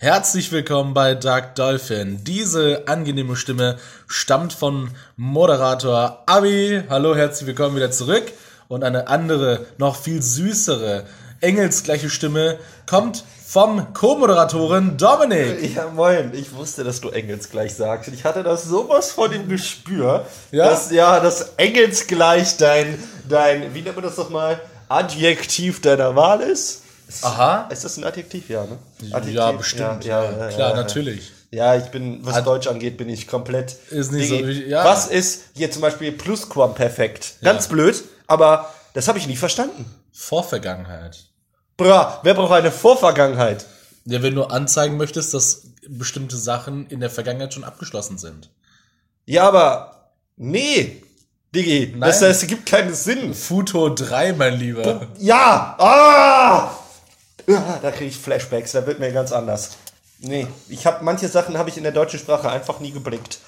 Herzlich 0.00 0.52
willkommen 0.52 0.94
bei 0.94 1.16
Dark 1.16 1.56
Dolphin. 1.56 2.22
Diese 2.22 2.84
angenehme 2.86 3.34
Stimme 3.34 3.78
stammt 4.06 4.52
von 4.52 4.92
Moderator 5.16 6.22
Abi. 6.26 6.84
Hallo, 6.88 7.16
herzlich 7.16 7.48
willkommen 7.48 7.74
wieder 7.74 7.90
zurück. 7.90 8.22
Und 8.68 8.84
eine 8.84 9.08
andere, 9.08 9.66
noch 9.76 9.96
viel 9.96 10.22
süßere, 10.22 11.04
engelsgleiche 11.40 12.10
Stimme 12.10 12.58
kommt 12.88 13.24
vom 13.44 13.92
Co-Moderatoren 13.92 14.96
Dominik. 14.98 15.74
Ja, 15.74 15.88
moin. 15.88 16.30
Ich 16.32 16.54
wusste, 16.54 16.84
dass 16.84 17.00
du 17.00 17.08
engelsgleich 17.08 17.74
sagst. 17.74 18.06
Und 18.08 18.14
ich 18.14 18.22
hatte 18.24 18.44
das 18.44 18.66
sowas 18.66 19.10
von 19.10 19.32
dem 19.32 19.48
Gespür, 19.48 20.26
Ja? 20.52 20.70
dass, 20.70 20.92
ja, 20.92 21.18
dass 21.18 21.54
engelsgleich 21.56 22.56
dein, 22.56 23.02
dein, 23.28 23.74
wie 23.74 23.82
nennt 23.82 23.96
man 23.96 24.04
das 24.04 24.16
nochmal, 24.16 24.60
Adjektiv 24.88 25.82
deiner 25.82 26.14
Wahl 26.14 26.40
ist. 26.40 26.82
Ist- 27.08 27.24
Aha. 27.24 27.68
Ist 27.72 27.84
das 27.84 27.96
ein 27.96 28.04
Adjektiv? 28.04 28.48
Ja, 28.50 28.66
ne? 28.66 28.78
Ja, 29.32 29.52
bestimmt. 29.52 30.04
Ja, 30.04 30.22
Ja, 30.24 30.30
ja, 30.30 30.38
ja, 30.38 30.48
klar, 30.48 30.70
ja. 30.70 30.76
natürlich. 30.76 31.32
Ja, 31.50 31.74
ich 31.76 31.86
bin, 31.86 32.24
was 32.26 32.44
Deutsch 32.44 32.66
angeht, 32.66 32.98
bin 32.98 33.08
ich 33.08 33.26
komplett. 33.26 33.72
Ist 33.90 34.12
nicht 34.12 34.28
so 34.28 34.46
wichtig, 34.46 34.68
ja. 34.68 34.84
Was 34.84 35.06
ist 35.06 35.44
hier 35.54 35.70
zum 35.70 35.80
Beispiel 35.80 36.12
Plusquamperfekt? 36.12 37.36
Ganz 37.42 37.68
blöd, 37.68 38.04
aber 38.26 38.72
das 38.92 39.08
habe 39.08 39.18
ich 39.18 39.26
nie 39.26 39.36
verstanden. 39.36 39.86
Vorvergangenheit. 40.12 41.24
Bra, 41.78 42.20
wer 42.22 42.34
braucht 42.34 42.52
eine 42.52 42.70
Vorvergangenheit? 42.70 43.64
Ja, 44.04 44.22
wenn 44.22 44.34
du 44.34 44.44
anzeigen 44.44 44.98
möchtest, 44.98 45.32
dass 45.32 45.62
bestimmte 45.88 46.36
Sachen 46.36 46.86
in 46.88 47.00
der 47.00 47.08
Vergangenheit 47.08 47.54
schon 47.54 47.64
abgeschlossen 47.64 48.18
sind. 48.18 48.50
Ja, 49.24 49.48
aber 49.48 50.10
nee, 50.36 51.02
Digi, 51.54 51.92
Nein. 51.96 52.00
das, 52.00 52.20
das 52.20 52.46
gibt 52.46 52.66
keinen 52.66 52.92
Sinn. 52.92 53.32
Futo 53.32 53.88
3, 53.94 54.34
mein 54.34 54.58
Lieber. 54.58 55.06
Ja! 55.18 55.76
Ah! 55.78 56.70
Ah, 57.48 57.78
Da 57.80 57.90
kriege 57.90 58.06
ich 58.10 58.16
Flashbacks, 58.16 58.72
da 58.72 58.86
wird 58.86 58.98
mir 58.98 59.12
ganz 59.12 59.32
anders. 59.32 59.70
Nee, 60.20 60.46
ich 60.68 60.84
habe 60.86 61.04
manche 61.04 61.28
Sachen 61.28 61.56
habe 61.56 61.70
ich 61.70 61.76
in 61.76 61.84
der 61.84 61.92
deutschen 61.92 62.18
Sprache 62.18 62.50
einfach 62.50 62.80
nie 62.80 62.90
geblickt. 62.90 63.38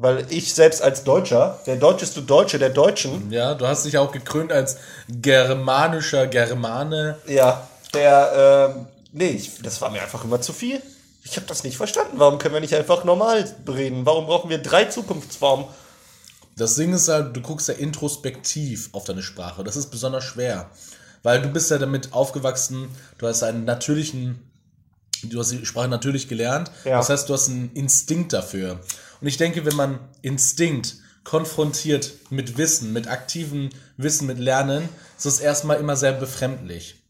Weil 0.00 0.26
ich 0.30 0.54
selbst 0.54 0.80
als 0.82 1.02
Deutscher, 1.04 1.58
der 1.66 1.76
deutscheste 1.76 2.22
Deutsche 2.22 2.58
der 2.58 2.70
Deutschen, 2.70 3.30
Ja, 3.32 3.54
du 3.54 3.66
hast 3.66 3.84
dich 3.84 3.98
auch 3.98 4.12
gekrönt 4.12 4.52
als 4.52 4.76
germanischer 5.08 6.26
Germane. 6.26 7.18
ja, 7.26 7.66
der, 7.94 8.74
ähm, 8.76 8.86
nee, 9.12 9.30
ich, 9.30 9.60
das 9.62 9.80
war 9.80 9.90
mir 9.90 10.02
einfach 10.02 10.22
immer 10.24 10.40
zu 10.40 10.52
viel. 10.52 10.80
Ich 11.24 11.36
habe 11.36 11.46
das 11.46 11.64
nicht 11.64 11.76
verstanden. 11.76 12.12
Warum 12.18 12.38
können 12.38 12.54
wir 12.54 12.60
nicht 12.60 12.74
einfach 12.74 13.04
normal 13.04 13.44
reden? 13.66 14.06
Warum 14.06 14.26
brauchen 14.26 14.50
wir 14.50 14.58
drei 14.58 14.84
Zukunftsformen? 14.84 15.66
Das 16.56 16.74
Ding 16.74 16.92
ist 16.92 17.08
halt, 17.08 17.36
du 17.36 17.40
guckst 17.40 17.68
ja 17.68 17.74
introspektiv 17.74 18.90
auf 18.92 19.04
deine 19.04 19.22
Sprache. 19.22 19.64
Das 19.64 19.76
ist 19.76 19.90
besonders 19.90 20.24
schwer. 20.24 20.70
Weil 21.22 21.42
du 21.42 21.48
bist 21.48 21.70
ja 21.70 21.78
damit 21.78 22.12
aufgewachsen, 22.12 22.88
du 23.18 23.26
hast 23.26 23.42
einen 23.42 23.64
natürlichen, 23.64 24.40
du 25.24 25.38
hast 25.40 25.50
die 25.50 25.66
Sprache 25.66 25.88
natürlich 25.88 26.28
gelernt. 26.28 26.70
Ja. 26.84 26.98
Das 26.98 27.08
heißt, 27.08 27.28
du 27.28 27.34
hast 27.34 27.48
einen 27.48 27.72
Instinkt 27.72 28.32
dafür. 28.32 28.80
Und 29.20 29.26
ich 29.26 29.36
denke, 29.36 29.64
wenn 29.64 29.76
man 29.76 29.98
Instinkt 30.22 30.96
konfrontiert 31.24 32.12
mit 32.30 32.56
Wissen, 32.56 32.92
mit 32.92 33.08
aktivem 33.08 33.70
Wissen, 33.96 34.26
mit 34.26 34.38
Lernen, 34.38 34.88
ist 35.16 35.26
das 35.26 35.40
erstmal 35.40 35.78
immer 35.78 35.96
sehr 35.96 36.12
befremdlich. 36.12 37.02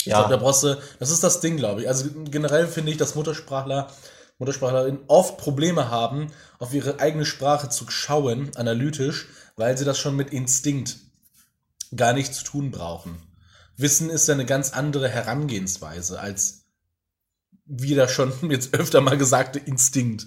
Ich 0.00 0.06
Ja. 0.06 0.18
glaube, 0.18 0.30
da 0.30 0.36
brauchst 0.36 0.62
du, 0.62 0.78
das 0.98 1.10
ist 1.10 1.24
das 1.24 1.40
Ding, 1.40 1.56
glaube 1.56 1.82
ich. 1.82 1.88
Also 1.88 2.06
generell 2.30 2.66
finde 2.68 2.92
ich, 2.92 2.96
dass 2.96 3.14
Muttersprachler, 3.16 3.90
Muttersprachlerinnen 4.38 5.00
oft 5.08 5.36
Probleme 5.36 5.90
haben, 5.90 6.32
auf 6.58 6.72
ihre 6.72 7.00
eigene 7.00 7.26
Sprache 7.26 7.68
zu 7.68 7.90
schauen, 7.90 8.50
analytisch, 8.56 9.26
weil 9.56 9.76
sie 9.76 9.84
das 9.84 9.98
schon 9.98 10.16
mit 10.16 10.30
Instinkt 10.30 10.96
gar 11.94 12.12
nicht 12.12 12.34
zu 12.34 12.44
tun 12.44 12.70
brauchen. 12.70 13.20
Wissen 13.80 14.10
ist 14.10 14.28
ja 14.28 14.34
eine 14.34 14.46
ganz 14.46 14.72
andere 14.72 15.08
Herangehensweise 15.08 16.20
als 16.20 16.64
wie 17.66 17.94
das 17.94 18.10
schon 18.10 18.32
jetzt 18.50 18.74
öfter 18.74 19.00
mal 19.00 19.16
gesagte 19.16 19.58
Instinkt. 19.58 20.26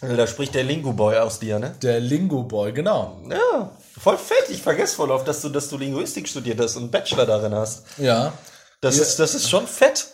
Also 0.00 0.16
Da 0.16 0.26
spricht 0.26 0.54
der 0.54 0.64
Lingo-Boy 0.64 1.18
aus 1.18 1.38
dir, 1.38 1.58
ne? 1.58 1.74
Der 1.82 2.00
Lingo-Boy, 2.00 2.72
genau. 2.72 3.20
Ja, 3.30 3.70
voll 3.98 4.16
fett. 4.16 4.48
Ich 4.48 4.62
vergesse 4.62 4.96
voll 4.96 5.10
oft, 5.10 5.28
dass 5.28 5.42
du, 5.42 5.50
dass 5.50 5.68
du 5.68 5.76
Linguistik 5.76 6.26
studiert 6.28 6.58
hast 6.58 6.76
und 6.76 6.84
einen 6.84 6.90
Bachelor 6.90 7.26
darin 7.26 7.54
hast. 7.54 7.84
Ja. 7.98 8.32
Das, 8.80 8.96
Ja. 8.96 9.02
ist, 9.02 9.18
das 9.18 9.34
ist 9.34 9.48
schon 9.50 9.66
fett. 9.66 10.06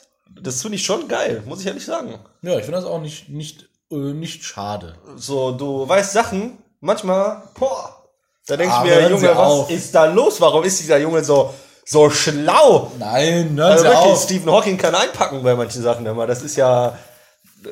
Das 0.42 0.60
finde 0.60 0.76
ich 0.76 0.84
schon 0.84 1.06
geil, 1.06 1.42
muss 1.46 1.60
ich 1.60 1.66
ehrlich 1.68 1.84
sagen. 1.86 2.18
Ja, 2.42 2.56
ich 2.58 2.64
finde 2.64 2.80
das 2.80 2.84
auch 2.84 3.00
nicht, 3.00 3.28
nicht, 3.28 3.68
äh, 3.92 3.94
nicht 3.94 4.42
schade. 4.44 4.96
So, 5.14 5.52
du 5.52 5.88
weißt 5.88 6.12
Sachen, 6.12 6.58
manchmal, 6.80 7.44
boah, 7.58 8.08
da 8.48 8.56
denkst 8.56 8.74
du 8.74 8.80
Aber 8.80 8.88
mir, 8.90 9.08
Junge, 9.08 9.28
was 9.28 9.36
auf. 9.38 9.70
ist 9.70 9.94
da 9.94 10.06
los? 10.06 10.40
Warum 10.40 10.64
ist 10.64 10.80
dieser 10.80 10.98
Junge 10.98 11.22
so, 11.24 11.54
so 11.88 12.10
schlau? 12.10 12.90
Nein, 12.98 13.54
hören 13.56 13.60
Also 13.60 13.84
wirklich, 13.84 13.98
auf. 14.00 14.22
Stephen 14.24 14.50
Hawking 14.50 14.76
kann 14.76 14.94
einpacken 14.94 15.42
bei 15.42 15.54
manchen 15.54 15.82
Sachen 15.82 16.04
immer. 16.04 16.26
Das 16.26 16.42
ist 16.42 16.56
ja 16.56 16.98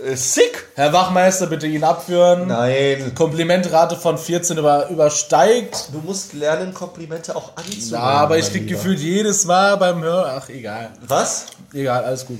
äh, 0.07 0.15
sick. 0.15 0.69
Herr 0.77 0.93
Wachmeister, 0.93 1.49
bitte 1.49 1.67
ihn 1.67 1.83
abführen. 1.83 2.47
Nein. 2.47 3.13
Komplimentrate 3.17 3.97
von 3.97 4.17
14 4.17 4.57
über, 4.57 4.89
übersteigt. 4.89 5.89
Du 5.93 5.99
musst 5.99 6.33
lernen, 6.33 6.73
Komplimente 6.75 7.35
auch 7.35 7.57
anzunehmen. 7.57 7.91
Ja, 7.91 7.99
aber 8.01 8.39
ich 8.39 8.51
krieg 8.51 8.63
Lieber. 8.63 8.77
gefühlt 8.77 9.01
jedes 9.01 9.45
Mal 9.47 9.77
beim 9.79 10.01
Hören. 10.03 10.41
Ach, 10.43 10.49
egal. 10.49 10.91
Was? 11.07 11.47
Egal, 11.73 12.05
alles 12.05 12.25
gut. 12.25 12.39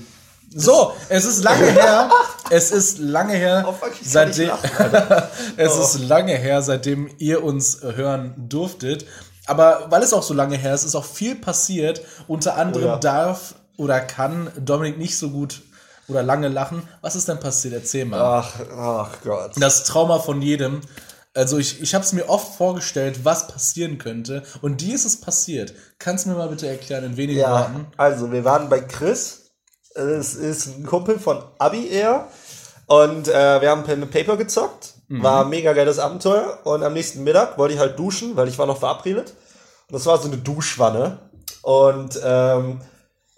So, 0.57 0.93
es 1.09 1.25
ist 1.25 1.43
lange 1.43 1.67
her. 1.67 2.09
Es 2.51 2.71
ist 2.71 2.99
lange 2.99 3.33
her, 3.33 3.65
Oh, 3.69 3.75
seitdem 4.03 4.49
lachen, 4.49 5.23
es 5.57 5.77
ist 5.77 5.99
lange 6.01 6.37
her, 6.37 6.61
seitdem 6.61 7.11
ihr 7.17 7.43
uns 7.43 7.79
hören 7.81 8.35
durftet. 8.37 9.07
Aber 9.47 9.87
weil 9.91 10.03
es 10.03 10.13
auch 10.13 10.23
so 10.23 10.35
lange 10.35 10.57
her 10.57 10.75
ist, 10.75 10.85
ist 10.85 10.95
auch 10.95 11.05
viel 11.05 11.35
passiert. 11.37 12.01
Unter 12.29 12.57
anderem 12.57 12.85
Oh 12.85 12.89
ja. 12.93 12.97
darf 12.99 13.55
oder 13.77 14.01
kann 14.01 14.51
Dominik 14.59 14.99
nicht 14.99 15.19
so 15.19 15.31
gut 15.31 15.63
oder 16.09 16.23
lange 16.23 16.49
lachen. 16.49 16.89
Was 17.03 17.17
ist 17.17 17.29
denn 17.29 17.41
passiert? 17.41 17.75
Erzähl 17.75 18.05
mal. 18.05 18.21
Ach, 18.21 18.55
ach 18.77 19.11
Gott. 19.23 19.53
Das 19.57 19.85
Trauma 19.85 20.19
von 20.19 20.41
jedem. 20.43 20.81
Also 21.37 21.59
ich, 21.59 21.83
ich 21.83 21.95
habe 21.95 22.05
es 22.05 22.13
mir 22.13 22.29
oft 22.29 22.55
vorgestellt, 22.57 23.25
was 23.25 23.49
passieren 23.49 23.99
könnte. 23.99 24.45
Und 24.63 24.81
die 24.81 24.93
ist 24.93 25.05
es 25.05 25.21
passiert. 25.21 25.75
Kannst 25.99 26.25
du 26.25 26.31
mir 26.31 26.37
mal 26.37 26.49
bitte 26.49 26.69
erklären, 26.69 27.05
in 27.05 27.17
wenigen 27.17 27.41
Ja, 27.41 27.51
Worten? 27.61 27.87
also 27.97 28.31
wir 28.33 28.45
waren 28.45 28.69
bei 28.69 28.81
Chris. 28.81 29.51
Es 29.95 30.35
ist 30.35 30.67
ein 30.67 30.87
Kumpel 30.87 31.19
von 31.19 31.43
Abi 31.59 31.89
er. 31.89 32.29
Und 32.87 33.29
äh, 33.29 33.61
wir 33.61 33.71
haben 33.71 33.83
Pen 33.85 34.03
and 34.03 34.11
Paper 34.13 34.37
gezockt. 34.37 34.94
War 35.09 35.45
ein 35.45 35.51
mega 35.51 35.73
geiles 35.73 35.99
Abenteuer. 35.99 36.59
Und 36.65 36.83
am 36.83 36.93
nächsten 36.93 37.25
Mittag 37.25 37.59
wollte 37.59 37.75
ich 37.75 37.81
halt 37.81 37.99
duschen, 37.99 38.37
weil 38.37 38.49
ich 38.49 38.59
war 38.59 38.67
noch 38.67 38.79
verabredet. 38.79 39.35
Und 39.89 39.95
das 39.95 40.07
war 40.07 40.19
so 40.19 40.29
eine 40.29 40.39
Duschwanne. 40.39 41.19
Und 41.63 42.19
ähm, 42.25 42.81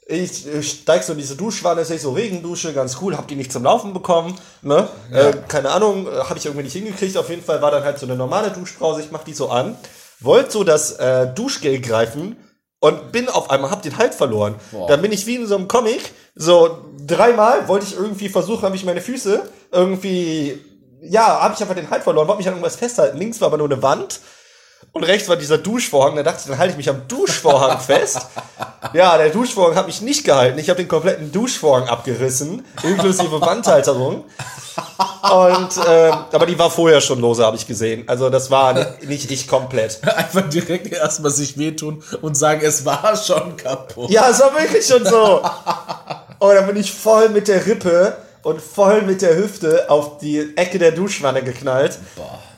ich, 0.09 0.47
ich 0.47 0.71
steig 0.71 1.03
so 1.03 1.12
in 1.12 1.19
diese 1.19 1.34
Duschwanne, 1.34 1.84
sehe 1.84 1.99
so 1.99 2.12
Regendusche, 2.12 2.72
ganz 2.72 2.99
cool, 3.00 3.16
hab 3.16 3.27
die 3.27 3.34
nicht 3.34 3.53
zum 3.53 3.65
Laufen 3.65 3.93
bekommen, 3.93 4.38
ne? 4.62 4.88
Äh, 5.10 5.32
keine 5.49 5.71
Ahnung, 5.71 6.06
äh, 6.06 6.21
habe 6.21 6.38
ich 6.38 6.47
irgendwie 6.47 6.62
nicht 6.62 6.75
hingekriegt. 6.75 7.16
Auf 7.16 7.28
jeden 7.28 7.43
Fall 7.43 7.60
war 7.60 7.72
dann 7.72 7.83
halt 7.83 7.98
so 7.98 8.06
eine 8.06 8.15
normale 8.15 8.50
Duschbrause, 8.50 9.00
ich 9.00 9.10
mach 9.10 9.25
die 9.25 9.34
so 9.34 9.50
an, 9.50 9.77
wollte 10.21 10.53
so 10.53 10.65
das 10.65 10.93
äh, 10.93 11.27
Duschgel 11.34 11.81
greifen 11.81 12.37
und 12.78 13.10
bin 13.10 13.28
auf 13.28 13.50
einmal, 13.50 13.72
hab 13.72 13.83
den 13.83 13.98
Halt 13.98 14.15
verloren. 14.15 14.54
Boah. 14.71 14.87
Dann 14.87 15.03
bin 15.03 15.10
ich 15.10 15.27
wie 15.27 15.37
in 15.37 15.47
so 15.48 15.56
einem 15.56 15.66
Comic, 15.66 16.12
so 16.37 16.84
dreimal 17.04 17.66
wollte 17.66 17.87
ich 17.87 17.97
irgendwie 17.97 18.28
versuchen, 18.28 18.62
habe 18.62 18.77
ich 18.77 18.84
meine 18.84 19.00
Füße 19.00 19.43
irgendwie, 19.72 20.65
ja, 21.01 21.41
habe 21.43 21.55
ich 21.55 21.61
einfach 21.61 21.75
den 21.75 21.91
Halt 21.91 22.03
verloren, 22.03 22.27
wollte 22.29 22.39
mich 22.39 22.49
an 22.49 22.55
irgendwas 22.55 22.77
festhalten. 22.77 23.19
Links 23.19 23.41
war 23.41 23.49
aber 23.49 23.59
nur 23.59 23.71
eine 23.71 23.83
Wand. 23.83 24.21
Und 24.93 25.05
rechts 25.05 25.29
war 25.29 25.37
dieser 25.37 25.59
Duschvorhang, 25.59 26.17
da 26.17 26.23
dachte 26.23 26.41
ich, 26.43 26.49
dann 26.49 26.59
halte 26.59 26.73
ich 26.73 26.77
mich 26.77 26.89
am 26.89 27.07
Duschvorhang 27.09 27.81
fest. 27.81 28.19
Ja, 28.93 29.19
der 29.19 29.31
Duschvorhang 29.31 29.75
hat 29.75 29.87
mich 29.87 30.01
nicht 30.01 30.25
gehalten. 30.25 30.59
Ich 30.59 30.71
habe 30.71 30.79
den 30.79 30.89
kompletten 30.89 31.33
Duschvorhang 31.33 31.89
abgerissen, 31.89 32.65
inklusive 32.83 33.41
Wandhalterung. 33.41 34.25
Und 35.23 35.69
ähm, 35.89 36.15
aber 36.33 36.47
die 36.47 36.59
war 36.59 36.71
vorher 36.71 37.01
schon 37.01 37.21
lose, 37.21 37.45
habe 37.45 37.57
ich 37.57 37.67
gesehen. 37.67 38.05
Also 38.07 38.31
das 38.31 38.51
war 38.51 38.75
ni- 38.75 39.07
nicht 39.07 39.31
ich 39.31 39.49
komplett. 39.49 40.01
Einfach 40.17 40.49
direkt 40.49 40.93
erstmal 40.93 41.31
sich 41.31 41.59
wehtun 41.59 42.03
und 42.23 42.37
sagen, 42.37 42.61
es 42.63 42.84
war 42.84 43.17
schon 43.17 43.57
kaputt. 43.57 44.11
Ja, 44.11 44.28
es 44.31 44.41
war 44.41 44.55
wirklich 44.55 44.87
schon 44.87 45.05
so. 45.05 45.43
Und 46.39 46.55
dann 46.55 46.67
bin 46.67 46.77
ich 46.77 46.93
voll 46.93 47.31
mit 47.31 47.49
der 47.49 47.65
Rippe 47.67 48.17
und 48.47 48.62
voll 48.62 49.03
mit 49.03 49.22
der 49.22 49.37
Hüfte 49.37 49.91
auf 49.91 50.19
die 50.19 50.57
Ecke 50.57 50.78
der 50.78 50.93
Duschwanne 50.93 51.43
geknallt. 51.43 51.98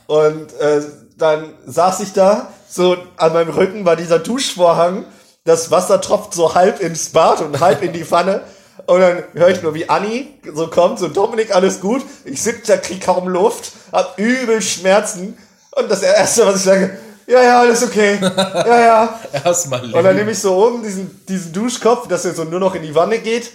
Und 0.05 0.53
äh, 0.59 0.83
dann 1.17 1.53
saß 1.65 2.01
ich 2.01 2.13
da, 2.13 2.53
so 2.69 2.95
an 3.17 3.33
meinem 3.33 3.49
Rücken 3.49 3.85
war 3.85 3.95
dieser 3.95 4.19
Duschvorhang, 4.19 5.05
das 5.45 5.71
Wasser 5.71 5.99
tropft 5.99 6.35
so 6.35 6.53
halb 6.53 6.79
ins 6.79 7.09
Bad 7.09 7.41
und 7.41 7.59
halb 7.59 7.81
in 7.81 7.91
die 7.91 8.05
Pfanne. 8.05 8.41
Und 8.85 8.99
dann 8.99 9.23
höre 9.33 9.49
ich 9.49 9.63
nur, 9.63 9.73
wie 9.73 9.89
Anni 9.89 10.27
so 10.53 10.67
kommt, 10.67 10.99
so 10.99 11.07
Dominik, 11.07 11.55
alles 11.55 11.81
gut. 11.81 12.03
Ich 12.23 12.43
sitze 12.43 12.73
da, 12.73 12.77
krieg 12.77 13.01
kaum 13.03 13.27
Luft, 13.27 13.71
hab 13.91 14.19
übel 14.19 14.61
Schmerzen. 14.61 15.39
Und 15.71 15.89
das 15.89 16.03
Erste, 16.03 16.45
was 16.45 16.57
ich 16.57 16.63
sage, 16.65 16.99
ja, 17.25 17.41
ja, 17.41 17.59
alles 17.61 17.83
okay. 17.83 18.19
Ja, 18.21 18.79
ja. 18.79 19.19
Erstmal 19.43 19.91
Und 19.91 20.03
dann 20.03 20.15
nehme 20.15 20.29
ich 20.31 20.39
so 20.39 20.55
oben 20.55 20.83
diesen, 20.83 21.25
diesen 21.27 21.51
Duschkopf, 21.51 22.07
dass 22.07 22.25
er 22.25 22.35
so 22.35 22.43
nur 22.43 22.59
noch 22.59 22.75
in 22.75 22.83
die 22.83 22.93
Wanne 22.93 23.17
geht 23.17 23.49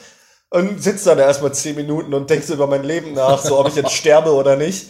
und 0.55 0.81
sitze 0.81 1.07
dann 1.07 1.19
erstmal 1.19 1.53
zehn 1.53 1.75
Minuten 1.75 2.15
und 2.15 2.31
denke 2.31 2.47
so 2.47 2.55
über 2.55 2.69
mein 2.69 2.85
Leben 2.85 3.13
nach, 3.13 3.43
so 3.43 3.59
ob 3.59 3.67
ich 3.67 3.75
jetzt 3.75 3.91
sterbe 3.91 4.33
oder 4.33 4.55
nicht. 4.55 4.87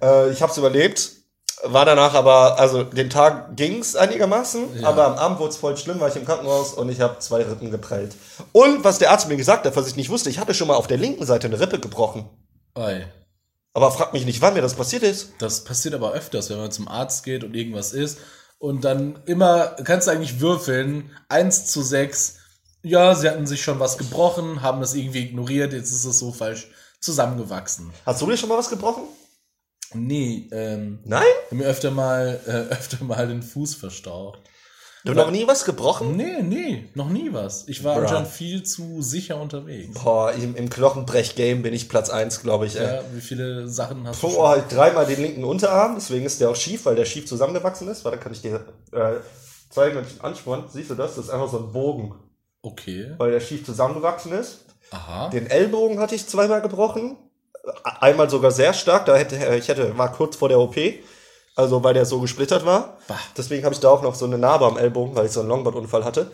Äh, 0.00 0.30
ich 0.30 0.40
habe 0.42 0.52
es 0.52 0.58
überlebt. 0.58 1.10
War 1.64 1.84
danach 1.84 2.14
aber, 2.14 2.60
also 2.60 2.84
den 2.84 3.10
Tag 3.10 3.56
ging's 3.56 3.96
einigermaßen, 3.96 4.84
aber 4.84 5.06
am 5.06 5.14
Abend 5.14 5.40
wurde 5.40 5.50
es 5.50 5.56
voll 5.56 5.76
schlimm, 5.76 5.98
war 5.98 6.06
ich 6.06 6.14
im 6.14 6.24
Krankenhaus 6.24 6.72
und 6.72 6.88
ich 6.88 7.00
habe 7.00 7.18
zwei 7.18 7.42
Rippen 7.42 7.72
geprellt. 7.72 8.14
Und 8.52 8.84
was 8.84 9.00
der 9.00 9.10
Arzt 9.10 9.28
mir 9.28 9.36
gesagt 9.36 9.66
hat, 9.66 9.74
was 9.74 9.88
ich 9.88 9.96
nicht 9.96 10.08
wusste, 10.08 10.30
ich 10.30 10.38
hatte 10.38 10.54
schon 10.54 10.68
mal 10.68 10.76
auf 10.76 10.86
der 10.86 10.98
linken 10.98 11.26
Seite 11.26 11.48
eine 11.48 11.58
Rippe 11.58 11.80
gebrochen. 11.80 12.28
Ei. 12.76 13.12
Aber 13.74 13.90
frag 13.90 14.12
mich 14.12 14.24
nicht, 14.24 14.40
wann 14.40 14.54
mir 14.54 14.62
das 14.62 14.74
passiert 14.74 15.02
ist. 15.02 15.32
Das 15.40 15.64
passiert 15.64 15.94
aber 15.94 16.12
öfters, 16.12 16.48
wenn 16.48 16.58
man 16.58 16.70
zum 16.70 16.86
Arzt 16.86 17.24
geht 17.24 17.42
und 17.42 17.56
irgendwas 17.56 17.92
ist. 17.92 18.18
Und 18.58 18.84
dann 18.84 19.18
immer, 19.26 19.74
kannst 19.82 20.06
du 20.06 20.12
eigentlich 20.12 20.38
würfeln, 20.38 21.10
1 21.28 21.66
zu 21.66 21.82
6. 21.82 22.36
Ja, 22.82 23.14
sie 23.14 23.28
hatten 23.28 23.46
sich 23.46 23.62
schon 23.62 23.80
was 23.80 23.98
gebrochen, 23.98 24.62
haben 24.62 24.80
das 24.80 24.94
irgendwie 24.94 25.24
ignoriert, 25.24 25.72
jetzt 25.72 25.90
ist 25.90 26.04
es 26.04 26.18
so 26.18 26.32
falsch 26.32 26.68
zusammengewachsen. 27.00 27.90
Hast 28.06 28.22
du 28.22 28.26
dir 28.26 28.36
schon 28.36 28.48
mal 28.48 28.58
was 28.58 28.70
gebrochen? 28.70 29.04
Nee, 29.94 30.48
ähm, 30.52 31.00
Nein? 31.04 31.24
hab 31.46 31.52
mir 31.52 31.66
öfter 31.66 31.90
mal, 31.90 32.40
äh, 32.46 32.50
öfter 32.74 33.02
mal 33.04 33.26
den 33.26 33.42
Fuß 33.42 33.74
verstaucht. 33.74 34.40
Du 35.04 35.12
hast 35.12 35.16
noch 35.16 35.30
nie 35.30 35.46
was 35.46 35.64
gebrochen? 35.64 36.16
Nee, 36.16 36.42
nee, 36.42 36.90
noch 36.94 37.08
nie 37.08 37.32
was. 37.32 37.66
Ich 37.68 37.84
war 37.84 37.96
anscheinend 37.96 38.28
viel 38.28 38.64
zu 38.64 39.00
sicher 39.00 39.40
unterwegs. 39.40 39.98
Boah, 40.02 40.32
im, 40.32 40.56
im 40.56 40.68
Knochenbrech-Game 40.68 41.62
bin 41.62 41.72
ich 41.72 41.88
Platz 41.88 42.10
1, 42.10 42.42
glaube 42.42 42.66
ich. 42.66 42.76
Ey. 42.76 42.84
Ja, 42.84 43.00
wie 43.14 43.20
viele 43.20 43.68
Sachen 43.68 44.06
hast 44.06 44.22
du 44.22 44.26
Boah, 44.26 44.34
schon? 44.34 44.48
halt 44.48 44.72
dreimal 44.72 45.06
den 45.06 45.22
linken 45.22 45.44
Unterarm, 45.44 45.94
deswegen 45.94 46.26
ist 46.26 46.40
der 46.40 46.50
auch 46.50 46.56
schief, 46.56 46.84
weil 46.84 46.96
der 46.96 47.04
schief 47.04 47.26
zusammengewachsen 47.26 47.88
ist. 47.88 48.04
Warte, 48.04 48.18
kann 48.18 48.32
ich 48.32 48.42
dir 48.42 48.66
äh, 48.92 49.14
zeigen, 49.70 49.96
wenn 49.96 50.04
ich 50.04 50.16
ihn 50.16 50.20
anspann. 50.20 50.64
Siehst 50.68 50.90
du 50.90 50.94
das? 50.94 51.14
Das 51.14 51.26
ist 51.26 51.30
einfach 51.30 51.48
so 51.48 51.58
ein 51.58 51.72
Bogen, 51.72 52.14
Okay. 52.62 53.14
weil 53.18 53.30
der 53.30 53.40
schief 53.40 53.64
zusammengewachsen 53.64 54.32
ist. 54.32 54.64
Aha. 54.90 55.28
Den 55.28 55.46
Ellbogen 55.46 56.00
hatte 56.00 56.14
ich 56.14 56.26
zweimal 56.26 56.60
gebrochen. 56.60 57.16
Einmal 57.84 58.30
sogar 58.30 58.50
sehr 58.50 58.72
stark, 58.72 59.06
da 59.06 59.16
hätte 59.16 59.36
ich 59.56 59.68
hätte 59.68 59.96
war 59.98 60.12
kurz 60.12 60.36
vor 60.36 60.48
der 60.48 60.58
OP, 60.58 60.76
also 61.54 61.84
weil 61.84 61.94
der 61.94 62.06
so 62.06 62.20
gesplittert 62.20 62.64
war. 62.64 62.96
Bah. 63.06 63.18
Deswegen 63.36 63.64
habe 63.64 63.74
ich 63.74 63.80
da 63.80 63.90
auch 63.90 64.02
noch 64.02 64.14
so 64.14 64.24
eine 64.24 64.38
Narbe 64.38 64.64
am 64.64 64.78
Ellbogen, 64.78 65.14
weil 65.14 65.26
ich 65.26 65.32
so 65.32 65.40
einen 65.40 65.50
Longboard-Unfall 65.50 66.04
hatte. 66.04 66.30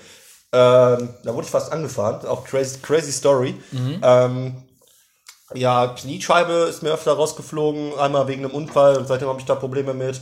Ähm, 0.52 1.14
da 1.24 1.34
wurde 1.34 1.44
ich 1.44 1.50
fast 1.50 1.72
angefahren, 1.72 2.24
auch 2.26 2.44
crazy, 2.44 2.78
crazy 2.80 3.10
Story. 3.10 3.56
Ähm, 4.02 4.62
ja, 5.52 5.88
Kniescheibe 5.88 6.52
ist 6.70 6.82
mir 6.82 6.92
öfter 6.92 7.12
rausgeflogen, 7.14 7.98
einmal 7.98 8.28
wegen 8.28 8.44
einem 8.44 8.54
Unfall 8.54 8.96
und 8.96 9.08
seitdem 9.08 9.28
habe 9.28 9.40
ich 9.40 9.46
da 9.46 9.56
Probleme 9.56 9.94
mit. 9.94 10.20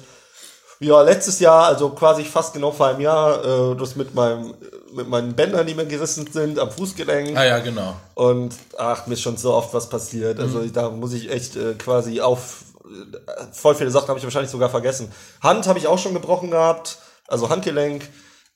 Ja, 0.81 1.02
letztes 1.02 1.38
Jahr, 1.38 1.66
also 1.66 1.90
quasi 1.90 2.25
fast 2.25 2.54
genau 2.54 2.72
vor 2.72 2.87
einem 2.87 3.00
Jahr, 3.00 3.44
äh, 3.44 3.76
das 3.76 3.94
mit 3.94 4.14
meinem 4.14 4.54
mit 4.93 5.09
meinen 5.09 5.35
Bändern, 5.35 5.67
die 5.67 5.75
mir 5.75 5.87
gerissen 5.87 6.27
sind, 6.31 6.59
am 6.59 6.71
Fußgelenk. 6.71 7.37
Ah 7.37 7.44
ja, 7.44 7.59
genau. 7.61 7.97
Und 8.15 8.55
ach, 8.79 9.06
mir 9.06 9.15
ist 9.15 9.23
schon 9.23 9.37
so 9.37 9.55
oft 9.55 9.73
was 9.75 9.89
passiert. 9.89 10.39
Also 10.39 10.59
Mhm. 10.59 10.73
da 10.73 10.91
muss 10.91 11.12
ich 11.12 11.31
echt 11.31 11.56
äh, 11.56 11.75
quasi 11.75 12.21
auf. 12.21 12.65
Äh, 12.85 13.44
voll 13.53 13.75
viele 13.75 13.91
Sachen 13.91 14.09
habe 14.09 14.19
ich 14.19 14.25
wahrscheinlich 14.25 14.50
sogar 14.50 14.71
vergessen. 14.71 15.11
Hand 15.41 15.67
habe 15.67 15.79
ich 15.79 15.87
auch 15.87 15.99
schon 15.99 16.15
gebrochen 16.15 16.50
gehabt. 16.50 16.99
Also 17.29 17.49
Handgelenk. 17.49 18.09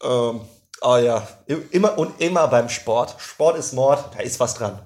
Ähm, 0.02 0.40
ah 0.82 0.98
ja, 0.98 1.26
immer 1.70 1.96
und 1.98 2.20
immer 2.20 2.46
beim 2.48 2.68
Sport. 2.68 3.14
Sport 3.18 3.56
ist 3.58 3.72
Mord, 3.72 4.04
da 4.14 4.20
ist 4.22 4.38
was 4.40 4.54
dran. 4.54 4.78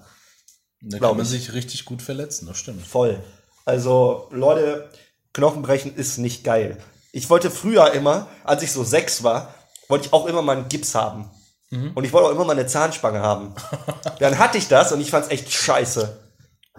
Da 0.82 0.98
Glaub 0.98 1.10
kann 1.10 1.16
man 1.18 1.26
ich. 1.26 1.32
sich 1.32 1.52
richtig 1.52 1.84
gut 1.84 2.00
verletzen, 2.00 2.46
das 2.46 2.56
stimmt. 2.58 2.86
Voll. 2.86 3.18
Also, 3.66 4.28
Leute, 4.30 4.88
Knochenbrechen 5.34 5.94
ist 5.94 6.18
nicht 6.18 6.42
geil. 6.44 6.78
Ich 7.12 7.28
wollte 7.28 7.50
früher 7.50 7.92
immer, 7.92 8.28
als 8.44 8.62
ich 8.62 8.72
so 8.72 8.84
sechs 8.84 9.22
war, 9.22 9.52
wollte 9.88 10.06
ich 10.06 10.12
auch 10.12 10.26
immer 10.26 10.42
mal 10.42 10.56
einen 10.56 10.68
Gips 10.68 10.94
haben. 10.94 11.28
Und 11.70 12.04
ich 12.04 12.12
wollte 12.12 12.28
auch 12.28 12.32
immer 12.32 12.44
mal 12.44 12.52
eine 12.52 12.66
Zahnspange 12.66 13.20
haben. 13.20 13.54
Dann 14.18 14.38
hatte 14.38 14.58
ich 14.58 14.66
das 14.66 14.90
und 14.92 15.00
ich 15.00 15.10
fand's 15.10 15.28
echt 15.28 15.52
scheiße. 15.52 16.18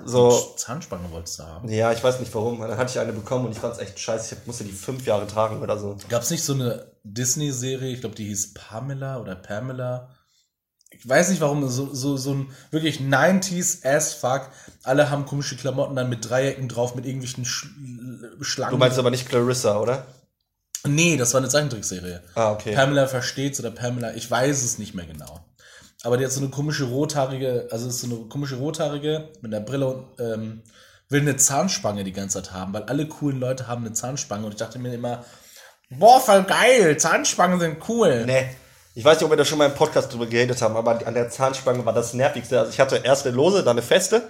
So, 0.03 0.53
Zahnspange 0.57 1.11
wolltest 1.11 1.39
du 1.39 1.43
haben. 1.43 1.69
ja, 1.69 1.91
ich 1.91 2.03
weiß 2.03 2.19
nicht 2.19 2.33
warum. 2.33 2.59
Dann 2.59 2.77
hatte 2.77 2.91
ich 2.91 2.99
eine 2.99 3.13
bekommen 3.13 3.45
und 3.45 3.51
ich 3.51 3.59
fand's 3.59 3.77
echt 3.79 3.99
scheiße. 3.99 4.35
Ich 4.35 4.47
musste 4.47 4.63
die 4.63 4.71
fünf 4.71 5.05
Jahre 5.05 5.27
tragen 5.27 5.61
oder 5.61 5.77
so. 5.77 5.97
Gab 6.09 6.23
es 6.23 6.29
nicht 6.29 6.43
so 6.43 6.53
eine 6.53 6.91
Disney-Serie, 7.03 7.93
ich 7.93 8.01
glaube, 8.01 8.15
die 8.15 8.25
hieß 8.25 8.53
Pamela 8.53 9.19
oder 9.19 9.35
Pamela? 9.35 10.09
Ich 10.89 11.07
weiß 11.07 11.29
nicht 11.29 11.41
warum, 11.41 11.67
so, 11.69 11.93
so, 11.93 12.17
so 12.17 12.33
ein 12.33 12.49
wirklich 12.71 12.99
90s 12.99 13.85
as 13.85 14.13
fuck. 14.13 14.49
Alle 14.83 15.09
haben 15.09 15.25
komische 15.25 15.55
Klamotten 15.55 15.95
dann 15.95 16.09
mit 16.09 16.29
Dreiecken 16.29 16.67
drauf, 16.67 16.95
mit 16.95 17.05
irgendwelchen 17.05 17.45
Sch 17.45 17.67
Schlangen. 18.41 18.71
Du 18.71 18.77
meinst 18.77 18.99
aber 18.99 19.11
nicht 19.11 19.29
Clarissa, 19.29 19.79
oder? 19.79 20.05
Nee, 20.85 21.17
das 21.17 21.33
war 21.33 21.41
eine 21.41 21.49
Zeichentrickserie. 21.49 22.21
Ah, 22.35 22.51
okay. 22.51 22.73
Pamela 22.73 23.07
versteht's 23.07 23.59
oder 23.59 23.71
Pamela, 23.71 24.13
ich 24.15 24.29
weiß 24.29 24.63
es 24.63 24.77
nicht 24.77 24.95
mehr 24.95 25.05
genau. 25.05 25.39
Aber 26.03 26.17
die 26.17 26.25
hat 26.25 26.31
so 26.31 26.41
eine 26.41 26.49
komische 26.49 26.85
rothaarige, 26.85 27.67
also 27.71 27.87
ist 27.87 28.01
so 28.01 28.07
eine 28.07 28.25
komische 28.27 28.55
rothaarige 28.55 29.29
mit 29.41 29.53
einer 29.53 29.63
Brille 29.63 29.87
und 29.87 30.05
ähm, 30.19 30.63
will 31.09 31.21
eine 31.21 31.35
Zahnspange 31.35 32.03
die 32.03 32.13
ganze 32.13 32.41
Zeit 32.41 32.53
haben, 32.53 32.73
weil 32.73 32.83
alle 32.83 33.07
coolen 33.07 33.39
Leute 33.39 33.67
haben 33.67 33.85
eine 33.85 33.93
Zahnspange 33.93 34.45
und 34.45 34.53
ich 34.53 34.57
dachte 34.57 34.79
mir 34.79 34.93
immer, 34.93 35.23
boah, 35.91 36.19
voll 36.19 36.43
geil, 36.43 36.97
Zahnspangen 36.97 37.59
sind 37.59 37.77
cool. 37.87 38.25
Nee. 38.25 38.49
Ich 38.93 39.05
weiß 39.05 39.17
nicht, 39.17 39.23
ob 39.23 39.29
wir 39.29 39.37
da 39.37 39.45
schon 39.45 39.57
mal 39.57 39.67
im 39.67 39.75
Podcast 39.75 40.11
drüber 40.11 40.25
geredet 40.25 40.61
haben, 40.61 40.75
aber 40.75 41.05
an 41.05 41.13
der 41.13 41.29
Zahnspange 41.29 41.85
war 41.85 41.93
das 41.93 42.13
nervigste. 42.13 42.59
Also 42.59 42.71
ich 42.71 42.79
hatte 42.79 42.97
erst 42.97 43.25
eine 43.25 43.35
lose, 43.35 43.63
dann 43.63 43.77
eine 43.77 43.81
feste. 43.81 44.23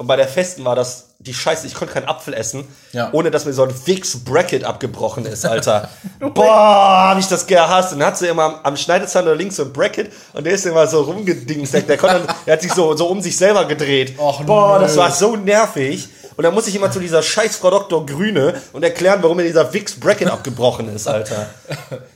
Und 0.00 0.06
bei 0.06 0.16
der 0.16 0.26
festen 0.28 0.64
war 0.64 0.74
das 0.74 1.08
die 1.18 1.34
Scheiße, 1.34 1.66
ich 1.66 1.74
konnte 1.74 1.92
keinen 1.92 2.08
Apfel 2.08 2.32
essen, 2.32 2.66
Ja. 2.92 3.10
ohne 3.12 3.30
dass 3.30 3.44
mir 3.44 3.52
so 3.52 3.64
ein 3.64 3.70
Fix 3.70 4.24
Bracket 4.24 4.64
abgebrochen 4.64 5.26
ist, 5.26 5.44
Alter. 5.44 5.90
Boah, 6.20 7.10
hab 7.10 7.18
ich 7.18 7.28
das 7.28 7.46
gehasst. 7.46 7.92
Und 7.92 7.98
dann 7.98 8.08
hat 8.08 8.16
sie 8.16 8.28
immer 8.28 8.44
am, 8.44 8.54
am 8.62 8.76
Schneidezahn 8.78 9.26
da 9.26 9.34
links 9.34 9.56
so 9.56 9.64
ein 9.64 9.74
Bracket 9.74 10.10
und 10.32 10.44
der 10.46 10.54
ist 10.54 10.64
immer 10.64 10.86
so 10.86 11.02
rumgedingst. 11.02 11.74
Der, 11.86 11.98
konnte, 11.98 12.22
der 12.46 12.54
hat 12.54 12.62
sich 12.62 12.72
so, 12.72 12.96
so 12.96 13.08
um 13.08 13.20
sich 13.20 13.36
selber 13.36 13.66
gedreht. 13.66 14.14
Och, 14.18 14.42
Boah, 14.46 14.78
nö. 14.78 14.84
das 14.86 14.96
war 14.96 15.10
so 15.10 15.36
nervig. 15.36 16.08
Und 16.34 16.44
dann 16.44 16.54
muss 16.54 16.66
ich 16.66 16.74
immer 16.74 16.90
zu 16.90 16.98
dieser 17.00 17.22
scheiß 17.22 17.56
Frau 17.58 17.68
Dr. 17.68 18.06
Grüne 18.06 18.54
und 18.72 18.82
erklären, 18.82 19.18
warum 19.20 19.36
mir 19.36 19.42
dieser 19.42 19.66
Fix 19.66 20.00
Bracket 20.00 20.30
abgebrochen 20.30 20.88
ist, 20.96 21.06
Alter. 21.08 21.50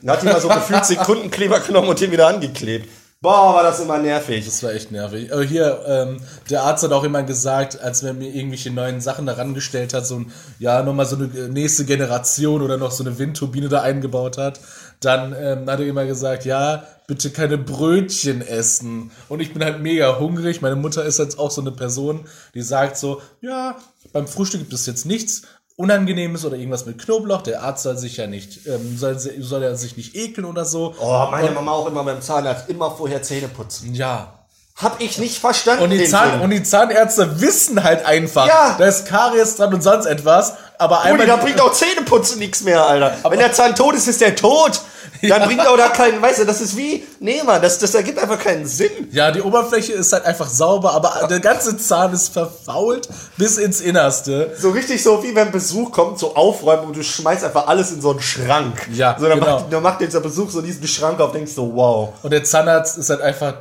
Dann 0.01 0.11
hat 0.17 0.23
die 0.23 0.27
mal 0.27 0.41
so 0.41 0.49
gefühlt 0.49 0.87
Sekundenkleber 0.87 1.61
genommen 1.61 1.89
und 1.91 2.01
den 2.01 2.11
wieder 2.11 2.29
angeklebt. 2.29 2.89
Boah, 3.25 3.55
war 3.55 3.63
das 3.63 3.81
immer 3.81 3.97
nervig. 3.97 4.45
Das 4.45 4.63
war 4.63 4.75
echt 4.75 4.93
nervig. 4.93 5.33
Aber 5.33 5.43
hier, 5.43 5.83
ähm, 5.87 6.19
der 6.51 6.63
Arzt 6.65 6.85
hat 6.85 6.93
auch 6.93 7.05
immer 7.05 7.23
gesagt, 7.23 7.81
als 7.81 8.03
er 8.03 8.13
mir 8.13 8.29
irgendwelche 8.29 8.71
neuen 8.71 9.01
Sachen 9.01 9.25
daran 9.25 9.55
gestellt 9.55 9.95
hat, 9.95 10.07
so 10.07 10.17
ein, 10.17 10.33
ja, 10.59 10.83
nochmal 10.83 11.07
so 11.07 11.17
eine 11.17 11.29
nächste 11.49 11.87
Generation 11.87 12.61
oder 12.61 12.77
noch 12.77 12.91
so 12.91 13.03
eine 13.03 13.19
Windturbine 13.19 13.71
da 13.71 13.81
eingebaut 13.81 14.37
hat, 14.37 14.61
dann 15.01 15.35
ähm, 15.39 15.71
hat 15.71 15.81
er 15.81 15.87
immer 15.87 16.05
gesagt, 16.05 16.45
ja, 16.45 16.87
bitte 17.07 17.31
keine 17.31 17.57
Brötchen 17.57 18.47
essen. 18.47 19.11
Und 19.31 19.41
ich 19.41 19.55
bin 19.55 19.65
halt 19.65 19.81
mega 19.81 20.19
hungrig. 20.19 20.61
Meine 20.61 20.77
Mutter 20.77 21.03
ist 21.03 21.19
jetzt 21.19 21.39
auch 21.39 21.51
so 21.51 21.63
eine 21.63 21.73
Person, 21.73 22.27
die 22.53 22.61
sagt 22.61 22.99
so, 22.99 23.23
ja, 23.41 23.79
beim 24.13 24.27
Frühstück 24.27 24.61
gibt 24.61 24.75
es 24.75 24.85
jetzt 24.85 25.07
nichts 25.07 25.45
Unangenehmes 25.77 26.45
oder 26.45 26.57
irgendwas 26.57 26.87
mit 26.87 26.99
Knoblauch. 27.03 27.43
Der 27.43 27.63
Arzt 27.63 27.83
soll 27.83 27.97
sich 27.99 28.17
ja 28.17 28.27
nicht, 28.29 28.67
ähm, 28.67 28.97
soll, 28.97 29.19
soll 29.19 29.63
er 29.63 29.75
sich 29.77 29.97
nicht 29.97 30.15
ekeln 30.15 30.45
oder 30.45 30.65
so. 30.65 30.95
Oh, 31.01 31.27
meine 31.31 31.51
Mama 31.51 31.73
auch 31.73 31.87
immer 31.89 32.05
beim 32.05 32.23
Zahnarzt, 32.23 32.69
immer 32.69 32.93
vorher 32.93 33.23
Zähne 33.23 33.49
putzen. 33.49 33.93
Ja, 33.95 34.35
Hab 34.77 35.01
ich 35.01 35.19
nicht 35.19 35.39
verstanden. 35.39 35.85
Und 35.85 35.91
die, 35.91 36.05
Zahn, 36.05 36.41
und 36.41 36.51
die 36.51 36.63
Zahnärzte 36.63 37.41
wissen 37.41 37.83
halt 37.83 38.05
einfach, 38.07 38.47
Ja. 38.47 38.75
da 38.79 38.87
ist 38.87 39.07
Karies 39.07 39.57
dran 39.57 39.73
und 39.75 39.83
sonst 39.83 40.07
etwas, 40.07 40.55
aber 40.79 40.97
Brudi, 40.97 41.11
einmal. 41.11 41.27
da 41.27 41.37
bringt 41.37 41.61
auch 41.61 41.73
Zähneputzen 41.73 42.39
nichts 42.41 42.63
mehr, 42.63 42.85
Alter. 42.87 43.17
Wenn 43.29 43.39
der 43.39 43.53
Zahn 43.53 43.75
tot 43.77 43.95
ist, 43.95 44.09
ist 44.09 44.21
der 44.21 44.35
tot. 44.37 44.81
Dann 45.29 45.43
bringt 45.49 45.67
auch 45.67 45.77
da 45.77 45.89
keinen, 45.89 46.21
weißt 46.21 46.41
du, 46.41 46.45
das 46.45 46.61
ist 46.61 46.77
wie, 46.77 47.05
nee, 47.21 47.43
Mann, 47.45 47.61
das, 47.63 47.79
das 47.79 47.95
ergibt 47.95 48.19
einfach 48.19 48.39
keinen 48.39 48.67
Sinn. 48.67 48.91
ja, 49.11 49.31
die 49.31 49.41
Oberfläche 49.43 49.93
ist 49.93 50.13
halt 50.13 50.25
einfach 50.25 50.49
sauber, 50.49 50.93
aber 50.93 51.27
der 51.29 51.41
ganze 51.41 51.77
Zahn 51.77 52.13
ist 52.13 52.33
verfault 52.33 53.09
bis 53.37 53.57
ins 53.59 53.81
Innerste. 53.81 54.53
So 54.59 54.71
richtig 54.71 55.03
so, 55.03 55.23
wie 55.23 55.35
wenn 55.35 55.51
Besuch 55.53 55.91
kommt, 55.93 56.19
so 56.19 56.35
aufräumen 56.37 56.85
und 56.89 56.97
du 56.97 57.03
schmeißt 57.03 57.45
einfach 57.45 57.67
alles 57.67 57.93
in 57.93 58.01
so 58.01 58.11
einen 58.11 58.21
Schrank. 58.21 58.89
Ja, 58.93 59.17
so, 59.19 59.29
dann, 59.29 59.39
genau. 59.41 59.61
macht, 59.61 59.73
dann 59.73 59.83
macht 59.83 60.01
dieser 60.01 60.21
Besuch 60.21 60.51
so 60.51 60.61
diesen 60.63 60.87
Schrank 60.87 61.21
auf, 61.21 61.33
denkst 61.33 61.53
so, 61.55 61.75
wow. 61.75 62.11
Und 62.23 62.31
der 62.33 62.45
Zahnarzt 62.45 62.99
ist 62.99 63.11
halt 63.11 63.21
einfach 63.21 63.55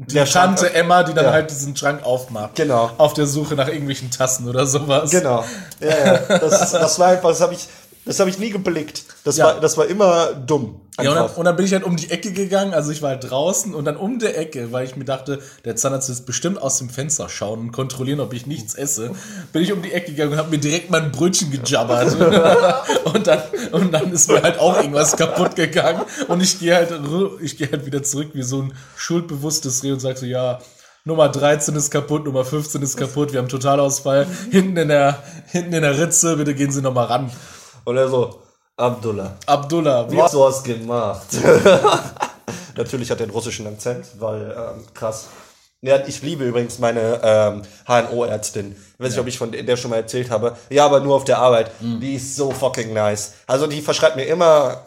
die 0.00 0.14
Der 0.14 0.26
Schrank- 0.26 0.58
Tante 0.58 0.72
Emma, 0.74 1.02
die 1.02 1.12
dann 1.12 1.24
Ja. 1.24 1.32
halt 1.32 1.50
diesen 1.50 1.74
Schrank 1.76 2.04
aufmacht. 2.04 2.54
Genau. 2.54 2.88
Auf 2.98 3.14
der 3.14 3.26
Suche 3.26 3.56
nach 3.56 3.66
irgendwelchen 3.66 4.12
Tassen 4.12 4.48
oder 4.48 4.64
sowas. 4.64 5.10
Genau. 5.10 5.44
Ja, 5.80 5.88
ja. 6.28 6.38
Das, 6.38 6.70
das 6.70 6.98
war 7.00 7.08
einfach, 7.08 7.30
das 7.30 7.40
habe 7.40 7.54
ich, 7.54 7.66
das 8.08 8.20
habe 8.20 8.30
ich 8.30 8.38
nie 8.38 8.48
geblickt. 8.48 9.02
Das, 9.22 9.36
Ja. 9.36 9.44
war, 9.44 9.60
das 9.60 9.76
war 9.76 9.84
immer 9.86 10.32
dumm. 10.32 10.80
Ja, 10.98 11.10
und 11.10 11.16
dann, 11.16 11.26
und 11.26 11.44
dann 11.44 11.56
bin 11.56 11.66
ich 11.66 11.72
halt 11.74 11.84
um 11.84 11.94
die 11.94 12.10
Ecke 12.10 12.32
gegangen, 12.32 12.72
also 12.72 12.90
ich 12.90 13.02
war 13.02 13.10
halt 13.10 13.30
draußen 13.30 13.74
und 13.74 13.84
dann 13.84 13.98
um 13.98 14.18
der 14.18 14.38
Ecke, 14.38 14.72
weil 14.72 14.86
ich 14.86 14.96
mir 14.96 15.04
dachte, 15.04 15.40
der 15.66 15.76
Zahnarzt 15.76 16.08
wird 16.08 16.24
bestimmt 16.24 16.60
aus 16.60 16.78
dem 16.78 16.88
Fenster 16.88 17.28
schauen 17.28 17.60
und 17.60 17.72
kontrollieren, 17.72 18.20
ob 18.20 18.32
ich 18.32 18.46
nichts 18.46 18.74
esse, 18.74 19.12
bin 19.52 19.62
ich 19.62 19.72
um 19.74 19.82
die 19.82 19.92
Ecke 19.92 20.12
gegangen 20.12 20.32
und 20.32 20.38
habe 20.38 20.48
mir 20.48 20.58
direkt 20.58 20.90
mein 20.90 21.12
Brötchen 21.12 21.50
gejabbert. 21.50 22.16
und, 23.04 23.26
dann, 23.26 23.42
und 23.72 23.92
dann 23.92 24.10
ist 24.10 24.30
mir 24.30 24.42
halt 24.42 24.58
auch 24.58 24.78
irgendwas 24.78 25.14
kaputt 25.16 25.54
gegangen 25.54 26.00
und 26.28 26.42
ich 26.42 26.58
gehe 26.58 26.74
halt, 26.74 26.92
ich 27.42 27.58
gehe 27.58 27.70
halt 27.70 27.84
wieder 27.84 28.02
zurück 28.02 28.30
wie 28.32 28.42
so 28.42 28.62
ein 28.62 28.72
schuldbewusstes 28.96 29.84
Reh 29.84 29.92
und 29.92 30.00
sage 30.00 30.18
so, 30.18 30.24
ja, 30.26 30.60
Nummer 31.04 31.28
13 31.28 31.76
ist 31.76 31.90
kaputt, 31.90 32.24
Nummer 32.24 32.44
15 32.44 32.82
ist 32.82 32.96
kaputt, 32.96 33.32
wir 33.32 33.38
haben 33.38 33.48
Totalausfall, 33.48 34.26
hinten 34.50 34.76
in 34.76 34.88
der, 34.88 35.22
hinten 35.46 35.72
in 35.74 35.82
der 35.82 35.98
Ritze, 35.98 36.36
bitte 36.36 36.54
gehen 36.54 36.70
Sie 36.70 36.82
nochmal 36.82 37.06
ran. 37.06 37.30
Und 37.88 37.96
er 37.96 38.06
so, 38.06 38.42
Abdullah, 38.76 39.38
Abdullah, 39.46 40.10
wie 40.10 40.20
hast 40.20 40.34
du 40.34 40.40
was 40.40 40.62
gemacht? 40.62 41.28
Natürlich 42.76 43.10
hat 43.10 43.18
er 43.20 43.22
einen 43.22 43.32
russischen 43.32 43.66
Akzent, 43.66 44.04
weil, 44.18 44.50
ähm, 44.50 44.84
krass. 44.92 45.28
Ja, 45.80 46.06
ich 46.06 46.20
liebe 46.20 46.44
übrigens 46.44 46.78
meine 46.78 47.18
ähm, 47.22 47.62
HNO-Ärztin. 47.86 48.72
Ich 48.72 49.00
weiß 49.00 49.12
nicht, 49.12 49.20
ob 49.20 49.26
ich 49.26 49.38
von 49.38 49.52
der 49.52 49.76
schon 49.78 49.90
mal 49.90 49.96
erzählt 49.96 50.28
habe. 50.28 50.54
Ja, 50.68 50.84
aber 50.84 51.00
nur 51.00 51.16
auf 51.16 51.24
der 51.24 51.38
Arbeit. 51.38 51.70
Die 51.80 52.16
ist 52.16 52.36
so 52.36 52.50
fucking 52.50 52.92
nice. 52.92 53.32
Also 53.46 53.66
die 53.66 53.80
verschreibt 53.80 54.16
mir 54.16 54.26
immer, 54.26 54.86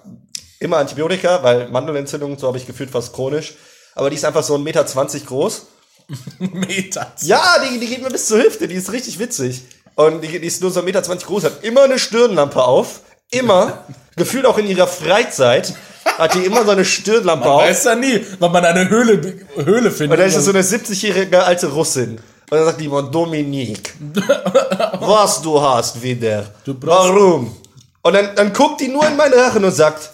immer 0.60 0.77
Antibiotika, 0.77 1.41
weil 1.41 1.70
Mandelentzündung, 1.70 2.38
so 2.38 2.50
habe 2.50 2.60
ich 2.60 2.67
gefühlt 2.67 2.91
fast 2.91 3.13
chronisch. 3.13 3.55
Aber 3.96 4.12
die 4.12 4.15
ist 4.15 4.25
einfach 4.25 4.43
so 4.43 4.53
1,20 4.53 4.60
Meter 4.60 5.25
groß. 5.25 5.65
Meter. 6.38 7.12
Ja, 7.22 7.55
die, 7.65 7.79
die 7.79 7.88
geht 7.88 8.03
mir 8.03 8.12
bis 8.12 8.27
zur 8.27 8.43
Hüfte, 8.43 8.67
die 8.67 8.75
ist 8.75 8.91
richtig 8.91 9.17
witzig. 9.17 9.63
Und 9.95 10.21
die, 10.21 10.39
die 10.39 10.48
ist 10.48 10.62
nur 10.62 10.71
so 10.71 10.79
1,20 10.81 10.83
Meter 10.86 11.01
groß, 11.01 11.43
hat 11.43 11.63
immer 11.63 11.83
eine 11.83 12.00
Stirnlampe 12.00 12.63
auf. 12.63 13.01
Immer. 13.29 13.86
Gefühlt 14.15 14.45
auch 14.45 14.57
in 14.57 14.67
ihrer 14.67 14.88
Freizeit 14.88 15.74
hat 16.17 16.33
die 16.33 16.45
immer 16.45 16.63
so 16.65 16.71
eine 16.71 16.83
Stirnlampe 16.86 17.50
auf. 17.50 17.62
Weiß 17.62 17.83
ja 17.86 17.95
nie, 17.95 18.25
wann 18.39 18.51
man 18.51 18.65
eine 18.65 18.89
Höhle, 18.89 19.39
Höhle 19.55 19.91
findet. 19.91 20.12
Und 20.12 20.19
dann 20.19 20.27
ist 20.27 20.36
das 20.38 20.45
so 20.45 20.51
eine 20.51 20.62
70-jährige 20.62 21.43
alte 21.43 21.67
Russin. 21.67 22.19
Und 22.50 22.57
dann 22.57 22.65
sagt 22.65 22.81
die 22.81 22.86
immer, 22.86 23.03
Dominique, 23.03 23.93
was 25.00 25.41
du 25.41 25.62
hast 25.62 26.01
wieder? 26.01 26.45
Du 26.65 26.74
brauchst- 26.74 27.10
Warum? 27.10 27.55
Und 28.01 28.13
dann, 28.13 28.36
dann 28.36 28.51
guckt 28.51 28.81
die 28.81 28.88
nur 28.89 29.05
in 29.07 29.15
meinen 29.15 29.33
Rachen 29.39 29.63
und 29.63 29.71
sagt, 29.71 30.10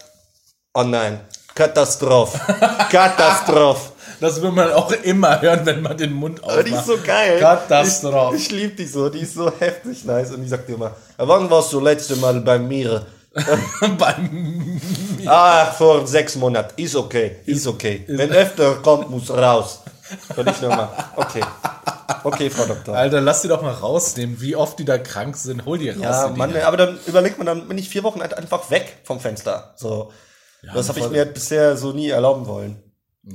oh 0.74 0.84
nein, 0.84 1.22
Katastrophe, 1.56 2.40
Katastrophe. 2.92 3.94
Das 4.20 4.42
will 4.42 4.52
man 4.52 4.72
auch 4.72 4.92
immer 4.92 5.42
hören, 5.42 5.66
wenn 5.66 5.82
man 5.82 5.98
den 5.98 6.14
Mund 6.14 6.44
Aber 6.44 6.64
die 6.64 6.72
ist 6.72 6.80
aufmacht. 6.80 7.00
so 7.00 7.06
geil. 7.06 7.40
Katastrophe. 7.40 8.36
Ich, 8.36 8.44
ich 8.46 8.52
liebe 8.52 8.76
die 8.76 8.86
so, 8.86 9.10
die 9.10 9.20
ist 9.20 9.34
so 9.36 9.52
heftig 9.60 10.06
nice. 10.06 10.32
Und 10.32 10.42
die 10.42 10.48
sagt 10.48 10.70
immer, 10.70 10.96
wann 11.18 11.50
warst 11.50 11.72
du 11.74 11.80
letzte 11.80 12.16
Mal 12.18 12.40
bei 12.42 12.58
mir? 12.60 13.06
Beim 14.00 14.82
Ah, 15.26 15.66
vor 15.68 16.08
sechs 16.08 16.36
Monaten. 16.36 16.82
Ist 16.82 16.96
okay, 16.96 17.38
ist 17.46 17.68
okay. 17.68 18.04
Wenn 18.08 18.32
öfter 18.32 18.76
kommt, 18.76 19.10
muss 19.10 19.30
raus. 19.30 19.82
Und 20.36 20.50
ich 20.50 20.62
nochmal, 20.62 20.90
okay. 21.16 21.42
Okay, 22.24 22.50
Frau 22.50 22.66
Doktor. 22.66 22.96
Alter, 22.96 23.22
lass 23.22 23.42
die 23.42 23.48
doch 23.48 23.62
mal 23.62 23.74
rausnehmen, 23.74 24.42
wie 24.42 24.56
oft 24.56 24.80
die 24.80 24.86
da 24.86 24.98
krank 24.98 25.36
sind. 25.38 25.66
Hol 25.66 25.78
die 25.78 25.90
raus. 25.90 26.00
Ja, 26.02 26.34
Mann, 26.36 26.56
aber 26.58 26.78
dann 26.78 27.00
überlegt 27.06 27.38
man, 27.38 27.46
dann 27.46 27.68
bin 27.68 27.78
ich 27.78 27.90
vier 27.90 28.04
Wochen 28.04 28.22
halt 28.22 28.34
einfach 28.34 28.72
weg 28.72 29.00
vom 29.04 29.20
Fenster. 29.20 29.74
So. 29.76 30.12
das 30.74 30.90
habe 30.90 31.00
ich 31.00 31.10
mir 31.10 31.26
bisher 31.26 31.78
so 31.78 31.92
nie 31.92 32.10
erlauben 32.10 32.48
wollen. 32.48 32.82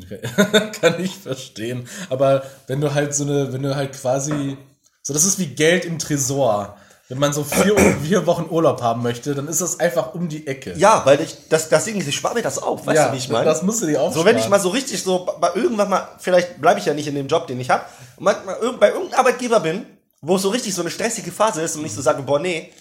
Kann 0.80 1.02
ich 1.02 1.16
verstehen. 1.16 1.88
Aber 2.10 2.42
wenn 2.66 2.80
du 2.80 2.94
halt 2.94 3.14
so 3.14 3.24
eine, 3.24 3.52
wenn 3.52 3.62
du 3.62 3.76
halt 3.76 3.92
quasi, 3.92 4.56
so 5.02 5.12
das 5.12 5.24
ist 5.24 5.38
wie 5.38 5.46
Geld 5.46 5.84
im 5.84 5.98
Tresor. 5.98 6.76
Wenn 7.08 7.18
man 7.18 7.34
so 7.34 7.44
vier, 7.44 7.76
vier 8.02 8.26
Wochen 8.26 8.46
Urlaub 8.48 8.80
haben 8.80 9.02
möchte, 9.02 9.34
dann 9.34 9.46
ist 9.46 9.60
das 9.60 9.80
einfach 9.80 10.14
um 10.14 10.28
die 10.28 10.46
Ecke. 10.46 10.72
Ja, 10.76 11.02
weil 11.04 11.20
ich, 11.20 11.36
das, 11.50 11.68
das 11.68 11.86
ich 11.86 12.14
spare 12.14 12.34
mir 12.34 12.42
das 12.42 12.58
auf, 12.58 12.86
weißt 12.86 13.08
du, 13.08 13.12
wie 13.12 13.18
ich 13.18 13.28
meine? 13.28 13.44
das 13.44 13.62
musst 13.62 13.82
du 13.82 13.86
dir 13.86 14.00
aufsparen. 14.00 14.26
So, 14.26 14.30
wenn 14.30 14.38
ich 14.38 14.48
mal 14.48 14.60
so 14.60 14.70
richtig 14.70 15.02
so, 15.02 15.28
bei 15.38 15.50
irgendwann 15.54 15.90
mal, 15.90 16.08
vielleicht 16.18 16.60
bleibe 16.60 16.80
ich 16.80 16.86
ja 16.86 16.94
nicht 16.94 17.08
in 17.08 17.14
dem 17.14 17.26
Job, 17.26 17.46
den 17.46 17.60
ich 17.60 17.68
habe, 17.68 17.84
bei 18.18 18.90
irgendeinem 18.90 19.12
Arbeitgeber 19.12 19.60
bin, 19.60 19.84
wo 20.22 20.36
es 20.36 20.42
so 20.42 20.48
richtig 20.48 20.74
so 20.74 20.80
eine 20.80 20.90
stressige 20.90 21.32
Phase 21.32 21.60
ist 21.60 21.76
und 21.76 21.84
ich 21.84 21.92
so 21.92 22.00
sage, 22.00 22.22
boah, 22.22 22.38
nee, 22.38 22.72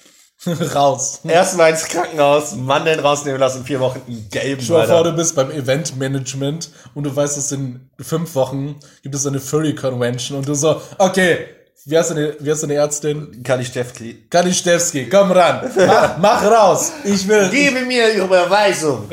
raus. 0.76 1.22
erstmal 1.24 1.72
ins 1.72 1.86
Krankenhaus, 1.86 2.56
Mandeln 2.56 3.00
rausnehmen 3.00 3.40
lassen, 3.40 3.64
vier 3.64 3.80
Wochen 3.80 4.02
einen 4.08 4.28
gelben, 4.30 4.66
dir 4.66 4.86
vor, 4.86 5.04
du 5.04 5.14
bist 5.14 5.36
beim 5.36 5.52
Eventmanagement 5.52 6.72
und 6.96 7.04
du 7.04 7.16
weißt, 7.16 7.38
dass 7.38 7.52
in 7.52 7.90
fünf 8.00 8.34
Wochen 8.36 8.78
gibt 9.04 9.14
es 9.14 9.26
eine 9.28 9.40
Furry 9.40 9.76
Convention 9.76 10.38
und 10.38 10.48
du 10.48 10.56
so, 10.56 10.82
okay, 10.98 11.46
wie 11.86 11.98
heißt 11.98 12.12
deine, 12.12 12.36
wie 12.40 12.52
heißt 12.52 12.64
deine 12.64 12.76
Ärztin? 12.76 13.42
Kali 13.44 13.66
Stefki. 13.66 14.26
Kaniszewski, 14.30 15.10
komm 15.10 15.32
ran, 15.32 15.70
mach, 15.88 16.18
mach 16.18 16.44
raus, 16.44 16.92
ich 17.04 17.28
will, 17.28 17.50
Gebe 17.50 17.82
mir 17.86 18.14
Überweisung. 18.14 19.08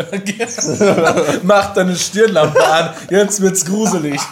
mach 1.43 1.73
deine 1.75 1.97
Stirnlampe 1.97 2.65
an, 2.67 2.95
jetzt 3.11 3.41
wird's 3.41 3.65
gruselig. 3.65 4.21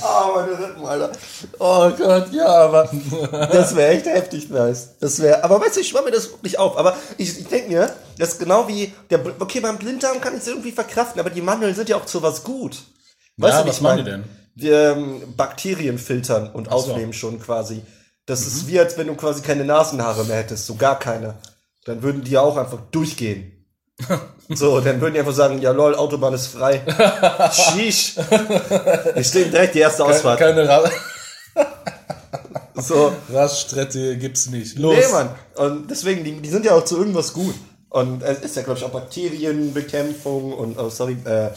Oh, 0.00 0.36
meine 0.36 0.52
Rippen, 0.52 0.86
Alter. 0.86 1.10
oh 1.58 1.90
Gott, 1.90 2.32
ja, 2.32 2.46
aber 2.46 2.88
Das 3.50 3.74
wäre 3.74 3.90
echt 3.92 4.06
heftig 4.06 4.48
nice. 4.48 4.90
Das 5.00 5.20
wäre, 5.20 5.42
aber 5.42 5.60
weißt 5.60 5.76
du, 5.76 5.80
ich 5.80 5.88
schwamm 5.88 6.04
mir 6.04 6.12
das 6.12 6.30
wirklich 6.30 6.56
auf. 6.58 6.78
Aber 6.78 6.96
ich, 7.16 7.36
ich 7.40 7.46
denke 7.48 7.70
mir, 7.70 7.90
das 8.16 8.30
ist 8.34 8.38
genau 8.38 8.68
wie, 8.68 8.92
der, 9.10 9.20
okay, 9.40 9.58
beim 9.60 9.76
Blinddarm 9.76 10.20
kann 10.20 10.34
ich 10.34 10.42
es 10.42 10.46
irgendwie 10.48 10.70
verkraften, 10.70 11.18
aber 11.20 11.30
die 11.30 11.42
Mandeln 11.42 11.74
sind 11.74 11.88
ja 11.88 11.96
auch 11.96 12.06
zu 12.06 12.22
was 12.22 12.44
gut. 12.44 12.76
Weißt 13.38 13.54
Ja, 13.54 13.62
du, 13.62 13.68
was 13.68 13.76
ich 13.76 13.82
machen 13.82 13.96
mein? 13.96 14.04
die 14.04 14.10
denn? 14.12 14.24
Ähm, 14.62 15.22
Bakterien 15.36 15.98
filtern 15.98 16.50
und 16.52 16.66
so. 16.66 16.70
aufnehmen 16.72 17.12
schon 17.12 17.40
quasi. 17.40 17.82
Das 18.26 18.40
Mhm. 18.40 18.46
ist 18.48 18.68
wie, 18.68 18.78
als 18.80 18.98
wenn 18.98 19.06
du 19.06 19.14
quasi 19.14 19.42
keine 19.42 19.64
Nasenhaare 19.64 20.24
mehr 20.24 20.36
hättest, 20.38 20.66
so 20.66 20.74
gar 20.74 20.98
keine. 20.98 21.34
Dann 21.84 22.02
würden 22.02 22.22
die 22.24 22.32
ja 22.32 22.40
auch 22.40 22.56
einfach 22.56 22.80
durchgehen. 22.90 23.52
So, 24.50 24.80
dann 24.80 24.98
würden 25.02 25.12
die 25.12 25.20
einfach 25.20 25.34
sagen, 25.34 25.60
ja 25.60 25.72
lol, 25.72 25.94
Autobahn 25.94 26.32
ist 26.32 26.46
frei. 26.46 26.80
Sheesh. 27.52 28.16
Wir 28.16 29.22
stehen 29.22 29.50
direkt 29.50 29.74
die 29.74 29.80
erste 29.80 30.02
Ausfahrt. 30.02 30.38
keine 30.38 30.66
Ra 30.66 30.90
So. 32.76 33.12
Raststätte 33.30 34.16
gibt's 34.16 34.48
nicht. 34.48 34.78
Los. 34.78 34.94
Nee, 34.96 35.12
Mann. 35.12 35.28
Und 35.56 35.90
deswegen, 35.90 36.24
die, 36.24 36.40
die 36.40 36.48
sind 36.48 36.64
ja 36.64 36.72
auch 36.74 36.84
zu 36.84 36.96
irgendwas 36.96 37.34
gut. 37.34 37.54
Und 37.90 38.22
es 38.22 38.38
ist 38.40 38.56
ja, 38.56 38.62
glaube 38.62 38.78
ich, 38.78 38.84
auch 38.86 38.90
Bakterienbekämpfung 38.90 40.52
und, 40.54 40.78
oh, 40.78 40.88
sorry, 40.88 41.16
äh, 41.24 41.50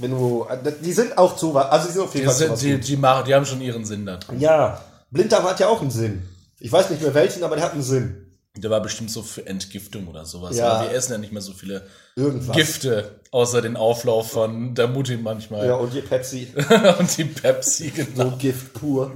wenn 0.00 0.10
du, 0.10 0.46
die 0.82 0.92
sind 0.92 1.18
auch 1.18 1.36
zu 1.36 1.56
also 1.56 1.86
die 1.86 1.92
sind 1.92 2.02
auf 2.02 2.14
jeden 2.14 2.26
Die, 2.26 2.26
Fall 2.26 2.56
sind, 2.56 2.62
die, 2.62 2.78
die, 2.80 2.96
machen, 2.96 3.24
die 3.26 3.34
haben 3.34 3.44
schon 3.44 3.60
ihren 3.60 3.84
Sinn 3.84 4.06
da 4.06 4.16
drin. 4.16 4.40
Ja, 4.40 4.80
Blinddarm 5.10 5.44
hat 5.44 5.60
ja 5.60 5.68
auch 5.68 5.80
einen 5.80 5.90
Sinn. 5.90 6.22
Ich 6.60 6.70
weiß 6.70 6.90
nicht 6.90 7.02
mehr 7.02 7.14
welchen, 7.14 7.44
aber 7.44 7.56
der 7.56 7.64
hat 7.64 7.72
einen 7.72 7.82
Sinn. 7.82 8.24
Der 8.56 8.70
war 8.70 8.80
bestimmt 8.80 9.10
so 9.10 9.22
für 9.22 9.46
Entgiftung 9.46 10.08
oder 10.08 10.24
sowas. 10.24 10.56
Ja. 10.56 10.68
Aber 10.68 10.90
wir 10.90 10.96
essen 10.96 11.12
ja 11.12 11.18
nicht 11.18 11.32
mehr 11.32 11.42
so 11.42 11.52
viele 11.52 11.86
Irgendwas. 12.16 12.56
Gifte, 12.56 13.20
außer 13.30 13.62
den 13.62 13.76
Auflauf 13.76 14.32
von 14.32 14.74
der 14.74 14.88
Mutti 14.88 15.16
manchmal. 15.16 15.66
Ja, 15.66 15.76
und 15.76 15.92
die 15.92 16.00
Pepsi. 16.00 16.48
Und 16.98 17.16
die 17.16 17.24
Pepsi, 17.24 17.90
genau. 17.90 18.30
So 18.30 18.36
Gift 18.36 18.72
pur. 18.74 19.12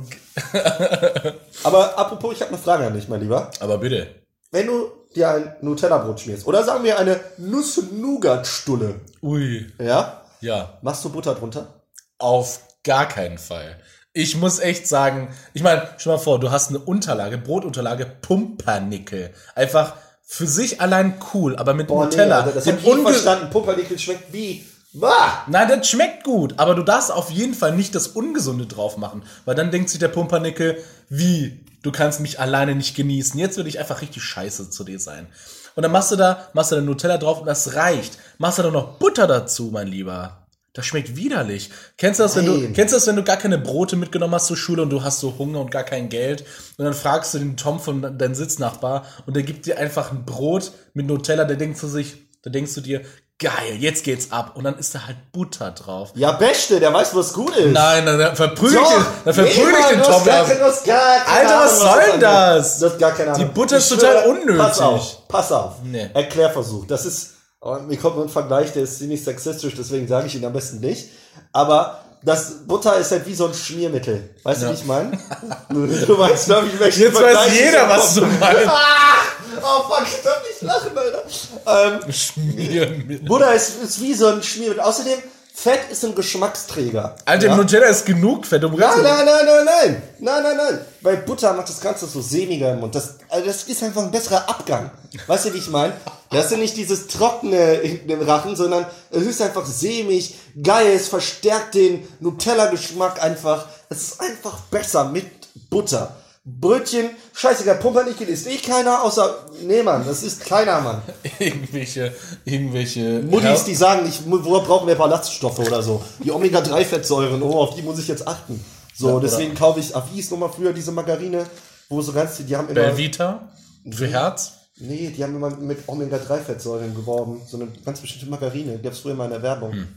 aber 1.65 1.99
apropos, 1.99 2.35
ich 2.35 2.41
habe 2.41 2.53
eine 2.53 2.62
Frage 2.62 2.87
an 2.87 2.95
dich, 2.95 3.09
mein 3.09 3.21
Lieber. 3.21 3.51
Aber 3.59 3.79
bitte. 3.79 4.07
Wenn 4.53 4.67
du 4.67 4.93
dir 5.15 5.31
ein 5.31 5.57
Nutella-Brot 5.61 6.21
schmierst, 6.21 6.47
oder 6.47 6.62
sagen 6.62 6.85
wir 6.85 6.99
eine 6.99 7.19
Nuss-Nougat-Stulle, 7.39 9.01
Ui. 9.23 9.67
ja, 9.83 10.22
Ja. 10.43 10.79
machst 10.83 11.05
du 11.05 11.09
Butter 11.09 11.35
drunter? 11.35 11.83
Auf 12.19 12.61
gar 12.85 13.09
keinen 13.09 13.39
Fall. 13.39 13.81
Ich 14.13 14.37
muss 14.37 14.59
echt 14.59 14.87
sagen, 14.87 15.29
ich 15.55 15.63
meine, 15.63 15.89
stell 15.97 16.13
mal 16.13 16.19
vor, 16.19 16.39
du 16.39 16.51
hast 16.51 16.69
eine 16.69 16.81
Unterlage, 16.81 17.39
Brotunterlage, 17.39 18.05
Pumpernickel. 18.05 19.33
Einfach 19.55 19.95
für 20.23 20.47
sich 20.47 20.81
allein 20.81 21.15
cool, 21.33 21.57
aber 21.57 21.73
mit 21.73 21.89
Nutella. 21.89 22.41
Alter, 22.41 22.53
das 22.53 22.67
hab 22.67 22.79
ich 22.79 23.03
verstanden. 23.03 23.51
Pumpernickel 23.51 23.99
schmeckt 23.99 24.33
wie. 24.33 24.67
Bah! 24.93 25.45
Nein, 25.47 25.69
das 25.69 25.89
schmeckt 25.89 26.25
gut, 26.25 26.59
aber 26.59 26.75
du 26.75 26.83
darfst 26.83 27.11
auf 27.11 27.31
jeden 27.31 27.55
Fall 27.55 27.75
nicht 27.75 27.95
das 27.95 28.09
Ungesunde 28.09 28.67
drauf 28.67 28.99
machen, 28.99 29.23
weil 29.47 29.55
dann 29.55 29.71
denkt 29.71 29.89
sich 29.89 29.99
der 29.99 30.09
Pumpernickel, 30.09 30.77
wie, 31.09 31.65
du 31.83 31.93
kannst 31.93 32.21
mich 32.21 32.39
alleine 32.39 32.75
nicht 32.75 32.95
genießen. 32.95 33.41
Jetzt 33.41 33.57
will 33.57 33.67
ich 33.67 33.79
einfach 33.79 34.03
richtig 34.03 34.23
scheiße 34.23 34.69
zu 34.69 34.85
dir 34.85 35.01
sein. 35.01 35.29
Und 35.75 35.83
dann 35.83 35.93
machst 35.93 36.11
du 36.12 36.17
da, 36.17 36.49
machst 36.52 36.73
du 36.73 36.76
da 36.76 36.83
Nutella 36.83 37.19
drauf 37.19 37.41
und 37.41 37.47
das 37.47 37.75
reicht. 37.75 38.19
Machst 38.38 38.59
du 38.59 38.62
da 38.62 38.71
noch 38.71 38.99
Butter 38.99 39.26
dazu, 39.26 39.71
mein 39.73 39.88
Lieber. 39.88 40.43
Das 40.75 40.87
schmeckt 40.87 41.17
widerlich. 41.17 41.71
Kennst 41.99 42.19
du 42.19 42.25
das, 42.25 42.35
wenn 42.35 42.47
du, 42.47 42.73
kennst 42.73 42.95
du 42.95 42.97
das, 42.97 43.07
wenn 43.07 43.17
du 43.17 43.23
gar 43.23 43.37
keine 43.37 43.59
Brote 43.59 43.95
mitgenommen 43.97 44.35
hast 44.35 44.47
zur 44.47 44.57
Schule 44.57 44.83
und 44.83 44.91
du 44.91 45.05
hast 45.05 45.21
so 45.21 45.37
Hunger 45.38 45.61
und 45.61 45.71
gar 45.71 45.85
kein 45.85 46.09
Geld 46.09 46.45
und 46.79 46.87
dann 46.87 46.95
fragst 46.95 47.35
du 47.35 47.38
den 47.38 47.59
Tom 47.59 47.79
von 47.79 48.17
deinem 48.17 48.35
Sitznachbar 48.35 49.05
und 49.26 49.37
der 49.37 49.43
gibt 49.43 49.67
dir 49.67 49.79
einfach 49.79 50.12
ein 50.12 50.25
Brot 50.25 50.73
mit 50.95 51.07
Nutella, 51.07 51.45
der 51.45 51.57
denkt 51.57 51.76
zu 51.76 51.88
sich, 51.88 52.17
da 52.41 52.49
denkst 52.50 52.75
du 52.75 52.81
dir, 52.81 53.02
geil, 53.39 53.77
jetzt 53.79 54.05
geht's 54.05 54.31
ab 54.31 54.53
und 54.55 54.65
dann 54.65 54.79
ist 54.79 54.95
da 54.95 55.07
halt 55.07 55.17
Butter 55.33 55.73
drauf. 55.73 56.11
Ja, 56.15 56.33
Beste, 56.33 56.79
der 56.81 56.93
weiß, 56.93 57.15
was 57.15 57.33
gut 57.33 57.57
ist. 57.57 57.73
Nein, 57.73 58.07
dann, 58.07 58.37
verprügel 58.37 58.81
ich 58.81 58.89
den, 58.89 59.05
dann 59.25 59.35
verprügel 59.35 59.73
nee, 59.73 59.79
ich 59.81 59.87
den 59.87 60.03
Tom. 60.03 60.25
gar, 60.25 60.47
ja. 60.85 61.01
Alter, 61.27 61.61
was 61.61 61.81
soll 61.81 61.97
das 61.97 62.11
denn 62.11 62.21
das? 62.21 62.79
Du 62.79 62.87
hast 62.87 62.99
gar 62.99 63.12
keine 63.12 63.33
Ahnung. 63.33 63.51
Butter 63.53 63.77
ist 63.79 63.89
total 63.89 64.27
unnötig. 64.29 64.59
Pass 64.59 64.81
auf, 64.81 65.29
pass 65.29 65.53
auf. 65.53 65.73
Nee. 65.83 66.09
Erklärversuch. 66.15 66.87
Das 66.87 67.05
ist, 67.05 67.31
oh, 67.61 67.77
mir 67.87 67.97
kommt 67.97 68.17
nur 68.17 68.27
ein 68.27 68.31
Vergleich, 68.31 68.73
der 68.73 68.85
ist 68.85 68.99
ziemlich 68.99 69.25
sexistisch, 69.25 69.75
deswegen 69.77 70.07
sage 70.07 70.29
ich 70.29 70.35
ihn 70.37 70.45
am 70.45 70.53
besten 70.53 70.81
nicht. 70.81 71.11
Aber 71.53 71.99
das 72.25 72.67
Butter 72.67 72.97
ist 72.97 73.11
halt 73.11 73.27
wie 73.27 73.35
so 73.35 73.47
ein 73.47 73.55
Schmiermittel. 73.55 74.31
Weißt 74.45 74.62
du, 74.62 74.69
wie 74.69 74.75
ich 74.75 74.85
meine? 74.85 75.19
Du 75.69 76.19
weißt, 76.19 76.47
glaube 76.47 76.69
ich, 76.69 76.79
welchen 76.79 77.03
Jetzt 77.03 77.21
weiß 77.21 77.59
jeder, 77.59 77.89
was 77.89 78.15
du 78.15 78.21
meinst. 78.21 78.71
Oh 79.62 79.83
fuck, 79.88 80.07
ich 80.07 80.23
darf 80.23 80.42
nicht 80.42 80.62
lachen, 80.62 80.97
Alter. 80.97 82.02
Ähm, 82.04 82.12
Schmieren 82.12 83.07
mit. 83.07 83.25
Butter 83.26 83.54
ist, 83.54 83.83
ist 83.83 84.00
wie 84.00 84.14
so 84.14 84.26
ein 84.26 84.42
Schmiermittel. 84.42 84.83
Außerdem, 84.83 85.19
Fett 85.54 85.90
ist 85.90 86.02
ein 86.04 86.14
Geschmacksträger. 86.14 87.14
Alter, 87.26 87.47
im 87.49 87.57
Nutella 87.57 87.87
ist 87.87 88.07
genug 88.07 88.47
Fett. 88.47 88.64
Um 88.64 88.75
Nein, 88.75 89.02
nein, 89.02 89.26
nein, 89.26 89.47
nein, 89.47 89.64
nein. 89.64 90.02
Nein, 90.19 90.42
nein, 90.42 90.57
nein. 90.57 90.81
Bei 91.02 91.14
Butter 91.16 91.52
macht 91.52 91.69
das 91.69 91.81
Ganze 91.81 92.07
so 92.07 92.23
sämiger 92.23 92.73
im 92.73 92.81
Mund. 92.81 92.95
Das, 92.95 93.16
also 93.28 93.47
das 93.47 93.64
ist 93.64 93.83
einfach 93.83 94.02
ein 94.02 94.11
besserer 94.11 94.49
Abgang. 94.49 94.90
Weißt 95.26 95.45
du, 95.45 95.52
wie 95.52 95.59
ich 95.59 95.69
meine? 95.69 95.92
Das 96.31 96.47
ist 96.47 96.52
ja 96.52 96.57
nicht 96.57 96.76
dieses 96.76 97.07
Trockene 97.07 97.81
hinten 97.83 98.09
im 98.11 98.23
Rachen, 98.23 98.57
sondern 98.57 98.87
es 99.11 99.23
ist 99.25 99.42
einfach 99.42 99.66
sämig, 99.66 100.35
geil, 100.61 100.95
es 100.97 101.09
verstärkt 101.09 101.75
den 101.75 102.09
Nutella-Geschmack 102.21 103.23
einfach. 103.23 103.66
Es 103.90 104.02
ist 104.02 104.21
einfach 104.21 104.59
besser 104.71 105.04
mit 105.04 105.26
Butter. 105.69 106.16
Brötchen, 106.45 107.11
scheißegal, 107.33 107.77
Pumpernickel 107.77 108.27
isst 108.29 108.49
eh 108.49 108.57
keiner, 108.57 109.05
außer, 109.05 109.47
nee, 109.65 109.81
Mann, 109.83 110.05
das 110.05 110.25
ist 110.25 110.45
keiner, 110.45 110.81
Mann. 110.81 111.01
irgendwelche, 111.39 112.13
irgendwelche. 112.45 113.23
Muttis, 113.23 113.63
die 113.63 113.77
sagen, 113.77 114.07
ich, 114.09 114.21
wo 114.27 114.39
brauchen 114.61 114.89
wir 114.89 114.97
Ballaststoffe 114.97 115.61
oder 115.61 115.83
so. 115.83 116.03
Die 116.25 116.33
Omega-3-Fettsäuren, 116.33 117.41
oh, 117.43 117.61
auf 117.61 117.77
die 117.77 117.83
muss 117.83 118.01
ich 118.01 118.09
jetzt 118.09 118.27
achten. 118.27 118.63
So, 118.93 119.09
Ja, 119.11 119.21
deswegen 119.21 119.55
kaufe 119.55 119.79
ich, 119.79 119.95
ach, 119.95 120.03
wie 120.11 120.17
hieß 120.17 120.33
nochmal 120.33 120.51
früher 120.51 120.73
diese 120.73 120.91
Margarine, 120.91 121.47
wo 121.89 122.03
so 122.03 122.13
ganz, 122.13 122.45
die 122.45 122.57
haben 122.57 122.69
immer, 122.69 122.75
Belvita 122.81 123.49
für 123.89 124.09
Herz. 124.09 124.53
nee, 124.81 125.13
die 125.17 125.23
haben 125.23 125.37
immer 125.37 125.51
mit 125.51 125.87
Omega-3-Fettsäuren 125.87 126.93
geworben. 126.95 127.41
So 127.47 127.57
eine 127.57 127.69
ganz 127.85 128.01
bestimmte 128.01 128.27
Margarine, 128.29 128.79
die 128.79 128.83
gab 128.83 128.95
es 128.95 128.99
früher 128.99 129.15
mal 129.15 129.27
in 129.27 129.31
der 129.31 129.43
Werbung. 129.43 129.73
Hm. 129.73 129.89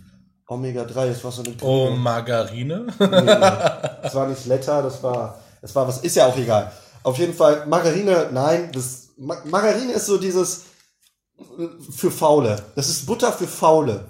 Omega-3, 0.48 1.08
das 1.08 1.24
war 1.24 1.32
so 1.32 1.42
eine 1.42 1.56
Oh. 1.62 1.90
Margarine. 1.90 2.86
Das 3.00 4.14
war 4.14 4.28
nicht 4.28 4.46
Letter, 4.46 4.84
das 4.84 5.02
war, 5.02 5.40
das 5.66 5.74
war 5.76 5.88
was, 5.88 5.98
ist 6.00 6.16
ja 6.16 6.28
auch 6.28 6.38
egal. 6.38 6.72
Auf 7.02 7.18
jeden 7.18 7.34
Fall, 7.34 7.66
Margarine, 7.66 8.30
nein, 8.32 8.72
das, 8.72 9.10
Ma- 9.18 9.42
Margarine 9.46 9.94
ist 9.94 10.06
so 10.06 10.18
dieses 10.18 10.62
äh, 11.40 11.68
für 11.92 12.12
Faule. 12.12 12.62
Das 12.76 12.88
ist 12.88 13.06
Butter 13.08 13.34
für 13.34 13.48
Faule. 13.48 14.06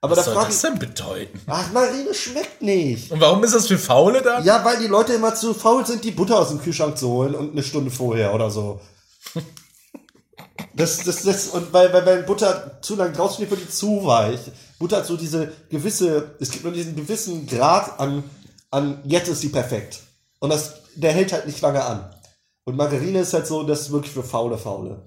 Aber 0.00 0.16
Was 0.16 0.24
da 0.24 0.24
soll 0.24 0.34
frage 0.34 0.48
das 0.48 0.60
denn 0.62 0.78
bedeuten? 0.78 1.40
ach, 1.46 1.72
Margarine 1.72 2.14
schmeckt 2.14 2.62
nicht. 2.62 3.10
Und 3.10 3.20
warum 3.20 3.42
ist 3.44 3.54
das 3.54 3.66
für 3.66 3.78
Faule 3.78 4.22
dann? 4.22 4.44
Ja, 4.44 4.64
weil 4.64 4.78
die 4.78 4.86
Leute 4.86 5.12
immer 5.14 5.34
zu 5.34 5.52
faul 5.52 5.84
sind, 5.86 6.02
die 6.04 6.12
Butter 6.12 6.38
aus 6.38 6.48
dem 6.48 6.60
Kühlschrank 6.62 6.96
zu 6.96 7.08
holen 7.08 7.34
und 7.34 7.52
eine 7.52 7.62
Stunde 7.62 7.90
vorher 7.90 8.32
oder 8.34 8.50
so. 8.50 8.80
Das, 10.74 10.98
das, 11.04 11.22
das, 11.22 11.48
und 11.48 11.72
weil, 11.72 11.92
weil, 11.92 12.04
weil 12.06 12.22
Butter 12.22 12.78
zu 12.82 12.96
lang 12.96 13.12
draußen 13.14 13.36
steht, 13.36 13.50
wird 13.50 13.62
die 13.62 13.68
zu 13.70 14.04
weich. 14.04 14.40
Butter 14.78 14.98
hat 14.98 15.06
so 15.06 15.16
diese 15.16 15.50
gewisse, 15.70 16.36
es 16.38 16.50
gibt 16.50 16.64
nur 16.64 16.72
diesen 16.72 16.94
gewissen 16.94 17.46
Grad 17.46 17.98
an, 17.98 18.22
an, 18.70 19.00
jetzt 19.04 19.28
ist 19.28 19.40
sie 19.40 19.48
perfekt. 19.48 20.00
Und 20.46 20.52
das, 20.52 20.74
der 20.94 21.10
hält 21.10 21.32
halt 21.32 21.46
nicht 21.46 21.60
lange 21.60 21.84
an. 21.84 22.08
Und 22.62 22.76
Margarine 22.76 23.18
ist 23.18 23.34
halt 23.34 23.48
so, 23.48 23.64
das 23.64 23.80
ist 23.80 23.90
wirklich 23.90 24.12
für 24.12 24.22
faule 24.22 24.56
Faule. 24.56 25.02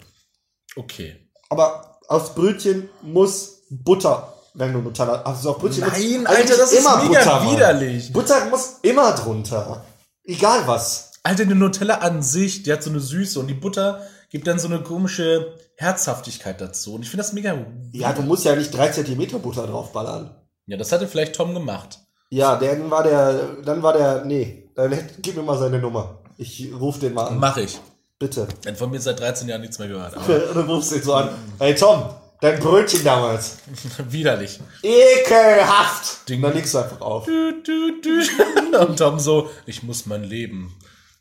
Okay. 0.75 1.15
Aber 1.47 1.97
aufs 2.09 2.35
Brötchen 2.35 2.89
muss 3.01 3.61
Butter, 3.69 4.33
wenn 4.53 4.73
du 4.73 4.79
Nutella, 4.79 5.21
also 5.21 5.51
auf 5.51 5.59
Brötchen 5.59 5.87
Nein, 5.87 6.27
Alter, 6.27 6.57
das 6.57 6.73
ist 6.73 6.83
mega 6.83 7.23
Mann. 7.23 7.53
widerlich. 7.53 8.11
Butter 8.11 8.47
muss 8.49 8.79
immer 8.81 9.13
drunter. 9.13 9.85
Egal 10.25 10.67
was. 10.67 11.13
Alter, 11.23 11.45
die 11.45 11.55
Nutella 11.55 11.99
an 11.99 12.21
sich, 12.21 12.63
die 12.63 12.73
hat 12.73 12.83
so 12.83 12.89
eine 12.89 12.99
Süße 12.99 13.39
und 13.39 13.47
die 13.47 13.53
Butter 13.53 14.05
gibt 14.29 14.45
dann 14.45 14.59
so 14.59 14.67
eine 14.67 14.83
komische 14.83 15.53
Herzhaftigkeit 15.77 16.59
dazu. 16.59 16.95
Und 16.95 17.03
ich 17.03 17.09
finde 17.09 17.23
das 17.23 17.31
mega. 17.31 17.57
Ja, 17.93 18.11
du 18.11 18.23
musst 18.23 18.43
ja 18.43 18.57
nicht 18.57 18.75
drei 18.75 18.89
Zentimeter 18.89 19.39
Butter 19.39 19.67
draufballern. 19.67 20.35
Ja, 20.65 20.75
das 20.75 20.91
hatte 20.91 21.07
vielleicht 21.07 21.35
Tom 21.35 21.53
gemacht. 21.53 21.99
Ja, 22.29 22.57
dann 22.57 22.91
war 22.91 23.03
der, 23.03 23.61
dann 23.63 23.81
war 23.81 23.93
der, 23.93 24.25
nee, 24.25 24.68
dann 24.87 25.09
gib 25.21 25.35
mir 25.35 25.43
mal 25.43 25.57
seine 25.57 25.79
Nummer. 25.79 26.19
Ich 26.37 26.71
ruf 26.79 26.99
den 26.99 27.13
mal 27.13 27.27
an. 27.27 27.37
Mach 27.39 27.57
ich. 27.57 27.79
Bitte. 28.17 28.47
Denn 28.65 28.75
von 28.75 28.89
mir 28.91 28.99
seit 28.99 29.19
13 29.19 29.47
Jahren 29.47 29.61
nichts 29.61 29.79
mehr 29.79 29.87
gehört. 29.87 30.15
Und 30.15 30.27
dann 30.55 30.69
rufst 30.69 30.91
du 30.91 30.95
ihn 30.95 31.03
so 31.03 31.13
an. 31.13 31.29
Hey 31.57 31.73
Tom, 31.75 32.03
dein 32.41 32.59
Brötchen 32.59 33.03
damals. 33.03 33.57
widerlich. 34.09 34.59
Ekelhaft. 34.83 36.27
Ding. 36.29 36.37
Und 36.37 36.43
dann 36.49 36.53
legst 36.53 36.73
du 36.73 36.79
einfach 36.79 37.01
auf. 37.01 37.25
Du, 37.25 37.61
du, 37.63 38.01
du. 38.01 38.79
Und 38.87 38.97
Tom 38.97 39.19
so, 39.19 39.49
ich 39.65 39.83
muss 39.83 40.05
mein 40.05 40.23
Leben 40.23 40.73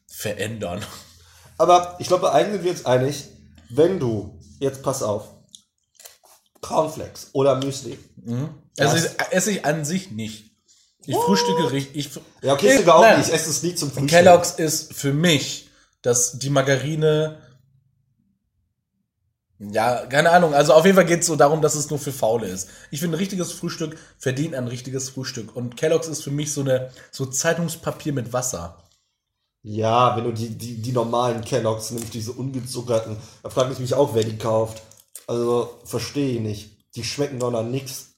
verändern. 0.06 0.80
Aber 1.56 1.96
ich 1.98 2.06
glaube, 2.08 2.32
eigentlich 2.32 2.54
sind 2.56 2.64
wir 2.64 2.70
uns 2.72 2.86
einig, 2.86 3.24
wenn 3.70 3.98
du, 3.98 4.38
jetzt 4.60 4.82
pass 4.82 5.02
auf, 5.02 5.24
Cornflakes 6.60 7.30
oder 7.32 7.56
Müsli. 7.56 7.98
Also 8.78 8.96
Das- 8.96 9.04
ich, 9.04 9.10
esse 9.32 9.50
ich 9.52 9.64
an 9.64 9.84
sich 9.84 10.10
nicht. 10.10 10.48
Ich 11.08 11.16
frühstücke 11.16 11.72
richtig. 11.72 11.96
Ich, 11.96 12.20
Ja, 12.42 12.52
okay, 12.52 12.72
ich, 12.72 12.80
sogar 12.80 12.96
auch 12.96 13.00
nein. 13.00 13.18
nicht. 13.18 13.28
Ich 13.28 13.34
esse 13.34 13.50
es 13.50 13.62
nie 13.62 13.74
zum 13.74 13.90
Frühstück. 13.90 14.10
Kellogg's 14.10 14.52
ist 14.52 14.92
für 14.92 15.12
mich, 15.12 15.70
dass 16.02 16.38
die 16.38 16.50
Margarine. 16.50 17.38
Ja, 19.58 20.06
keine 20.06 20.30
Ahnung. 20.30 20.54
Also 20.54 20.74
auf 20.74 20.84
jeden 20.84 20.96
Fall 20.96 21.06
geht 21.06 21.20
es 21.20 21.26
so 21.26 21.34
darum, 21.34 21.62
dass 21.62 21.74
es 21.74 21.88
nur 21.90 21.98
für 21.98 22.12
Faule 22.12 22.46
ist. 22.46 22.68
Ich 22.90 23.00
finde, 23.00 23.16
ein 23.16 23.20
richtiges 23.20 23.52
Frühstück 23.52 23.98
verdient 24.18 24.54
ein 24.54 24.68
richtiges 24.68 25.08
Frühstück. 25.08 25.56
Und 25.56 25.76
Kellogg's 25.76 26.08
ist 26.08 26.22
für 26.22 26.30
mich 26.30 26.52
so 26.52 26.60
eine 26.60 26.90
so 27.10 27.26
Zeitungspapier 27.26 28.12
mit 28.12 28.32
Wasser. 28.32 28.84
Ja, 29.62 30.16
wenn 30.16 30.24
du 30.24 30.32
die, 30.32 30.50
die, 30.56 30.80
die 30.80 30.92
normalen 30.92 31.42
Kelloggs 31.42 31.90
nimmst, 31.90 32.14
diese 32.14 32.32
ungezuckerten, 32.32 33.16
da 33.42 33.50
frage 33.50 33.72
ich 33.72 33.78
mich 33.78 33.94
auch, 33.94 34.14
wer 34.14 34.24
die 34.24 34.38
kauft. 34.38 34.82
Also, 35.26 35.80
verstehe 35.84 36.34
ich 36.36 36.40
nicht. 36.40 36.70
Die 36.94 37.04
schmecken 37.04 37.40
doch 37.40 37.50
nach 37.50 37.64
nix. 37.64 38.14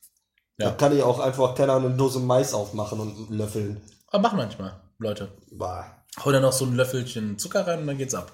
Ja. 0.61 0.71
Da 0.71 0.77
kann 0.77 0.97
ich 0.97 1.03
auch 1.03 1.19
einfach, 1.21 1.55
keine 1.55 1.73
Ahnung, 1.73 1.89
eine 1.91 1.97
Dose 1.97 2.19
Mais 2.21 2.53
aufmachen 2.55 3.01
und 3.01 3.31
löffeln. 3.31 3.81
Aber 4.09 4.23
machen 4.23 4.37
manchmal, 4.39 4.81
Leute. 4.99 5.29
Bah. 5.53 5.87
Hau 6.25 6.31
da 6.33 6.41
noch 6.41 6.53
so 6.53 6.65
ein 6.67 6.75
Löffelchen 6.75 7.39
Zucker 7.39 7.67
rein 7.67 7.81
und 7.81 7.87
dann 7.87 7.99
geht's 7.99 8.15
ab. 8.15 8.31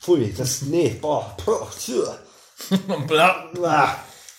Pfui, 0.00 0.32
das, 0.32 0.62
nee, 0.62 0.96
boah, 1.00 1.36
boah. 1.44 1.68
Bla. 3.06 3.44
Ah, 3.62 3.96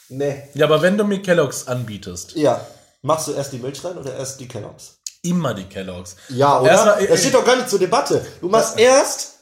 nee. 0.09 0.43
ja, 0.53 0.65
aber 0.65 0.81
wenn 0.81 0.97
du 0.97 1.03
mir 1.03 1.21
Kellogg's 1.21 1.67
anbietest, 1.67 2.35
Ja, 2.35 2.65
machst 3.01 3.27
du 3.27 3.33
erst 3.33 3.53
die 3.53 3.59
Milch 3.59 3.83
rein 3.83 3.97
oder 3.97 4.13
erst 4.15 4.39
die 4.39 4.47
Kelloggs? 4.47 4.95
immer 5.21 5.53
die 5.53 5.65
Kellogg's. 5.65 6.15
Ja, 6.29 6.61
oder? 6.61 6.71
Erstmal- 6.71 7.07
das 7.07 7.19
steht 7.19 7.33
doch 7.33 7.43
gar 7.45 7.57
nicht 7.57 7.69
zur 7.69 7.79
Debatte. 7.79 8.25
Du 8.39 8.47
machst 8.47 8.79
erst, 8.79 9.39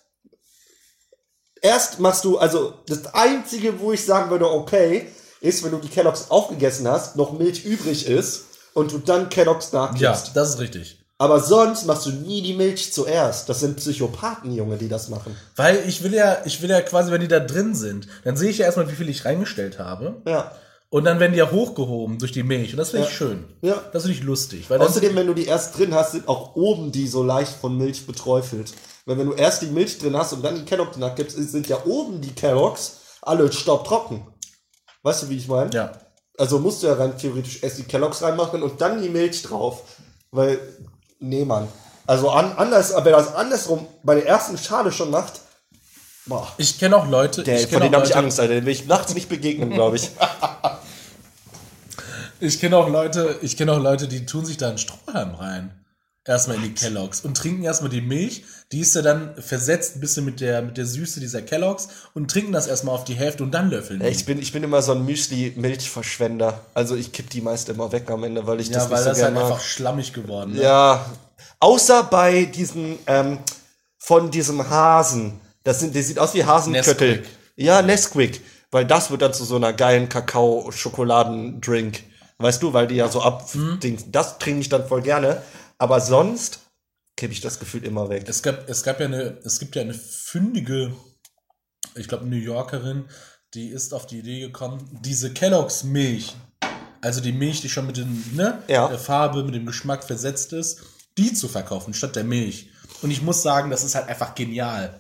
erst 1.62 2.00
machst 2.00 2.24
du, 2.26 2.38
also 2.40 2.74
das 2.88 3.14
Einzige, 3.14 3.80
wo 3.80 3.92
ich 3.92 4.04
sagen 4.04 4.30
würde, 4.30 4.50
okay, 4.50 5.08
ist, 5.42 5.64
wenn 5.64 5.72
du 5.72 5.78
die 5.78 5.88
Kelloggs 5.90 6.26
aufgegessen 6.30 6.88
hast, 6.88 7.16
noch 7.16 7.32
Milch 7.38 7.66
übrig 7.66 8.08
ist 8.08 8.46
und 8.74 8.92
du 8.92 8.98
dann 9.00 9.30
Kelloggs 9.30 9.72
Ja, 9.72 9.86
nachgibst. 9.88 10.32
das 10.36 10.50
ist 10.52 10.60
richtig. 10.60 11.04
Aber 11.20 11.40
sonst 11.40 11.86
machst 11.88 12.06
du 12.06 12.12
nie 12.12 12.44
die 12.44 12.54
Milch 12.54 12.94
zuerst. 12.94 13.50
Das 13.50 13.60
sind 13.62 13.78
Psychopathen, 13.78 14.54
Junge, 14.54 14.78
die 14.78 14.88
das 14.88 15.10
machen. 15.10 15.36
Weil 15.56 15.84
ich 15.88 16.04
will 16.04 16.14
ja, 16.14 16.38
ich 16.46 16.62
will 16.62 16.70
ja 16.70 16.80
quasi, 16.82 17.12
wenn 17.12 17.22
die 17.22 17.28
da 17.28 17.40
drin 17.40 17.74
sind, 17.74 18.08
dann 18.24 18.38
sehe 18.38 18.52
ich 18.52 18.60
ja 18.60 18.66
erstmal, 18.66 18.88
wie 18.92 18.96
viel 18.96 19.10
ich 19.10 19.26
reingestellt 19.26 19.80
habe. 19.80 20.22
Ja. 20.28 20.52
Und 20.90 21.04
dann 21.06 21.20
werden 21.20 21.32
die 21.34 21.40
ja 21.40 21.50
hochgehoben 21.52 22.20
durch 22.20 22.32
die 22.32 22.44
Milch. 22.44 22.72
Und 22.72 22.78
das 22.78 22.92
finde 22.92 23.08
ich 23.08 23.12
Ja. 23.14 23.18
schön. 23.18 23.46
Ja. 23.62 23.82
Das 23.94 24.04
finde 24.04 24.18
ich 24.18 24.24
lustig. 24.24 24.70
Weil 24.70 24.80
Außerdem, 24.80 25.16
wenn 25.16 25.28
du 25.28 25.34
die 25.34 25.46
erst 25.48 25.78
drin 25.78 25.94
hast, 25.96 26.12
sind 26.12 26.28
auch 26.28 26.56
oben 26.56 26.92
die 26.92 27.08
so 27.08 27.24
leicht 27.24 27.52
von 27.60 27.76
Milch 27.76 28.06
beträufelt. 28.06 28.74
Weil 29.08 29.18
wenn 29.18 29.28
du 29.28 29.34
erst 29.34 29.64
die 29.64 29.68
Milch 29.68 29.98
drin 29.98 30.16
hast 30.16 30.34
und 30.34 30.44
dann 30.46 30.56
die 30.56 30.66
Kelloggs 30.66 30.98
nachgibst, 30.98 31.36
sind 31.36 31.68
ja 31.68 31.84
oben 31.86 32.22
die 32.22 32.34
Kelloggs 32.36 32.98
alle 33.24 33.52
staubtrocken. 33.52 34.22
Weißt 35.08 35.24
du, 35.24 35.30
wie 35.30 35.38
ich 35.38 35.48
meine? 35.48 35.72
ja. 35.72 35.92
Also 36.38 36.60
musst 36.60 36.84
du 36.84 36.88
ja 36.88 36.94
rein 36.94 37.18
theoretisch 37.18 37.64
erst 37.64 37.78
die 37.78 37.84
Kelloggs 37.84 38.22
reinmachen 38.22 38.62
und 38.62 38.80
dann 38.82 39.02
die 39.02 39.08
Milch 39.08 39.42
drauf. 39.42 39.84
Weil, 40.32 40.60
nee, 41.20 41.46
Mann. 41.46 41.70
Also 42.06 42.30
an, 42.30 42.52
anders, 42.58 42.94
wer 42.94 43.12
das 43.14 43.34
andersrum 43.34 43.88
bei 44.04 44.16
der 44.16 44.28
ersten 44.28 44.58
Schale 44.58 44.92
schon 44.92 45.10
macht, 45.10 45.40
boah. 46.26 46.46
Ich 46.58 46.78
kenne 46.78 46.98
auch 46.98 47.08
Leute, 47.08 47.44
Der, 47.44 47.62
ich 47.62 47.68
von 47.68 47.82
denen 47.82 47.96
habe 47.96 48.06
ich 48.06 48.16
Angst, 48.16 48.38
Alter. 48.40 48.56
Den 48.56 48.66
will 48.66 48.74
ich 48.74 48.86
nachts 48.86 49.16
nicht 49.16 49.30
begegnen, 49.30 49.70
glaube 49.70 49.96
ich. 49.96 50.12
ich 52.42 52.60
kenne 52.60 52.76
auch 52.76 52.90
Leute, 52.90 53.40
ich 53.42 53.56
kenne 53.56 53.72
auch 53.72 53.82
Leute, 53.82 54.10
die 54.10 54.26
tun 54.26 54.46
sich 54.46 54.58
da 54.58 54.68
einen 54.68 54.78
Strohhalm 54.78 55.36
rein. 55.36 55.77
Erstmal 56.28 56.58
in 56.58 56.64
die 56.64 56.74
Kelloggs 56.74 57.22
und 57.22 57.38
trinken 57.38 57.64
erstmal 57.64 57.90
die 57.90 58.02
Milch. 58.02 58.44
Die 58.74 58.82
ist 58.82 58.94
ja 58.96 59.02
dann 59.02 59.34
versetzt 59.42 59.96
ein 59.96 60.02
bisschen 60.02 60.26
mit 60.26 60.42
der, 60.42 60.62
mit 60.62 60.76
der 60.76 60.86
Süße 60.86 61.22
dieser 61.22 61.42
Kelloggs 61.42 61.88
und 62.14 62.30
trinken 62.30 62.52
das 62.52 62.68
erstmal 62.68 62.96
auf 62.96 63.06
die 63.06 63.14
Hälfte 63.14 63.44
und 63.44 63.52
dann 63.52 63.70
löffeln. 63.70 64.04
Ich 64.04 64.26
bin, 64.26 64.38
ich 64.42 64.52
bin 64.52 64.62
immer 64.62 64.82
so 64.82 64.92
ein 64.92 65.06
Müsli-Milchverschwender. 65.06 66.60
Also 66.74 66.96
ich 66.96 67.14
kipp 67.14 67.30
die 67.30 67.40
meist 67.40 67.70
immer 67.70 67.94
weg 67.94 68.12
am 68.12 68.26
Ende, 68.26 68.46
weil 68.46 68.60
ich 68.60 68.68
ja, 68.68 68.74
das 68.74 68.90
weil 68.90 68.98
nicht 68.98 69.04
so 69.04 69.10
das 69.10 69.22
halt 69.22 69.28
gerne 69.34 69.40
mag. 69.40 69.52
einfach 69.52 69.64
schlammig 69.64 70.12
geworden 70.12 70.56
ist. 70.56 70.62
Ja. 70.62 71.06
Außer 71.62 72.04
bei 72.04 72.44
diesen, 72.44 72.98
ähm, 73.08 73.40
von 73.98 74.30
diesem 74.30 74.70
Hasen. 74.70 75.40
Das 75.64 75.80
sind, 75.80 75.96
der 75.96 76.04
sieht 76.04 76.20
aus 76.20 76.34
wie 76.34 76.44
Hasenköttel. 76.44 77.18
Nesquik. 77.18 77.30
Ja, 77.56 77.82
Nesquik. 77.82 78.42
Weil 78.70 78.86
das 78.86 79.12
wird 79.12 79.22
dann 79.22 79.34
zu 79.34 79.46
so 79.46 79.56
einer 79.56 79.72
geilen 79.72 80.10
Kakao-Schokoladendrink. 80.10 82.04
Weißt 82.38 82.62
du, 82.62 82.74
weil 82.74 82.88
die 82.88 82.96
ja 82.96 83.08
so 83.08 83.22
ab, 83.22 83.50
Mhm. 83.56 83.80
Das 84.12 84.38
trinke 84.40 84.60
ich 84.60 84.70
dann 84.70 84.86
voll 84.88 85.02
gerne. 85.02 85.42
Aber 85.78 86.02
sonst 86.02 86.60
kippe 87.16 87.34
ich 87.34 87.42
das 87.42 87.60
Gefühl 87.60 87.84
immer 87.84 88.10
weg. 88.10 88.26
Es 88.28 88.42
gab, 88.44 88.70
es 88.70 88.84
gab 88.84 89.00
ja 89.00 89.06
eine, 89.08 89.40
es 89.44 89.60
gibt 89.60 89.76
ja 89.76 89.82
eine 89.82 89.94
fündige, 89.94 90.96
ich 91.96 92.08
glaube, 92.08 92.26
New 92.26 92.36
Yorkerin, 92.38 93.06
die 93.54 93.70
ist 93.70 93.94
auf 93.94 94.06
die 94.06 94.20
Idee 94.20 94.40
gekommen, 94.42 95.00
diese 95.02 95.34
Kellogg's 95.34 95.84
Milch, 95.84 96.36
also 97.02 97.22
die 97.22 97.32
Milch, 97.32 97.62
die 97.62 97.70
schon 97.70 97.88
mit 97.88 97.98
den, 97.98 98.24
ne, 98.36 98.62
Ja. 98.68 98.88
der 98.88 99.00
Farbe, 99.00 99.44
mit 99.44 99.56
dem 99.56 99.66
Geschmack 99.66 100.04
versetzt 100.04 100.54
ist, 100.54 100.82
die 101.18 101.34
zu 101.34 101.48
verkaufen 101.48 101.94
statt 101.94 102.16
der 102.16 102.24
Milch. 102.24 102.70
Und 103.02 103.12
ich 103.12 103.22
muss 103.22 103.42
sagen, 103.42 103.72
das 103.72 103.84
ist 103.84 103.96
halt 103.96 104.08
einfach 104.08 104.36
genial. 104.36 105.00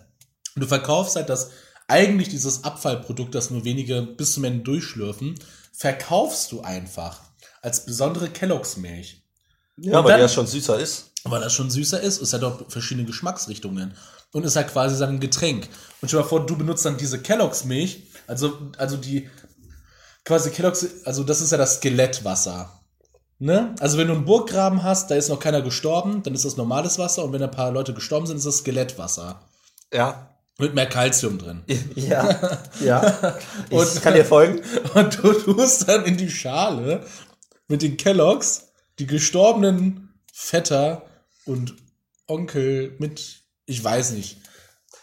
Du 0.55 0.65
verkaufst 0.65 1.15
halt 1.15 1.29
das, 1.29 1.51
eigentlich 1.87 2.29
dieses 2.29 2.63
Abfallprodukt, 2.63 3.33
das 3.35 3.49
nur 3.49 3.63
wenige 3.63 4.01
bis 4.01 4.33
zum 4.33 4.43
Ende 4.43 4.63
durchschlürfen, 4.63 5.35
verkaufst 5.73 6.51
du 6.51 6.61
einfach 6.61 7.21
als 7.61 7.85
besondere 7.85 8.29
Kellogg's 8.29 8.77
Milch. 8.77 9.23
Ja, 9.79 9.99
Und 9.99 10.05
weil 10.05 10.11
dann- 10.13 10.21
der 10.21 10.27
schon 10.27 10.47
süßer 10.47 10.79
ist. 10.79 11.11
weil 11.23 11.41
das 11.41 11.53
schon 11.53 11.69
süßer 11.69 11.99
ist, 12.01 12.21
ist 12.21 12.33
halt 12.33 12.43
auch 12.43 12.61
verschiedene 12.69 13.05
Geschmacksrichtungen 13.05 13.93
und 14.31 14.43
ist 14.45 14.55
halt 14.55 14.69
quasi 14.71 14.97
dann 14.97 15.15
ein 15.15 15.19
Getränk. 15.19 15.67
Und 16.01 16.07
stell 16.07 16.19
dir 16.19 16.23
mal 16.23 16.29
vor, 16.29 16.45
du 16.45 16.57
benutzt 16.57 16.85
dann 16.85 16.97
diese 16.97 17.19
Kellogg's 17.21 17.63
Milch, 17.65 18.03
also, 18.27 18.57
also 18.77 18.97
die 18.97 19.29
quasi 20.25 20.51
Kellogg's, 20.51 20.85
also 21.05 21.23
das 21.23 21.41
ist 21.41 21.51
ja 21.51 21.57
das 21.57 21.75
Skelettwasser. 21.75 22.71
Ne? 23.39 23.75
Also 23.79 23.97
wenn 23.97 24.07
du 24.07 24.13
einen 24.13 24.25
Burggraben 24.25 24.83
hast, 24.83 25.11
da 25.11 25.15
ist 25.15 25.29
noch 25.29 25.39
keiner 25.39 25.61
gestorben, 25.61 26.23
dann 26.23 26.33
ist 26.33 26.43
das 26.45 26.57
normales 26.57 26.97
Wasser 26.97 27.23
und 27.23 27.33
wenn 27.33 27.43
ein 27.43 27.51
paar 27.51 27.71
Leute 27.71 27.93
gestorben 27.93 28.25
sind, 28.25 28.37
ist 28.37 28.45
das 28.47 28.57
Skelettwasser. 28.59 29.41
Ja. 29.93 30.31
Mit 30.59 30.73
mehr 30.73 30.87
Kalzium 30.89 31.37
drin. 31.37 31.63
Ja. 31.95 32.57
ja. 32.83 33.37
Ich 33.69 33.77
Und- 33.77 34.01
kann 34.01 34.15
dir 34.15 34.25
folgen. 34.25 34.61
Und 34.95 35.21
du 35.23 35.33
tust 35.33 35.87
dann 35.87 36.03
in 36.05 36.17
die 36.17 36.31
Schale 36.31 37.05
mit 37.67 37.83
den 37.83 37.95
Kelloggs 37.95 38.66
die 38.99 39.07
gestorbenen 39.07 40.21
Vetter 40.33 41.05
und 41.45 41.75
Onkel 42.27 42.95
mit, 42.99 43.43
ich 43.65 43.83
weiß 43.83 44.11
nicht. 44.11 44.37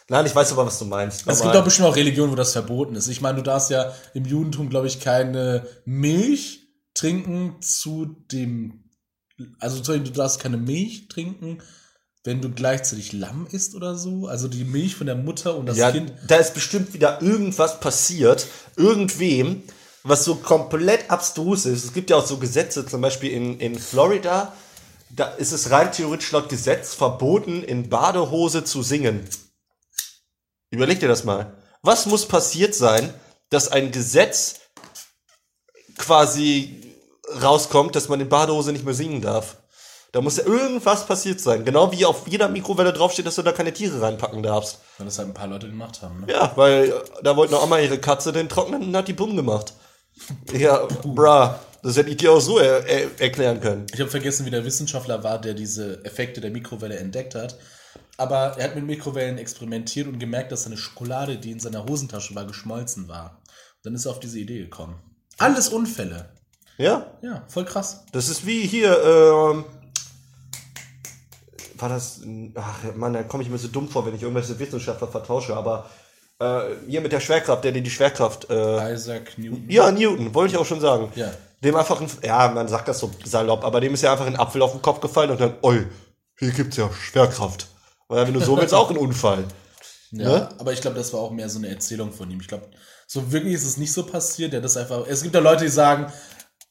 Nein, 0.07 0.25
ich 0.25 0.35
weiß 0.35 0.51
aber, 0.51 0.67
was 0.67 0.77
du 0.77 0.85
meinst. 0.85 1.27
Es 1.27 1.41
gibt 1.41 1.55
auch 1.55 1.63
bestimmt 1.63 1.87
auch 1.87 1.95
Religionen, 1.95 2.31
wo 2.31 2.35
das 2.35 2.51
verboten 2.51 2.95
ist. 2.95 3.07
Ich 3.07 3.21
meine, 3.21 3.37
du 3.37 3.43
darfst 3.43 3.71
ja 3.71 3.93
im 4.13 4.25
Judentum, 4.25 4.69
glaube 4.69 4.87
ich, 4.87 4.99
keine 4.99 5.67
Milch 5.85 6.67
trinken 6.93 7.55
zu 7.61 8.05
dem, 8.31 8.83
also 9.59 9.81
du 9.81 10.11
darfst 10.11 10.39
keine 10.39 10.57
Milch 10.57 11.07
trinken, 11.07 11.59
wenn 12.23 12.41
du 12.41 12.51
gleichzeitig 12.51 13.13
Lamm 13.13 13.47
isst 13.47 13.75
oder 13.75 13.95
so. 13.95 14.27
Also 14.27 14.47
die 14.47 14.63
Milch 14.63 14.95
von 14.95 15.07
der 15.07 15.15
Mutter 15.15 15.55
und 15.55 15.67
das 15.67 15.77
ja, 15.77 15.91
Kind. 15.91 16.13
da 16.27 16.37
ist 16.37 16.53
bestimmt 16.53 16.93
wieder 16.93 17.21
irgendwas 17.21 17.79
passiert, 17.79 18.47
irgendwem, 18.75 19.63
was 20.05 20.23
so 20.23 20.35
komplett 20.35 21.09
abstrus 21.09 21.65
ist. 21.65 21.83
Es 21.83 21.93
gibt 21.93 22.11
ja 22.11 22.17
auch 22.17 22.25
so 22.25 22.37
Gesetze, 22.37 22.85
zum 22.85 23.01
Beispiel 23.01 23.31
in, 23.31 23.59
in 23.59 23.77
Florida, 23.77 24.53
da 25.09 25.25
ist 25.25 25.51
es 25.51 25.71
rein 25.71 25.91
theoretisch 25.91 26.31
laut 26.31 26.47
Gesetz 26.47 26.93
verboten, 26.93 27.63
in 27.63 27.89
Badehose 27.89 28.63
zu 28.63 28.83
singen. 28.83 29.27
Überleg 30.69 30.99
dir 30.99 31.07
das 31.07 31.23
mal. 31.23 31.57
Was 31.81 32.05
muss 32.05 32.27
passiert 32.27 32.75
sein, 32.75 33.13
dass 33.49 33.71
ein 33.71 33.91
Gesetz 33.91 34.59
quasi 35.97 36.95
rauskommt, 37.41 37.95
dass 37.95 38.07
man 38.07 38.21
in 38.21 38.29
Badehose 38.29 38.71
nicht 38.71 38.85
mehr 38.85 38.93
singen 38.93 39.21
darf? 39.21 39.57
Da 40.11 40.21
muss 40.21 40.37
ja 40.37 40.45
irgendwas 40.45 41.07
passiert 41.07 41.41
sein. 41.41 41.65
Genau 41.65 41.91
wie 41.91 42.05
auf 42.05 42.27
jeder 42.27 42.47
Mikrowelle 42.47 42.93
draufsteht, 42.93 43.25
dass 43.25 43.35
du 43.35 43.41
da 43.41 43.51
keine 43.51 43.73
Tiere 43.73 44.01
reinpacken 44.01 44.43
darfst. 44.43 44.79
Weil 44.97 45.05
das 45.05 45.17
halt 45.17 45.29
ein 45.29 45.33
paar 45.33 45.47
Leute 45.47 45.67
gemacht 45.67 46.01
haben. 46.01 46.21
Ne? 46.21 46.31
Ja, 46.31 46.53
weil 46.55 46.89
äh, 46.89 46.93
da 47.23 47.35
wollte 47.35 47.53
noch 47.53 47.63
einmal 47.63 47.83
ihre 47.83 47.97
Katze 47.97 48.31
den 48.31 48.47
trocknen 48.47 48.83
und 48.83 48.95
hat 48.95 49.07
die 49.07 49.13
Bumm 49.13 49.35
gemacht. 49.35 49.73
Ja, 50.53 50.85
bra, 51.03 51.59
das 51.83 51.97
hätte 51.97 52.09
ich 52.09 52.17
dir 52.17 52.31
auch 52.31 52.39
so 52.39 52.57
er 52.57 52.85
er 52.87 53.21
erklären 53.21 53.59
können. 53.59 53.85
Ich 53.93 53.99
habe 53.99 54.09
vergessen, 54.09 54.45
wie 54.45 54.49
der 54.51 54.65
Wissenschaftler 54.65 55.23
war, 55.23 55.39
der 55.39 55.53
diese 55.53 56.03
Effekte 56.05 56.41
der 56.41 56.51
Mikrowelle 56.51 56.97
entdeckt 56.97 57.35
hat. 57.35 57.57
Aber 58.17 58.57
er 58.57 58.63
hat 58.63 58.75
mit 58.75 58.85
Mikrowellen 58.85 59.37
experimentiert 59.37 60.07
und 60.07 60.19
gemerkt, 60.19 60.51
dass 60.51 60.63
seine 60.63 60.77
Schokolade, 60.77 61.37
die 61.37 61.51
in 61.51 61.59
seiner 61.59 61.85
Hosentasche 61.85 62.33
war, 62.33 62.45
geschmolzen 62.45 63.07
war. 63.09 63.41
Und 63.43 63.85
dann 63.85 63.95
ist 63.95 64.05
er 64.05 64.11
auf 64.11 64.19
diese 64.21 64.39
Idee 64.39 64.59
gekommen. 64.59 64.95
Alles 65.37 65.67
Unfälle. 65.69 66.29
Ja, 66.77 67.11
Ja, 67.21 67.43
voll 67.47 67.65
krass. 67.65 68.05
das 68.11 68.29
ist 68.29 68.45
wie 68.45 68.61
hier, 68.65 68.97
ähm, 69.03 69.65
war 71.77 71.89
das, 71.89 72.21
ach 72.55 72.95
Mann, 72.95 73.13
da 73.13 73.23
komme 73.23 73.43
ich 73.43 73.49
mir 73.49 73.57
so 73.57 73.67
dumm 73.67 73.89
vor, 73.89 74.05
wenn 74.05 74.15
ich 74.15 74.21
irgendwelche 74.21 74.57
Wissenschaftler 74.57 75.07
vertausche, 75.09 75.55
aber 75.55 75.89
äh, 76.39 76.59
hier 76.87 77.01
mit 77.01 77.11
der 77.11 77.19
Schwerkraft, 77.19 77.63
der 77.63 77.71
dir 77.71 77.81
die 77.81 77.89
Schwerkraft, 77.89 78.49
äh, 78.49 78.93
Isaac 78.93 79.37
Newton. 79.37 79.65
ja, 79.69 79.91
Newton, 79.91 80.33
wollte 80.33 80.53
ich 80.53 80.59
auch 80.59 80.65
schon 80.65 80.81
sagen. 80.81 81.11
Ja. 81.15 81.31
Dem 81.63 81.75
einfach 81.75 81.99
ein, 82.01 82.09
ja, 82.23 82.49
man 82.49 82.67
sagt 82.67 82.87
das 82.87 82.99
so 82.99 83.11
salopp, 83.23 83.63
aber 83.63 83.79
dem 83.81 83.93
ist 83.93 84.01
ja 84.03 84.11
einfach 84.11 84.27
ein 84.27 84.35
Apfel 84.35 84.61
auf 84.61 84.71
den 84.71 84.81
Kopf 84.81 84.99
gefallen 84.99 85.31
und 85.31 85.39
dann, 85.41 85.53
oi, 85.61 85.85
hier 86.37 86.51
gibt's 86.51 86.77
ja 86.77 86.89
Schwerkraft. 86.93 87.67
Weil 88.07 88.27
wenn 88.27 88.33
du 88.33 88.39
so 88.41 88.57
willst, 88.57 88.73
auch 88.73 88.89
ein 88.91 88.97
Unfall. 88.97 89.45
Ja, 90.11 90.29
Ne? 90.29 90.49
aber 90.59 90.71
ich 90.71 90.81
glaube, 90.81 90.95
das 90.97 91.11
war 91.13 91.19
auch 91.21 91.31
mehr 91.31 91.49
so 91.49 91.57
eine 91.57 91.69
Erzählung 91.69 92.11
von 92.11 92.29
ihm. 92.29 92.39
Ich 92.39 92.47
glaube, 92.47 92.67
so 93.07 93.31
wirklich 93.31 93.53
ist 93.53 93.65
es 93.65 93.77
nicht 93.77 93.91
so 93.91 94.05
passiert. 94.05 94.53
Der 94.53 94.61
das 94.61 94.77
einfach. 94.77 95.05
Es 95.07 95.23
gibt 95.23 95.33
ja 95.33 95.41
Leute, 95.41 95.65
die 95.65 95.71
sagen, 95.71 96.11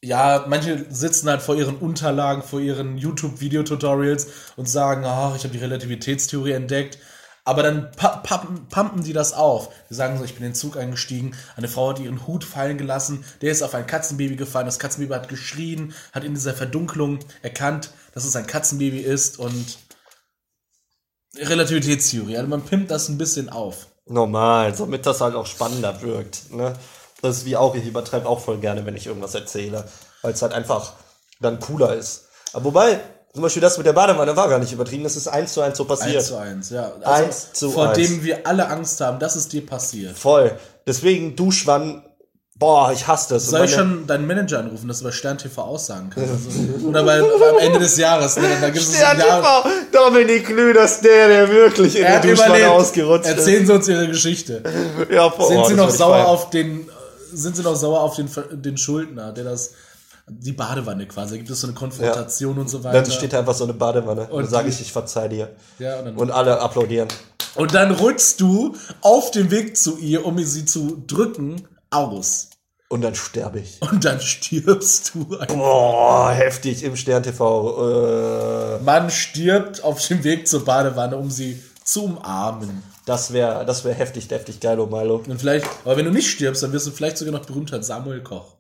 ja, 0.01 0.45
manche 0.49 0.87
sitzen 0.91 1.29
halt 1.29 1.43
vor 1.43 1.57
ihren 1.57 1.77
Unterlagen, 1.77 2.43
vor 2.43 2.61
ihren 2.61 2.97
YouTube-Video-Tutorials 2.97 4.29
und 4.57 4.69
sagen, 4.69 5.05
ach, 5.05 5.35
ich 5.37 5.43
habe 5.45 5.53
die 5.53 5.59
Relativitätstheorie 5.59 6.53
entdeckt. 6.53 6.99
Aber 7.47 7.63
dann 7.63 7.91
pu- 7.93 8.69
pumpen, 8.71 9.05
die 9.05 9.13
das 9.13 9.35
auf. 9.35 9.69
Die 9.91 9.95
sagen 9.95 10.17
so, 10.19 10.25
ich 10.25 10.35
bin 10.35 10.45
in 10.45 10.51
den 10.51 10.55
Zug 10.55 10.79
eingestiegen, 10.79 11.37
eine 11.57 11.69
Frau 11.69 11.91
hat 11.91 11.99
ihren 11.99 12.27
Hut 12.27 12.43
fallen 12.43 12.79
gelassen, 12.79 13.23
der 13.43 13.53
ist 13.53 13.63
auf 13.63 13.75
ein 13.75 13.87
Katzenbaby 13.87 14.37
gefallen, 14.37 14.65
das 14.67 14.79
Katzenbaby 14.79 15.13
hat 15.15 15.29
geschrien, 15.29 15.95
hat 16.13 16.25
in 16.25 16.33
dieser 16.35 16.55
Verdunklung 16.55 17.19
erkannt, 17.43 17.91
dass 18.15 18.25
es 18.25 18.35
ein 18.35 18.47
Katzenbaby 18.47 19.01
ist 19.01 19.39
und 19.39 19.79
Relativitätstheorie. 21.37 22.37
Also 22.37 22.49
man 22.49 22.63
pimpt 22.63 22.91
das 22.91 23.09
ein 23.09 23.19
bisschen 23.19 23.49
auf. 23.49 23.89
Normal, 24.07 24.73
damit 24.73 25.07
das 25.07 25.21
halt 25.21 25.35
auch 25.35 25.47
spannender 25.47 26.01
wirkt. 26.03 26.51
Ne? 26.53 26.75
Das 27.23 27.39
ist 27.39 27.45
wie 27.47 27.57
auch, 27.57 27.75
ich 27.75 27.87
übertreibe 27.87 28.29
auch 28.29 28.41
voll 28.41 28.59
gerne, 28.59 28.87
wenn 28.87 28.97
ich 28.97 29.07
irgendwas 29.07 29.35
erzähle, 29.35 29.89
weil 30.23 30.33
es 30.33 30.43
halt 30.43 30.53
einfach 30.53 30.93
dann 31.41 31.59
cooler 31.59 31.95
ist. 31.95 32.27
Aber 32.53 32.67
wobei, 32.67 33.01
zum 33.35 33.43
Beispiel 33.43 33.61
das 33.61 33.77
mit 33.77 33.87
der 33.87 33.93
Badewanne 33.93 34.35
war 34.37 34.49
gar 34.49 34.59
nicht 34.61 34.73
übertrieben, 34.73 35.03
das 35.05 35.17
ist 35.17 35.27
eins 35.29 35.53
zu 35.53 35.61
eins 35.61 35.77
so 35.77 35.85
passiert. 35.85 36.17
Eins 36.17 36.27
zu 36.29 36.37
eins, 36.37 36.71
ja. 36.71 36.93
Also, 37.03 37.25
Eins 37.25 37.53
zu 37.53 37.71
vor 37.71 37.89
eins. 37.89 37.99
dem 37.99 38.23
wir 38.23 38.47
alle 38.47 38.69
Angst 38.69 39.01
haben, 39.01 39.19
dass 39.19 39.35
es 39.37 39.49
dir 39.49 39.67
passiert. 39.67 40.17
Voll. 40.17 40.53
Deswegen 40.87 41.35
Duschwann, 41.35 42.05
boah, 42.57 42.93
ich 42.93 43.09
hasse 43.09 43.35
das. 43.35 43.47
Soll 43.47 43.65
ich 43.65 43.73
schon 43.75 44.07
deinen 44.07 44.29
Manager 44.29 44.61
anrufen, 44.61 44.87
dass 44.87 44.99
du 45.01 45.05
bei 45.07 45.11
Stern 45.11 45.37
TV 45.39 45.61
aussagen 45.63 46.11
kannst? 46.15 46.31
Also, 46.31 46.87
oder 46.87 47.03
bei, 47.03 47.19
am 47.19 47.59
Ende 47.59 47.81
des 47.81 47.97
Jahres. 47.97 48.37
Ne? 48.37 48.45
Da 48.61 48.71
gibt 48.71 48.85
es 48.85 48.93
Der 48.93 49.11
ein 49.11 49.19
Jahr. 49.19 49.63
TV, 49.65 49.69
Dominik 49.93 50.49
Lü, 50.51 50.73
das 50.73 50.93
ist 50.97 51.05
der, 51.05 51.27
der 51.27 51.49
wirklich 51.51 51.97
in 51.97 52.05
Er 52.05 52.21
der 52.21 52.31
Duschwanne 52.31 52.71
ausgerutscht 52.71 53.27
Erzählen 53.27 53.67
Sie 53.67 53.73
uns 53.73 53.89
Ihre 53.89 54.07
Geschichte. 54.07 54.63
ist. 54.63 55.11
Ja, 55.11 55.29
vor 55.31 55.49
Sind 55.49 55.67
Sie 55.67 55.75
noch 55.75 55.91
sauer 55.91 56.27
auf 56.29 56.51
den, 56.51 56.89
sind 57.33 57.57
Sie 57.57 57.63
noch 57.63 57.75
sauer 57.75 57.99
auf 58.01 58.15
den, 58.15 58.31
den 58.53 58.77
Schuldner, 58.79 59.33
der 59.33 59.43
das, 59.43 59.73
die 60.29 60.53
Badewanne 60.53 61.07
quasi, 61.07 61.33
da 61.33 61.37
gibt 61.39 61.51
es 61.51 61.61
so 61.61 61.67
eine 61.67 61.75
Konfrontation 61.75 62.59
und 62.59 62.69
so 62.71 62.83
weiter. 62.83 63.03
Dann 63.03 63.11
steht 63.11 63.33
da 63.33 63.41
einfach 63.41 63.55
so 63.55 63.65
eine 63.65 63.75
Badewanne. 63.75 64.29
Und 64.29 64.43
dann 64.45 64.51
sage 64.51 64.69
ich, 64.69 64.81
ich 64.81 64.93
verzeih 64.93 65.29
dir. 65.29 65.55
ja, 65.79 66.01
und, 66.01 66.17
Und 66.17 66.31
alle 66.31 66.61
applaudieren. 66.61 67.09
und 67.57 67.75
dann 67.75 67.91
rutschst 67.93 68.41
du 68.41 68.75
auf 69.03 69.31
dem 69.31 69.51
Weg 69.51 69.77
zu 69.77 69.99
ihr, 69.99 70.25
um 70.25 70.39
sie 70.45 70.65
zu 70.65 71.03
drücken, 71.07 71.69
aus. 71.91 72.49
Und 72.89 73.03
dann 73.03 73.15
sterbe 73.15 73.61
ich. 73.61 73.81
Und 73.83 74.05
dann 74.05 74.21
stirbst 74.21 75.13
du 75.15 75.37
einfach. 75.39 75.55
Boah, 75.55 76.31
heftig 76.33 76.83
im 76.85 76.97
Stern 76.97 77.23
TV. 77.23 78.77
Äh, 78.79 78.83
Man 78.83 79.11
stirbt 79.11 79.83
auf 79.83 80.07
dem 80.07 80.23
Weg 80.25 80.47
zur 80.49 80.65
Badewanne, 80.65 81.17
um 81.17 81.31
sie 81.31 81.61
zu 81.85 82.05
umarmen. 82.05 82.83
das 83.05 83.33
wäre 83.33 83.67
das 83.67 83.85
wär 83.85 83.93
heftig, 83.95 84.29
deftig 84.29 84.61
geil, 84.61 84.79
oh 84.81 84.87
Milo. 84.87 85.17
Und 85.27 85.39
vielleicht, 85.39 85.67
aber 85.85 85.97
wenn 85.97 86.05
du 86.07 86.11
nicht 86.13 86.31
stirbst, 86.31 86.63
dann 86.63 86.73
wirst 86.73 86.87
du 86.87 86.91
vielleicht 86.93 87.19
sogar 87.19 87.33
noch 87.33 87.45
berühmt 87.47 87.73
als 87.73 87.89
Samuel 87.89 88.23
Koch. 88.23 88.57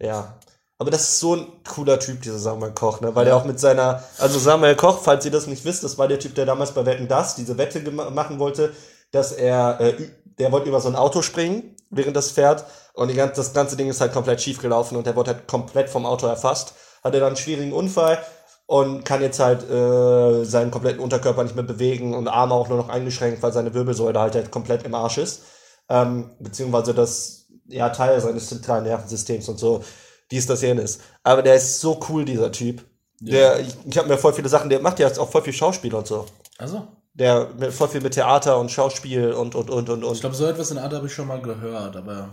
Ja. 0.00 0.38
Aber 0.78 0.90
das 0.90 1.02
ist 1.02 1.20
so 1.20 1.36
ein 1.36 1.46
cooler 1.68 2.00
Typ, 2.00 2.22
dieser 2.22 2.38
Samuel 2.38 2.72
Koch, 2.72 3.00
ne? 3.00 3.14
Weil 3.14 3.26
der 3.26 3.36
auch 3.36 3.44
mit 3.44 3.60
seiner, 3.60 4.02
also 4.18 4.38
Samuel 4.38 4.74
Koch, 4.74 4.98
falls 5.02 5.24
ihr 5.24 5.30
das 5.30 5.46
nicht 5.46 5.64
wisst, 5.64 5.84
das 5.84 5.98
war 5.98 6.08
der 6.08 6.18
Typ, 6.18 6.34
der 6.34 6.46
damals 6.46 6.72
bei 6.72 6.84
Wetten 6.84 7.06
Das 7.06 7.36
diese 7.36 7.56
Wette 7.58 7.78
machen 7.90 8.38
wollte, 8.38 8.72
dass 9.12 9.32
er, 9.32 9.80
äh, 9.80 9.94
der 10.38 10.50
wollte 10.50 10.68
über 10.68 10.80
so 10.80 10.88
ein 10.88 10.96
Auto 10.96 11.22
springen, 11.22 11.76
während 11.90 12.16
das 12.16 12.32
fährt. 12.32 12.64
Und 12.94 13.08
die 13.08 13.14
ganze, 13.14 13.36
das 13.36 13.52
ganze 13.52 13.76
Ding 13.76 13.88
ist 13.88 14.00
halt 14.00 14.12
komplett 14.12 14.40
schief 14.40 14.60
gelaufen 14.60 14.96
und 14.96 15.06
der 15.06 15.14
wurde 15.16 15.32
halt 15.32 15.46
komplett 15.46 15.88
vom 15.90 16.06
Auto 16.06 16.26
erfasst. 16.26 16.74
Hatte 17.02 17.20
dann 17.20 17.28
einen 17.28 17.36
schwierigen 17.36 17.72
Unfall 17.72 18.18
und 18.66 19.04
kann 19.04 19.20
jetzt 19.20 19.40
halt 19.40 19.68
äh, 19.68 20.44
seinen 20.44 20.70
kompletten 20.70 21.00
Unterkörper 21.00 21.44
nicht 21.44 21.54
mehr 21.54 21.64
bewegen 21.64 22.14
und 22.14 22.28
Arme 22.28 22.54
auch 22.54 22.68
nur 22.68 22.78
noch 22.78 22.88
eingeschränkt, 22.88 23.42
weil 23.42 23.52
seine 23.52 23.74
Wirbelsäule 23.74 24.18
halt, 24.18 24.34
halt 24.34 24.50
komplett 24.50 24.84
im 24.84 24.94
Arsch 24.94 25.18
ist. 25.18 25.42
Ähm, 25.88 26.30
beziehungsweise 26.40 26.94
das 26.94 27.46
ja 27.66 27.90
Teil 27.90 28.20
seines 28.20 28.48
zentralen 28.48 28.84
Nervensystems 28.84 29.48
und 29.48 29.58
so, 29.58 29.84
dies, 30.30 30.46
das, 30.46 30.62
jenes. 30.62 31.00
Aber 31.22 31.42
der 31.42 31.54
ist 31.54 31.80
so 31.80 32.00
cool, 32.08 32.24
dieser 32.24 32.50
Typ. 32.52 32.84
Der, 33.20 33.60
ich, 33.60 33.74
ich 33.86 33.96
habe 33.98 34.08
mir 34.08 34.18
voll 34.18 34.32
viele 34.32 34.48
Sachen, 34.48 34.68
der 34.68 34.80
macht 34.80 34.98
ja 34.98 35.06
jetzt 35.06 35.18
auch 35.18 35.30
voll 35.30 35.42
viel 35.42 35.52
Schauspiel 35.52 35.94
und 35.94 36.06
so. 36.06 36.26
Also, 36.58 36.86
Der 37.14 37.48
mit, 37.58 37.72
voll 37.72 37.88
viel 37.88 38.00
mit 38.00 38.14
Theater 38.14 38.58
und 38.58 38.70
Schauspiel 38.70 39.32
und 39.32 39.54
und 39.54 39.70
und 39.70 39.88
und 39.88 40.00
ich 40.02 40.08
und. 40.08 40.20
glaube, 40.20 40.34
so 40.34 40.46
etwas 40.46 40.70
in 40.70 40.78
Art 40.78 40.92
habe 40.92 41.06
ich 41.06 41.14
schon 41.14 41.28
mal 41.28 41.40
gehört, 41.40 41.96
aber 41.96 42.30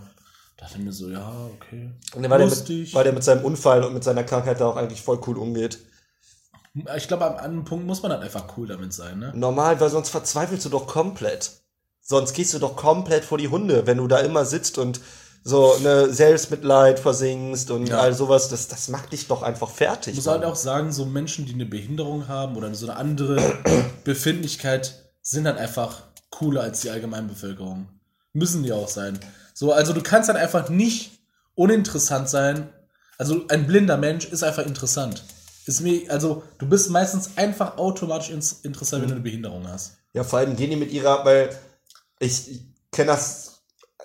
dachte 0.56 0.78
mir 0.80 0.92
so, 0.92 1.08
ja, 1.08 1.32
okay. 1.56 1.90
Und 2.14 2.22
weil 2.28 2.38
der, 2.38 2.46
mit, 2.48 2.50
Lustig. 2.50 2.94
weil 2.94 3.04
der 3.04 3.12
mit 3.12 3.24
seinem 3.24 3.44
Unfall 3.44 3.84
und 3.84 3.94
mit 3.94 4.04
seiner 4.04 4.24
Krankheit 4.24 4.60
da 4.60 4.66
auch 4.66 4.76
eigentlich 4.76 5.02
voll 5.02 5.20
cool 5.26 5.38
umgeht. 5.38 5.78
ich 6.96 7.08
glaube, 7.08 7.26
an 7.26 7.36
einem 7.38 7.64
Punkt 7.64 7.86
muss 7.86 8.02
man 8.02 8.12
halt 8.12 8.22
einfach 8.22 8.44
cool 8.56 8.66
damit 8.66 8.92
sein, 8.92 9.18
ne? 9.18 9.32
Normal, 9.34 9.80
weil 9.80 9.90
sonst 9.90 10.10
verzweifelst 10.10 10.64
du 10.66 10.68
doch 10.70 10.86
komplett. 10.86 11.52
Sonst 12.00 12.34
gehst 12.34 12.52
du 12.52 12.58
doch 12.58 12.76
komplett 12.76 13.24
vor 13.24 13.38
die 13.38 13.48
Hunde, 13.48 13.86
wenn 13.86 13.98
du 13.98 14.08
da 14.08 14.18
immer 14.18 14.44
sitzt 14.44 14.76
und 14.78 15.00
so 15.44 15.74
eine 15.74 16.12
Selbstmitleid 16.12 16.98
versingst 17.00 17.70
und 17.70 17.88
Ja. 17.88 18.00
all 18.00 18.14
sowas. 18.14 18.48
Das, 18.48 18.68
das 18.68 18.88
macht 18.88 19.12
dich 19.12 19.26
doch 19.26 19.42
einfach 19.42 19.70
fertig. 19.70 20.12
Ich 20.12 20.16
muss 20.18 20.26
Mann. 20.26 20.34
halt 20.40 20.44
auch 20.44 20.56
sagen, 20.56 20.92
so 20.92 21.04
Menschen, 21.04 21.46
die 21.46 21.54
eine 21.54 21.66
Behinderung 21.66 22.28
haben 22.28 22.56
oder 22.56 22.72
so 22.74 22.86
eine 22.88 22.96
andere 22.96 23.36
Befindlichkeit, 24.04 24.94
sind 25.22 25.46
halt 25.46 25.58
einfach 25.58 26.02
cooler 26.30 26.62
als 26.62 26.80
die 26.80 26.90
Allgemeinbevölkerung. 26.90 27.88
Müssen 28.32 28.62
die 28.62 28.72
auch 28.72 28.88
sein. 28.88 29.18
So, 29.54 29.72
also 29.72 29.92
du 29.92 30.02
kannst 30.02 30.28
dann 30.28 30.36
einfach 30.36 30.68
nicht 30.68 31.18
uninteressant 31.54 32.28
sein. 32.28 32.68
Also 33.18 33.44
ein 33.48 33.66
blinder 33.66 33.96
Mensch 33.96 34.24
ist 34.26 34.42
einfach 34.42 34.64
interessant. 34.66 35.24
Ist 35.66 35.80
mir, 35.80 36.10
also 36.10 36.42
du 36.58 36.66
bist 36.66 36.90
meistens 36.90 37.30
einfach 37.36 37.76
automatisch 37.78 38.30
interessant, 38.30 39.02
wenn 39.02 39.08
du 39.10 39.14
eine 39.16 39.22
Behinderung 39.22 39.68
hast. 39.68 39.92
Ja, 40.12 40.24
vor 40.24 40.38
allem 40.40 40.56
gehen 40.56 40.70
die 40.70 40.76
mit 40.76 40.90
ihrer, 40.90 41.24
weil 41.24 41.50
ich, 42.18 42.50
ich 42.50 42.60
kenne 42.90 43.12
das 43.12 43.51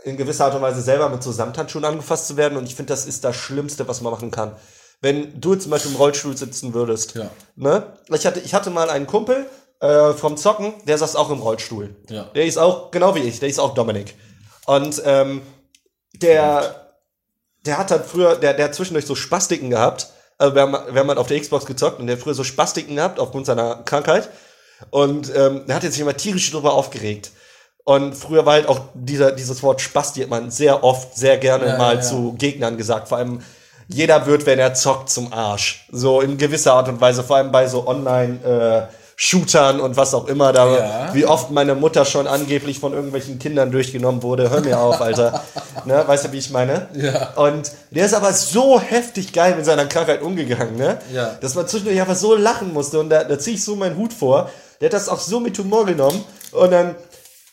in 0.03 0.17
gewisser 0.17 0.45
Art 0.45 0.55
und 0.55 0.61
Weise 0.61 0.81
selber 0.81 1.09
mit 1.09 1.23
so 1.23 1.31
Samthandschuhen 1.31 1.85
angefasst 1.85 2.27
zu 2.27 2.37
werden 2.37 2.57
und 2.57 2.65
ich 2.65 2.75
finde, 2.75 2.93
das 2.93 3.05
ist 3.05 3.23
das 3.23 3.35
Schlimmste, 3.35 3.87
was 3.87 4.01
man 4.01 4.11
machen 4.11 4.31
kann. 4.31 4.55
wenn 5.01 5.39
du 5.39 5.55
zum 5.55 5.71
Beispiel 5.71 5.91
im 5.91 5.97
Rollstuhl 5.97 6.35
sitzen 6.35 6.73
würdest. 6.73 7.15
Ja. 7.15 7.29
Ne? 7.55 7.83
Ich, 8.09 8.25
hatte, 8.25 8.39
ich 8.39 8.53
hatte 8.53 8.69
mal 8.69 8.89
einen 8.89 9.05
Kumpel 9.05 9.45
äh, 9.79 10.13
vom 10.13 10.37
Zocken, 10.37 10.73
der 10.85 10.97
saß 10.97 11.15
auch 11.15 11.29
im 11.29 11.39
Rollstuhl. 11.39 11.95
Ja. 12.09 12.23
Der 12.35 12.45
ist 12.45 12.57
auch, 12.57 12.89
genau 12.91 13.13
wie 13.15 13.19
ich, 13.19 13.39
der 13.39 13.49
ist 13.49 13.59
auch 13.59 13.73
Dominik. 13.73 14.15
Und 14.65 15.01
ähm, 15.05 15.41
der, 16.15 16.93
der 17.65 17.77
hat 17.77 17.91
halt 17.91 18.05
früher, 18.05 18.35
der, 18.37 18.53
der 18.53 18.65
hat 18.65 18.75
zwischendurch 18.75 19.05
so 19.05 19.15
Spastiken 19.15 19.69
gehabt. 19.69 20.07
Also 20.37 20.55
wir 20.55 20.63
haben, 20.63 20.73
wir 20.73 20.99
haben 20.99 21.07
halt 21.09 21.19
auf 21.19 21.27
der 21.27 21.39
Xbox 21.39 21.65
gezockt 21.65 21.99
und 21.99 22.07
der 22.07 22.15
hat 22.15 22.23
früher 22.23 22.33
so 22.33 22.43
Spastiken 22.43 22.95
gehabt 22.95 23.19
aufgrund 23.19 23.45
seiner 23.45 23.83
Krankheit. 23.83 24.29
Und 24.89 25.33
ähm, 25.35 25.65
der 25.67 25.75
hat 25.75 25.83
jetzt 25.83 25.93
sich 25.93 26.01
immer 26.01 26.17
tierisch 26.17 26.51
drüber 26.51 26.73
aufgeregt. 26.73 27.31
Und 27.87 28.15
früher 28.17 28.45
war 28.45 28.55
halt 28.55 28.67
auch 28.67 28.81
dieser, 28.93 29.31
dieses 29.31 29.63
Wort 29.63 29.79
Spasti 29.79 30.19
hat 30.19 30.29
man 30.29 30.51
sehr 30.51 30.83
oft, 30.83 31.15
sehr 31.17 31.37
gerne 31.37 31.67
Ja, 31.67 31.77
mal 31.77 31.95
ja, 31.95 32.01
zu 32.01 32.35
Gegnern 32.37 32.75
gesagt. 32.75 33.07
Vor 33.07 33.17
allem 33.17 33.39
jeder 33.87 34.25
wird, 34.25 34.45
wenn 34.45 34.59
er 34.59 34.73
zockt, 34.73 35.09
zum 35.09 35.31
Arsch. 35.31 35.87
So 35.89 36.19
in 36.19 36.37
gewisser 36.37 36.73
Art 36.73 36.89
und 36.89 36.99
Weise, 36.99 37.23
vor 37.23 37.37
allem 37.37 37.49
bei 37.53 37.65
so 37.67 37.87
Online- 37.87 38.89
äh, 38.89 38.93
Shootern 39.19 39.79
und 39.79 39.97
was 39.97 40.13
auch 40.13 40.27
immer 40.27 40.53
da, 40.53 40.77
Ja. 40.77 41.09
wie 41.13 41.25
oft 41.25 41.49
meine 41.49 41.73
Mutter 41.73 42.05
schon 42.05 42.27
angeblich 42.27 42.77
von 42.79 42.93
irgendwelchen 42.93 43.39
Kindern 43.39 43.71
durchgenommen 43.71 44.21
wurde. 44.21 44.51
Hör 44.51 44.61
mir 44.61 44.77
auf, 44.79 45.01
Alter. 45.01 45.41
ne, 45.85 46.03
weißt 46.05 46.25
du, 46.25 46.31
wie 46.33 46.37
ich 46.37 46.51
meine? 46.51 46.87
Ja. 46.93 47.29
Und 47.35 47.71
der 47.89 48.05
ist 48.05 48.13
aber 48.13 48.31
so 48.33 48.79
heftig 48.79 49.33
geil 49.33 49.55
mit 49.55 49.65
seiner 49.65 49.85
Krankheit 49.87 50.21
umgegangen, 50.21 50.75
ne? 50.75 50.99
Ja. 51.11 51.31
Dass 51.41 51.55
man 51.55 51.67
zwischendurch 51.67 51.99
einfach 51.99 52.15
so 52.15 52.35
lachen 52.35 52.73
musste 52.73 52.99
und 52.99 53.09
da, 53.09 53.23
da 53.23 53.39
ziehe 53.39 53.55
ich 53.55 53.63
so 53.63 53.75
meinen 53.75 53.97
Hut 53.97 54.13
vor. 54.13 54.51
Der 54.81 54.89
hat 54.89 54.93
das 54.93 55.09
auch 55.09 55.19
so 55.19 55.39
mit 55.39 55.57
Humor 55.57 55.87
genommen 55.87 56.23
und 56.51 56.71
dann 56.71 56.93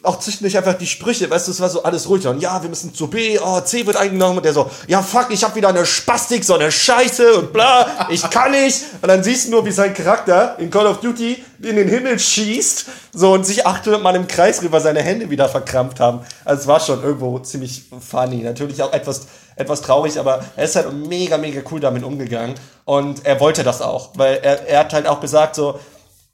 auch 0.05 0.19
zwischendurch 0.19 0.57
einfach 0.57 0.75
die 0.75 0.87
Sprüche, 0.87 1.29
weißt 1.29 1.49
du, 1.49 1.53
es 1.53 1.61
war 1.61 1.69
so 1.69 1.83
alles 1.83 2.09
ruhig. 2.09 2.27
Und 2.27 2.41
ja, 2.41 2.63
wir 2.63 2.69
müssen 2.69 2.95
zu 2.95 3.09
B, 3.09 3.39
oh, 3.39 3.61
C 3.61 3.87
wird 3.87 3.97
eingenommen. 3.97 4.39
Und 4.39 4.45
der 4.45 4.53
so, 4.53 4.71
ja, 4.87 5.03
fuck, 5.03 5.29
ich 5.31 5.43
hab 5.43 5.55
wieder 5.57 5.69
eine 5.69 5.87
Spastik, 5.87 6.45
so 6.45 6.55
eine 6.55 6.71
Scheiße 6.71 7.35
und 7.35 7.53
bla, 7.53 8.09
ich 8.11 8.29
kann 8.31 8.53
nicht. 8.53 8.83
Und 9.01 9.09
dann 9.09 9.23
siehst 9.23 9.47
du 9.47 9.53
nur, 9.53 9.67
wie 9.67 9.73
sein 9.73 9.95
Charakter 9.95 10.57
in 10.59 10.71
Call 10.71 10.87
of 10.87 11.01
Duty 11.01 11.43
in 11.63 11.77
den 11.77 11.89
Himmel 11.89 12.19
schießt, 12.19 12.87
so 13.13 13.33
und 13.33 13.45
sich 13.45 13.67
800 13.67 14.03
Mal 14.03 14.17
im 14.17 14.29
Kreis 14.29 14.63
rüber 14.63 14.81
seine 14.81 15.03
Hände 15.03 15.31
wieder 15.31 15.49
verkrampft 15.49 16.01
haben. 16.01 16.21
Also 16.45 16.63
es 16.63 16.67
war 16.67 16.81
schon 16.81 17.03
irgendwo 17.03 17.39
ziemlich 17.39 17.85
funny. 18.01 18.43
Natürlich 18.43 18.83
auch 18.83 18.93
etwas, 18.93 19.23
etwas 19.57 19.83
traurig, 19.83 20.19
aber 20.19 20.45
er 20.57 20.65
ist 20.65 20.77
halt 20.77 20.93
mega, 20.93 21.39
mega 21.39 21.63
cool 21.71 21.81
damit 21.81 22.03
umgegangen. 22.03 22.55
Und 22.85 23.25
er 23.25 23.41
wollte 23.41 23.65
das 23.65 23.81
auch, 23.81 24.11
weil 24.17 24.41
er, 24.43 24.67
er 24.69 24.81
hat 24.81 24.93
halt 24.93 25.07
auch 25.07 25.21
gesagt 25.21 25.55
so, 25.55 25.79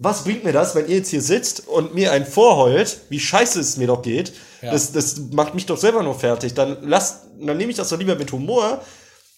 was 0.03 0.25
bringt 0.25 0.45
mir 0.45 0.53
das, 0.53 0.75
wenn 0.75 0.89
ihr 0.89 0.97
jetzt 0.97 1.11
hier 1.11 1.21
sitzt 1.21 1.69
und 1.69 1.95
mir 1.95 2.11
einen 2.11 2.25
vorheult, 2.25 3.03
wie 3.11 3.21
scheiße 3.21 3.61
es 3.61 3.77
mir 3.77 3.87
doch 3.87 4.01
geht? 4.01 4.33
Ja. 4.63 4.73
Das, 4.73 4.93
das 4.93 5.21
macht 5.31 5.55
mich 5.55 5.67
doch 5.67 5.77
selber 5.77 6.03
nur 6.03 6.15
fertig. 6.15 6.55
Dann 6.55 6.79
lasst, 6.81 7.25
dann 7.39 7.59
nehme 7.59 7.71
ich 7.71 7.77
das 7.77 7.91
doch 7.91 7.99
lieber 7.99 8.17
mit 8.17 8.33
Humor. 8.33 8.81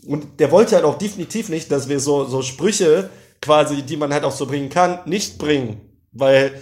Und 0.06 0.38
der 0.38 0.52
wollte 0.52 0.76
halt 0.76 0.84
auch 0.84 0.98
definitiv 0.98 1.48
nicht, 1.48 1.70
dass 1.72 1.88
wir 1.88 1.98
so, 1.98 2.26
so 2.26 2.42
Sprüche 2.42 3.10
quasi, 3.40 3.82
die 3.82 3.96
man 3.96 4.14
halt 4.14 4.22
auch 4.22 4.32
so 4.32 4.46
bringen 4.46 4.68
kann, 4.68 5.00
nicht 5.04 5.36
bringen. 5.36 5.80
Weil 6.12 6.60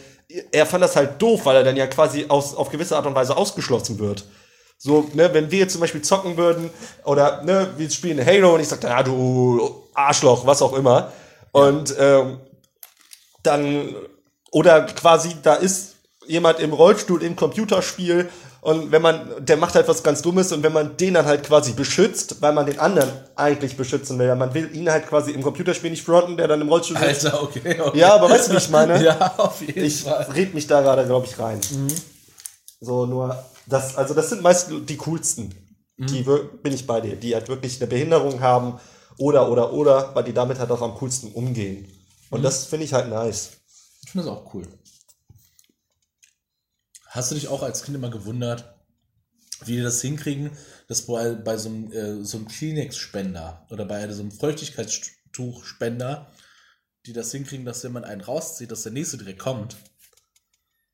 er 0.51 0.65
fand 0.65 0.83
das 0.83 0.97
halt 0.97 1.21
doof, 1.21 1.45
weil 1.45 1.57
er 1.57 1.65
dann 1.65 1.77
ja 1.77 1.87
quasi 1.87 2.25
aus, 2.29 2.55
auf 2.55 2.71
gewisse 2.71 2.97
Art 2.97 3.05
und 3.05 3.15
Weise 3.15 3.37
ausgeschlossen 3.37 3.99
wird. 3.99 4.25
So, 4.79 5.11
ne, 5.13 5.29
wenn 5.35 5.51
wir 5.51 5.59
jetzt 5.59 5.73
zum 5.73 5.83
Beispiel 5.83 6.01
zocken 6.01 6.39
würden, 6.39 6.71
oder 7.05 7.43
ne, 7.43 7.69
wir 7.77 7.91
spielen 7.91 8.25
Halo 8.25 8.55
und 8.55 8.61
ich 8.61 8.69
sag, 8.69 8.83
ja, 8.83 9.03
du 9.03 9.85
Arschloch, 9.93 10.47
was 10.47 10.63
auch 10.63 10.73
immer. 10.73 11.13
Und 11.53 11.95
ähm, 11.99 12.39
dann, 13.43 13.95
oder 14.53 14.83
quasi, 14.83 15.31
da 15.43 15.55
ist 15.55 15.97
jemand 16.27 16.61
im 16.61 16.73
Rollstuhl 16.73 17.23
im 17.23 17.37
Computerspiel 17.37 18.29
und 18.63 18.93
wenn 18.93 19.01
man, 19.01 19.31
der 19.45 19.57
macht 19.57 19.75
halt 19.75 19.89
was 19.89 20.03
ganz 20.03 20.21
Dummes 20.23 20.53
und 20.53 20.63
wenn 20.63 20.73
man 20.73 20.97
den 20.99 21.15
dann 21.15 21.25
halt 21.25 21.45
quasi 21.45 21.73
beschützt, 21.73 22.43
weil 22.43 22.53
man 22.53 22.67
den 22.67 22.79
anderen 22.79 23.09
eigentlich 23.35 23.77
beschützen 23.77 24.19
will, 24.19 24.35
man 24.37 24.53
will 24.53 24.75
ihn 24.77 24.91
halt 24.91 25.07
quasi 25.09 25.31
im 25.31 25.43
Computerspiel 25.43 25.91
nicht 25.91 26.05
fronten, 26.05 26.37
der 26.37 26.47
dann 26.47 26.61
im 26.61 26.69
Rollstuhl. 26.69 26.97
Alter, 26.99 27.43
okay, 27.43 27.81
okay. 27.81 27.99
Ja, 27.99 28.15
aber 28.15 28.29
weißt 28.29 28.49
du, 28.49 28.53
wie 28.53 28.59
ich 28.59 28.69
meine? 28.69 29.03
Ja, 29.03 29.35
auf 29.39 29.61
jeden 29.63 29.83
Ich 29.83 30.03
Fall. 30.03 30.27
red 30.35 30.53
mich 30.55 30.67
da 30.67 30.83
gerade, 30.83 31.07
glaube 31.07 31.27
ich, 31.27 31.39
rein. 31.39 31.59
So, 32.81 33.07
nur, 33.07 33.43
das, 33.67 33.97
also 33.97 34.15
das 34.15 34.29
sind 34.29 34.43
meist 34.43 34.69
die 34.89 34.97
coolsten. 34.99 35.55
Die 35.99 36.27
wir- 36.27 36.45
bin 36.63 36.73
ich 36.73 36.87
bei 36.87 37.01
dir, 37.03 37.15
die 37.17 37.35
halt 37.35 37.49
wirklich 37.49 37.79
eine 37.79 37.87
Behinderung 37.87 38.41
haben 38.41 38.81
oder, 39.19 39.51
oder, 39.51 39.73
oder, 39.75 40.15
weil 40.15 40.25
die 40.25 40.33
damit 40.33 40.59
halt 40.59 40.71
auch 40.71 40.81
am 40.81 40.95
coolsten 40.95 41.31
umgehen. 41.33 41.87
Und 42.31 42.43
das 42.43 42.67
finde 42.67 42.87
ich 42.87 42.93
halt 42.93 43.09
nice. 43.09 43.51
Ich 44.03 44.13
finde 44.13 44.27
das 44.27 44.37
auch 44.37 44.55
cool. 44.55 44.67
Hast 47.09 47.31
du 47.31 47.35
dich 47.35 47.49
auch 47.49 47.63
als 47.63 47.83
Kind 47.83 47.97
immer 47.97 48.11
gewundert, 48.11 48.77
wie 49.65 49.77
die 49.77 49.83
das 49.83 50.01
hinkriegen, 50.01 50.57
dass 50.89 51.03
bei, 51.03 51.35
bei 51.35 51.57
so 51.57 51.69
einem, 51.69 51.93
äh, 51.93 52.25
so 52.25 52.39
einem 52.39 52.49
Kleenex-Spender 52.49 53.67
oder 53.71 53.85
bei 53.85 54.09
so 54.13 54.23
einem 54.23 54.31
Feuchtigkeitstuchspender, 54.31 56.31
die 57.07 57.13
das 57.13 57.33
hinkriegen, 57.33 57.67
dass 57.67 57.83
wenn 57.85 57.93
man 57.93 58.05
einen 58.05 58.21
rauszieht, 58.21 58.71
dass 58.71 58.85
der 58.85 58.93
nächste 58.93 59.19
direkt 59.19 59.41
kommt? 59.41 59.77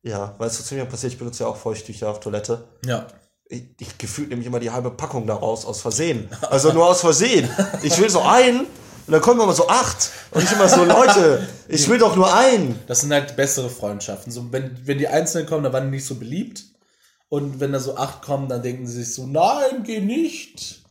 Ja, 0.03 0.39
weißt 0.39 0.59
du, 0.59 0.63
was 0.63 0.71
mir 0.71 0.85
passiert? 0.87 1.13
Ich 1.13 1.19
benutze 1.19 1.45
ja 1.45 1.49
auch 1.49 1.57
Feuchttücher 1.57 2.09
auf 2.09 2.21
Toilette. 2.21 2.67
Ja. 2.85 3.07
Ich, 3.49 3.65
ich 3.79 3.99
gefühlt 3.99 4.31
nämlich 4.31 4.47
immer 4.47 4.61
die 4.61 4.71
halbe 4.71 4.91
Packung 4.91 5.27
daraus 5.27 5.65
aus 5.65 5.81
Versehen. 5.81 6.29
Also 6.43 6.73
nur 6.73 6.87
aus 6.87 7.01
Versehen. 7.01 7.49
Ich 7.83 7.99
will 7.99 8.11
so 8.11 8.23
einen 8.23 8.67
und 9.07 9.13
dann 9.13 9.21
kommen 9.21 9.41
immer 9.41 9.53
so 9.53 9.69
acht. 9.69 10.11
Und 10.33 10.43
ich 10.43 10.53
immer 10.53 10.69
so, 10.69 10.85
Leute, 10.85 11.47
ich 11.69 11.89
will 11.89 11.99
doch 11.99 12.17
nur 12.17 12.35
einen. 12.35 12.79
Das 12.87 13.03
sind 13.03 13.13
halt 13.13 13.37
bessere 13.37 13.71
Freundschaften. 13.71 14.33
So, 14.33 14.53
wenn, 14.53 14.77
wenn 14.85 14.99
die 14.99 15.09
Einzelnen 15.09 15.47
kommen, 15.47 15.63
dann 15.63 15.73
waren 15.73 15.85
die 15.85 15.97
nicht 15.97 16.07
so 16.07 16.17
beliebt. 16.17 16.65
Und 17.29 17.61
wenn 17.61 17.73
da 17.73 17.81
so 17.81 17.97
acht 17.97 18.23
kommen, 18.23 18.49
dann 18.49 18.63
denken 18.63 18.87
sie 18.87 19.03
sich 19.03 19.15
so, 19.15 19.27
nein, 19.27 19.83
geh 19.85 20.01
nicht. 20.01 20.83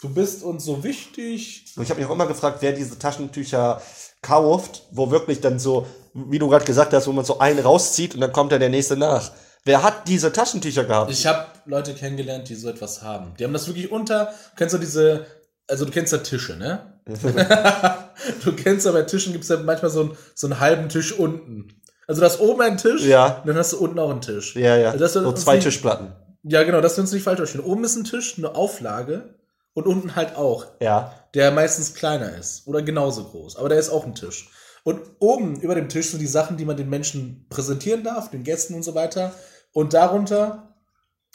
Du 0.00 0.08
bist 0.08 0.42
uns 0.42 0.64
so 0.64 0.82
wichtig. 0.82 1.64
Und 1.76 1.82
ich 1.82 1.90
habe 1.90 2.00
mich 2.00 2.08
auch 2.08 2.14
immer 2.14 2.26
gefragt, 2.26 2.58
wer 2.60 2.72
diese 2.72 2.98
Taschentücher 2.98 3.82
kauft, 4.22 4.84
wo 4.90 5.10
wirklich 5.10 5.40
dann 5.40 5.58
so, 5.58 5.86
wie 6.14 6.38
du 6.38 6.48
gerade 6.48 6.64
gesagt 6.64 6.92
hast, 6.92 7.06
wo 7.06 7.12
man 7.12 7.24
so 7.24 7.38
einen 7.38 7.60
rauszieht 7.60 8.14
und 8.14 8.20
dann 8.20 8.32
kommt 8.32 8.52
dann 8.52 8.60
der 8.60 8.68
nächste 8.68 8.96
nach. 8.96 9.30
Wer 9.64 9.82
hat 9.82 10.08
diese 10.08 10.32
Taschentücher 10.32 10.84
gehabt? 10.84 11.10
Ich 11.10 11.26
habe 11.26 11.46
Leute 11.66 11.94
kennengelernt, 11.94 12.48
die 12.48 12.54
so 12.54 12.68
etwas 12.68 13.02
haben. 13.02 13.34
Die 13.38 13.44
haben 13.44 13.52
das 13.52 13.66
wirklich 13.66 13.92
unter. 13.92 14.32
Kennst 14.56 14.74
du 14.74 14.78
diese. 14.78 15.26
Also, 15.70 15.84
du 15.84 15.90
kennst 15.92 16.12
ja 16.12 16.18
Tische, 16.18 16.56
ne? 16.56 17.00
du 18.44 18.52
kennst 18.54 18.86
ja 18.86 18.92
bei 18.92 19.02
Tischen 19.02 19.32
gibt 19.32 19.44
es 19.44 19.50
ja 19.50 19.56
manchmal 19.58 19.90
so 19.90 20.00
einen, 20.00 20.16
so 20.34 20.46
einen 20.46 20.60
halben 20.60 20.88
Tisch 20.88 21.12
unten. 21.12 21.68
Also, 22.06 22.20
du 22.20 22.26
hast 22.26 22.40
oben 22.40 22.60
einen 22.60 22.76
Tisch. 22.76 23.02
Ja. 23.04 23.38
Und 23.38 23.46
dann 23.48 23.56
hast 23.56 23.72
du 23.72 23.78
unten 23.78 23.98
auch 23.98 24.10
einen 24.10 24.20
Tisch. 24.20 24.56
ja, 24.56 24.76
ja. 24.76 24.90
Also 24.90 24.98
das 24.98 25.12
so 25.14 25.32
zwei 25.32 25.54
nicht- 25.54 25.64
Tischplatten. 25.64 26.12
Ja, 26.42 26.62
genau, 26.64 26.80
das 26.80 26.96
wir 26.96 27.02
uns 27.02 27.12
nicht 27.12 27.22
falsch 27.22 27.36
verstehen. 27.38 27.60
Oben 27.60 27.84
ist 27.84 27.96
ein 27.96 28.04
Tisch, 28.04 28.36
eine 28.38 28.54
Auflage. 28.54 29.34
Und 29.72 29.86
unten 29.86 30.16
halt 30.16 30.34
auch. 30.36 30.66
Ja. 30.80 31.14
der 31.34 31.52
meistens 31.52 31.94
kleiner 31.94 32.36
ist 32.36 32.66
oder 32.66 32.82
genauso 32.82 33.22
groß, 33.22 33.56
aber 33.56 33.68
der 33.68 33.78
ist 33.78 33.88
auch 33.88 34.04
ein 34.04 34.16
Tisch. 34.16 34.50
Und 34.82 35.00
oben 35.20 35.60
über 35.60 35.76
dem 35.76 35.88
Tisch 35.88 36.10
sind 36.10 36.18
die 36.18 36.26
Sachen, 36.26 36.56
die 36.56 36.64
man 36.64 36.76
den 36.76 36.90
Menschen 36.90 37.46
präsentieren 37.48 38.02
darf, 38.02 38.30
den 38.30 38.42
Gästen 38.42 38.74
und 38.74 38.82
so 38.82 38.96
weiter. 38.96 39.32
Und 39.72 39.94
darunter 39.94 40.69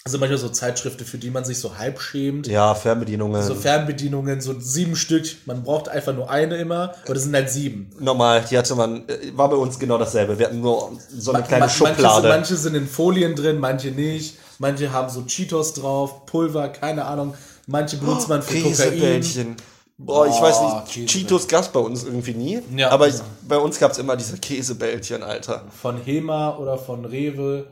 sind 0.08 0.20
manchmal 0.20 0.38
so 0.38 0.50
Zeitschriften, 0.50 1.04
für 1.04 1.18
die 1.18 1.32
man 1.32 1.46
sich 1.46 1.58
so 1.60 1.80
halb 1.80 2.00
schämt. 2.00 2.46
Ja, 2.46 2.76
Fernbedienungen. 2.76 3.42
So 3.42 3.56
Fernbedienungen, 3.56 4.40
so 4.40 4.54
sieben 4.60 4.96
Stück. 4.96 5.26
Man 5.48 5.64
braucht 5.64 5.90
einfach 5.90 6.14
nur 6.14 6.30
eine 6.30 6.58
immer, 6.58 6.94
aber 7.06 7.16
das 7.16 7.24
sind 7.24 7.34
halt 7.34 7.50
sieben. 7.50 7.90
Normal, 8.00 8.46
die 8.48 8.56
hatte 8.56 8.76
man, 8.76 9.10
äh, 9.10 9.36
war 9.36 9.50
bei 9.50 9.56
uns 9.56 9.80
genau 9.80 9.98
dasselbe. 9.98 10.38
Wir 10.38 10.46
hatten 10.46 10.62
nur 10.62 10.92
so 11.10 11.32
eine 11.32 11.42
Ma- 11.42 11.48
kleine 11.48 11.60
ma- 11.62 11.66
Manche 11.66 11.78
Schublade. 11.96 12.22
sind, 12.22 12.30
manche 12.30 12.56
sind 12.56 12.76
in 12.76 12.88
Folien 12.88 13.34
drin, 13.36 13.58
manche 13.60 13.88
nicht. 13.90 14.38
Manche 14.60 14.92
haben 14.94 15.10
so 15.10 15.24
Cheetos 15.24 15.74
drauf, 15.74 16.28
Pulver, 16.28 16.70
keine 16.70 17.06
Ahnung. 17.06 17.34
Manche 17.66 17.98
benutzt 17.98 18.30
man 18.30 18.44
für 18.44 18.62
Kokain. 18.62 19.24
Boah, 19.98 20.28
ich 20.28 20.34
weiß 20.34 20.62
nicht, 20.62 20.86
Käsebällchen. 20.88 21.08
Cheetos 21.08 21.48
gab's 21.48 21.70
bei 21.70 21.80
uns 21.80 22.04
irgendwie 22.04 22.34
nie. 22.34 22.62
Ja. 22.76 22.90
aber 22.92 23.08
ich, 23.08 23.16
bei 23.48 23.58
uns 23.58 23.80
gab's 23.80 23.98
immer 23.98 24.18
diese 24.18 24.38
Käsebällchen, 24.38 25.24
Alter. 25.24 25.64
Von 25.82 26.02
Hema 26.04 26.58
oder 26.58 26.78
von 26.78 27.06
Rewe. 27.06 27.68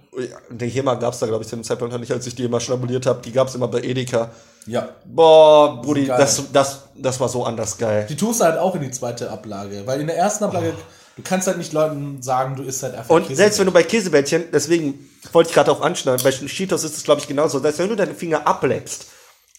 Die 0.50 0.70
HEMA 0.70 0.96
gab's 0.96 1.20
da, 1.20 1.26
glaube 1.26 1.44
ich, 1.44 1.50
zu 1.50 1.58
dem 1.58 1.66
Zeitpunkt 1.66 1.92
noch 1.92 2.00
nicht, 2.00 2.14
als 2.14 2.26
ich 2.26 2.34
die 2.34 2.46
immer 2.46 2.62
schnabuliert 2.62 3.06
habe. 3.06 3.22
Die 3.22 3.34
gab's 3.34 3.56
immer 3.56 3.68
bei 3.68 3.82
Edeka. 3.82 4.32
Ja, 4.66 4.88
Boah, 5.04 5.82
Brudi, 5.82 6.06
geil. 6.06 6.18
das, 6.18 6.42
das, 6.54 6.84
das 6.96 7.20
war 7.20 7.28
so 7.28 7.44
anders 7.44 7.78
geil. 7.78 8.06
Die 8.10 8.16
tust 8.16 8.40
du 8.40 8.46
halt 8.46 8.58
auch 8.58 8.76
in 8.76 8.82
die 8.82 8.92
zweite 8.92 9.30
Ablage, 9.30 9.82
weil 9.86 10.00
in 10.00 10.08
der 10.08 10.18
ersten 10.18 10.46
Ablage, 10.46 10.74
du 11.18 11.22
kannst 11.22 11.48
halt 11.48 11.58
nicht 11.58 11.74
Leuten 11.74 12.22
sagen, 12.22 12.56
du 12.56 12.64
isst 12.64 12.82
halt 12.84 12.96
einfach 12.96 13.10
Und 13.14 13.36
selbst 13.36 13.60
wenn 13.60 13.66
du 13.66 13.74
bei 13.74 13.84
Käsebällchen, 13.84 14.46
deswegen 14.54 15.10
wollte 15.34 15.50
ich 15.50 15.54
gerade 15.54 15.70
auch 15.70 15.82
anschneiden, 15.82 16.24
bei 16.24 16.32
Cheetos 16.32 16.86
ist 16.86 16.96
es, 16.96 17.04
glaube 17.04 17.20
ich, 17.20 17.28
genauso. 17.28 17.60
Selbst 17.60 17.80
wenn 17.80 17.90
du 17.90 17.98
deine 17.98 18.14
Finger 18.14 18.48
ableckst, 18.48 19.08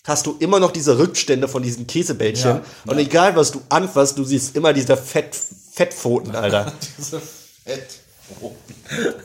hast 0.04 0.26
du 0.26 0.36
immer 0.38 0.60
noch 0.60 0.70
diese 0.70 0.98
Rückstände 0.98 1.48
von 1.48 1.62
diesen 1.62 1.86
Käsebällchen. 1.86 2.56
Ja, 2.56 2.62
Und 2.86 2.98
egal, 2.98 3.34
was 3.36 3.50
du 3.50 3.62
anfasst, 3.70 4.18
du 4.18 4.24
siehst 4.24 4.54
immer 4.54 4.72
diese 4.72 4.96
Fett, 4.96 5.34
Fettpfoten, 5.72 6.36
Alter. 6.36 6.72
Diese 6.98 7.20
Fett. 7.64 7.98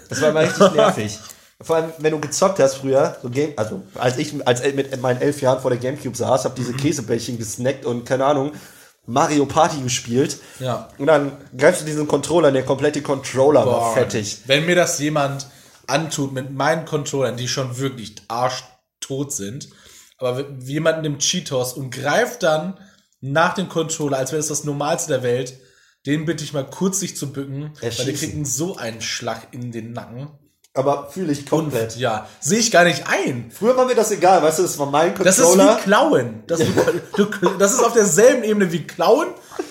Das 0.09 0.21
war 0.21 0.29
immer 0.29 0.41
richtig 0.41 0.71
nervig. 0.73 1.19
Vor 1.61 1.75
allem, 1.75 1.91
wenn 1.99 2.11
du 2.11 2.19
gezockt 2.19 2.59
hast 2.59 2.75
früher, 2.75 3.17
so 3.21 3.29
Game, 3.29 3.53
also 3.57 3.83
als 3.95 4.17
ich 4.17 4.33
als 4.47 4.63
mit 4.73 4.99
meinen 5.01 5.21
elf 5.21 5.41
Jahren 5.41 5.61
vor 5.61 5.69
der 5.69 5.79
Gamecube 5.79 6.15
saß, 6.15 6.45
hab 6.45 6.55
diese 6.55 6.73
Käsebällchen 6.73 7.37
gesnackt 7.37 7.85
und 7.85 8.05
keine 8.05 8.25
Ahnung, 8.25 8.53
Mario 9.05 9.45
Party 9.45 9.81
gespielt. 9.81 10.37
Ja. 10.59 10.87
Und 10.97 11.07
dann 11.07 11.33
greifst 11.57 11.81
du 11.81 11.85
diesen 11.85 12.07
Controller, 12.07 12.51
der 12.51 12.63
komplette 12.63 13.01
Controller 13.01 13.65
war 13.65 13.79
Boah, 13.79 13.93
fettig. 13.93 14.39
Wenn 14.45 14.65
mir 14.65 14.75
das 14.75 14.99
jemand 14.99 15.47
antut 15.87 16.31
mit 16.31 16.51
meinen 16.51 16.85
Controllern, 16.85 17.35
die 17.35 17.47
schon 17.47 17.77
wirklich 17.77 18.15
arschtot 18.27 19.33
sind, 19.33 19.69
aber 20.19 20.45
jemand 20.59 21.01
nimmt 21.01 21.19
Cheetos 21.21 21.73
und 21.73 21.91
greift 21.93 22.43
dann 22.43 22.77
nach 23.21 23.53
dem 23.53 23.69
Controller, 23.69 24.17
als 24.17 24.31
wäre 24.31 24.39
es 24.39 24.47
das 24.47 24.63
Normalste 24.63 25.13
der 25.13 25.23
Welt, 25.23 25.57
den 26.05 26.25
bitte 26.25 26.43
ich 26.43 26.53
mal 26.53 26.65
kurz 26.65 26.99
sich 27.01 27.17
zu 27.17 27.31
bücken, 27.33 27.71
weil 27.81 27.89
Erschießen. 27.89 28.15
kriegt 28.15 28.33
einen 28.35 28.45
so 28.45 28.77
einen 28.77 29.01
Schlag 29.01 29.47
in 29.51 29.71
den 29.71 29.91
Nacken. 29.93 30.29
Aber 30.73 31.09
fühle 31.09 31.31
ich 31.33 31.45
komplett. 31.45 31.97
Ja, 31.97 32.27
sehe 32.39 32.59
ich 32.59 32.71
gar 32.71 32.85
nicht 32.85 33.03
ein. 33.07 33.51
Früher 33.51 33.75
war 33.75 33.85
mir 33.85 33.95
das 33.95 34.11
egal, 34.11 34.41
weißt 34.41 34.59
du, 34.59 34.63
das 34.63 34.77
war 34.79 34.85
mein 34.85 35.13
Das 35.15 35.37
ist 35.39 35.45
Controller. 35.45 35.77
wie 35.77 35.81
Klauen. 35.81 36.43
Das, 36.47 36.59
du, 37.17 37.25
du, 37.25 37.49
das 37.57 37.73
ist 37.73 37.83
auf 37.83 37.93
derselben 37.93 38.43
Ebene 38.43 38.71
wie 38.71 38.83
Klauen, 38.87 39.27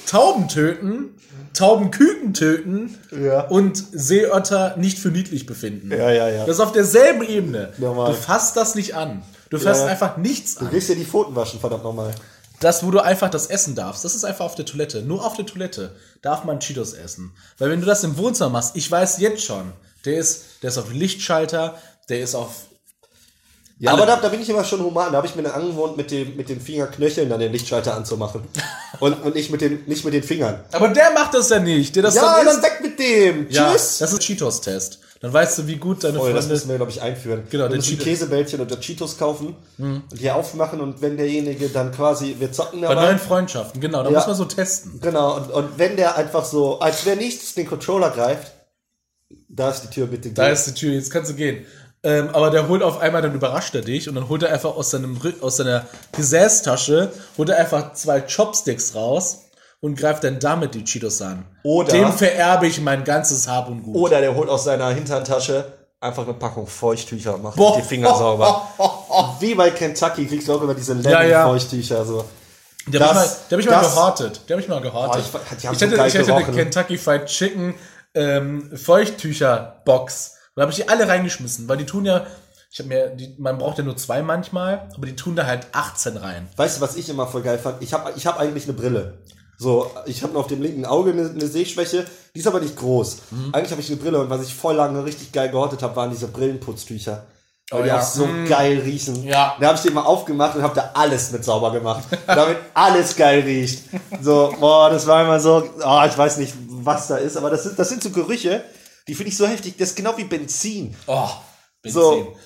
Tauben 0.07 0.49
töten, 0.49 1.15
Taubenküken 1.55 2.35
töten 2.35 2.99
Ja. 3.11 3.43
und 3.49 3.83
Seeotter 3.93 4.77
nicht 4.77 4.99
für 4.99 5.09
niedlich 5.09 5.47
befinden. 5.47 5.91
Ja, 5.91 6.11
ja, 6.11 6.29
ja. 6.29 6.41
Das 6.47 6.57
ist 6.57 6.61
auf 6.61 6.73
derselben 6.73 7.23
Ebene. 7.23 7.73
Normal. 7.79 8.13
Du 8.13 8.17
fasst 8.19 8.57
das 8.57 8.75
nicht 8.75 8.95
an. 8.95 9.23
Du 9.51 9.59
fasst 9.59 9.81
Ja. 9.83 9.87
einfach 9.87 10.17
nichts 10.17 10.57
Du 10.57 10.65
an. 10.67 10.71
gehst 10.71 10.89
dir 10.89 10.97
die 10.97 11.05
Pfoten 11.05 11.35
waschen, 11.37 11.61
verdammt 11.61 11.85
nochmal. 11.85 12.15
Das, 12.61 12.85
wo 12.85 12.91
du 12.91 12.99
einfach 12.99 13.31
das 13.31 13.47
essen 13.47 13.75
darfst, 13.77 14.05
das 14.05 14.15
ist 14.17 14.25
einfach 14.25 14.45
auf 14.45 14.57
der 14.57 14.65
Toilette. 14.67 15.03
Nur 15.03 15.25
auf 15.25 15.37
der 15.37 15.47
Toilette 15.47 15.95
darf 16.23 16.45
man 16.45 16.59
Cheetos 16.59 16.93
essen. 16.93 17.33
Weil 17.59 17.71
wenn 17.71 17.81
du 17.81 17.87
das 17.87 18.03
im 18.05 18.17
Wohnzimmer 18.19 18.51
machst, 18.51 18.75
ich 18.75 18.91
weiß 18.91 19.19
jetzt 19.21 19.45
schon, 19.45 19.73
der 20.05 20.19
ist, 20.19 20.45
der 20.63 20.69
ist 20.71 20.79
auf 20.79 20.93
Lichtschalter, 20.93 21.77
der 22.09 22.21
ist 22.21 22.35
auf 22.35 22.51
Ja, 23.81 23.93
Alle. 23.93 24.03
aber 24.03 24.11
da, 24.17 24.21
da 24.23 24.29
bin 24.31 24.41
ich 24.43 24.49
immer 24.49 24.65
schon 24.65 24.81
human. 24.83 25.13
Da 25.13 25.19
habe 25.19 25.29
ich 25.29 25.37
mir 25.37 25.45
dann 25.45 25.53
angewohnt, 25.53 25.97
mit 25.97 26.11
dem, 26.11 26.35
mit 26.37 26.49
den 26.49 26.61
Fingerknöcheln 26.61 27.29
dann 27.29 27.39
den 27.39 27.53
Lichtschalter 27.53 27.95
anzumachen. 27.95 28.43
Und, 29.01 29.23
und 29.23 29.37
nicht, 29.37 29.51
mit 29.53 29.61
den, 29.61 29.85
nicht 29.87 30.05
mit 30.05 30.13
den 30.15 30.25
Fingern. 30.25 30.65
Aber 30.73 30.89
der 30.89 31.13
macht 31.13 31.33
das 31.35 31.51
ja 31.51 31.61
nicht. 31.61 31.95
Der 31.95 32.03
das 32.03 32.17
ja, 32.17 32.39
dann 32.39 32.47
dann 32.47 32.63
weg 32.65 32.81
mit 32.83 32.99
dem. 32.99 33.49
Ja, 33.51 33.71
Tschüss. 33.71 33.99
das 33.99 34.11
ist 34.13 34.17
ein 34.19 34.21
Cheetos-Test. 34.21 34.99
Dann 35.21 35.33
weißt 35.33 35.59
du, 35.59 35.67
wie 35.67 35.77
gut 35.77 36.05
deine 36.05 36.19
Oh, 36.21 36.25
das 36.27 36.33
Freunde. 36.33 36.49
müssen 36.55 36.69
wir, 36.69 36.77
glaube 36.77 36.93
ich, 36.93 37.03
einführen. 37.03 37.43
Genau, 37.51 37.69
wir 37.69 37.77
müssen 37.77 37.97
Cheetos- 37.97 38.05
Käsebällchen 38.05 38.61
oder 38.61 38.79
Cheetos 38.79 39.19
kaufen 39.19 39.57
und 39.79 40.03
die 40.13 40.31
aufmachen 40.31 40.81
und 40.81 41.03
wenn 41.03 41.17
derjenige 41.17 41.69
dann 41.71 41.91
quasi, 41.93 42.37
wir 42.39 42.53
zocken 42.53 42.83
Bei 42.83 42.89
dabei. 42.89 43.07
neuen 43.07 43.19
Freundschaften, 43.19 43.81
genau, 43.81 44.03
da 44.05 44.11
Ja. 44.11 44.19
muss 44.19 44.27
man 44.29 44.37
so 44.37 44.45
testen. 44.45 45.01
Genau, 45.01 45.37
und, 45.37 45.51
und 45.51 45.79
wenn 45.79 45.97
der 45.97 46.17
einfach 46.17 46.45
so, 46.45 46.79
als 46.79 47.05
wäre 47.05 47.17
nichts, 47.17 47.55
den 47.55 47.67
Controller 47.67 48.11
greift, 48.11 48.53
da 49.49 49.71
ist 49.71 49.83
die 49.83 49.89
Tür 49.89 50.07
bitte. 50.07 50.31
Da 50.31 50.49
ist 50.49 50.67
die 50.67 50.75
Tür, 50.75 50.93
jetzt 50.93 51.11
kannst 51.11 51.31
du 51.31 51.35
gehen. 51.35 51.67
Ähm, 52.05 52.29
aber 52.33 52.51
der 52.51 52.69
holt 52.69 52.85
auf 52.85 53.01
einmal, 53.01 53.23
dann 53.23 53.35
überrascht 53.35 53.75
er 53.75 53.81
dich 53.83 54.09
und 54.09 54.15
dann 54.15 54.29
holt 54.29 54.45
er 54.45 54.53
einfach 54.53 54.77
aus, 54.77 54.91
seinem, 54.93 55.19
aus 55.41 55.57
seiner 55.57 55.85
Gesäßtasche, 56.13 57.11
holt 57.37 57.49
er 57.49 57.59
einfach 57.59 57.93
zwei 57.95 58.21
Chopsticks 58.21 58.95
raus 58.95 59.39
und 59.81 59.97
greift 59.99 60.25
dann 60.25 60.41
damit 60.41 60.75
die 60.75 60.85
Cheetos 60.85 61.23
an. 61.23 61.45
Oder- 61.63 61.93
Dem 61.93 62.13
vererbe 62.13 62.67
ich 62.67 62.81
mein 62.81 63.05
ganzes 63.05 63.47
Hab 63.49 63.69
und 63.69 63.83
Gut. 63.83 63.97
Oder 63.97 64.21
der 64.21 64.35
holt 64.35 64.49
aus 64.49 64.65
seiner 64.65 64.91
Hinterntasche 64.91 65.65
einfach 66.01 66.25
eine 66.25 66.35
Packung 66.35 66.67
Feuchttücher 66.67 67.35
und 67.35 67.43
macht 67.43 67.57
Boah. 67.57 67.77
die 67.77 67.83
Finger 67.83 68.15
sauber. 68.15 68.69
Wie 69.41 69.55
bei 69.55 69.71
Kentucky 69.71 70.27
kriegst 70.27 70.47
du 70.49 70.55
auch 70.55 70.63
immer 70.63 70.75
diese 70.75 70.95
Ja, 71.01 71.23
ja. 71.23 71.43
Lemon-Feuchttücher. 71.45 72.05
So. 72.05 72.25
Der 72.87 73.01
habe 73.01 73.11
ich, 73.11 73.17
mal- 73.17 73.37
der 73.51 73.59
hab 73.59 73.65
ich 73.65 73.71
mal 73.71 73.81
gehortet. 73.81 74.41
Der 74.49 74.55
habe 74.55 74.63
ich 74.63 74.69
mal 74.69 74.81
gehortet. 74.81 75.23
Ich- 75.23 75.59
ich 75.73 75.79
so 75.79 75.87
hätte, 75.87 75.97
geil 75.97 76.09
ich 76.09 76.15
hätte 76.15 76.33
eine 76.35 76.45
gerochen. 76.45 76.55
Kentucky 76.57 76.99
Fried 76.99 77.27
Chicken 77.27 77.75
ähm, 78.15 78.71
Feuchttücher-Box. 78.77 80.35
Da 80.57 80.63
habe 80.63 80.73
ich 80.73 80.77
die 80.79 80.89
alle 80.89 81.07
reingeschmissen, 81.07 81.69
weil 81.69 81.77
die 81.77 81.87
tun 81.87 82.05
ja, 82.05 82.27
ich 82.71 82.79
habe 82.81 82.89
mir, 82.89 83.09
die, 83.11 83.35
man 83.39 83.59
braucht 83.59 83.79
ja 83.79 83.85
nur 83.85 83.97
zwei 83.97 84.23
manchmal, 84.23 84.89
aber 84.97 85.07
die 85.07 85.15
tun 85.17 85.37
da 85.37 85.47
halt 85.47 85.67
18 85.73 86.17
rein. 86.17 86.49
Weißt 86.57 86.79
du, 86.79 86.81
was 86.81 86.97
ich 86.97 87.09
immer 87.09 87.27
voll 87.27 87.43
geil 87.43 87.59
fand? 87.59 87.83
Ich 87.83 87.93
habe 87.93 88.13
ich 88.17 88.27
hab 88.27 88.39
eigentlich 88.41 88.65
eine 88.65 88.73
Brille. 88.73 89.19
So, 89.61 89.91
ich 90.07 90.23
habe 90.23 90.39
auf 90.39 90.47
dem 90.47 90.63
linken 90.63 90.85
Auge 90.87 91.11
eine, 91.11 91.29
eine 91.29 91.47
Sehschwäche, 91.49 92.07
die 92.35 92.39
ist 92.39 92.47
aber 92.47 92.61
nicht 92.61 92.77
groß. 92.77 93.17
Mhm. 93.33 93.55
Eigentlich 93.55 93.73
habe 93.73 93.81
ich 93.83 93.89
eine 93.89 93.97
Brille 93.99 94.21
und 94.21 94.31
was 94.31 94.43
ich 94.45 94.55
voll 94.55 94.77
lange 94.77 95.05
richtig 95.05 95.33
geil 95.33 95.49
gehortet 95.51 95.83
habe, 95.83 95.97
waren 95.97 96.11
diese 96.11 96.29
Brillenputztücher. 96.29 97.27
Weil 97.71 97.81
Oh 97.81 97.83
die 97.83 97.89
ja. 97.89 97.99
auch 97.99 98.03
so 98.03 98.25
Mm. 98.27 98.47
geil 98.47 98.79
riechen. 98.79 99.25
Ja. 99.25 99.55
Da 99.61 99.67
habe 99.67 99.77
ich 99.77 99.83
den 99.83 99.93
mal 99.93 100.05
aufgemacht 100.05 100.57
und 100.57 100.63
habe 100.63 100.75
da 100.75 100.93
alles 100.95 101.33
mit 101.33 101.45
sauber 101.45 101.71
gemacht. 101.73 102.05
damit 102.27 102.57
alles 102.73 103.15
geil 103.15 103.41
riecht. 103.41 103.83
So, 104.23 104.55
boah, 104.59 104.89
das 104.89 105.07
war 105.07 105.23
immer 105.23 105.39
so, 105.39 105.69
oh, 105.85 106.03
ich 106.09 106.17
weiß 106.17 106.39
nicht, 106.39 106.55
was 106.69 107.09
da 107.09 107.17
ist, 107.19 107.37
aber 107.37 107.51
das 107.51 107.65
sind, 107.65 107.79
das 107.79 107.89
sind 107.91 108.03
so 108.03 108.09
Gerüche, 108.11 108.65
die 109.07 109.15
finde 109.15 109.31
ich 109.31 109.37
so 109.37 109.47
heftig. 109.47 109.75
Das 109.77 109.91
ist 109.91 109.97
genau 109.97 110.17
wie 110.17 110.25
Benzin. 110.25 110.95
Oh, 111.09 111.29
Benzin. 111.83 112.01
So. 112.01 112.37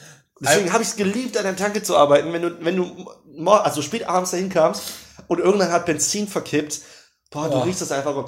Deswegen 0.41 0.73
habe 0.73 0.83
ich 0.83 0.89
es 0.89 0.97
geliebt, 0.97 1.37
an 1.37 1.45
der 1.45 1.55
Tanke 1.57 1.85
zu 1.85 1.97
arbeiten, 1.97 2.33
wenn 2.33 2.43
du, 2.43 2.57
wenn 2.65 2.77
du 2.77 3.49
also 3.51 3.81
spät 3.81 4.09
abends 4.09 4.33
dahin 4.33 4.49
kamst 4.49 4.83
und 5.29 5.39
irgendwann 5.39 5.71
hat 5.71 5.87
Benzin 5.87 6.27
verkippt. 6.27 6.81
Boah, 7.33 7.49
du 7.49 7.57
Oh. 7.57 7.61
riechst 7.63 7.83
das 7.83 7.91
einfach. 7.93 8.27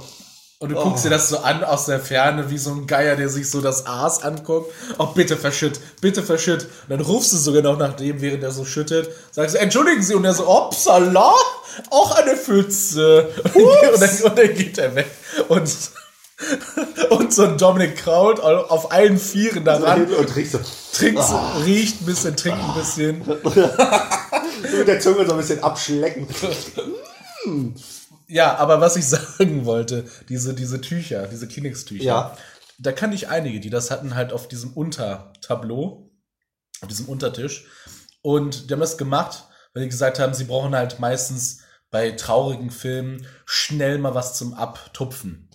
Und 0.60 0.70
du 0.70 0.76
guckst 0.76 1.04
dir 1.04 1.10
das 1.10 1.28
so 1.28 1.38
an 1.38 1.62
aus 1.62 1.84
der 1.86 2.00
Ferne, 2.00 2.48
wie 2.48 2.56
so 2.56 2.70
ein 2.70 2.86
Geier, 2.86 3.16
der 3.16 3.28
sich 3.28 3.50
so 3.50 3.60
das 3.60 3.86
Aas 3.86 4.22
anguckt. 4.22 4.72
Oh, 4.98 5.06
bitte 5.08 5.36
verschütt, 5.36 5.78
bitte 6.00 6.22
verschütt. 6.22 6.62
Und 6.62 6.90
dann 6.90 7.00
rufst 7.02 7.32
du 7.34 7.36
sogar 7.36 7.60
noch 7.60 7.76
nach 7.76 7.94
dem, 7.94 8.22
während 8.22 8.42
er 8.42 8.50
so 8.50 8.64
schüttet, 8.64 9.10
sagst 9.30 9.56
du, 9.56 9.58
entschuldigen 9.58 10.02
Sie, 10.02 10.14
und 10.14 10.24
er 10.24 10.32
so, 10.32 10.48
upsala, 10.48 11.34
auch 11.90 12.16
eine 12.16 12.36
Pfütze. 12.36 13.28
Und 13.52 14.00
dann, 14.00 14.22
und 14.22 14.38
dann 14.38 14.54
geht 14.54 14.78
er 14.78 14.94
weg. 14.94 15.10
Und, 15.48 15.70
und 17.10 17.34
so 17.34 17.44
ein 17.44 17.58
Dominic 17.58 17.96
Kraut 17.96 18.40
auf 18.40 18.90
allen 18.90 19.18
Vieren 19.18 19.64
daran, 19.66 20.06
Und 20.14 20.36
riechst 20.36 20.52
so, 20.52 20.60
trinkt, 20.96 21.22
so, 21.24 21.38
riecht 21.64 22.00
ein 22.00 22.06
bisschen, 22.06 22.36
trinkt 22.36 22.60
ein 22.60 22.74
bisschen. 22.74 23.22
so 23.44 24.76
mit 24.78 24.88
der 24.88 25.00
Zunge 25.00 25.26
so 25.26 25.32
ein 25.32 25.38
bisschen 25.38 25.62
abschlecken. 25.62 26.26
Ja, 28.26 28.56
aber 28.56 28.80
was 28.80 28.96
ich 28.96 29.06
sagen 29.08 29.64
wollte, 29.64 30.04
diese, 30.28 30.54
diese 30.54 30.80
Tücher, 30.80 31.26
diese 31.26 31.46
Kleenex-Tücher, 31.48 32.04
Ja. 32.04 32.36
da 32.78 32.92
kannte 32.92 33.16
ich 33.16 33.28
einige, 33.28 33.60
die 33.60 33.70
das 33.70 33.90
hatten 33.90 34.14
halt 34.14 34.32
auf 34.32 34.48
diesem 34.48 34.72
Untertableau, 34.72 36.10
auf 36.80 36.88
diesem 36.88 37.06
Untertisch. 37.08 37.66
Und 38.22 38.68
die 38.68 38.72
haben 38.72 38.80
das 38.80 38.98
gemacht, 38.98 39.44
weil 39.72 39.82
die 39.84 39.88
gesagt 39.88 40.18
haben, 40.18 40.34
sie 40.34 40.44
brauchen 40.44 40.74
halt 40.74 41.00
meistens 41.00 41.60
bei 41.90 42.12
traurigen 42.12 42.70
Filmen 42.70 43.26
schnell 43.44 43.98
mal 43.98 44.14
was 44.14 44.34
zum 44.34 44.54
Abtupfen. 44.54 45.48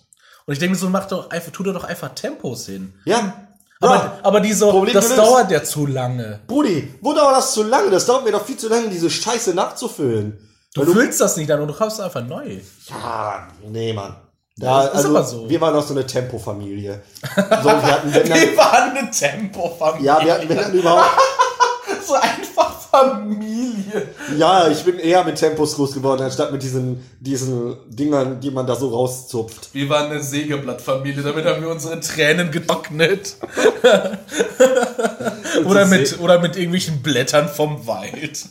Und 0.46 0.52
ich 0.52 0.58
denke 0.58 0.74
mir 0.74 0.78
so, 0.78 0.88
mach 0.88 1.06
doch 1.06 1.30
einfach, 1.30 1.52
tu 1.52 1.62
doch 1.62 1.84
einfach 1.84 2.14
Tempos 2.14 2.66
hin. 2.66 2.94
Ja. 3.04 3.46
Aber, 3.80 3.94
ja. 3.94 4.18
aber 4.22 4.40
die 4.40 4.52
so, 4.52 4.70
Problem 4.70 4.94
das 4.94 5.14
dauert 5.14 5.50
ja 5.50 5.62
zu 5.62 5.86
lange. 5.86 6.40
Brudi, 6.46 6.94
wo 7.00 7.14
dauert 7.14 7.36
das 7.36 7.54
zu 7.54 7.62
lange? 7.62 7.90
Das 7.90 8.06
dauert 8.06 8.24
mir 8.24 8.32
doch 8.32 8.44
viel 8.44 8.56
zu 8.56 8.68
lange, 8.68 8.88
diese 8.90 9.08
Scheiße 9.10 9.54
nachzufüllen. 9.54 10.49
Du 10.74 10.84
füllst 10.92 11.20
das 11.20 11.36
nicht 11.36 11.50
an 11.50 11.60
und 11.60 11.68
du 11.68 11.74
kaufst 11.74 12.00
einfach 12.00 12.24
neu. 12.24 12.58
Ja, 12.88 13.48
nee, 13.68 13.92
Mann. 13.92 14.16
Ja, 14.56 14.82
ist 14.82 14.94
also, 14.94 15.08
aber 15.08 15.24
so. 15.24 15.48
Wir 15.48 15.60
waren 15.60 15.74
auch 15.74 15.82
so 15.82 15.94
eine 15.94 16.06
Tempofamilie. 16.06 17.02
So, 17.34 17.64
wir 17.64 17.82
hatten, 17.82 18.12
dann, 18.12 18.24
Wir 18.24 18.56
waren 18.56 18.96
eine 18.96 19.10
Tempofamilie. 19.10 20.06
ja, 20.06 20.24
wir 20.24 20.34
hatten, 20.34 20.48
wenn 20.48 20.56
dann 20.56 20.72
überhaupt, 20.72 21.10
so 22.06 22.14
einfach 22.14 22.80
Familie. 22.90 24.08
ja, 24.36 24.68
ich 24.68 24.82
bin 24.84 24.98
eher 24.98 25.24
mit 25.24 25.36
Tempos 25.36 25.76
groß 25.76 25.94
geworden, 25.94 26.22
anstatt 26.22 26.50
mit 26.52 26.62
diesen, 26.62 27.04
diesen 27.20 27.76
Dingern, 27.88 28.40
die 28.40 28.50
man 28.50 28.66
da 28.66 28.74
so 28.74 28.88
rauszupft. 28.88 29.70
Wir 29.72 29.88
waren 29.88 30.10
eine 30.10 30.22
Sägeblattfamilie, 30.22 31.22
damit 31.22 31.44
haben 31.44 31.62
wir 31.62 31.70
unsere 31.70 32.00
Tränen 32.00 32.50
getrocknet. 32.50 33.36
oder, 35.64 35.86
mit, 35.86 36.18
oder 36.20 36.40
mit 36.40 36.56
irgendwelchen 36.56 37.00
Blättern 37.00 37.48
vom 37.48 37.86
Wald. 37.86 38.46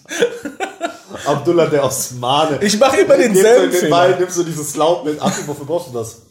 Abdullah, 1.26 1.68
der 1.68 1.84
aus 1.84 2.12
Mane. 2.12 2.60
Ich 2.62 2.80
mache 2.80 3.02
immer 3.02 3.18
denselben 3.18 3.66
in 3.66 3.72
den 3.72 3.80
Fehler. 3.80 4.20
Nimmst 4.20 4.38
du 4.38 4.44
dieses 4.44 4.76
Laub 4.76 5.06
mit. 5.06 5.18
Ach, 5.20 5.32
wofür 5.46 5.66
brauchst 5.66 5.90
du 5.90 5.98
das? 5.98 6.22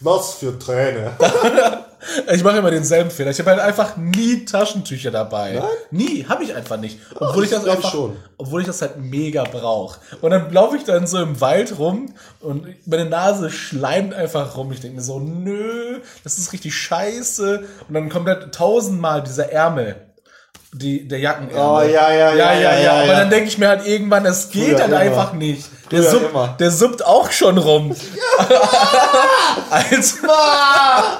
Was 0.00 0.34
für 0.34 0.58
Träne. 0.58 1.12
Ich 2.32 2.44
mache 2.44 2.58
immer 2.58 2.70
denselben 2.70 3.10
Fehler. 3.10 3.30
Ich 3.30 3.38
habe 3.38 3.50
halt 3.50 3.60
einfach 3.60 3.96
nie 3.96 4.44
Taschentücher 4.44 5.10
dabei. 5.10 5.54
Nein? 5.54 5.68
Nie, 5.90 6.24
habe 6.28 6.44
ich 6.44 6.54
einfach 6.54 6.76
nicht. 6.76 6.98
Obwohl 7.14 7.44
ich 7.44 7.50
ich 7.50 7.56
das 7.56 7.66
einfach, 7.66 7.90
schon. 7.90 8.16
obwohl 8.38 8.60
ich 8.60 8.66
das 8.66 8.80
halt 8.80 8.98
mega 8.98 9.44
brauche. 9.44 9.98
Und 10.20 10.30
dann 10.30 10.52
laufe 10.52 10.76
ich 10.76 10.84
dann 10.84 11.06
so 11.06 11.18
im 11.18 11.40
Wald 11.40 11.78
rum 11.78 12.14
und 12.40 12.66
meine 12.86 13.06
Nase 13.06 13.50
schleimt 13.50 14.14
einfach 14.14 14.56
rum. 14.56 14.70
Ich 14.72 14.80
denke 14.80 14.96
mir 14.96 15.02
so, 15.02 15.18
nö, 15.18 16.00
das 16.22 16.38
ist 16.38 16.52
richtig 16.52 16.74
scheiße. 16.74 17.64
Und 17.88 17.94
dann 17.94 18.08
kommt 18.08 18.28
halt 18.28 18.54
tausendmal 18.54 19.22
dieser 19.22 19.50
Ärmel. 19.50 19.96
Die, 20.78 21.08
der 21.08 21.18
Jackenärmel. 21.20 21.58
Oh, 21.58 21.80
ja, 21.80 22.12
ja, 22.12 22.34
ja, 22.34 22.52
ja, 22.54 22.78
ja, 22.78 22.92
Aber 22.92 23.06
ja. 23.06 23.18
dann 23.20 23.30
denke 23.30 23.48
ich 23.48 23.56
mir 23.56 23.68
halt 23.68 23.86
irgendwann, 23.86 24.26
es 24.26 24.50
geht 24.50 24.64
Früher 24.76 24.78
halt 24.78 24.88
immer. 24.90 24.98
einfach 24.98 25.32
nicht. 25.32 25.64
Der, 25.90 26.02
Früher 26.02 26.10
suppt, 26.10 26.30
immer. 26.30 26.56
der 26.60 26.70
suppt 26.70 27.04
auch 27.06 27.30
schon 27.30 27.56
rum. 27.58 27.96
also, 29.70 30.16
Ah, 30.28 31.18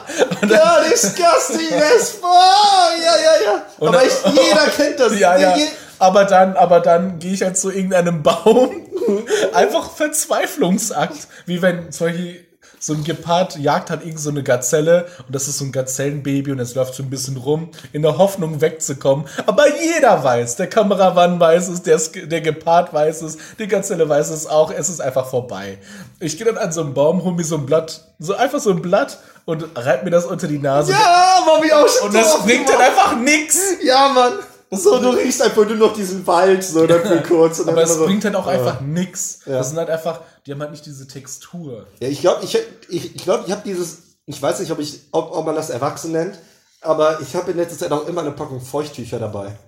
ja, 0.49 0.81
disgusting 0.91 1.75
as. 1.75 2.17
Ja, 2.23 3.17
ja, 3.17 3.45
ja. 3.45 3.63
Aber 3.81 3.93
dann- 3.93 4.07
ich, 4.07 4.43
jeder 4.45 4.67
kennt 4.77 5.01
das. 5.01 5.19
Ja, 5.19 5.37
ja. 5.37 5.55
Aber 5.99 6.25
dann, 6.25 6.57
aber 6.57 6.81
dann 6.81 7.19
gehe 7.19 7.33
ich 7.33 7.43
halt 7.43 7.57
zu 7.57 7.71
irgendeinem 7.71 8.23
Baum. 8.23 8.83
Einfach 9.55 9.91
Verzweiflungsakt. 9.91 11.29
Wie 11.47 11.63
wenn 11.63 11.91
zum 11.91 12.09
Beispiel 12.09 12.46
so 12.79 12.93
ein 12.93 13.05
Gepard 13.05 13.57
jagt 13.59 13.91
hat 13.91 14.05
irgend 14.05 14.21
so 14.21 14.31
eine 14.31 14.43
Gazelle 14.43 15.07
und 15.27 15.35
das 15.35 15.49
ist 15.49 15.59
so 15.59 15.65
ein 15.65 15.73
Gazellenbaby 15.73 16.53
und 16.53 16.61
es 16.61 16.75
läuft 16.75 16.95
so 16.95 17.03
ein 17.03 17.11
bisschen 17.11 17.37
rum, 17.37 17.71
in 17.93 18.03
der 18.03 18.19
Hoffnung 18.19 18.61
wegzukommen. 18.61 19.27
Aber 19.47 19.65
jeder 19.69 20.23
weiß, 20.23 20.57
der 20.57 20.69
Kameramann 20.69 21.41
weiß 21.41 21.69
es, 21.69 21.83
der, 21.83 21.99
der 22.27 22.41
Gepard 22.41 22.93
weiß 22.93 23.23
es, 23.23 23.39
die 23.59 23.67
Gazelle 23.67 24.09
weiß 24.09 24.31
es 24.31 24.47
auch, 24.47 24.71
es 24.71 24.89
ist 24.89 25.01
einfach 25.01 25.27
vorbei. 25.27 25.79
Ich 26.21 26.37
gehe 26.37 26.47
dann 26.47 26.59
an 26.59 26.73
so 26.73 26.83
einen 26.83 26.95
Baum, 26.95 27.25
hol 27.25 27.33
mir 27.33 27.45
so 27.45 27.57
ein 27.57 27.67
Blatt, 27.67 28.05
so 28.19 28.35
einfach 28.35 28.61
so 28.61 28.71
ein 28.71 28.83
Blatt 28.83 29.19
und 29.45 29.65
reib 29.75 30.05
mir 30.05 30.11
das 30.11 30.27
unter 30.27 30.47
die 30.49 30.59
Nase. 30.59 30.93
Ja, 30.93 31.43
war 31.47 31.61
mir 31.61 31.77
auch 31.77 31.89
schon 31.89 32.09
Und 32.09 32.15
das 32.15 32.43
bringt 32.43 32.69
dann 32.69 32.81
einfach 32.81 33.17
nix. 33.17 33.59
Ja, 33.83 34.09
Mann. 34.09 34.33
So, 34.71 34.99
du 34.99 35.11
riechst 35.11 35.41
einfach 35.41 35.65
nur 35.65 35.77
noch 35.77 35.95
diesen 35.95 36.27
Wald, 36.27 36.65
so, 36.65 36.87
dann 36.87 37.03
für 37.03 37.23
kurz. 37.23 37.61
Und 37.61 37.67
dann 37.67 37.75
Aber 37.77 37.85
es 37.85 37.91
immer 37.91 38.01
so, 38.01 38.07
bringt 38.07 38.25
halt 38.25 38.35
auch 38.35 38.49
einfach 38.49 38.81
nix. 38.81 39.39
Das 39.47 39.69
sind 39.69 39.79
halt 39.79 39.91
einfach, 39.91 40.21
die 40.47 40.53
haben 40.53 40.61
halt 40.61 40.71
nicht 40.71 40.87
diese 40.87 41.09
Textur. 41.09 41.87
Ja, 42.01 42.09
ich 42.09 42.21
glaube, 42.21 42.45
ich, 42.45 42.57
ich, 42.89 43.17
ich, 43.17 43.25
glaub, 43.25 43.47
ich 43.47 43.53
habe 43.53 43.63
dieses, 43.65 44.19
ich 44.27 44.41
weiß 44.41 44.61
nicht, 44.61 44.71
ob, 44.71 44.79
ich, 44.79 45.01
ob, 45.11 45.33
ob 45.33 45.45
man 45.45 45.57
das 45.57 45.71
erwachsen 45.71 46.13
nennt, 46.13 46.39
aber 46.81 47.21
ich 47.21 47.35
habe 47.35 47.51
in 47.51 47.57
letzter 47.57 47.79
Zeit 47.79 47.93
auch 47.93 48.07
immer 48.07 48.21
eine 48.21 48.33
Packung 48.33 48.61
Feuchttücher 48.61 49.19
dabei. 49.19 49.59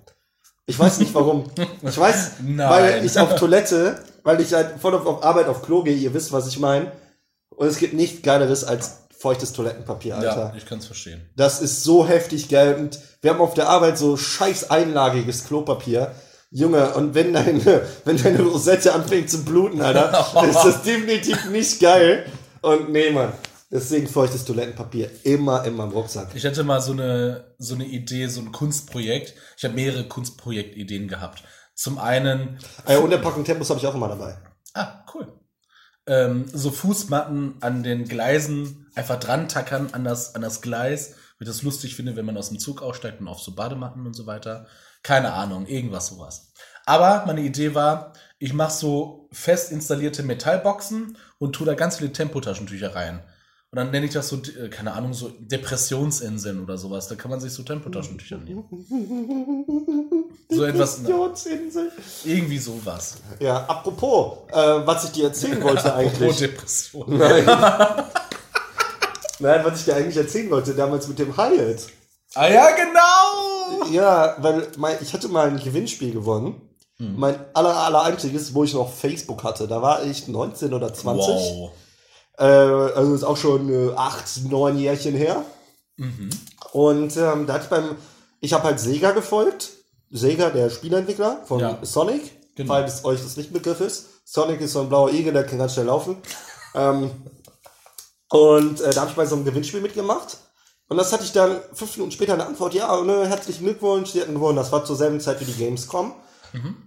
Ich 0.65 0.77
weiß 0.77 0.99
nicht 0.99 1.13
warum. 1.13 1.49
Ich 1.81 1.97
weiß, 1.97 2.33
Nein. 2.43 2.69
weil 2.69 3.05
ich 3.05 3.19
auf 3.19 3.35
Toilette, 3.35 4.03
weil 4.23 4.39
ich 4.39 4.53
halt 4.53 4.79
voll 4.79 4.95
auf, 4.95 5.05
auf 5.05 5.23
Arbeit 5.23 5.47
auf 5.47 5.63
Klo 5.63 5.83
gehe, 5.83 5.95
ihr 5.95 6.13
wisst, 6.13 6.31
was 6.31 6.47
ich 6.47 6.59
meine. 6.59 6.91
Und 7.49 7.67
es 7.67 7.77
gibt 7.77 7.93
nichts 7.93 8.21
Geileres 8.21 8.63
als 8.63 8.99
feuchtes 9.17 9.51
Toilettenpapier, 9.51 10.15
Alter. 10.15 10.51
Ja, 10.51 10.53
ich 10.55 10.65
kann 10.65 10.79
es 10.79 10.85
verstehen. 10.85 11.27
Das 11.35 11.61
ist 11.61 11.83
so 11.83 12.07
heftig 12.07 12.47
geil. 12.47 12.75
Und 12.75 12.99
wir 13.21 13.31
haben 13.31 13.41
auf 13.41 13.53
der 13.53 13.67
Arbeit 13.67 13.97
so 13.97 14.15
scheiß 14.15 14.69
einlagiges 14.69 15.45
Klopapier. 15.45 16.13
Junge, 16.51 16.93
und 16.95 17.13
wenn 17.13 17.33
deine, 17.33 17.81
wenn 18.05 18.17
deine 18.17 18.41
Rosette 18.41 18.93
anfängt 18.93 19.29
zu 19.29 19.43
bluten, 19.43 19.81
Alter, 19.81 20.09
ist 20.49 20.63
das 20.63 20.83
definitiv 20.83 21.49
nicht 21.49 21.79
geil. 21.79 22.25
Und 22.61 22.89
nee, 22.91 23.11
Mann. 23.11 23.33
Deswegen 23.71 24.07
feuchtes 24.07 24.45
Toilettenpapier 24.45 25.11
immer 25.25 25.63
in 25.63 25.75
meinem 25.75 25.91
Rucksack. 25.91 26.29
Ich 26.33 26.43
hatte 26.43 26.63
mal 26.63 26.81
so 26.81 26.91
eine, 26.91 27.53
so 27.59 27.75
eine 27.75 27.85
Idee, 27.85 28.25
so 28.25 28.41
ein 28.41 28.51
Kunstprojekt. 28.51 29.35
Ich 29.57 29.63
habe 29.63 29.75
mehrere 29.75 30.07
Kunstprojektideen 30.07 31.07
gehabt. 31.07 31.43
Zum 31.75 31.99
einen, 31.99 32.57
Äh, 32.87 32.97
und 32.97 33.11
der 33.11 33.19
Packung 33.19 33.43
Tempos 33.43 33.69
habe 33.69 33.79
ich 33.79 33.85
auch 33.85 33.93
immer 33.93 34.07
dabei. 34.07 34.37
ah, 34.73 35.05
cool. 35.13 35.27
Ähm, 36.07 36.45
so 36.51 36.71
Fußmatten 36.71 37.57
an 37.61 37.83
den 37.83 38.05
Gleisen 38.05 38.87
einfach 38.95 39.19
dran 39.19 39.47
tackern 39.47 39.89
an 39.91 40.03
das, 40.03 40.33
an 40.33 40.41
das 40.41 40.61
Gleis. 40.61 41.13
Wie 41.37 41.43
ich 41.43 41.47
das 41.47 41.61
lustig 41.61 41.95
finde, 41.95 42.15
wenn 42.15 42.25
man 42.25 42.37
aus 42.37 42.49
dem 42.49 42.57
Zug 42.57 42.81
aussteigt 42.81 43.21
und 43.21 43.27
auf 43.27 43.39
so 43.39 43.53
Badematten 43.53 44.07
und 44.07 44.15
so 44.15 44.25
weiter. 44.25 44.65
Keine 45.03 45.33
Ahnung, 45.33 45.65
irgendwas 45.65 46.07
sowas. 46.07 46.51
Aber 46.85 47.23
meine 47.25 47.41
Idee 47.41 47.75
war, 47.75 48.13
ich 48.39 48.53
mache 48.53 48.73
so 48.73 49.27
fest 49.31 49.71
installierte 49.71 50.23
Metallboxen 50.23 51.17
und 51.37 51.53
tue 51.53 51.65
da 51.65 51.73
ganz 51.75 51.97
viele 51.97 52.11
Tempotaschentücher 52.11 52.95
rein. 52.95 53.23
Und 53.71 53.75
dann 53.77 53.91
nenne 53.91 54.07
ich 54.07 54.13
das 54.13 54.29
so, 54.29 54.37
äh, 54.37 54.69
keine 54.69 54.93
Ahnung, 54.93 55.13
so 55.13 55.29
Depressionsinseln 55.29 56.63
oder 56.63 56.77
sowas. 56.79 57.07
Da 57.07 57.13
kann 57.13 57.29
man 57.29 57.39
sich 57.39 57.53
so 57.53 57.61
Tempotaschentücher 57.63 58.37
nehmen. 58.37 58.63
So 60.51 60.63
etwas, 60.65 61.03
Depressions'insel. 61.03 61.91
irgendwie 62.25 62.57
sowas. 62.57 63.17
Ja, 63.39 63.65
apropos, 63.67 64.49
äh, 64.51 64.55
was 64.55 65.03
ich 65.03 65.11
dir 65.11 65.25
erzählen 65.25 65.61
wollte 65.61 65.93
Apropos 65.93 66.15
eigentlich. 66.21 66.37
Depression. 66.37 67.17
Nein. 67.19 67.45
Nein, 69.39 69.61
was 69.63 69.79
ich 69.79 69.85
dir 69.85 69.95
eigentlich 69.95 70.17
erzählen 70.17 70.49
wollte, 70.49 70.73
damals 70.73 71.07
mit 71.07 71.19
dem 71.19 71.37
Hyatt. 71.37 71.81
Ah 72.33 72.47
ja, 72.47 72.71
genau! 72.71 73.18
Ja, 73.91 74.35
weil 74.39 74.67
mein, 74.77 74.97
ich 75.01 75.13
hatte 75.13 75.27
mal 75.27 75.47
ein 75.47 75.59
Gewinnspiel 75.59 76.11
gewonnen. 76.11 76.61
Hm. 76.97 77.17
Mein 77.17 77.35
aller, 77.53 77.75
aller 77.75 78.03
einziges, 78.03 78.53
wo 78.53 78.63
ich 78.63 78.73
noch 78.73 78.91
Facebook 78.91 79.43
hatte. 79.43 79.67
Da 79.67 79.81
war 79.81 80.03
ich 80.03 80.27
19 80.27 80.73
oder 80.73 80.93
20. 80.93 81.27
Wow. 81.27 81.71
Äh, 82.37 82.43
also 82.43 83.13
ist 83.13 83.23
auch 83.23 83.37
schon 83.37 83.69
äh, 83.69 83.93
acht, 83.95 84.25
neun 84.49 84.77
Jährchen 84.77 85.15
her. 85.15 85.43
Mhm. 85.97 86.29
Und 86.71 87.17
ähm, 87.17 87.45
da 87.45 87.53
hatte 87.53 87.63
ich 87.65 87.69
beim, 87.69 87.95
ich 88.39 88.53
habe 88.53 88.63
halt 88.63 88.79
Sega 88.79 89.11
gefolgt. 89.11 89.69
Sega, 90.11 90.49
der 90.49 90.69
Spielentwickler 90.69 91.41
von 91.45 91.59
Ja. 91.59 91.77
Sonic, 91.81 92.31
Genau. 92.55 92.73
falls 92.73 93.05
euch 93.05 93.21
das 93.21 93.37
nicht 93.37 93.53
Begriff 93.53 93.79
ist. 93.79 94.07
Sonic 94.25 94.61
ist 94.61 94.73
so 94.73 94.81
ein 94.81 94.89
blauer 94.89 95.11
Igel, 95.11 95.33
der 95.33 95.45
kann 95.45 95.59
ganz 95.59 95.73
schnell 95.73 95.85
laufen. 95.85 96.17
ähm, 96.75 97.11
und 98.29 98.81
äh, 98.81 98.91
da 98.93 99.01
habe 99.01 99.11
ich 99.11 99.15
bei 99.15 99.25
so 99.25 99.35
einem 99.35 99.45
Gewinnspiel 99.45 99.81
mitgemacht. 99.81 100.37
Und 100.89 100.97
das 100.97 101.13
hatte 101.13 101.23
ich 101.23 101.31
dann 101.31 101.57
fünf 101.73 101.95
Minuten 101.95 102.11
später 102.11 102.33
eine 102.33 102.45
Antwort, 102.45 102.73
ja, 102.73 103.01
ne, 103.03 103.27
herzlichen 103.27 103.63
Glückwunsch, 103.63 104.09
Sie 104.09 104.21
hatten 104.21 104.33
gewonnen. 104.33 104.57
Das 104.57 104.71
war 104.71 104.83
zur 104.83 104.95
selben 104.95 105.19
Zeit 105.21 105.39
wie 105.39 105.45
die 105.45 105.53
Gamescom. 105.53 106.13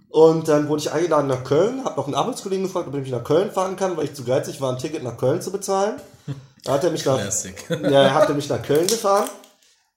Und 0.09 0.47
dann 0.49 0.67
wurde 0.67 0.81
ich 0.81 0.91
eingeladen 0.91 1.27
nach 1.27 1.43
Köln, 1.45 1.85
habe 1.85 1.95
noch 1.95 2.05
einen 2.05 2.15
Arbeitskollegen 2.15 2.65
gefragt, 2.65 2.87
ob 2.87 2.95
ich 2.95 3.09
nach 3.09 3.23
Köln 3.23 3.49
fahren 3.49 3.77
kann, 3.77 3.95
weil 3.95 4.05
ich 4.05 4.13
zu 4.13 4.25
geizig 4.25 4.59
war, 4.59 4.71
ein 4.73 4.77
Ticket 4.77 5.03
nach 5.03 5.17
Köln 5.17 5.41
zu 5.41 5.51
bezahlen. 5.51 5.95
Da 6.65 6.73
hat 6.73 6.83
er 6.83 6.91
mich 6.91 7.05
nach, 7.05 7.17
Classic. 7.17 7.55
ja, 7.69 8.03
er 8.03 8.13
hatte 8.13 8.33
mich 8.33 8.49
nach 8.49 8.61
Köln 8.61 8.87
gefahren. 8.87 9.29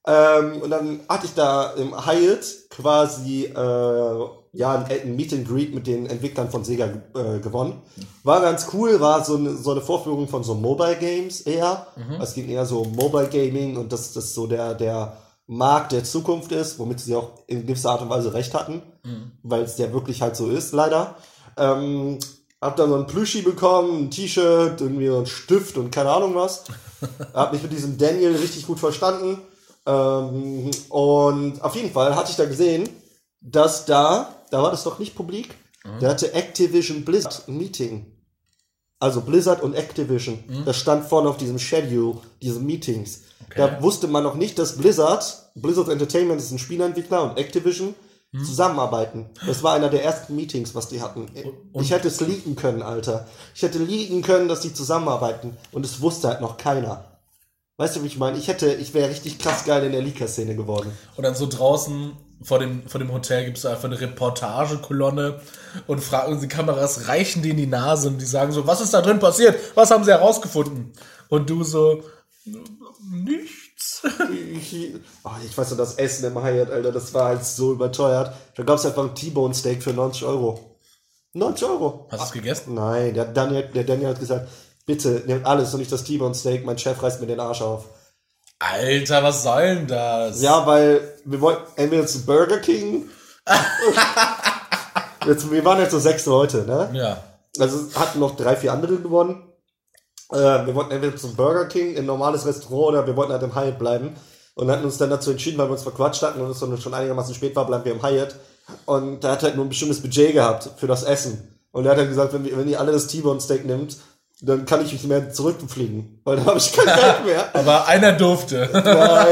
Ähm, 0.06 0.62
und 0.62 0.70
dann 0.70 1.00
hatte 1.08 1.26
ich 1.26 1.34
da 1.34 1.72
im 1.72 2.06
Hyatt 2.06 2.46
quasi 2.70 3.46
äh, 3.46 4.26
ja, 4.52 4.84
ein, 4.88 5.16
Meet 5.16 5.32
and 5.32 5.48
Greet 5.48 5.74
mit 5.74 5.86
den 5.86 6.06
Entwicklern 6.06 6.50
von 6.50 6.64
Sega 6.64 6.86
äh, 7.14 7.40
gewonnen. 7.40 7.82
War 8.22 8.40
ganz 8.40 8.68
cool, 8.72 9.00
war 9.00 9.24
so 9.24 9.36
eine, 9.36 9.56
so 9.56 9.72
eine 9.72 9.80
Vorführung 9.80 10.28
von 10.28 10.44
so 10.44 10.54
Mobile 10.54 10.96
Games 10.96 11.42
eher. 11.42 11.88
Es 12.22 12.34
ging 12.34 12.48
eher 12.48 12.64
so 12.64 12.82
um 12.82 12.94
Mobile 12.94 13.28
Gaming 13.28 13.76
und 13.76 13.92
dass 13.92 14.12
das 14.12 14.32
so 14.32 14.46
der, 14.46 14.74
der 14.74 15.16
Markt 15.46 15.92
der 15.92 16.04
Zukunft 16.04 16.52
ist, 16.52 16.78
womit 16.78 17.00
sie 17.00 17.14
auch 17.14 17.32
in 17.46 17.66
gewisser 17.66 17.90
Art 17.90 18.02
und 18.02 18.10
Weise 18.10 18.32
recht 18.32 18.54
hatten, 18.54 18.82
weil 19.42 19.62
es 19.62 19.78
ja 19.78 19.92
wirklich 19.92 20.22
halt 20.22 20.36
so 20.36 20.48
ist, 20.50 20.72
leider. 20.72 21.16
Ähm, 21.56 22.18
hab 22.60 22.76
dann 22.76 22.88
so 22.88 22.96
ein 22.96 23.06
Plüschi 23.06 23.42
bekommen, 23.42 24.04
ein 24.04 24.10
T-Shirt, 24.10 24.80
irgendwie 24.80 25.08
so 25.08 25.18
ein 25.18 25.26
Stift 25.26 25.76
und 25.76 25.90
keine 25.90 26.10
Ahnung 26.10 26.34
was. 26.34 26.64
Hab 27.34 27.52
mich 27.52 27.62
mit 27.62 27.72
diesem 27.72 27.98
Daniel 27.98 28.34
richtig 28.34 28.66
gut 28.66 28.80
verstanden. 28.80 29.38
Ähm, 29.86 30.70
und 30.88 31.62
auf 31.62 31.74
jeden 31.76 31.92
Fall 31.92 32.14
hatte 32.16 32.30
ich 32.30 32.36
da 32.36 32.44
gesehen, 32.46 32.88
dass 33.40 33.84
da, 33.86 34.34
da 34.50 34.62
war 34.62 34.70
das 34.70 34.84
doch 34.84 34.98
nicht 34.98 35.14
publik, 35.14 35.54
da 36.00 36.08
hatte 36.08 36.32
Activision 36.34 37.04
Blizzard 37.04 37.44
ein 37.48 37.58
Meeting. 37.58 38.06
Also 38.98 39.20
Blizzard 39.20 39.62
und 39.62 39.74
Activision. 39.74 40.42
Das 40.64 40.76
stand 40.78 41.04
vorne 41.04 41.28
auf 41.28 41.36
diesem 41.36 41.58
Schedule, 41.58 42.18
diese 42.42 42.58
Meetings. 42.60 43.22
Da 43.54 43.80
wusste 43.82 44.08
man 44.08 44.24
noch 44.24 44.34
nicht, 44.34 44.58
dass 44.58 44.76
Blizzard, 44.78 45.50
Blizzard 45.54 45.88
Entertainment 45.88 46.40
ist 46.40 46.50
ein 46.50 46.58
Spieleentwickler 46.58 47.22
und 47.22 47.38
Activision 47.38 47.94
zusammenarbeiten. 48.44 49.30
Das 49.46 49.62
war 49.62 49.74
einer 49.74 49.88
der 49.90 50.02
ersten 50.02 50.34
Meetings, 50.34 50.74
was 50.74 50.88
die 50.88 51.00
hatten. 51.02 51.26
ich 51.82 51.90
hätte 51.92 52.08
es 52.08 52.20
leaken 52.20 52.56
können, 52.56 52.82
Alter. 52.82 53.26
Ich 53.54 53.62
hätte 53.62 53.78
leaken 53.78 54.22
können, 54.22 54.48
dass 54.48 54.60
die 54.60 54.74
zusammenarbeiten. 54.74 55.56
Und 55.72 55.84
es 55.86 56.00
wusste 56.00 56.28
halt 56.28 56.40
noch 56.40 56.56
keiner. 56.56 57.04
Weißt 57.78 57.96
du, 57.96 58.02
wie 58.02 58.06
ich 58.06 58.16
meine? 58.16 58.38
Ich 58.38 58.48
hätte, 58.48 58.72
ich 58.72 58.94
wäre 58.94 59.10
richtig 59.10 59.38
krass 59.38 59.64
geil 59.64 59.84
in 59.84 59.92
der 59.92 60.00
Leaker-Szene 60.00 60.56
geworden. 60.56 60.90
Und 61.16 61.24
dann 61.24 61.34
so 61.34 61.46
draußen 61.46 62.12
vor 62.42 62.58
dem, 62.58 62.88
vor 62.88 62.98
dem 62.98 63.12
Hotel 63.12 63.44
gibt 63.44 63.58
es 63.58 63.66
einfach 63.66 63.84
eine 63.84 64.00
Reportagekolonne 64.00 65.40
und 65.86 66.00
fragen 66.02 66.40
die 66.40 66.48
Kameras, 66.48 67.08
reichen 67.08 67.42
die 67.42 67.50
in 67.50 67.56
die 67.58 67.66
Nase 67.66 68.08
und 68.08 68.18
die 68.18 68.26
sagen 68.26 68.52
so, 68.52 68.66
was 68.66 68.80
ist 68.80 68.94
da 68.94 69.02
drin 69.02 69.18
passiert? 69.18 69.58
Was 69.74 69.90
haben 69.90 70.04
sie 70.04 70.10
herausgefunden? 70.10 70.92
Und 71.28 71.50
du 71.50 71.64
so, 71.64 72.02
nichts. 73.10 74.02
Ich, 74.32 74.94
oh, 75.24 75.30
ich 75.44 75.56
weiß 75.56 75.70
noch, 75.70 75.76
das 75.76 75.96
Essen 75.96 76.24
im 76.26 76.42
Hyatt, 76.42 76.70
Alter, 76.70 76.92
das 76.92 77.12
war 77.12 77.26
halt 77.26 77.44
so 77.44 77.72
überteuert. 77.72 78.34
Da 78.54 78.62
gab 78.62 78.78
es 78.78 78.86
einfach 78.86 79.04
ein 79.04 79.14
T-Bone 79.14 79.54
Steak 79.54 79.82
für 79.82 79.92
90 79.92 80.24
Euro. 80.24 80.78
90 81.34 81.68
Euro. 81.68 82.08
Hast 82.10 82.20
du 82.20 82.24
es 82.24 82.32
gegessen? 82.32 82.74
Nein, 82.74 83.12
der 83.12 83.26
Daniel, 83.26 83.68
der 83.74 83.84
Daniel 83.84 84.08
hat 84.08 84.20
gesagt, 84.20 84.48
bitte 84.86 85.22
nehmt 85.26 85.44
alles 85.44 85.74
und 85.74 85.80
nicht 85.80 85.92
das 85.92 86.04
T-Bone 86.04 86.34
Steak, 86.34 86.64
mein 86.64 86.78
Chef 86.78 87.02
reißt 87.02 87.20
mir 87.20 87.26
den 87.26 87.40
Arsch 87.40 87.60
auf. 87.60 87.84
Alter, 88.58 89.22
was 89.22 89.42
soll 89.42 89.74
denn 89.74 89.86
das? 89.86 90.40
Ja, 90.40 90.66
weil 90.66 91.00
wir 91.24 91.40
wollten 91.40 91.64
entweder 91.76 92.06
zu 92.06 92.24
Burger 92.24 92.58
King. 92.58 93.10
jetzt, 95.26 95.50
wir 95.50 95.64
waren 95.64 95.80
jetzt 95.80 95.90
so 95.90 95.98
sechs 95.98 96.24
Leute, 96.24 96.64
ne? 96.64 96.90
Ja. 96.94 97.22
Also 97.58 97.98
hatten 97.98 98.18
noch 98.18 98.36
drei, 98.36 98.56
vier 98.56 98.72
andere 98.72 98.96
gewonnen. 98.96 99.42
Äh, 100.32 100.66
wir 100.66 100.74
wollten 100.74 100.92
entweder 100.92 101.16
zum 101.16 101.36
Burger 101.36 101.66
King, 101.66 101.96
ein 101.98 102.06
normales 102.06 102.46
Restaurant, 102.46 102.88
oder 102.88 103.06
wir 103.06 103.16
wollten 103.16 103.32
halt 103.32 103.42
im 103.42 103.54
Hyatt 103.54 103.78
bleiben. 103.78 104.16
Und 104.54 104.70
hatten 104.70 104.84
uns 104.84 104.96
dann 104.96 105.10
dazu 105.10 105.30
entschieden, 105.30 105.58
weil 105.58 105.68
wir 105.68 105.72
uns 105.72 105.82
verquatscht 105.82 106.22
hatten 106.22 106.40
und 106.40 106.50
es 106.50 106.58
dann 106.58 106.80
schon 106.80 106.94
einigermaßen 106.94 107.34
spät 107.34 107.54
war, 107.54 107.66
bleiben 107.66 107.84
wir 107.84 107.92
im 107.92 108.02
Hyatt. 108.02 108.36
Und 108.86 109.22
der 109.22 109.32
hat 109.32 109.42
halt 109.42 109.56
nur 109.56 109.66
ein 109.66 109.68
bestimmtes 109.68 110.00
Budget 110.00 110.32
gehabt 110.32 110.70
für 110.78 110.86
das 110.86 111.02
Essen. 111.02 111.56
Und 111.72 111.84
er 111.84 111.90
hat 111.90 111.98
dann 111.98 112.08
gesagt, 112.08 112.32
wenn, 112.32 112.44
wenn 112.56 112.68
ihr 112.68 112.80
alle 112.80 112.92
das 112.92 113.06
T-Bone 113.06 113.40
Steak 113.40 113.66
nimmt, 113.66 113.98
dann 114.42 114.66
kann 114.66 114.84
ich 114.84 114.92
nicht 114.92 115.06
mehr 115.06 115.32
zurückfliegen. 115.32 116.20
Weil 116.24 116.36
dann 116.36 116.46
habe 116.46 116.58
ich 116.58 116.72
kein 116.72 116.84
Geld 116.84 117.24
mehr. 117.24 117.48
Aber 117.54 117.86
einer 117.88 118.12
durfte. 118.12 118.68
Nein, 118.72 118.84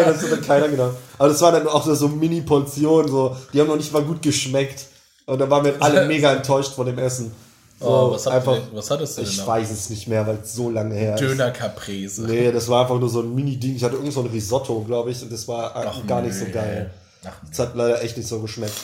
das 0.07 0.23
hat 0.23 0.33
dann 0.33 0.41
keiner 0.43 0.69
genommen. 0.69 0.97
Aber 1.19 1.29
das 1.29 1.41
war 1.43 1.53
dann 1.53 1.67
auch 1.69 1.85
so, 1.85 1.95
so 1.95 2.09
Mini-Portionen, 2.09 3.11
so, 3.11 3.37
die 3.53 3.61
haben 3.61 3.69
noch 3.69 3.77
nicht 3.77 3.93
mal 3.93 4.03
gut 4.03 4.23
geschmeckt. 4.23 4.87
Und 5.27 5.39
da 5.41 5.49
waren 5.51 5.65
wir 5.65 5.75
alle 5.81 6.05
mega 6.09 6.33
enttäuscht 6.33 6.73
von 6.73 6.87
dem 6.87 6.99
Essen. 6.99 7.33
So, 7.81 7.87
Oh, 7.87 8.13
was, 8.13 8.27
habt 8.27 8.47
ihr, 8.47 8.63
was 8.73 8.91
hattest 8.91 9.19
du 9.19 9.23
denn 9.23 9.31
ich 9.31 9.39
noch? 9.39 9.47
weiß 9.49 9.71
es 9.71 9.91
nicht 9.91 10.07
mehr, 10.09 10.27
weil 10.27 10.39
es 10.43 10.55
so 10.55 10.71
lange 10.71 10.95
her 10.95 11.15
ist. 11.15 11.21
Döner 11.21 11.51
Caprese. 11.51 12.23
Nee, 12.25 12.51
das 12.53 12.69
war 12.69 12.83
einfach 12.83 12.99
nur 12.99 13.09
so 13.11 13.21
ein 13.21 13.35
Mini-Ding. 13.35 13.77
Ich 13.77 13.85
hatte 13.85 13.97
irgend 13.97 14.13
so 14.13 14.21
ein 14.21 14.27
Risotto, 14.27 14.81
glaube 14.87 15.11
ich, 15.11 15.21
und 15.23 15.31
das 15.33 15.47
war 15.49 15.73
Ach, 15.75 16.07
gar 16.07 16.23
nicht 16.23 16.35
so 16.35 16.47
geil. 16.47 16.91
Ach, 17.27 17.33
Das 17.51 17.59
hat 17.59 17.75
leider 17.75 18.03
echt 18.03 18.17
nicht 18.17 18.29
so 18.29 18.41
geschmeckt. 18.41 18.75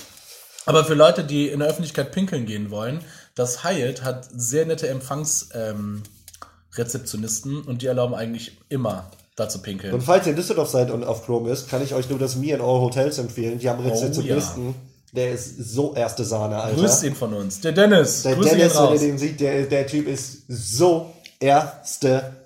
Aber 0.66 0.84
für 0.84 0.94
Leute, 0.94 1.24
die 1.24 1.48
in 1.48 1.60
der 1.60 1.68
Öffentlichkeit 1.68 2.12
pinkeln 2.12 2.46
gehen 2.46 2.70
wollen, 2.70 3.00
das 3.34 3.64
Hyatt 3.64 4.02
hat 4.02 4.28
sehr 4.34 4.66
nette 4.66 4.88
Empfangsrezeptionisten 4.88 7.52
ähm, 7.52 7.64
und 7.66 7.82
die 7.82 7.86
erlauben 7.86 8.14
eigentlich 8.14 8.58
immer 8.68 9.10
da 9.36 9.48
zu 9.48 9.62
pinkeln. 9.62 9.94
Und 9.94 10.02
falls 10.02 10.26
ihr 10.26 10.30
in 10.30 10.36
Düsseldorf 10.36 10.68
seid 10.68 10.90
und 10.90 11.04
auf 11.04 11.24
Chrome 11.24 11.50
ist, 11.50 11.68
kann 11.68 11.82
ich 11.82 11.94
euch 11.94 12.10
nur 12.10 12.18
das 12.18 12.36
Mir 12.36 12.56
in 12.56 12.60
eure 12.60 12.82
Hotels 12.82 13.18
empfehlen. 13.18 13.58
Die 13.58 13.68
haben 13.68 13.82
Rezeptionisten. 13.82 14.74
Der 15.12 15.32
ist 15.32 15.58
so 15.58 15.94
erste 15.94 16.24
Sahne, 16.24 16.60
Alter. 16.60 16.76
Grüßt 16.76 17.02
ihn 17.04 17.16
von 17.16 17.34
uns. 17.34 17.60
Der 17.60 17.72
Dennis. 17.72 18.22
Der 18.22 18.36
Grüße 18.36 18.56
Dennis, 18.56 18.76
wenn 18.76 18.92
ihr 18.92 18.98
den 18.98 19.18
sieht, 19.18 19.40
der, 19.40 19.66
der 19.66 19.86
Typ 19.86 20.06
ist 20.06 20.44
so 20.48 21.12
erste. 21.40 22.36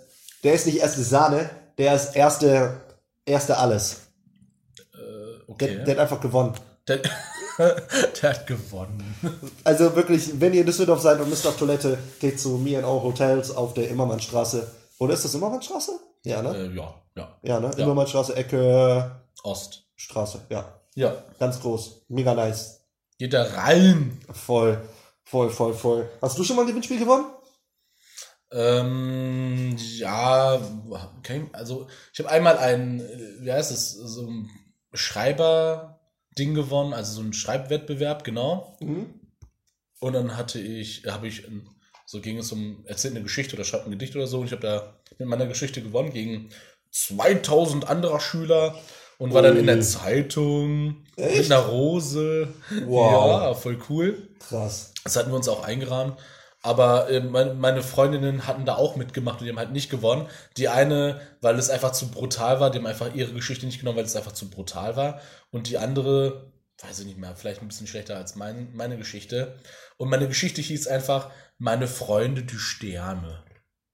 Der 0.42 0.54
ist 0.54 0.66
nicht 0.66 0.78
erste 0.78 1.02
Sahne, 1.02 1.50
der 1.78 1.94
ist 1.94 2.16
erste, 2.16 2.80
erste 3.26 3.58
alles. 3.58 3.96
Der, 4.94 5.04
Okay. 5.46 5.84
der 5.84 5.94
hat 5.94 6.00
einfach 6.00 6.20
gewonnen. 6.20 6.54
Der, 6.88 7.00
Der 8.22 8.30
hat 8.30 8.46
gewonnen. 8.46 9.14
Also 9.64 9.94
wirklich, 9.94 10.40
wenn 10.40 10.52
ihr 10.54 10.60
in 10.60 10.66
Düsseldorf 10.66 11.00
seid 11.00 11.20
und 11.20 11.28
müsst 11.30 11.46
auf 11.46 11.56
Toilette, 11.56 11.98
geht 12.20 12.40
zu 12.40 12.50
Me 12.58 12.76
and 12.76 12.86
Our 12.86 13.02
Hotels 13.02 13.50
auf 13.50 13.74
der 13.74 13.88
Immermannstraße. 13.88 14.66
Oder 14.98 15.14
ist 15.14 15.24
das 15.24 15.34
Immermannstraße? 15.34 15.92
Ja, 16.24 16.42
ne? 16.42 16.56
Äh, 16.56 16.74
ja, 16.76 16.94
ja. 17.16 17.38
Ja, 17.42 17.60
ne? 17.60 17.70
Immermannstraße, 17.76 18.34
Ecke, 18.36 19.20
Ost. 19.42 19.84
Straße. 19.96 20.40
Ja, 20.50 20.80
Ja. 20.94 21.14
ganz 21.38 21.60
groß. 21.60 22.02
Mega 22.08 22.34
nice. 22.34 22.80
Geht 23.18 23.32
da 23.32 23.42
rein. 23.44 24.18
Voll, 24.32 24.80
voll, 25.24 25.50
voll, 25.50 25.74
voll. 25.74 26.08
Hast 26.20 26.36
du 26.38 26.44
schon 26.44 26.56
mal 26.56 26.62
ein 26.62 26.68
Gewinnspiel 26.68 26.98
gewonnen? 26.98 27.26
Ähm, 28.50 29.76
ja, 29.78 30.60
kein, 31.22 31.52
also 31.52 31.88
ich 32.12 32.20
habe 32.20 32.30
einmal 32.30 32.56
ein, 32.58 33.00
äh, 33.00 33.40
wie 33.40 33.52
heißt 33.52 33.72
es, 33.72 33.92
so 33.92 34.26
ein 34.28 34.48
Schreiber-Ding 36.34 36.54
gewonnen, 36.54 36.92
also 36.92 37.14
so 37.14 37.22
ein 37.22 37.32
Schreibwettbewerb, 37.32 38.24
genau. 38.24 38.76
Mhm. 38.80 39.20
Und 40.00 40.12
dann 40.12 40.36
hatte 40.36 40.60
ich, 40.60 41.04
habe 41.06 41.28
ich, 41.28 41.46
so 42.06 42.20
ging 42.20 42.38
es 42.38 42.52
um, 42.52 42.84
erzählt 42.86 43.14
eine 43.14 43.22
Geschichte 43.22 43.54
oder 43.54 43.64
schreibt 43.64 43.86
ein 43.86 43.92
Gedicht 43.92 44.14
oder 44.16 44.26
so. 44.26 44.40
Und 44.40 44.46
ich 44.46 44.52
habe 44.52 44.62
da 44.62 45.00
mit 45.18 45.28
meiner 45.28 45.46
Geschichte 45.46 45.82
gewonnen 45.82 46.12
gegen 46.12 46.50
2000 46.90 47.88
anderer 47.88 48.20
Schüler 48.20 48.78
und 49.18 49.32
war 49.32 49.42
dann 49.42 49.56
in 49.56 49.66
der. 49.66 49.80
Zeitung 49.80 51.04
mit 51.16 51.26
Echt? 51.26 51.52
einer 51.52 51.62
Rose. 51.62 52.48
Wow. 52.84 53.40
Ja, 53.40 53.54
voll 53.54 53.78
cool. 53.88 54.28
Krass. 54.40 54.92
Das 55.04 55.16
hatten 55.16 55.30
wir 55.30 55.36
uns 55.36 55.48
auch 55.48 55.64
eingerahmt. 55.64 56.18
Aber 56.64 57.10
äh, 57.10 57.20
meine, 57.20 57.82
Freundinnen 57.82 58.46
hatten 58.46 58.64
da 58.64 58.76
auch 58.76 58.96
mitgemacht 58.96 59.38
und 59.38 59.44
die 59.44 59.50
haben 59.50 59.58
halt 59.58 59.72
nicht 59.72 59.90
gewonnen. 59.90 60.28
Die 60.56 60.70
eine, 60.70 61.20
weil 61.42 61.58
es 61.58 61.68
einfach 61.68 61.92
zu 61.92 62.10
brutal 62.10 62.58
war, 62.58 62.70
die 62.70 62.78
haben 62.78 62.86
einfach 62.86 63.14
ihre 63.14 63.34
Geschichte 63.34 63.66
nicht 63.66 63.80
genommen, 63.80 63.98
weil 63.98 64.06
es 64.06 64.16
einfach 64.16 64.32
zu 64.32 64.48
brutal 64.48 64.96
war. 64.96 65.20
Und 65.50 65.68
die 65.68 65.76
andere, 65.76 66.50
weiß 66.78 67.00
ich 67.00 67.04
nicht 67.04 67.18
mehr, 67.18 67.36
vielleicht 67.36 67.60
ein 67.60 67.68
bisschen 67.68 67.86
schlechter 67.86 68.16
als 68.16 68.34
mein, 68.34 68.74
meine 68.74 68.96
Geschichte. 68.96 69.58
Und 69.98 70.08
meine 70.08 70.26
Geschichte 70.26 70.62
hieß 70.62 70.88
einfach 70.88 71.30
Meine 71.58 71.86
Freunde, 71.86 72.44
die 72.44 72.58
Sterne. 72.58 73.44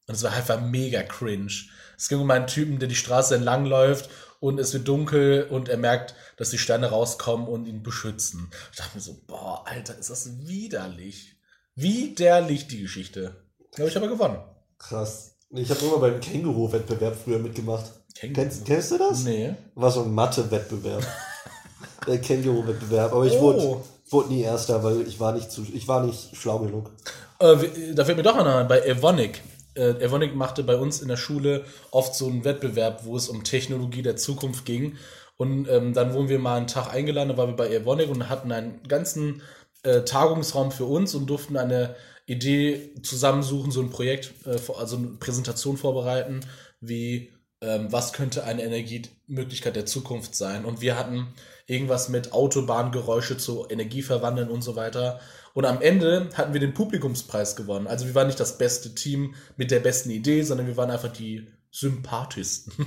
Und 0.07 0.15
es 0.15 0.23
war 0.23 0.33
einfach 0.33 0.61
mega 0.61 1.03
cringe. 1.03 1.53
Es 1.99 2.09
ging 2.09 2.21
um 2.21 2.31
einen 2.31 2.47
Typen, 2.47 2.79
der 2.79 2.89
die 2.89 2.95
Straße 2.95 3.35
entlang 3.35 3.67
läuft 3.67 4.11
und 4.39 4.61
es 4.61 4.73
wird 4.73 4.87
dunkel 4.87 5.49
und 5.51 5.69
er 5.69 5.77
merkt, 5.77 6.15
dass 6.37 6.51
die 6.51 6.59
Sterne 6.59 6.87
rauskommen 6.87 7.49
und 7.49 7.67
ihn 7.67 7.83
beschützen. 7.83 8.49
Ich 8.71 8.79
dachte 8.79 8.97
mir 8.97 9.03
so, 9.03 9.21
boah, 9.27 9.67
Alter, 9.67 9.99
ist 9.99 10.11
das 10.11 10.47
widerlich. 10.47 11.40
Widerlich 11.75 12.67
die 12.69 12.83
Geschichte. 12.83 13.35
Da 13.73 13.79
habe 13.81 13.91
ich 13.91 13.97
aber 13.97 14.09
gewonnen. 14.09 14.39
Krass. 14.79 15.37
Ich 15.51 15.71
habe 15.71 15.81
immer 15.85 15.99
beim 15.99 16.21
Känguru-Wettbewerb 16.21 17.17
früher 17.17 17.39
mitgemacht. 17.39 17.85
Känguru. 18.15 18.41
Kennst, 18.41 18.65
kennst 18.67 18.91
du 18.93 18.99
das? 18.99 19.25
Nee. 19.25 19.55
War 19.75 19.91
so 19.91 20.03
ein 20.03 20.13
Mathe-Wettbewerb. 20.15 21.07
Der 22.07 22.19
Känguru-Wettbewerb. 22.21 23.13
Aber 23.13 23.27
ich 23.27 23.35
Oh. 23.35 23.41
wurde, 23.41 23.77
wurde 24.11 24.29
nie 24.33 24.43
Erster, 24.43 24.83
weil 24.83 25.03
ich 25.07 25.19
war 25.21 25.33
nicht, 25.33 25.51
zu, 25.51 25.65
ich 25.73 25.87
war 25.89 26.05
nicht 26.05 26.37
schlau 26.37 26.59
genug. 26.61 26.91
Äh, 27.39 27.57
da 27.95 28.05
fällt 28.05 28.17
mir 28.17 28.23
doch 28.23 28.37
noch 28.37 28.47
ein, 28.47 28.69
bei 28.69 28.81
Evonik. 28.81 29.43
Äh, 29.75 30.03
Evonik 30.03 30.35
machte 30.35 30.63
bei 30.65 30.77
uns 30.77 31.01
in 31.01 31.09
der 31.09 31.17
Schule 31.17 31.65
oft 31.91 32.15
so 32.15 32.27
einen 32.27 32.45
Wettbewerb, 32.45 33.05
wo 33.05 33.17
es 33.17 33.29
um 33.29 33.45
Technologie 33.45 34.03
der 34.03 34.17
Zukunft 34.17 34.65
ging. 34.67 34.97
Und 35.37 35.69
ähm, 35.69 35.95
dann 35.95 36.13
wurden 36.13 36.29
wir 36.29 36.39
mal 36.39 36.57
einen 36.59 36.67
Tag 36.67 36.93
eingeladen, 36.93 37.31
da 37.31 37.37
waren 37.39 37.51
wir 37.51 37.57
bei 37.57 37.71
Evonik 37.73 38.11
und 38.11 38.29
hatten 38.29 38.53
einen 38.53 38.83
ganzen 38.87 39.41
äh, 39.83 40.03
Tagungsraum 40.03 40.73
für 40.73 40.85
uns 40.85 41.15
und 41.15 41.27
durften 41.27 41.57
eine 41.57 41.95
Idee 42.27 42.95
zusammensuchen, 43.03 43.71
so 43.71 43.81
ein 43.81 43.91
Projekt, 43.91 44.33
äh, 44.47 44.59
also 44.77 44.97
eine 44.97 45.09
Präsentation 45.19 45.77
vorbereiten, 45.77 46.41
wie 46.81 47.33
ähm, 47.63 47.93
was 47.93 48.13
könnte 48.13 48.45
eine 48.45 48.63
Energiemöglichkeit 48.63 49.77
der 49.77 49.87
Zukunft 49.87 50.35
sein. 50.35 50.65
Und 50.65 50.81
wir 50.81 50.99
hatten 50.99 51.35
irgendwas 51.67 52.09
mit 52.09 52.33
Autobahngeräusche 52.33 53.37
zu 53.37 53.67
Energie 53.69 54.03
verwandeln 54.03 54.49
und 54.49 54.63
so 54.63 54.77
weiter. 54.77 55.21
Und 55.53 55.65
am 55.65 55.83
Ende 55.83 56.31
hatten 56.35 56.53
wir 56.53 56.61
den 56.61 56.75
Publikumspreis 56.75 57.57
gewonnen. 57.57 57.87
Also 57.87 58.07
wir 58.07 58.15
waren 58.15 58.29
nicht 58.29 58.41
das 58.41 58.59
beste 58.59 58.95
Team 58.95 59.35
mit 59.57 59.71
der 59.71 59.81
besten 59.81 60.11
Idee, 60.11 60.43
sondern 60.43 60.67
wir 60.67 60.77
waren 60.77 60.91
einfach 60.91 61.13
die 61.13 61.49
sympathischsten. 61.71 62.73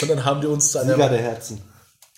Und 0.00 0.10
dann 0.10 0.24
haben 0.24 0.42
wir 0.42 0.50
uns 0.50 0.72
zu 0.72 0.80
Sieger 0.80 0.94
einer 0.94 1.08
der 1.08 1.22
Herzen. 1.22 1.62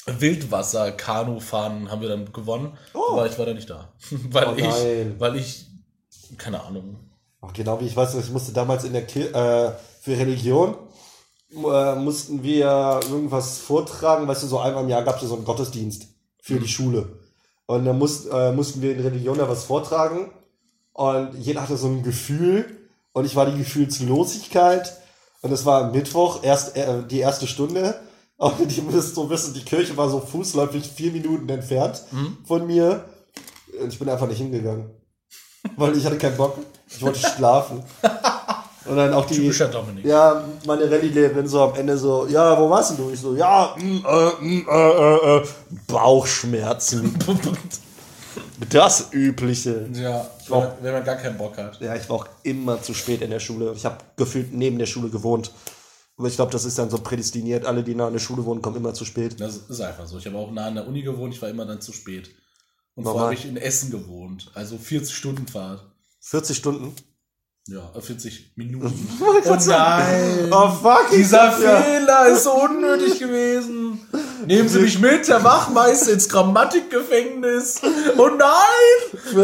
Wildwasser-Kanu 0.07 1.41
fahren, 1.41 1.91
haben 1.91 2.01
wir 2.01 2.09
dann 2.09 2.33
gewonnen. 2.33 2.77
Oh. 2.95 3.13
Aber 3.13 3.27
ich 3.27 3.39
war 3.39 3.47
da 3.47 3.55
nicht 3.55 3.71
da. 3.71 3.93
weil 4.31 4.49
Oh 4.49 4.55
ich, 4.57 5.21
weil 5.21 5.37
ich, 5.37 5.67
keine 6.39 6.63
Ahnung. 6.63 6.97
Ach, 7.41 7.53
genau 7.53 7.81
wie 7.81 7.87
ich 7.87 7.97
weiß, 7.97 8.15
ich 8.15 8.31
musste 8.31 8.53
damals 8.53 8.85
in 8.85 8.93
der 8.93 9.07
Kir 9.07 9.35
äh, 9.35 9.73
für 10.01 10.19
Religion 10.19 10.77
äh, 11.55 11.95
mussten 11.97 12.43
wir 12.43 13.01
irgendwas 13.11 13.59
vortragen, 13.59 14.27
weißt 14.27 14.43
du, 14.43 14.47
so 14.47 14.59
einmal 14.59 14.85
im 14.85 14.89
Jahr 14.89 15.03
gab 15.03 15.23
es 15.23 15.29
so 15.29 15.35
einen 15.35 15.45
Gottesdienst 15.45 16.07
für 16.41 16.59
die 16.59 16.69
Schule. 16.69 17.19
Und 17.67 17.85
dann 17.85 17.99
musst, 17.99 18.29
äh, 18.31 18.53
mussten 18.53 18.83
wir 18.83 18.93
in 18.93 19.01
Religion 19.01 19.39
da 19.39 19.49
was 19.49 19.65
vortragen 19.65 20.31
und 20.93 21.35
jeder 21.35 21.63
hatte 21.63 21.77
so 21.77 21.89
ein 21.89 22.03
Gefühl 22.03 22.89
und 23.13 23.25
ich 23.25 23.37
war 23.37 23.47
die 23.47 23.59
Gefühlslosigkeit 23.59 24.97
und 25.43 25.53
es 25.53 25.65
war 25.65 25.93
Mittwoch, 25.93 26.43
erst 26.43 26.77
äh, 26.77 27.03
die 27.09 27.21
erste 27.21 27.47
Stunde 27.47 28.01
und 28.43 28.77
ihr 28.77 28.83
müsst 28.85 29.15
so 29.15 29.29
wissen, 29.31 29.55
die 29.55 29.65
Kirche 29.65 29.97
war 29.97 30.09
so 30.11 30.21
fußläufig 30.21 30.89
vier 30.89 31.13
Minuten 31.13 31.49
entfernt 31.49 32.03
von 32.47 32.67
mir 32.67 33.05
und 33.81 33.93
ich 33.93 33.99
bin 33.99 34.09
einfach 34.09 34.27
nicht 34.29 34.39
hingegangen. 34.39 34.91
Weil 35.77 35.97
ich 35.97 36.05
hatte 36.05 36.19
keinen 36.19 36.37
Bock. 36.37 36.59
Ich 36.89 37.01
wollte 37.03 37.19
schlafen. 37.37 37.83
Und 38.85 38.97
dann 38.97 39.15
auch 39.15 39.25
die. 39.27 39.37
Typischer 39.37 39.69
Dominik. 39.69 40.05
Ja, 40.05 40.43
meine 40.67 40.91
Rallye-Lehrerin 40.91 41.47
so 41.47 41.61
am 41.63 41.75
Ende 41.77 41.97
so, 41.97 42.27
ja, 42.27 42.59
wo 42.61 42.69
warst 42.69 42.91
denn 42.91 42.97
du? 42.97 43.11
Ich 43.13 43.21
so, 43.21 43.37
ja, 43.37 43.77
mm, 43.79 44.05
äh, 44.05 44.45
mm, 44.45 44.67
äh, 44.69 44.91
äh, 44.91 45.37
äh, 45.39 45.43
Bauchschmerzen. 45.87 47.17
Das 48.71 49.09
Übliche. 49.13 49.89
ja, 49.93 50.27
wenn, 50.49 50.59
man- 50.59 50.73
wenn 50.81 50.93
man 50.93 51.05
gar 51.05 51.17
keinen 51.17 51.37
Bock 51.37 51.57
hat. 51.59 51.81
Ja, 51.81 51.95
ich 51.97 52.09
war 52.09 52.17
auch 52.17 52.27
immer 52.43 52.81
zu 52.81 52.95
spät 52.95 53.21
in 53.21 53.31
der 53.31 53.41
Schule. 53.41 53.73
Ich 53.75 53.85
habe 53.85 53.97
gefühlt 54.17 54.53
neben 54.55 54.79
der 54.79 54.87
Schule 54.87 55.09
gewohnt. 55.09 55.51
Aber 56.17 56.29
ich 56.29 56.37
glaube, 56.37 56.53
das 56.53 56.65
ist 56.65 56.79
dann 56.79 56.91
so 56.91 56.99
prädestiniert. 56.99 57.65
Alle, 57.65 57.83
die 57.83 57.95
nah 57.95 58.07
an 58.07 58.13
der 58.13 58.21
Schule 58.21 58.45
wohnen, 58.45 58.63
kommen 58.63 58.77
immer 58.77 58.95
zu 58.95 59.05
spät. 59.05 59.41
Das 59.41 59.57
ist 59.57 59.81
einfach 59.81 60.07
so. 60.07 60.19
Ich 60.19 60.27
habe 60.27 60.37
auch 60.37 60.51
nah 60.51 60.67
an 60.67 60.75
der 60.75 60.87
Uni 60.87 61.03
gewohnt, 61.03 61.35
ich 61.35 61.43
war 61.43 61.49
immer 61.49 61.65
dann 61.65 61.81
zu 61.81 61.93
spät. 61.93 62.31
Und 62.95 63.05
Normal. 63.05 63.13
vorher 63.13 63.39
habe 63.39 63.47
ich 63.47 63.49
in 63.49 63.57
Essen 63.57 63.91
gewohnt. 63.91 64.51
Also 64.55 64.77
40 64.77 65.15
Stunden 65.15 65.47
Fahrt. 65.49 65.85
40 66.21 66.57
Stunden. 66.57 66.95
Ja, 67.69 67.91
äh, 67.95 68.01
40 68.01 68.53
Minuten. 68.57 68.93
Oh 69.21 69.57
nein! 69.67 70.51
Oh 70.51 70.71
fuck! 70.71 71.11
Dieser 71.13 71.59
ja. 71.61 71.81
Fehler 71.81 72.27
ist 72.29 72.45
so 72.45 72.53
unnötig 72.53 73.19
gewesen. 73.19 74.01
Nehmen 74.47 74.69
Sie 74.69 74.81
mich 74.81 74.99
mit, 74.99 75.29
Herr 75.29 75.43
Wachmeister, 75.45 76.13
ins 76.13 76.29
Grammatikgefängnis. 76.29 77.81
Oh 78.19 78.29
nein! 78.29 79.21
40 79.33 79.35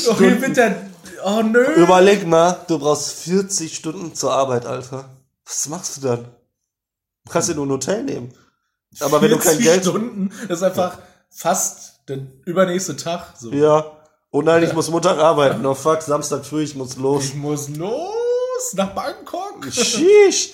hier, 0.00 0.10
oh, 0.12 0.18
hier 0.18 0.30
Stunden. 0.30 0.42
wird 0.42 0.56
der. 0.56 0.90
Oh 1.24 1.42
nö! 1.42 1.64
Überleg 1.76 2.26
mal, 2.26 2.58
du 2.66 2.78
brauchst 2.78 3.12
40 3.12 3.74
Stunden 3.74 4.14
zur 4.14 4.32
Arbeit, 4.32 4.66
Alter. 4.66 5.08
Was 5.48 5.68
machst 5.68 5.96
du 5.96 6.00
dann? 6.02 6.24
Du 7.24 7.32
kannst 7.32 7.48
dir 7.48 7.54
nur 7.54 7.66
ein 7.66 7.70
Hotel 7.70 8.04
nehmen. 8.04 8.34
Aber 9.00 9.22
wenn 9.22 9.30
du 9.30 9.38
kein 9.38 9.56
40 9.56 9.64
Geld. 9.64 9.82
Stunden, 9.82 10.30
das 10.46 10.58
ist 10.58 10.62
einfach 10.62 10.98
fast 11.30 12.00
der 12.08 12.26
übernächste 12.44 12.96
Tag. 12.96 13.34
So. 13.38 13.50
Ja. 13.52 13.96
Oh 14.30 14.42
nein, 14.42 14.62
ich 14.62 14.74
muss 14.74 14.90
Montag 14.90 15.18
arbeiten. 15.18 15.64
Oh 15.64 15.74
fuck, 15.74 16.02
Samstag 16.02 16.44
früh, 16.44 16.62
ich 16.62 16.74
muss 16.74 16.96
los. 16.96 17.24
Ich 17.24 17.34
muss 17.34 17.70
los 17.70 18.74
nach 18.74 18.94
Bangkok. 18.94 19.66
Sheesh. 19.70 20.50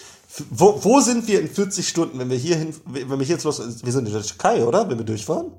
Wo, 0.51 0.83
wo 0.83 1.01
sind 1.01 1.27
wir 1.27 1.41
in 1.41 1.49
40 1.49 1.87
Stunden, 1.87 2.19
wenn 2.19 2.31
wir 2.31 2.37
hier 2.37 2.57
hin, 2.57 2.75
wenn 2.87 3.09
wir 3.09 3.19
hier 3.19 3.35
jetzt 3.35 3.45
los, 3.45 3.61
wir 3.61 3.93
sind 3.93 4.07
in 4.07 4.13
der 4.13 4.23
Türkei, 4.23 4.65
oder? 4.65 4.89
Wenn 4.89 4.99
wir 4.99 5.05
durchfahren? 5.05 5.53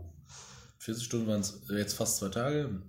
40 0.80 1.04
Stunden 1.04 1.28
waren 1.28 1.42
es 1.42 1.62
jetzt 1.70 1.94
fast 1.94 2.18
zwei 2.18 2.30
Tage. 2.30 2.82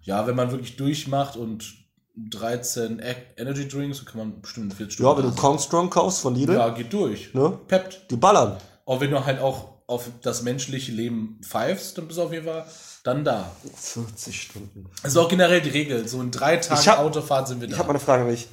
Ja, 0.00 0.26
wenn 0.26 0.34
man 0.34 0.50
wirklich 0.50 0.76
durchmacht 0.76 1.36
und 1.36 1.81
13 2.16 2.98
E- 3.00 3.14
Energy 3.36 3.66
Drinks, 3.68 4.04
kann 4.04 4.18
man 4.18 4.40
bestimmt 4.42 4.74
40 4.74 4.94
Stunden. 4.94 5.10
Ja, 5.10 5.16
wenn 5.24 5.30
du 5.30 5.36
Kong 5.40 5.58
Strong 5.58 5.90
kaufst 5.90 6.20
von 6.20 6.34
Lidl, 6.34 6.54
ja, 6.54 6.68
geht 6.70 6.92
durch. 6.92 7.32
ne? 7.34 7.58
Peppt. 7.68 8.10
Die 8.10 8.16
ballern. 8.16 8.58
Auch 8.84 9.00
wenn 9.00 9.10
du 9.10 9.24
halt 9.24 9.40
auch 9.40 9.72
auf 9.86 10.08
das 10.22 10.42
menschliche 10.42 10.92
Leben 10.92 11.40
pfeifst, 11.42 11.96
dann 11.98 12.06
bist 12.06 12.18
du 12.18 12.22
auf 12.24 12.32
jeden 12.32 12.44
Fall 12.46 12.66
dann 13.04 13.24
da. 13.24 13.50
40 13.74 14.42
Stunden. 14.42 14.88
Das 15.02 15.12
ist 15.12 15.16
auch 15.18 15.28
generell 15.28 15.60
die 15.62 15.70
Regel. 15.70 16.06
So 16.06 16.20
in 16.20 16.30
drei 16.30 16.56
Tagen 16.58 16.86
hab- 16.86 16.98
Autofahrt 16.98 17.48
sind 17.48 17.60
wir 17.60 17.68
da. 17.68 17.72
Ich 17.74 17.78
habe 17.78 17.88
mal 17.88 17.94
eine 17.94 18.00
Frage 18.00 18.22
an 18.24 18.28
dich. 18.30 18.46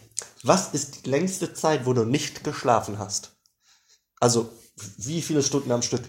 Was 0.43 0.73
ist 0.73 1.05
die 1.05 1.09
längste 1.09 1.53
Zeit, 1.53 1.85
wo 1.85 1.93
du 1.93 2.05
nicht 2.05 2.43
geschlafen 2.43 2.97
hast? 2.97 3.31
Also, 4.21 4.49
wie 4.97 5.21
viele 5.21 5.43
Stunden 5.43 5.71
am 5.71 5.81
Stück? 5.81 6.01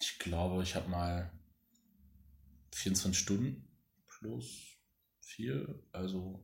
Ich 0.00 0.18
glaube, 0.18 0.62
ich 0.62 0.74
habe 0.74 0.88
mal 0.88 1.30
24 2.72 3.18
Stunden 3.18 3.68
plus 4.06 4.78
4. 5.20 5.66
Also, 5.92 6.40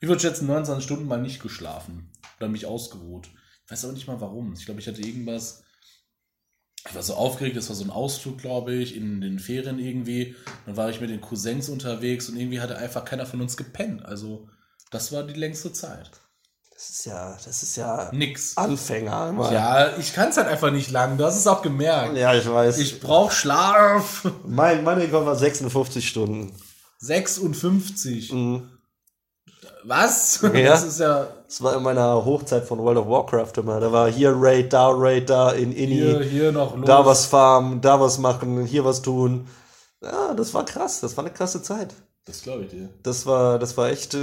ich 0.00 0.08
würde 0.08 0.20
schätzen, 0.20 0.46
29 0.46 0.84
Stunden 0.84 1.06
mal 1.06 1.20
nicht 1.20 1.42
geschlafen. 1.42 2.10
Oder 2.38 2.48
mich 2.48 2.66
ausgeruht. 2.66 3.28
Ich 3.64 3.72
weiß 3.72 3.84
aber 3.84 3.94
nicht 3.94 4.06
mal 4.06 4.20
warum. 4.20 4.52
Ich 4.52 4.64
glaube, 4.64 4.80
ich 4.80 4.88
hatte 4.88 5.00
irgendwas. 5.00 5.62
Ich 6.88 6.94
war 6.94 7.02
so 7.02 7.14
aufgeregt, 7.14 7.56
das 7.56 7.68
war 7.68 7.74
so 7.74 7.82
ein 7.82 7.90
Ausflug, 7.90 8.38
glaube 8.38 8.72
ich, 8.74 8.94
in 8.94 9.20
den 9.20 9.40
Ferien 9.40 9.78
irgendwie. 9.80 10.36
Dann 10.66 10.76
war 10.76 10.88
ich 10.88 11.00
mit 11.00 11.10
den 11.10 11.20
Cousins 11.20 11.68
unterwegs 11.68 12.28
und 12.28 12.36
irgendwie 12.36 12.60
hatte 12.60 12.78
einfach 12.78 13.04
keiner 13.04 13.26
von 13.26 13.40
uns 13.40 13.56
gepennt. 13.56 14.04
Also, 14.04 14.48
das 14.92 15.10
war 15.10 15.24
die 15.24 15.34
längste 15.34 15.72
Zeit. 15.72 16.10
Das 16.72 16.90
ist 16.90 17.06
ja, 17.06 17.36
das 17.44 17.62
ist 17.62 17.76
ja 17.76 18.10
Nix. 18.12 18.56
Anfänger. 18.56 19.32
Mann. 19.32 19.52
Ja, 19.52 19.96
ich 19.96 20.12
kann 20.12 20.28
es 20.28 20.36
halt 20.36 20.46
einfach 20.46 20.70
nicht 20.70 20.90
lang. 20.90 21.16
Du 21.16 21.24
hast 21.24 21.38
es 21.38 21.46
auch 21.46 21.62
gemerkt. 21.62 22.16
ja, 22.16 22.34
ich 22.34 22.46
weiß. 22.46 22.78
Ich 22.78 23.00
brauch 23.00 23.32
Schlaf. 23.32 24.30
mein, 24.46 24.84
mein 24.84 24.98
Rekord 24.98 25.24
war 25.24 25.36
56 25.36 26.06
Stunden. 26.06 26.54
56. 26.98 28.30
Was? 29.84 30.40
Ja. 30.54 30.70
Das 30.70 30.84
ist 30.84 31.00
ja 31.00 31.28
Das 31.46 31.62
war 31.62 31.76
in 31.76 31.82
meiner 31.82 32.24
Hochzeit 32.24 32.64
von 32.64 32.78
World 32.78 32.98
of 32.98 33.08
Warcraft 33.08 33.52
immer. 33.58 33.78
Da 33.80 33.92
war 33.92 34.10
hier 34.10 34.32
Raid, 34.36 34.72
da 34.72 34.88
Raid, 34.88 35.30
da 35.30 35.52
in 35.52 35.72
Inni, 35.72 35.94
hier, 35.96 36.20
hier 36.22 36.52
noch 36.52 36.76
los. 36.76 36.86
da 36.86 37.04
was 37.06 37.26
farmen, 37.26 37.80
da 37.80 38.00
was 38.00 38.18
machen, 38.18 38.64
hier 38.64 38.84
was 38.84 39.02
tun. 39.02 39.46
Ja, 40.02 40.34
das 40.34 40.52
war 40.54 40.64
krass. 40.64 41.00
Das 41.00 41.16
war 41.16 41.24
eine 41.24 41.32
krasse 41.32 41.62
Zeit. 41.62 41.94
Das 42.24 42.42
glaube 42.42 42.64
ich 42.64 42.70
dir. 42.70 42.88
Das 43.02 43.26
war, 43.26 43.58
das 43.58 43.76
war 43.76 43.88
echt, 43.88 44.14
äh, 44.14 44.18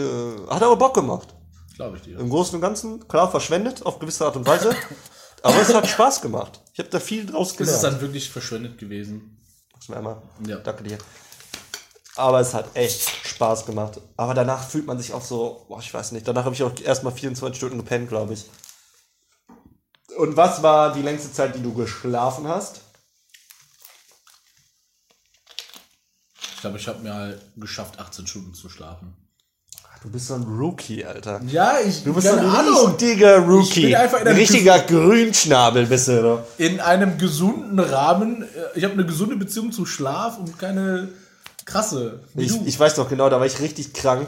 hat 0.49 0.61
aber 0.61 0.75
Bock 0.75 0.93
gemacht. 0.93 1.29
Glaube 1.77 1.97
ich 1.97 2.03
dir. 2.03 2.19
Im 2.19 2.29
Großen 2.29 2.55
und 2.55 2.61
Ganzen, 2.61 3.07
klar, 3.07 3.31
verschwendet 3.31 3.86
auf 3.86 3.99
gewisse 3.99 4.25
Art 4.25 4.36
und 4.36 4.45
Weise. 4.45 4.75
aber 5.41 5.61
es 5.61 5.73
hat 5.73 5.88
Spaß 5.88 6.21
gemacht. 6.21 6.61
Ich 6.73 6.79
habe 6.79 6.89
da 6.89 6.99
viel 6.99 7.25
draus 7.25 7.51
Ist 7.53 7.61
es 7.61 7.67
gelernt. 7.67 7.84
dann 7.84 8.01
wirklich 8.01 8.29
verschwendet 8.29 8.77
gewesen? 8.77 9.39
Muss 9.75 9.88
mir 9.89 9.97
einmal. 9.97 10.21
Ja. 10.45 10.57
Danke 10.57 10.84
dir. 10.84 10.97
Aber 12.16 12.39
es 12.39 12.53
hat 12.53 12.76
echt 12.76 13.09
Spaß 13.28 13.66
gemacht. 13.66 13.99
Aber 14.18 14.34
danach 14.34 14.64
fühlt 14.68 14.86
man 14.86 14.97
sich 14.99 15.14
auch 15.14 15.24
so, 15.24 15.66
boah, 15.68 15.80
ich 15.80 15.91
weiß 15.93 16.11
nicht, 16.11 16.28
danach 16.28 16.45
habe 16.45 16.53
ich 16.55 16.61
auch 16.64 16.72
erstmal 16.80 17.14
24 17.14 17.57
Stunden 17.57 17.78
gepennt, 17.78 18.09
glaube 18.09 18.34
ich. 18.34 18.45
Und 20.18 20.38
was 20.38 20.61
war 20.61 20.93
die 20.93 21.01
längste 21.01 21.32
Zeit, 21.32 21.55
die 21.55 21.61
du 21.64 21.74
geschlafen 21.74 22.47
hast? 22.47 22.82
Ich 26.55 26.61
glaube, 26.61 26.78
ich 26.78 26.88
habe 26.88 26.99
mir 26.99 27.14
halt 27.14 27.41
geschafft, 27.57 27.99
18 27.99 28.28
Stunden 28.28 28.53
zu 28.53 28.70
schlafen. 28.70 29.14
Du 30.01 30.09
bist 30.11 30.28
so 30.28 30.36
ein 30.36 30.43
Rookie, 30.43 31.03
Alter. 31.05 31.41
Ja, 31.47 31.78
ich 31.80 32.03
Du 32.03 32.14
bist 32.14 32.28
so 32.28 32.34
ein 32.34 32.45
Ahnung. 32.45 32.88
richtiger 32.91 33.38
Rookie. 33.39 33.84
bin 33.86 33.95
einfach 33.95 34.18
in 34.20 34.24
ein 34.24 34.28
einem 34.30 34.38
richtiger 34.38 34.80
Grünschnabel 34.80 35.86
bist 35.88 36.09
du, 36.09 36.20
oder? 36.20 36.47
In 36.57 36.80
einem 36.82 37.18
gesunden 37.18 37.80
Rahmen. 37.80 38.43
äh, 38.43 38.47
Ich 38.78 38.84
habe 38.84 38.93
eine 38.93 39.05
gesunde 39.05 39.38
Beziehung 39.38 39.72
zu 39.72 39.86
Schlaf 39.86 40.38
und 40.38 40.59
keine 40.59 41.07
krasse. 41.66 42.22
Ich, 42.36 42.53
ich 42.66 42.80
weiß 42.80 42.97
noch 42.97 43.09
genau, 43.09 43.30
da 43.30 43.39
war 43.39 43.45
ich 43.45 43.59
richtig 43.59 43.93
krank. 43.93 44.28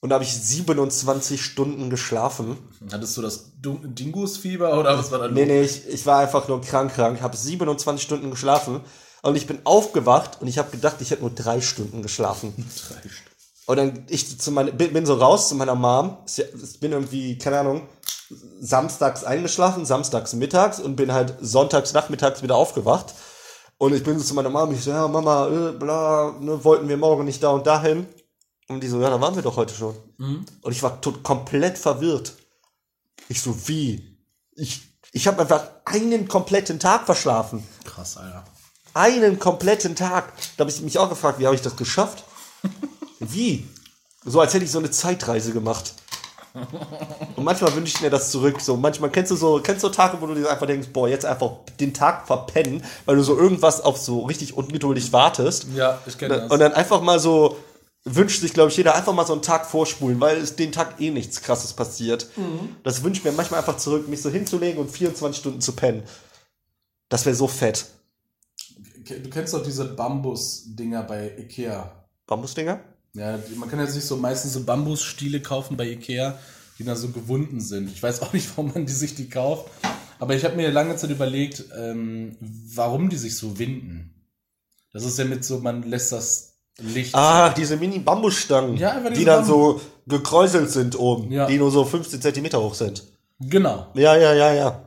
Und 0.00 0.08
da 0.08 0.14
habe 0.14 0.24
ich 0.24 0.32
27 0.32 1.44
Stunden 1.44 1.90
geschlafen. 1.90 2.56
Hattest 2.90 3.16
du 3.18 3.22
das 3.22 3.50
Dingos-Fieber 3.58 4.78
oder 4.78 4.98
was 4.98 5.10
war 5.10 5.18
da 5.18 5.26
los? 5.26 5.34
Nee, 5.34 5.44
nee, 5.44 5.60
ich, 5.60 5.86
ich 5.88 6.06
war 6.06 6.20
einfach 6.20 6.48
nur 6.48 6.62
krank, 6.62 6.94
krank, 6.94 7.20
habe 7.20 7.36
27 7.36 8.02
Stunden 8.02 8.30
geschlafen 8.30 8.80
und 9.20 9.36
ich 9.36 9.46
bin 9.46 9.58
aufgewacht 9.64 10.38
und 10.40 10.48
ich 10.48 10.56
habe 10.56 10.70
gedacht, 10.70 10.96
ich 11.00 11.10
hätte 11.10 11.20
nur 11.20 11.30
drei 11.30 11.60
Stunden 11.60 12.00
geschlafen. 12.00 12.54
Drei 12.88 13.00
Stunden. 13.00 13.30
Und 13.66 13.76
dann 13.76 14.04
ich 14.08 14.40
zu 14.40 14.50
meine, 14.50 14.72
bin, 14.72 15.06
so 15.06 15.14
raus 15.14 15.48
zu 15.48 15.54
meiner 15.54 15.74
Mom, 15.74 16.16
ich 16.26 16.80
bin 16.80 16.92
irgendwie, 16.92 17.38
keine 17.38 17.60
Ahnung, 17.60 17.88
samstags 18.60 19.22
eingeschlafen, 19.22 19.84
samstags 19.84 20.32
mittags 20.32 20.80
und 20.80 20.96
bin 20.96 21.12
halt 21.12 21.34
sonntags 21.40 21.92
nachmittags 21.92 22.42
wieder 22.42 22.56
aufgewacht. 22.56 23.14
Und 23.80 23.94
ich 23.94 24.04
bin 24.04 24.18
so 24.18 24.24
zu 24.26 24.34
meiner 24.34 24.50
Mom, 24.50 24.70
ich 24.74 24.84
so, 24.84 24.90
ja, 24.90 25.08
Mama, 25.08 25.48
äh, 25.48 25.72
bla, 25.72 26.36
ne, 26.38 26.62
wollten 26.62 26.86
wir 26.86 26.98
morgen 26.98 27.24
nicht 27.24 27.42
da 27.42 27.48
und 27.48 27.66
dahin. 27.66 28.06
Und 28.68 28.82
die 28.82 28.88
so, 28.88 29.00
ja, 29.00 29.08
da 29.08 29.18
waren 29.22 29.34
wir 29.34 29.42
doch 29.42 29.56
heute 29.56 29.74
schon. 29.74 29.96
Und 30.60 30.72
ich 30.72 30.82
war 30.82 31.00
tot, 31.00 31.22
komplett 31.22 31.78
verwirrt. 31.78 32.34
Ich 33.30 33.40
so, 33.40 33.56
wie? 33.68 34.18
Ich, 34.52 34.82
ich 35.12 35.26
habe 35.26 35.40
einfach 35.40 35.66
einen 35.86 36.28
kompletten 36.28 36.78
Tag 36.78 37.06
verschlafen. 37.06 37.66
Krass, 37.84 38.18
Alter. 38.18 38.44
Einen 38.92 39.38
kompletten 39.38 39.96
Tag. 39.96 40.34
Da 40.58 40.64
habe 40.64 40.70
ich 40.70 40.82
mich 40.82 40.98
auch 40.98 41.08
gefragt, 41.08 41.38
wie 41.38 41.46
habe 41.46 41.56
ich 41.56 41.62
das 41.62 41.76
geschafft? 41.76 42.24
Wie? 43.18 43.66
So 44.24 44.40
als 44.40 44.52
hätte 44.52 44.66
ich 44.66 44.70
so 44.70 44.78
eine 44.78 44.90
Zeitreise 44.90 45.52
gemacht. 45.54 45.94
Und 47.36 47.44
manchmal 47.44 47.74
wünsche 47.74 47.94
ich 47.96 48.02
mir 48.02 48.10
das 48.10 48.30
zurück. 48.30 48.60
So 48.60 48.76
manchmal 48.76 49.10
kennst 49.10 49.30
du 49.30 49.36
so, 49.36 49.60
kennst 49.62 49.84
du 49.84 49.88
Tage, 49.88 50.20
wo 50.20 50.26
du 50.26 50.34
dir 50.34 50.50
einfach 50.50 50.66
denkst, 50.66 50.88
boah, 50.92 51.08
jetzt 51.08 51.24
einfach 51.24 51.52
den 51.78 51.94
Tag 51.94 52.26
verpennen, 52.26 52.84
weil 53.04 53.16
du 53.16 53.22
so 53.22 53.38
irgendwas 53.38 53.80
auf 53.80 53.98
so 53.98 54.20
richtig 54.22 54.56
ungeduldig 54.56 55.12
wartest. 55.12 55.66
Ja, 55.74 55.98
ich 56.06 56.18
kenne 56.18 56.40
das. 56.40 56.50
Und 56.50 56.58
dann 56.58 56.72
einfach 56.72 57.00
mal 57.02 57.18
so 57.18 57.56
wünscht 58.04 58.40
sich, 58.40 58.54
glaube 58.54 58.70
ich, 58.70 58.76
jeder 58.76 58.94
einfach 58.94 59.12
mal 59.12 59.26
so 59.26 59.34
einen 59.34 59.42
Tag 59.42 59.66
vorspulen, 59.66 60.20
weil 60.20 60.38
es 60.38 60.56
den 60.56 60.72
Tag 60.72 61.00
eh 61.00 61.10
nichts 61.10 61.42
krasses 61.42 61.72
passiert. 61.74 62.28
Das 62.82 63.02
wünscht 63.02 63.24
mir 63.24 63.32
manchmal 63.32 63.60
einfach 63.60 63.76
zurück, 63.76 64.08
mich 64.08 64.22
so 64.22 64.30
hinzulegen 64.30 64.80
und 64.80 64.90
24 64.90 65.38
Stunden 65.38 65.60
zu 65.60 65.72
pennen. 65.72 66.02
Das 67.08 67.26
wäre 67.26 67.36
so 67.36 67.46
fett. 67.46 67.86
Du 69.04 69.28
kennst 69.28 69.52
doch 69.52 69.62
diese 69.62 69.84
Bambus-Dinger 69.84 71.02
bei 71.02 71.36
Ikea. 71.36 71.92
Bambusdinger? 72.26 72.80
Ja, 73.14 73.36
die- 73.38 73.54
man 73.56 73.68
kann 73.68 73.78
ja 73.78 73.86
sich 73.86 74.04
so 74.04 74.16
meistens 74.16 74.52
so 74.52 74.62
Bambusstiele 74.64 75.40
kaufen 75.40 75.76
bei 75.76 75.88
Ikea, 75.88 76.38
die 76.78 76.84
dann 76.84 76.96
so 76.96 77.08
gewunden 77.08 77.60
sind. 77.60 77.90
Ich 77.90 78.02
weiß 78.02 78.20
auch 78.22 78.32
nicht, 78.32 78.48
warum 78.50 78.72
man 78.72 78.86
die 78.86 78.92
sich 78.92 79.14
die 79.14 79.28
kauft. 79.28 79.70
Aber 80.18 80.34
ich 80.34 80.44
habe 80.44 80.56
mir 80.56 80.70
lange 80.70 80.96
Zeit 80.96 81.10
überlegt, 81.10 81.64
ähm, 81.78 82.36
warum 82.40 83.08
die 83.08 83.16
sich 83.16 83.36
so 83.36 83.58
winden. 83.58 84.14
Das 84.92 85.04
ist 85.04 85.18
ja 85.18 85.24
mit 85.24 85.44
so, 85.44 85.60
man 85.60 85.82
lässt 85.82 86.12
das 86.12 86.54
Licht. 86.78 87.14
Ah, 87.14 87.50
diese 87.50 87.76
Mini-Bambusstangen, 87.76 88.76
Ja, 88.76 88.98
die 89.00 89.10
diese 89.14 89.24
dann 89.26 89.44
so 89.44 89.80
gekräuselt 90.06 90.70
sind 90.70 90.98
oben, 90.98 91.30
Ja. 91.32 91.46
die 91.46 91.58
nur 91.58 91.70
so 91.70 91.84
15 91.84 92.20
Zentimeter 92.20 92.60
hoch 92.60 92.74
sind. 92.74 93.04
Genau. 93.38 93.86
Ja, 93.94 94.16
ja, 94.16 94.34
ja, 94.34 94.52
ja. 94.52 94.82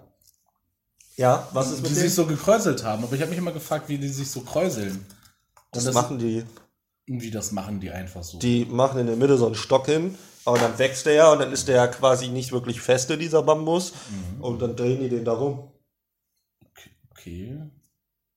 Ja, 1.16 1.48
was 1.54 1.70
ist 1.72 1.78
Die 1.78 1.82
mit 1.84 1.92
sich 1.92 2.00
denen? 2.04 2.14
so 2.14 2.26
gekräuselt 2.26 2.84
haben. 2.84 3.04
Aber 3.04 3.16
ich 3.16 3.22
habe 3.22 3.30
mich 3.30 3.38
immer 3.38 3.52
gefragt, 3.52 3.88
wie 3.90 3.98
die 3.98 4.10
sich 4.10 4.30
so 4.30 4.42
kräuseln. 4.42 5.06
Das, 5.72 5.84
das- 5.86 5.94
machen 5.94 6.18
die. 6.20 6.44
Wie 7.06 7.32
das 7.32 7.52
machen 7.52 7.80
die 7.80 7.92
einfach 7.92 8.24
so. 8.24 8.40
Die 8.40 8.66
machen 8.66 9.00
in 9.00 9.08
der 9.08 9.16
Mitte 9.16 9.38
so 9.38 9.46
einen 9.46 9.56
Stock 9.56 9.88
hin, 9.88 10.18
aber 10.46 10.58
dann 10.58 10.78
wächst 10.80 11.06
der 11.06 11.14
ja 11.14 11.32
und 11.32 11.40
dann 11.40 11.52
ist 11.52 11.68
der 11.68 11.76
ja 11.76 11.88
quasi 11.88 12.30
nicht 12.30 12.52
wirklich 12.52 12.80
feste, 12.82 13.18
dieser 13.18 13.44
Bambus. 13.44 13.94
Mhm. 14.10 14.42
Und 14.44 14.62
dann 14.62 14.76
drehen 14.76 15.02
die 15.02 15.10
den 15.10 15.26
da 15.26 15.34
rum. 15.34 15.70
Okay. 17.12 17.60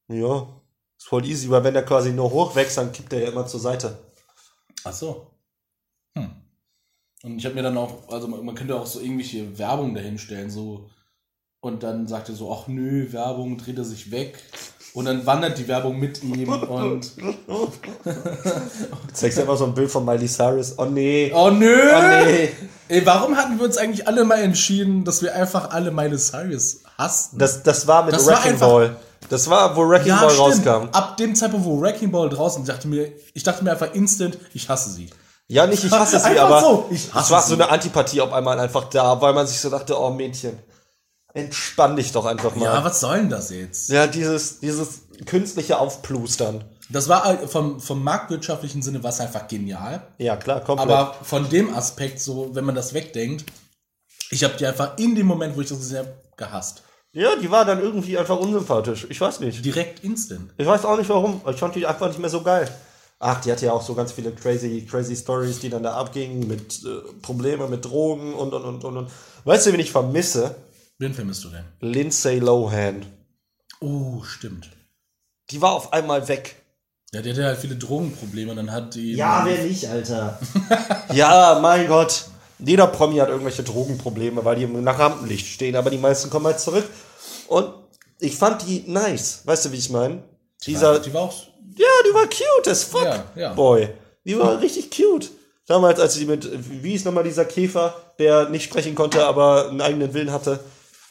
Ja, 0.09 0.49
ist 0.99 1.09
voll 1.09 1.27
easy, 1.27 1.51
weil 1.51 1.65
wenn 1.65 1.75
der 1.75 1.85
quasi 1.85 2.13
nur 2.13 2.31
hoch 2.31 2.55
wächst, 2.55 2.79
dann 2.79 2.93
kippt 2.93 3.13
der 3.13 3.21
ja 3.21 3.29
immer 3.29 3.47
zur 3.47 3.61
Seite. 3.61 3.99
Ach 4.85 4.93
so. 4.93 5.31
Hm. 6.17 6.31
Und 7.23 7.39
ich 7.39 7.45
habe 7.45 7.57
mir 7.57 7.63
dann 7.63 7.77
auch, 7.77 8.09
also 8.09 8.29
man, 8.29 8.45
man 8.45 8.55
könnte 8.55 8.77
auch 8.77 8.87
so 8.87 9.01
irgendwelche 9.01 9.59
Werbung 9.59 9.95
dahinstellen, 9.95 10.51
so. 10.51 10.89
Und 11.61 11.83
dann 11.83 12.07
sagt 12.07 12.29
er 12.29 12.37
so, 12.37 12.53
ach 12.53 12.69
nö, 12.69 13.13
Werbung, 13.13 13.59
dreht 13.59 13.79
er 13.79 13.85
sich 13.85 14.13
weg. 14.13 14.41
Und 14.97 15.05
dann 15.05 15.27
wandert 15.27 15.59
die 15.59 15.69
Werbung 15.69 15.99
mit 16.01 16.23
ihm 16.23 16.49
und. 16.49 17.13
Zeigst 19.13 19.39
einfach 19.39 19.57
so 19.59 19.65
ein 19.67 19.75
Bild 19.75 19.91
von 19.91 20.05
Miley 20.07 20.27
Cyrus. 20.27 20.75
Oh 20.79 20.87
nee. 20.87 21.31
Oh 21.35 21.51
nö! 21.51 21.77
Oh 21.95 22.25
nee. 22.25 22.49
Ey, 22.89 23.05
warum 23.05 23.37
hatten 23.37 23.59
wir 23.59 23.67
uns 23.67 23.77
eigentlich 23.77 24.09
alle 24.09 24.25
mal 24.25 24.37
entschieden, 24.41 25.05
dass 25.05 25.21
wir 25.23 25.35
einfach 25.35 25.71
alle 25.71 25.91
Miley 25.91 26.17
Cyrus 26.17 26.79
hassen? 26.97 27.39
Das, 27.39 27.63
das 27.63 27.87
war 27.87 28.05
mit 28.05 28.15
Das 28.15 28.25
war 28.27 28.37
Wrecking 28.37 28.53
einfach- 28.53 28.67
Ball. 28.69 28.97
Das 29.29 29.51
war, 29.51 29.77
wo 29.77 29.87
Wrecking 29.89 30.15
Ball 30.19 30.35
rauskam. 30.35 30.89
Ab 30.93 31.17
dem 31.19 31.35
Zeitpunkt, 31.35 31.67
wo 31.67 31.81
Wrecking 31.81 32.11
Ball 32.11 32.29
draußen, 32.31 32.65
dachte 32.65 32.89
mir, 32.89 33.13
ich 33.35 33.43
dachte 33.43 33.65
mir 33.65 33.73
einfach 33.73 33.93
instant, 33.93 34.39
ich 34.55 34.69
hasse 34.69 34.91
sie. 34.91 35.11
Ja, 35.49 35.67
nicht 35.67 35.85
ich 35.85 35.91
hasse 35.93 36.19
sie, 36.21 36.25
Einfach 36.25 36.43
aber 36.45 36.61
so, 36.61 36.87
ich 36.91 37.07
es 37.09 37.13
hasse 37.15 37.33
war 37.33 37.43
sie. 37.43 37.49
so 37.51 37.55
eine 37.55 37.69
Antipathie 37.69 38.21
auf 38.23 38.33
einmal 38.33 38.59
einfach 38.61 38.85
da, 38.85 39.21
weil 39.21 39.35
man 39.35 39.47
sich 39.47 39.61
so 39.61 39.69
dachte, 39.69 39.99
oh 40.01 40.11
Mädchen, 40.11 40.59
entspann 41.37 41.97
dich 41.97 42.13
doch 42.13 42.25
einfach 42.27 42.55
mal. 42.57 42.65
Ja, 42.65 42.85
was 42.85 43.01
soll 43.01 43.19
denn 43.19 43.31
das 43.31 43.51
jetzt? 43.51 43.91
Ja, 43.91 44.07
dieses, 44.07 44.61
dieses 44.61 45.03
künstliche 45.27 45.79
Aufplustern. 45.79 46.65
Das 46.89 47.09
war 47.09 47.25
halt 47.25 47.51
vom, 47.51 47.81
vom 47.81 48.03
marktwirtschaftlichen 48.03 48.83
Sinne 48.83 49.03
was 49.03 49.21
einfach 49.21 49.49
genial. 49.49 50.07
Ja, 50.19 50.37
klar, 50.37 50.61
komplett. 50.61 50.89
Aber 50.89 51.15
von 51.23 51.49
dem 51.49 51.75
Aspekt, 51.75 52.21
so, 52.21 52.51
wenn 52.55 52.65
man 52.65 52.75
das 52.75 52.95
wegdenkt, 52.95 53.45
ich 54.31 54.45
habe 54.45 54.55
die 54.57 54.67
einfach 54.67 54.97
in 54.99 55.15
dem 55.15 55.27
Moment, 55.27 55.57
wo 55.57 55.61
ich 55.61 55.69
das 55.69 55.79
gesehen 55.79 55.99
habe, 55.99 56.15
gehasst. 56.37 56.83
ja, 57.13 57.37
die 57.37 57.51
war 57.51 57.65
dann 57.65 57.81
irgendwie 57.81 58.19
einfach 58.19 58.39
unsympathisch. 58.39 59.07
Ich 59.09 59.21
weiß 59.21 59.41
nicht. 59.41 59.65
Direkt 59.65 60.05
instant. 60.05 60.53
Ich 60.59 60.67
weiß 60.67 60.85
auch 60.85 60.97
nicht 60.99 61.09
warum. 61.09 61.41
Ich 61.51 61.57
fand 61.57 61.75
die 61.75 61.87
einfach 61.87 62.09
nicht 62.09 62.19
mehr 62.19 62.31
so 62.31 62.43
geil. 62.43 62.69
Ach, 63.19 63.41
die 63.41 63.51
hatte 63.51 63.65
ja 63.65 63.73
auch 63.73 63.83
so 63.83 63.95
ganz 63.95 64.13
viele 64.13 64.31
crazy, 64.33 64.87
crazy 64.89 65.17
Stories, 65.17 65.59
die 65.61 65.71
dann 65.71 65.83
da 65.83 65.95
abgingen 65.95 66.47
mit 66.47 66.85
äh, 66.85 67.01
Probleme 67.23 67.67
mit 67.67 67.85
Drogen 67.85 68.35
und 68.35 68.53
und 68.53 68.65
und 68.65 68.85
und 68.85 68.97
und. 68.99 69.11
Weißt 69.45 69.67
du, 69.67 69.73
wen 69.73 69.81
ich 69.81 69.91
vermisse? 69.91 70.55
Wen 70.99 71.13
vermisst 71.15 71.45
du 71.45 71.49
denn? 71.51 71.65
Lindsay 71.81 72.39
Lohan. 72.39 73.05
Oh, 73.81 74.23
stimmt. 74.23 74.71
Die 75.51 75.61
war 75.61 75.73
auf 75.73 75.93
einmal 75.93 76.27
weg. 76.29 76.57
Ja, 77.13 77.23
der 77.23 77.33
hatte 77.33 77.45
halt 77.45 77.59
viele 77.59 77.77
Drogenprobleme, 77.77 78.55
dann 78.55 78.73
hat 78.73 78.95
die. 78.95 79.15
nicht, 79.45 79.87
Alter? 79.89 80.39
ja, 81.13 81.59
mein 81.63 81.87
Gott. 81.87 82.25
Jeder 82.59 82.87
Promi 82.87 83.19
hat 83.19 83.29
irgendwelche 83.29 83.63
Drogenprobleme, 83.63 84.45
weil 84.45 84.57
die 84.57 84.67
nach 84.67 84.99
Rampenlicht 84.99 85.47
stehen, 85.47 85.77
aber 85.77 85.91
die 85.91 85.99
meisten 85.99 86.31
kommen 86.31 86.47
halt 86.47 86.59
zurück. 86.59 86.89
Und 87.49 87.73
ich 88.19 88.35
fand 88.37 88.67
die 88.67 88.85
nice. 88.87 89.43
Weißt 89.45 89.67
du, 89.67 89.73
wie 89.73 89.77
ich 89.77 89.91
meine? 89.91 90.23
Dieser, 90.65 90.99
die 90.99 91.13
war 91.13 91.23
auch. 91.23 91.35
ja, 91.77 91.87
die 92.09 92.15
war 92.15 92.25
cute 92.27 92.69
as 92.69 92.83
fuck, 92.85 93.05
Ja, 93.05 93.25
ja. 93.37 93.53
boy. 93.53 93.89
Die 94.25 94.39
war 94.39 94.59
richtig 94.61 94.91
cute. 94.91 95.31
Damals, 95.67 96.01
als 96.01 96.15
sie 96.15 96.25
mit, 96.25 96.49
wie 96.83 96.95
ist 96.95 97.05
nochmal 97.05 97.25
dieser 97.25 97.45
Käfer, 97.45 97.95
der 98.19 98.49
nicht 98.49 98.65
sprechen 98.65 98.95
konnte, 98.95 99.25
aber 99.27 99.69
einen 99.69 99.81
eigenen 99.81 100.15
Willen 100.15 100.33
hatte. 100.33 100.61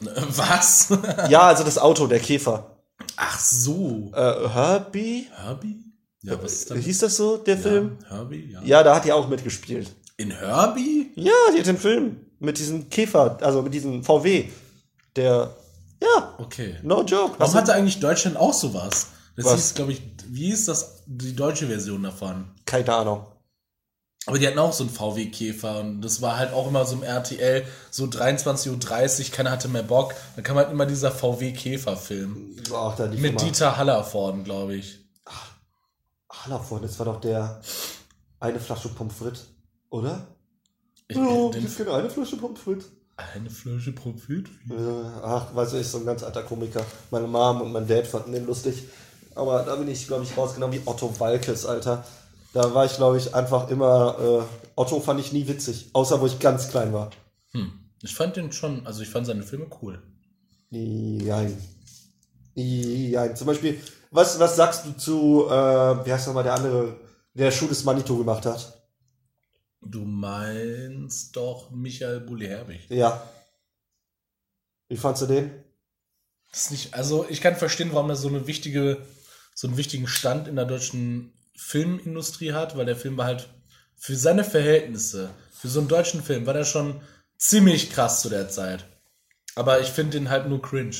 Was? 0.00 0.88
Ja, 1.28 1.42
also 1.42 1.64
das 1.64 1.78
Auto, 1.78 2.06
der 2.06 2.20
Käfer. 2.20 2.76
Ach 3.16 3.38
so. 3.38 4.10
Äh, 4.14 4.48
Herbie? 4.48 5.28
Herbie? 5.34 5.82
Ja, 6.22 6.42
was 6.42 6.52
ist 6.52 6.70
das? 6.70 6.78
Hieß 6.78 6.98
das 7.00 7.16
so, 7.16 7.36
der 7.36 7.56
Film? 7.56 7.98
Herbie? 8.08 8.50
Ja. 8.52 8.60
Ja, 8.64 8.82
da 8.82 8.96
hat 8.96 9.04
die 9.04 9.12
auch 9.12 9.28
mitgespielt. 9.28 9.94
In 10.16 10.30
Herbie? 10.32 11.12
Ja, 11.14 11.32
die 11.54 11.58
hat 11.60 11.66
den 11.66 11.78
Film. 11.78 12.16
mit 12.40 12.58
diesem 12.58 12.90
Käfer, 12.90 13.38
also 13.42 13.62
mit 13.62 13.72
diesem 13.74 14.02
VW. 14.02 14.48
Der, 15.14 15.54
ja, 16.02 16.34
Okay. 16.38 16.76
no 16.82 17.02
joke. 17.04 17.34
Warum 17.38 17.54
hatte 17.54 17.72
eigentlich 17.74 18.00
Deutschland 18.00 18.36
auch 18.36 18.52
sowas? 18.52 19.08
Das 19.36 19.44
Was? 19.46 19.54
hieß, 19.54 19.74
glaube 19.74 19.92
ich, 19.92 20.02
wie 20.28 20.50
ist 20.50 20.66
das, 20.68 21.02
die 21.06 21.34
deutsche 21.36 21.66
Version 21.68 22.02
davon? 22.02 22.50
Keine 22.64 22.92
Ahnung. 22.94 23.26
Aber 24.26 24.38
die 24.38 24.46
hatten 24.46 24.58
auch 24.58 24.72
so 24.72 24.82
einen 24.82 24.92
VW-Käfer 24.92 25.78
und 25.80 26.00
das 26.02 26.20
war 26.20 26.36
halt 26.36 26.52
auch 26.52 26.66
immer 26.66 26.84
so 26.84 26.96
im 26.96 27.04
RTL, 27.04 27.64
so 27.90 28.04
23.30 28.06 28.70
Uhr, 29.26 29.30
keiner 29.30 29.52
hatte 29.52 29.68
mehr 29.68 29.84
Bock. 29.84 30.14
Da 30.34 30.42
kam 30.42 30.56
halt 30.56 30.70
immer 30.72 30.84
dieser 30.84 31.12
VW-Käfer-Film. 31.12 32.56
Ach, 32.74 32.96
da 32.96 33.06
die 33.06 33.18
Mit 33.18 33.38
Firma. 33.40 33.44
Dieter 33.52 33.76
Hallervorden, 33.76 34.42
glaube 34.42 34.74
ich. 34.74 34.98
Hallervorden, 36.30 36.86
das 36.86 36.98
war 36.98 37.06
doch 37.06 37.20
der 37.20 37.60
eine 38.40 38.60
Flasche 38.60 38.88
Pommes 38.88 39.14
frites, 39.14 39.46
oder? 39.90 40.26
ich 41.08 41.16
Ja, 41.16 41.48
den, 41.50 41.64
ich 41.64 41.76
kenne 41.76 41.94
eine 41.94 42.10
Flasche 42.10 42.36
Pommes 42.36 42.60
frites. 42.60 42.86
eine 43.16 43.48
Flasche 43.48 43.94
frites? 43.94 44.50
Äh, 44.70 45.22
Ach, 45.22 45.54
weißt 45.54 45.72
du, 45.72 45.76
ist 45.78 45.92
so 45.92 45.98
ein 45.98 46.04
ganz 46.06 46.22
alter 46.22 46.42
Komiker. 46.42 46.84
Meine 47.10 47.26
Mom 47.28 47.60
und 47.62 47.72
mein 47.72 47.86
Dad 47.86 48.06
fanden 48.06 48.32
den 48.32 48.44
lustig. 48.46 48.82
Aber 49.34 49.62
da 49.62 49.76
bin 49.76 49.88
ich, 49.88 50.06
glaube 50.06 50.24
ich, 50.24 50.36
rausgenommen 50.36 50.76
wie 50.76 50.82
Otto 50.86 51.12
Walkes, 51.20 51.64
Alter. 51.66 52.04
Da 52.56 52.72
war 52.72 52.86
ich, 52.86 52.96
glaube 52.96 53.18
ich, 53.18 53.34
einfach 53.34 53.68
immer. 53.68 54.16
Äh, 54.18 54.70
Otto 54.76 54.98
fand 54.98 55.20
ich 55.20 55.30
nie 55.30 55.46
witzig, 55.46 55.90
außer 55.92 56.22
wo 56.22 56.26
ich 56.26 56.38
ganz 56.38 56.68
klein 56.68 56.90
war. 56.90 57.10
Hm. 57.50 57.70
Ich 58.00 58.14
fand 58.14 58.34
den 58.36 58.50
schon, 58.50 58.86
also 58.86 59.02
ich 59.02 59.10
fand 59.10 59.26
seine 59.26 59.42
Filme 59.42 59.66
cool. 59.82 60.02
Nein. 60.70 61.54
Nein. 62.54 63.36
Zum 63.36 63.46
Beispiel, 63.46 63.78
was, 64.10 64.40
was 64.40 64.56
sagst 64.56 64.86
du 64.86 64.92
zu, 64.92 65.46
äh, 65.50 66.06
wie 66.06 66.10
heißt 66.10 66.28
nochmal 66.28 66.44
der 66.44 66.54
andere, 66.54 66.98
der 67.34 67.50
Schuh 67.50 67.66
des 67.66 67.84
Manito 67.84 68.16
gemacht 68.16 68.46
hat? 68.46 68.88
Du 69.82 70.06
meinst 70.06 71.36
doch 71.36 71.70
Michael 71.70 72.20
Bulli-Herbig. 72.20 72.88
Ja. 72.88 73.22
Wie 74.88 74.96
fandst 74.96 75.20
du 75.20 75.26
den? 75.26 75.50
Das 76.50 76.62
ist 76.62 76.70
nicht, 76.70 76.94
also 76.94 77.26
ich 77.28 77.42
kann 77.42 77.54
verstehen, 77.54 77.90
warum 77.92 78.08
er 78.08 78.16
so 78.16 78.28
eine 78.28 78.46
wichtige, 78.46 79.04
so 79.54 79.66
einen 79.66 79.76
wichtigen 79.76 80.06
Stand 80.06 80.48
in 80.48 80.56
der 80.56 80.64
deutschen 80.64 81.35
Filmindustrie 81.56 82.52
hat, 82.52 82.76
weil 82.76 82.86
der 82.86 82.96
Film 82.96 83.16
war 83.16 83.26
halt 83.26 83.48
für 83.96 84.16
seine 84.16 84.44
Verhältnisse, 84.44 85.30
für 85.52 85.68
so 85.68 85.80
einen 85.80 85.88
deutschen 85.88 86.22
Film, 86.22 86.46
war 86.46 86.54
der 86.54 86.64
schon 86.64 87.00
ziemlich 87.38 87.90
krass 87.90 88.20
zu 88.20 88.28
der 88.28 88.48
Zeit. 88.48 88.84
Aber 89.54 89.80
ich 89.80 89.88
finde 89.88 90.18
den 90.18 90.30
halt 90.30 90.48
nur 90.48 90.60
cringe. 90.60 90.96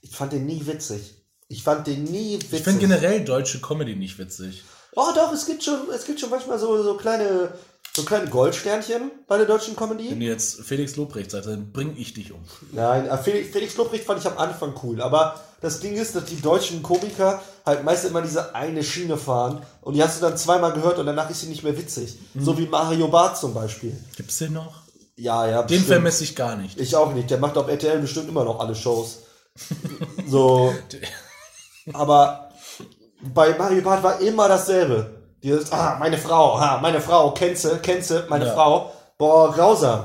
Ich 0.00 0.16
fand 0.16 0.32
den 0.32 0.46
nie 0.46 0.66
witzig. 0.66 1.14
Ich 1.48 1.62
fand 1.62 1.86
den 1.86 2.04
nie 2.04 2.36
witzig. 2.36 2.52
Ich 2.52 2.62
finde 2.62 2.80
generell 2.80 3.24
deutsche 3.24 3.60
Comedy 3.60 3.96
nicht 3.96 4.18
witzig. 4.18 4.64
Oh 4.94 5.10
doch, 5.14 5.32
es 5.32 5.46
gibt 5.46 5.62
schon, 5.62 5.90
es 5.94 6.06
gibt 6.06 6.20
schon 6.20 6.30
manchmal 6.30 6.58
so, 6.58 6.82
so 6.82 6.96
kleine, 6.96 7.52
so 7.96 8.04
kleine 8.04 8.28
Goldsternchen 8.28 9.10
bei 9.26 9.38
der 9.38 9.46
deutschen 9.46 9.74
Comedy. 9.74 10.10
Wenn 10.10 10.20
du 10.20 10.26
jetzt 10.26 10.60
Felix 10.62 10.96
Lobrecht 10.96 11.30
sagst, 11.30 11.48
dann 11.48 11.72
bring 11.72 11.96
ich 11.96 12.14
dich 12.14 12.32
um. 12.32 12.40
Nein, 12.72 13.08
äh, 13.08 13.18
Felix, 13.18 13.50
Felix 13.50 13.76
Lobrecht 13.76 14.04
fand 14.04 14.20
ich 14.20 14.26
am 14.26 14.38
Anfang 14.38 14.74
cool, 14.82 15.00
aber 15.00 15.40
das 15.60 15.80
Ding 15.80 15.94
ist, 15.94 16.14
dass 16.14 16.26
die 16.26 16.40
deutschen 16.40 16.82
Komiker 16.82 17.40
halt 17.64 17.84
meist 17.84 18.04
immer 18.04 18.22
diese 18.22 18.54
eine 18.54 18.84
Schiene 18.84 19.16
fahren 19.16 19.62
und 19.80 19.94
die 19.94 20.02
hast 20.02 20.20
du 20.20 20.26
dann 20.26 20.36
zweimal 20.36 20.72
gehört 20.72 20.98
und 20.98 21.06
danach 21.06 21.30
ist 21.30 21.40
sie 21.40 21.48
nicht 21.48 21.64
mehr 21.64 21.76
witzig. 21.76 22.18
So 22.38 22.56
wie 22.58 22.66
Mario 22.66 23.08
Barth 23.08 23.38
zum 23.38 23.54
Beispiel. 23.54 23.96
Gibt's 24.16 24.38
den 24.38 24.52
noch? 24.52 24.82
Ja, 25.16 25.46
ja. 25.46 25.62
Den 25.62 25.68
bestimmt. 25.68 25.86
vermesse 25.86 26.24
ich 26.24 26.36
gar 26.36 26.56
nicht. 26.56 26.78
Ich 26.78 26.94
auch 26.94 27.14
nicht. 27.14 27.30
Der 27.30 27.38
macht 27.38 27.56
auf 27.56 27.68
RTL 27.68 27.98
bestimmt 28.00 28.28
immer 28.28 28.44
noch 28.44 28.60
alle 28.60 28.74
Shows. 28.74 29.20
so. 30.28 30.74
Aber 31.94 32.50
bei 33.34 33.56
Mario 33.56 33.82
Barth 33.82 34.02
war 34.02 34.20
immer 34.20 34.48
dasselbe. 34.48 35.15
Dieses, 35.46 35.70
ah, 35.70 35.96
meine 36.00 36.18
Frau, 36.18 36.56
ah, 36.58 36.80
meine 36.82 37.00
Frau, 37.00 37.30
kennst 37.30 37.64
du, 37.64 37.78
kennst 37.78 38.10
du, 38.10 38.24
meine 38.28 38.46
Ja. 38.46 38.52
Frau. 38.54 38.92
Boah, 39.16 39.52
grausam. 39.52 40.04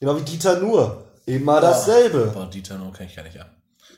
Genau 0.00 0.16
wie 0.16 0.22
Dieter 0.22 0.58
Nur. 0.60 1.04
Immer 1.26 1.60
dasselbe. 1.60 2.30
Boah, 2.32 2.46
Dieter 2.46 2.78
No 2.78 2.90
kenne 2.90 3.10
ich 3.10 3.14
gar 3.16 3.22
nicht 3.22 3.38
ab. 3.38 3.50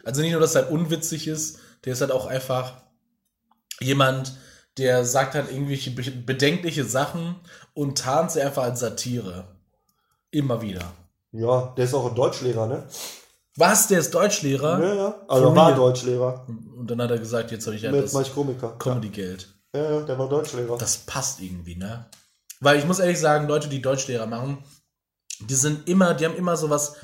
Also 0.04 0.20
nicht 0.20 0.32
nur, 0.32 0.40
dass 0.40 0.56
er 0.56 0.62
halt 0.62 0.72
unwitzig 0.72 1.28
ist, 1.28 1.58
der 1.84 1.92
ist 1.92 2.00
halt 2.00 2.10
auch 2.10 2.26
einfach 2.26 2.72
jemand, 3.80 4.34
der 4.78 5.04
sagt 5.04 5.34
halt 5.34 5.50
irgendwelche 5.52 5.92
be- 5.92 6.10
bedenkliche 6.10 6.84
Sachen 6.84 7.36
und 7.72 7.98
tarnt 7.98 8.32
sie 8.32 8.40
einfach 8.42 8.64
als 8.64 8.80
Satire. 8.80 9.44
Immer 10.32 10.60
wieder. 10.60 10.82
Ja, 11.30 11.72
der 11.76 11.84
ist 11.84 11.94
auch 11.94 12.08
ein 12.08 12.16
Deutschlehrer, 12.16 12.66
ne? 12.66 12.82
Was? 13.56 13.86
Der 13.86 14.00
ist 14.00 14.12
Deutschlehrer? 14.12 14.80
Ja, 14.82 14.94
ja. 14.94 15.14
Also 15.28 15.44
For 15.46 15.56
war? 15.56 15.74
Deutschlehrer. 15.74 16.46
Und 16.48 16.90
dann 16.90 17.00
hat 17.00 17.10
er 17.12 17.18
gesagt, 17.18 17.52
jetzt 17.52 17.66
habe 17.66 17.76
ich 17.76 17.82
ja 17.82 17.92
Mit 17.92 18.02
das 18.04 18.12
Mike 18.12 18.30
Komiker. 18.30 18.74
Comedy-Geld. 18.78 19.48
Ja, 19.74 20.00
der 20.02 20.18
war 20.18 20.28
Deutschlehrer. 20.28 20.76
Das 20.78 20.98
passt 20.98 21.40
irgendwie, 21.40 21.76
ne? 21.76 22.10
Weil 22.60 22.78
ich 22.78 22.84
muss 22.84 22.98
ehrlich 22.98 23.18
sagen, 23.18 23.48
Leute, 23.48 23.68
die 23.68 23.80
Deutschlehrer 23.80 24.26
machen, 24.26 24.64
die 25.40 25.54
sind 25.54 25.88
immer, 25.88 26.14
die 26.14 26.26
haben 26.26 26.36
immer 26.36 26.56
sowas, 26.56 26.96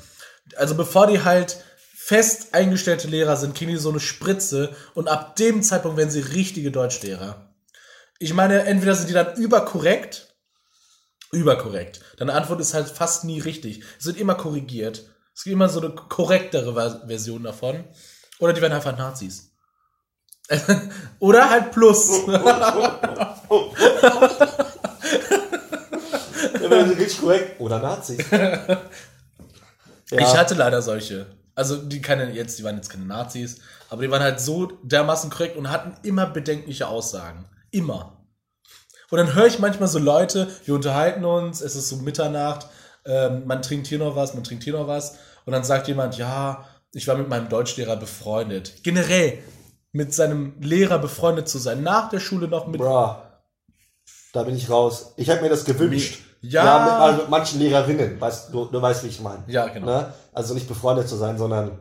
also 0.55 0.75
bevor 0.75 1.07
die 1.07 1.23
halt 1.23 1.63
fest 1.95 2.53
eingestellte 2.53 3.07
Lehrer 3.07 3.35
sind, 3.37 3.55
kriegen 3.55 3.71
die 3.71 3.77
so 3.77 3.89
eine 3.89 3.99
Spritze 3.99 4.75
und 4.93 5.07
ab 5.07 5.35
dem 5.35 5.63
Zeitpunkt 5.63 5.97
werden 5.97 6.11
sie 6.11 6.19
richtige 6.21 6.71
Deutschlehrer. 6.71 7.53
Ich 8.19 8.33
meine, 8.33 8.63
entweder 8.63 8.95
sind 8.95 9.09
die 9.09 9.13
dann 9.13 9.35
überkorrekt, 9.35 10.35
überkorrekt. 11.31 12.01
Deine 12.17 12.33
Antwort 12.33 12.61
ist 12.61 12.73
halt 12.73 12.87
fast 12.87 13.23
nie 13.23 13.39
richtig. 13.39 13.83
Es 13.99 14.05
wird 14.05 14.17
immer 14.17 14.35
korrigiert. 14.35 15.09
Es 15.35 15.43
gibt 15.43 15.53
immer 15.53 15.69
so 15.69 15.81
eine 15.81 15.91
korrektere 15.91 16.73
Ver- 16.73 17.07
Version 17.07 17.43
davon. 17.43 17.83
Oder 18.39 18.53
die 18.53 18.61
werden 18.61 18.73
einfach 18.73 18.97
Nazis. 18.97 19.46
Oder 21.19 21.49
halt 21.49 21.71
Plus. 21.71 22.09
Richtig 26.69 27.19
korrekt. 27.19 27.59
Oder 27.59 27.79
Nazi. 27.79 28.17
ja. 28.31 28.79
Ich 30.11 30.37
hatte 30.37 30.55
leider 30.55 30.81
solche. 30.81 31.25
Also 31.55 31.77
die 31.77 32.01
keine 32.01 32.31
jetzt, 32.31 32.59
die 32.59 32.63
waren 32.63 32.75
jetzt 32.75 32.89
keine 32.89 33.05
Nazis, 33.05 33.59
aber 33.89 34.03
die 34.03 34.11
waren 34.11 34.21
halt 34.21 34.39
so 34.39 34.67
dermaßen 34.83 35.29
korrekt 35.29 35.57
und 35.57 35.71
hatten 35.71 35.95
immer 36.03 36.27
bedenkliche 36.27 36.87
Aussagen. 36.87 37.49
Immer. 37.71 38.25
Und 39.09 39.17
dann 39.17 39.33
höre 39.33 39.47
ich 39.47 39.59
manchmal 39.59 39.87
so 39.89 39.99
Leute, 39.99 40.47
wir 40.65 40.75
unterhalten 40.75 41.25
uns, 41.25 41.61
es 41.61 41.75
ist 41.75 41.89
so 41.89 41.95
Mitternacht, 41.97 42.67
ähm, 43.05 43.47
man 43.47 43.61
trinkt 43.61 43.87
hier 43.87 43.99
noch 43.99 44.15
was, 44.15 44.33
man 44.33 44.43
trinkt 44.43 44.65
hier 44.65 44.73
noch 44.73 44.87
was. 44.87 45.17
Und 45.45 45.53
dann 45.53 45.63
sagt 45.63 45.87
jemand, 45.87 46.17
ja, 46.17 46.67
ich 46.93 47.07
war 47.07 47.15
mit 47.15 47.29
meinem 47.29 47.49
Deutschlehrer 47.49 47.95
befreundet. 47.95 48.83
Generell 48.83 49.39
mit 49.91 50.13
seinem 50.13 50.53
Lehrer 50.59 50.99
befreundet 50.99 51.49
zu 51.49 51.57
sein. 51.57 51.83
Nach 51.83 52.09
der 52.09 52.19
Schule 52.19 52.47
noch 52.47 52.67
mit. 52.67 52.79
Bra. 52.79 53.23
Da 54.33 54.43
bin 54.43 54.55
ich 54.55 54.69
raus. 54.69 55.13
Ich 55.17 55.27
hätte 55.27 55.41
mir 55.41 55.49
das 55.49 55.65
gewünscht. 55.65 56.19
Ja. 56.41 56.83
mit, 56.83 56.93
also 56.93 57.21
mit 57.21 57.29
manchen 57.29 57.59
Lehrerinnen. 57.59 58.21
Weißt, 58.21 58.53
du, 58.53 58.65
du 58.65 58.81
weißt, 58.81 59.03
wie 59.03 59.07
ich 59.07 59.19
meine. 59.21 59.43
Ja, 59.47 59.67
genau. 59.67 59.87
Ne? 59.87 60.13
Also 60.33 60.53
nicht 60.53 60.67
befreundet 60.67 61.09
zu 61.09 61.15
sein, 61.15 61.37
sondern 61.37 61.79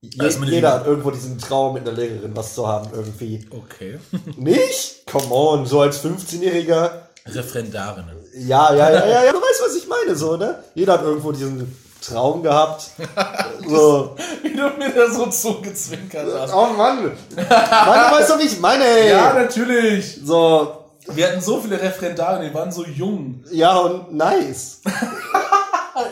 je, 0.00 0.28
jeder 0.46 0.72
hat 0.72 0.86
irgendwo 0.86 1.10
diesen 1.10 1.38
Traum, 1.38 1.74
mit 1.74 1.86
einer 1.86 1.96
Lehrerin 1.96 2.34
was 2.34 2.54
zu 2.54 2.66
haben, 2.66 2.88
irgendwie. 2.92 3.46
Okay. 3.50 3.98
Nicht? 4.36 5.06
Come 5.10 5.30
on, 5.30 5.66
so 5.66 5.80
als 5.80 6.02
15-Jähriger. 6.02 6.90
Referendarinnen. 7.26 8.16
Ja, 8.34 8.74
ja, 8.74 8.90
ja, 8.90 9.06
ja, 9.06 9.24
ja, 9.24 9.32
du 9.32 9.38
weißt, 9.38 9.62
was 9.64 9.76
ich 9.76 9.86
meine, 9.86 10.16
so, 10.16 10.36
ne? 10.36 10.64
Jeder 10.74 10.94
hat 10.94 11.02
irgendwo 11.02 11.30
diesen 11.30 11.76
Traum 12.02 12.42
gehabt. 12.42 12.90
so. 13.68 14.16
Wie 14.42 14.50
du 14.54 14.68
mir 14.78 14.90
da 14.94 15.10
so 15.10 15.26
zugezwinkert 15.26 16.26
hast. 16.38 16.52
Oh 16.54 16.66
Mann. 16.76 17.04
Mann, 17.04 17.14
du 17.36 18.16
weißt 18.16 18.30
doch, 18.30 18.38
wie 18.38 18.46
ich 18.46 18.60
meine, 18.60 18.84
ey. 18.84 19.10
Ja, 19.10 19.32
natürlich. 19.34 20.20
So, 20.24 20.74
Wir 21.06 21.28
hatten 21.28 21.40
so 21.40 21.60
viele 21.60 21.80
Referendare, 21.80 22.44
die 22.46 22.52
waren 22.54 22.70
so 22.72 22.84
jung. 22.84 23.42
ja 23.50 23.76
und 23.78 24.12
nice. 24.14 24.80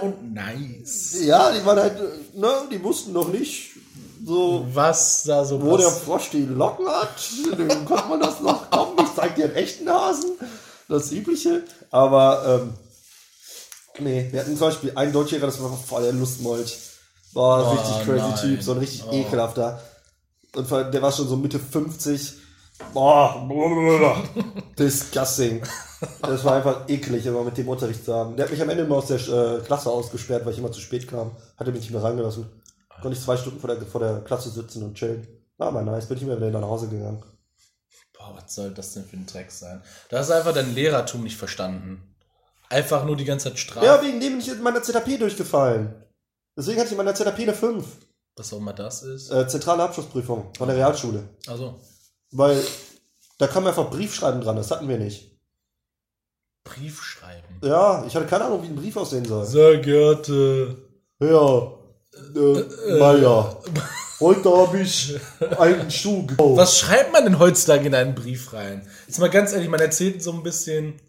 Und 0.03 0.35
nice. 0.35 1.17
Ja, 1.23 1.51
die 1.51 1.65
waren 1.65 1.79
halt, 1.79 1.97
ne, 2.35 2.49
die 2.71 2.83
wussten 2.83 3.13
noch 3.13 3.29
nicht, 3.29 3.71
so, 4.25 4.67
Was 4.73 5.25
da 5.25 5.45
so 5.45 5.61
wo 5.61 5.77
der 5.77 5.87
pass- 5.87 5.99
Frosch 6.01 6.31
die 6.31 6.45
Locken 6.45 6.87
hat. 6.87 7.09
Dann 7.57 7.85
konnte 7.87 8.09
man 8.09 8.21
das 8.21 8.41
noch, 8.41 8.71
komm, 8.71 8.89
ich 9.03 9.15
zeig 9.17 9.35
dir 9.37 9.47
einen 9.47 9.55
echten 9.57 9.89
Hasen. 9.89 10.33
Das 10.89 11.11
Übliche. 11.13 11.63
Aber, 11.91 12.61
ähm, 12.63 12.75
nee, 14.01 14.29
wir 14.31 14.41
hatten 14.41 14.57
zum 14.57 14.69
Beispiel 14.69 14.93
einen 14.95 15.13
Deutschlehrer, 15.13 15.47
das 15.47 15.63
war 15.63 15.73
voll 15.77 16.03
der 16.03 16.13
Lustmolch. 16.13 16.79
War 17.33 17.67
Oh, 17.67 17.71
richtig 17.73 18.05
crazy 18.05 18.19
nein. 18.29 18.37
Typ, 18.41 18.63
so 18.63 18.73
ein 18.73 18.79
richtig 18.79 19.05
Oh. 19.07 19.13
ekelhafter. 19.13 19.81
Und 20.55 20.69
der 20.71 21.01
war 21.03 21.13
schon 21.13 21.29
so 21.29 21.37
Mitte 21.37 21.59
50. 21.61 22.35
Boah, 22.95 23.47
disgusting. 24.79 25.63
Das 26.23 26.45
war 26.45 26.55
einfach 26.57 26.89
eklig, 26.89 27.27
immer 27.27 27.45
mit 27.45 27.57
dem 27.59 27.69
Unterricht 27.69 28.05
zu 28.05 28.15
haben. 28.15 28.37
Der 28.37 28.47
hat 28.47 28.51
mich 28.53 28.61
am 28.63 28.71
Ende 28.71 28.85
immer 28.85 28.97
aus 28.97 29.07
der 29.07 29.19
äh, 29.19 29.61
Klasse 29.61 29.91
ausgesperrt, 29.91 30.45
weil 30.47 30.53
ich 30.55 30.59
immer 30.59 30.73
zu 30.73 30.81
spät 30.81 31.07
kam. 31.07 31.33
Hat 31.59 31.67
er 31.67 31.73
mich 31.73 31.83
nicht 31.83 31.91
mehr 31.93 32.03
reingelassen. 32.03 32.47
Konnte 33.03 33.17
ich 33.17 33.23
zwei 33.23 33.37
Stunden 33.37 33.61
vor 33.61 33.69
der, 33.75 33.81
vor 33.87 34.01
der 34.01 34.21
Klasse 34.23 34.51
sitzen 34.51 34.83
und 34.83 34.95
chillen. 34.95 35.27
War 35.59 35.69
aber 35.69 35.83
nice, 35.83 36.07
bin 36.07 36.17
ich 36.17 36.23
immer 36.23 36.37
wieder 36.39 36.51
nach 36.59 36.69
Hause 36.69 36.89
gegangen. 36.89 37.23
Boah, 38.17 38.35
was 38.35 38.55
soll 38.55 38.71
das 38.71 38.93
denn 38.95 39.05
für 39.05 39.17
ein 39.17 39.27
Dreck 39.27 39.51
sein? 39.51 39.83
Da 40.09 40.19
hast 40.19 40.31
du 40.31 40.35
einfach 40.35 40.55
dein 40.55 40.75
Lehrertum 40.75 41.23
nicht 41.23 41.37
verstanden. 41.37 42.10
Einfach 42.71 43.05
nur 43.05 43.17
die 43.17 43.25
ganze 43.25 43.49
Zeit 43.49 43.59
Strafe. 43.59 43.85
Ja, 43.85 44.01
wegen 44.01 44.21
dem 44.21 44.33
bin 44.33 44.41
ich 44.41 44.49
in 44.49 44.63
meiner 44.63 44.83
ZAP 44.83 45.19
durchgefallen. 45.19 45.93
Deswegen 46.57 46.79
hatte 46.79 46.87
ich 46.87 46.93
in 46.93 46.99
meiner 46.99 47.15
ZAP 47.15 47.41
eine 47.41 47.53
5. 47.53 47.85
Was 48.37 48.53
auch 48.53 48.59
immer 48.59 48.73
das 48.73 49.03
ist. 49.03 49.31
Äh, 49.31 49.49
zentrale 49.49 49.83
Abschlussprüfung 49.83 50.53
von 50.57 50.69
der 50.69 50.77
Realschule. 50.77 51.29
Also, 51.49 51.81
Weil 52.31 52.63
da 53.39 53.49
kam 53.49 53.67
einfach 53.67 53.91
Briefschreiben 53.91 54.41
dran, 54.41 54.57
das 54.57 54.71
hatten 54.71 54.89
wir 54.89 54.99
nicht. 54.99 55.37
Brief 56.63 57.03
schreiben. 57.03 57.59
Ja, 57.63 58.05
ich 58.07 58.15
hatte 58.15 58.27
keine 58.27 58.45
Ahnung, 58.45 58.63
wie 58.63 58.69
ein 58.69 58.77
Brief 58.77 58.97
aussehen 58.97 59.25
soll. 59.25 59.45
Sehr 59.47 59.79
geehrte. 59.79 60.77
Ja, 61.19 61.73
äh, 62.37 62.99
Meier. 62.99 63.61
Heute 64.21 64.55
habe 64.55 64.79
ich 64.79 65.19
einen 65.59 65.91
Schuh 65.91 66.27
gekauft. 66.27 66.59
Was 66.59 66.79
schreibt 66.79 67.13
man 67.13 67.25
denn 67.25 67.39
heutzutage 67.39 67.87
in 67.87 67.95
einen 67.95 68.15
Brief 68.15 68.53
rein? 68.53 68.87
Jetzt 69.07 69.19
mal 69.19 69.31
ganz 69.31 69.53
ehrlich, 69.53 69.69
man 69.71 69.81
erzählt 69.81 70.23
so 70.23 70.33
ein 70.33 70.43
bisschen. 70.43 71.01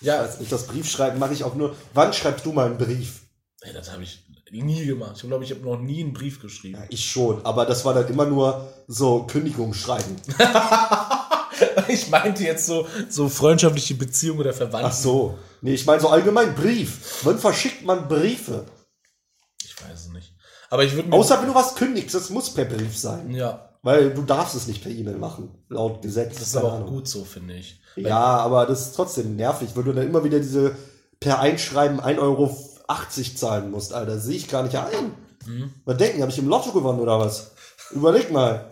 Ja, 0.00 0.28
nicht, 0.38 0.52
das 0.52 0.66
Briefschreiben 0.66 1.18
mache 1.18 1.32
ich 1.32 1.44
auch 1.44 1.54
nur. 1.54 1.74
Wann 1.94 2.12
schreibst 2.12 2.46
du 2.46 2.52
mal 2.52 2.66
einen 2.66 2.78
Brief? 2.78 3.22
ey, 3.62 3.72
das 3.72 3.90
habe 3.92 4.02
ich 4.02 4.24
nie 4.50 4.86
gemacht. 4.86 5.12
Ich 5.16 5.22
glaube, 5.22 5.44
ich 5.44 5.50
habe 5.50 5.60
noch 5.62 5.78
nie 5.78 6.02
einen 6.02 6.12
Brief 6.12 6.40
geschrieben. 6.40 6.78
Ja, 6.78 6.86
ich 6.88 7.04
schon, 7.04 7.44
aber 7.44 7.66
das 7.66 7.84
war 7.84 7.92
dann 7.94 8.08
immer 8.08 8.24
nur 8.24 8.72
so 8.86 9.24
Kündigungsschreiben. 9.24 10.16
Ich 11.88 12.08
meinte 12.08 12.44
jetzt 12.44 12.66
so, 12.66 12.86
so 13.08 13.28
freundschaftliche 13.28 13.94
Beziehung 13.94 14.38
oder 14.38 14.52
Verwandten. 14.52 14.90
Ach 14.90 14.92
so. 14.92 15.38
Nee, 15.60 15.74
ich 15.74 15.86
meine 15.86 16.00
so 16.00 16.08
allgemein 16.08 16.54
Brief. 16.54 17.20
Wann 17.24 17.38
verschickt 17.38 17.84
man 17.84 18.06
Briefe? 18.06 18.64
Ich 19.64 19.74
weiß 19.82 20.00
es 20.06 20.08
nicht. 20.08 20.34
Aber 20.70 20.84
ich 20.84 20.94
würde. 20.94 21.10
Außer 21.12 21.40
wenn 21.40 21.48
du 21.48 21.54
was 21.54 21.74
kündigst, 21.74 22.14
das 22.14 22.30
muss 22.30 22.50
per 22.50 22.66
Brief 22.66 22.96
sein. 22.96 23.30
ja, 23.30 23.70
Weil 23.82 24.14
du 24.14 24.22
darfst 24.22 24.54
es 24.54 24.66
nicht 24.66 24.82
per 24.82 24.92
E-Mail 24.92 25.16
machen, 25.16 25.64
laut 25.68 26.02
Gesetz. 26.02 26.34
das 26.38 26.48
ist 26.48 26.56
aber 26.56 26.74
auch 26.74 26.86
gut 26.86 27.08
so, 27.08 27.24
finde 27.24 27.54
ich. 27.54 27.80
Ja, 28.06 28.38
aber 28.38 28.66
das 28.66 28.88
ist 28.88 28.96
trotzdem 28.96 29.36
nervig, 29.36 29.70
weil 29.74 29.84
du 29.84 29.92
dann 29.92 30.06
immer 30.06 30.24
wieder 30.24 30.38
diese 30.38 30.76
per 31.20 31.40
Einschreiben 31.40 32.00
1,80 32.00 32.18
Euro 32.18 32.56
zahlen 33.34 33.70
musst, 33.70 33.92
Alter. 33.92 34.14
Das 34.14 34.24
sehe 34.24 34.36
ich 34.36 34.48
gar 34.48 34.62
nicht 34.62 34.76
ein. 34.76 35.12
Mhm. 35.46 35.72
Was 35.84 35.96
denken, 35.96 36.22
habe 36.22 36.30
ich 36.30 36.38
im 36.38 36.48
Lotto 36.48 36.72
gewonnen 36.72 37.00
oder 37.00 37.18
was? 37.18 37.52
Überleg 37.90 38.30
mal. 38.30 38.70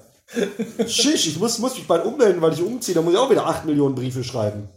Schisch, 0.87 1.27
ich 1.27 1.39
muss, 1.39 1.59
muss 1.59 1.77
mich 1.77 1.87
bald 1.87 2.05
ummelden, 2.05 2.43
weil 2.43 2.53
ich 2.53 2.63
umziehe, 2.63 2.95
da 2.95 3.03
muss 3.03 3.13
ich 3.13 3.19
auch 3.19 3.31
wieder 3.31 3.47
8 3.47 3.65
Millionen 3.65 3.95
Briefe 3.95 4.25
schreiben. 4.25 4.69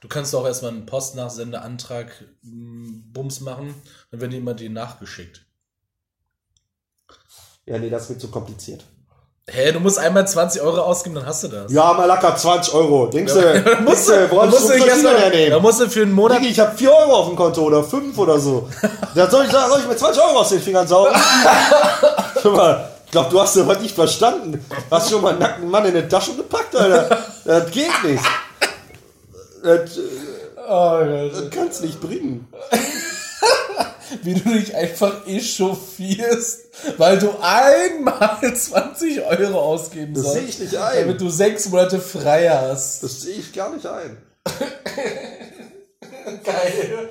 Du 0.00 0.08
kannst 0.08 0.34
auch 0.34 0.46
erstmal 0.46 0.72
einen 0.72 0.86
Postnachsendeantrag 0.86 2.24
m, 2.42 3.04
Bums 3.12 3.40
machen, 3.40 3.74
dann 4.10 4.20
werden 4.20 4.30
die 4.30 4.38
immer 4.38 4.54
dir 4.54 4.70
nachgeschickt. 4.70 5.44
Ja, 7.66 7.78
nee, 7.78 7.90
das 7.90 8.08
wird 8.08 8.20
zu 8.20 8.30
kompliziert. 8.30 8.84
Hä, 9.46 9.72
du 9.72 9.80
musst 9.80 9.98
einmal 9.98 10.26
20 10.26 10.62
Euro 10.62 10.80
ausgeben, 10.80 11.16
dann 11.16 11.26
hast 11.26 11.42
du 11.44 11.48
das. 11.48 11.70
Ja, 11.70 11.92
Malaka, 11.92 12.34
20 12.34 12.72
Euro. 12.72 13.06
Denkst 13.08 13.34
du, 13.34 13.40
musst 13.84 14.08
du, 14.08 14.14
hab 14.22 14.50
musst 14.50 14.68
du 14.68 14.72
einen 14.72 14.80
dich 14.82 14.88
erst 14.90 15.02
Verdiener 15.02 15.02
mal- 15.12 15.14
da 15.16 15.20
hernehmen? 15.36 15.62
musst 15.62 15.80
du 15.80 15.90
für 15.90 16.02
einen 16.02 16.12
Monat. 16.12 16.38
Digi, 16.38 16.48
ich 16.52 16.60
habe 16.60 16.74
4 16.76 16.90
Euro 16.90 17.14
auf 17.14 17.26
dem 17.28 17.36
Konto 17.36 17.60
oder 17.62 17.84
5 17.84 18.16
oder 18.16 18.38
so. 18.40 18.68
Da 19.14 19.28
soll 19.28 19.44
ich 19.44 19.52
sagen, 19.52 19.70
soll 19.70 19.80
ich 19.80 19.86
mir 19.86 19.96
20 19.96 20.22
Euro 20.22 20.38
aus 20.38 20.48
den 20.48 20.60
Fingern 20.60 20.86
saugen? 20.88 21.12
Guck 22.42 22.56
mal, 22.56 22.88
ich 23.04 23.10
glaube, 23.10 23.28
du 23.30 23.40
hast 23.40 23.54
das 23.56 23.80
nicht 23.80 23.94
verstanden. 23.94 24.64
Hast 24.90 25.10
schon 25.10 25.20
mal 25.20 25.30
einen 25.32 25.40
nackten 25.40 25.68
Mann 25.70 25.84
in 25.84 25.90
eine 25.94 26.08
Tasche 26.08 26.34
gepackt, 26.34 26.74
Alter. 26.74 27.18
Das 27.44 27.70
geht 27.70 28.04
nicht. 28.04 28.24
Das, 29.62 29.96
äh, 29.98 30.00
Oh, 30.66 30.98
das 31.30 31.50
kannst 31.50 31.82
nicht 31.82 32.00
bringen. 32.00 32.48
Wie 34.22 34.34
du 34.34 34.50
dich 34.52 34.74
einfach 34.74 35.26
echauffierst, 35.26 36.66
weil 36.98 37.18
du 37.18 37.30
einmal 37.40 38.54
20 38.56 39.22
Euro 39.22 39.60
ausgeben 39.60 40.14
Das 40.14 40.24
sollst. 40.24 40.38
sehe 40.40 40.48
ich 40.48 40.58
nicht 40.58 40.76
ein. 40.76 41.00
Damit 41.00 41.20
du 41.20 41.28
sechs 41.30 41.68
Monate 41.68 41.98
frei 42.00 42.48
hast. 42.48 43.02
Das 43.02 43.22
sehe 43.22 43.36
ich 43.36 43.52
gar 43.52 43.72
nicht 43.74 43.86
ein. 43.86 44.16
Geil. 46.44 47.08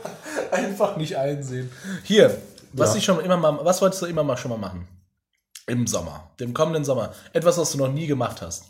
Einfach 0.51 0.97
nicht 0.97 1.15
einsehen. 1.17 1.71
Hier, 2.03 2.41
was 2.73 2.91
Ja. 2.91 2.97
ich 2.97 3.05
schon 3.05 3.19
immer 3.19 3.37
mal, 3.37 3.63
was 3.63 3.81
wolltest 3.81 4.01
du 4.01 4.05
immer 4.07 4.23
mal 4.23 4.37
schon 4.37 4.49
mal 4.49 4.57
machen? 4.57 4.87
Im 5.67 5.87
Sommer, 5.87 6.31
dem 6.39 6.53
kommenden 6.53 6.83
Sommer. 6.83 7.13
Etwas, 7.31 7.57
was 7.57 7.71
du 7.71 7.77
noch 7.77 7.91
nie 7.91 8.07
gemacht 8.07 8.41
hast. 8.41 8.65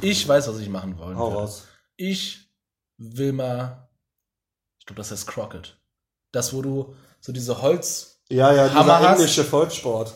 Ich 0.00 0.26
weiß, 0.26 0.48
was 0.48 0.58
ich 0.58 0.68
machen 0.68 0.98
wollen 0.98 1.16
Hau 1.18 1.28
raus. 1.28 1.64
Ich 1.96 2.48
will 2.96 3.32
mal, 3.32 3.88
ich 4.78 4.86
glaube, 4.86 4.98
das 4.98 5.10
heißt 5.10 5.26
Crockett. 5.26 5.76
Das, 6.32 6.52
wo 6.54 6.62
du 6.62 6.94
so 7.20 7.32
diese 7.32 7.60
Holz, 7.62 8.20
Ja, 8.28 8.52
ja, 8.52 8.72
Hammer 8.72 8.82
dieser 8.98 9.00
hast. 9.00 9.16
englische 9.18 9.44
Volkssport. 9.44 10.14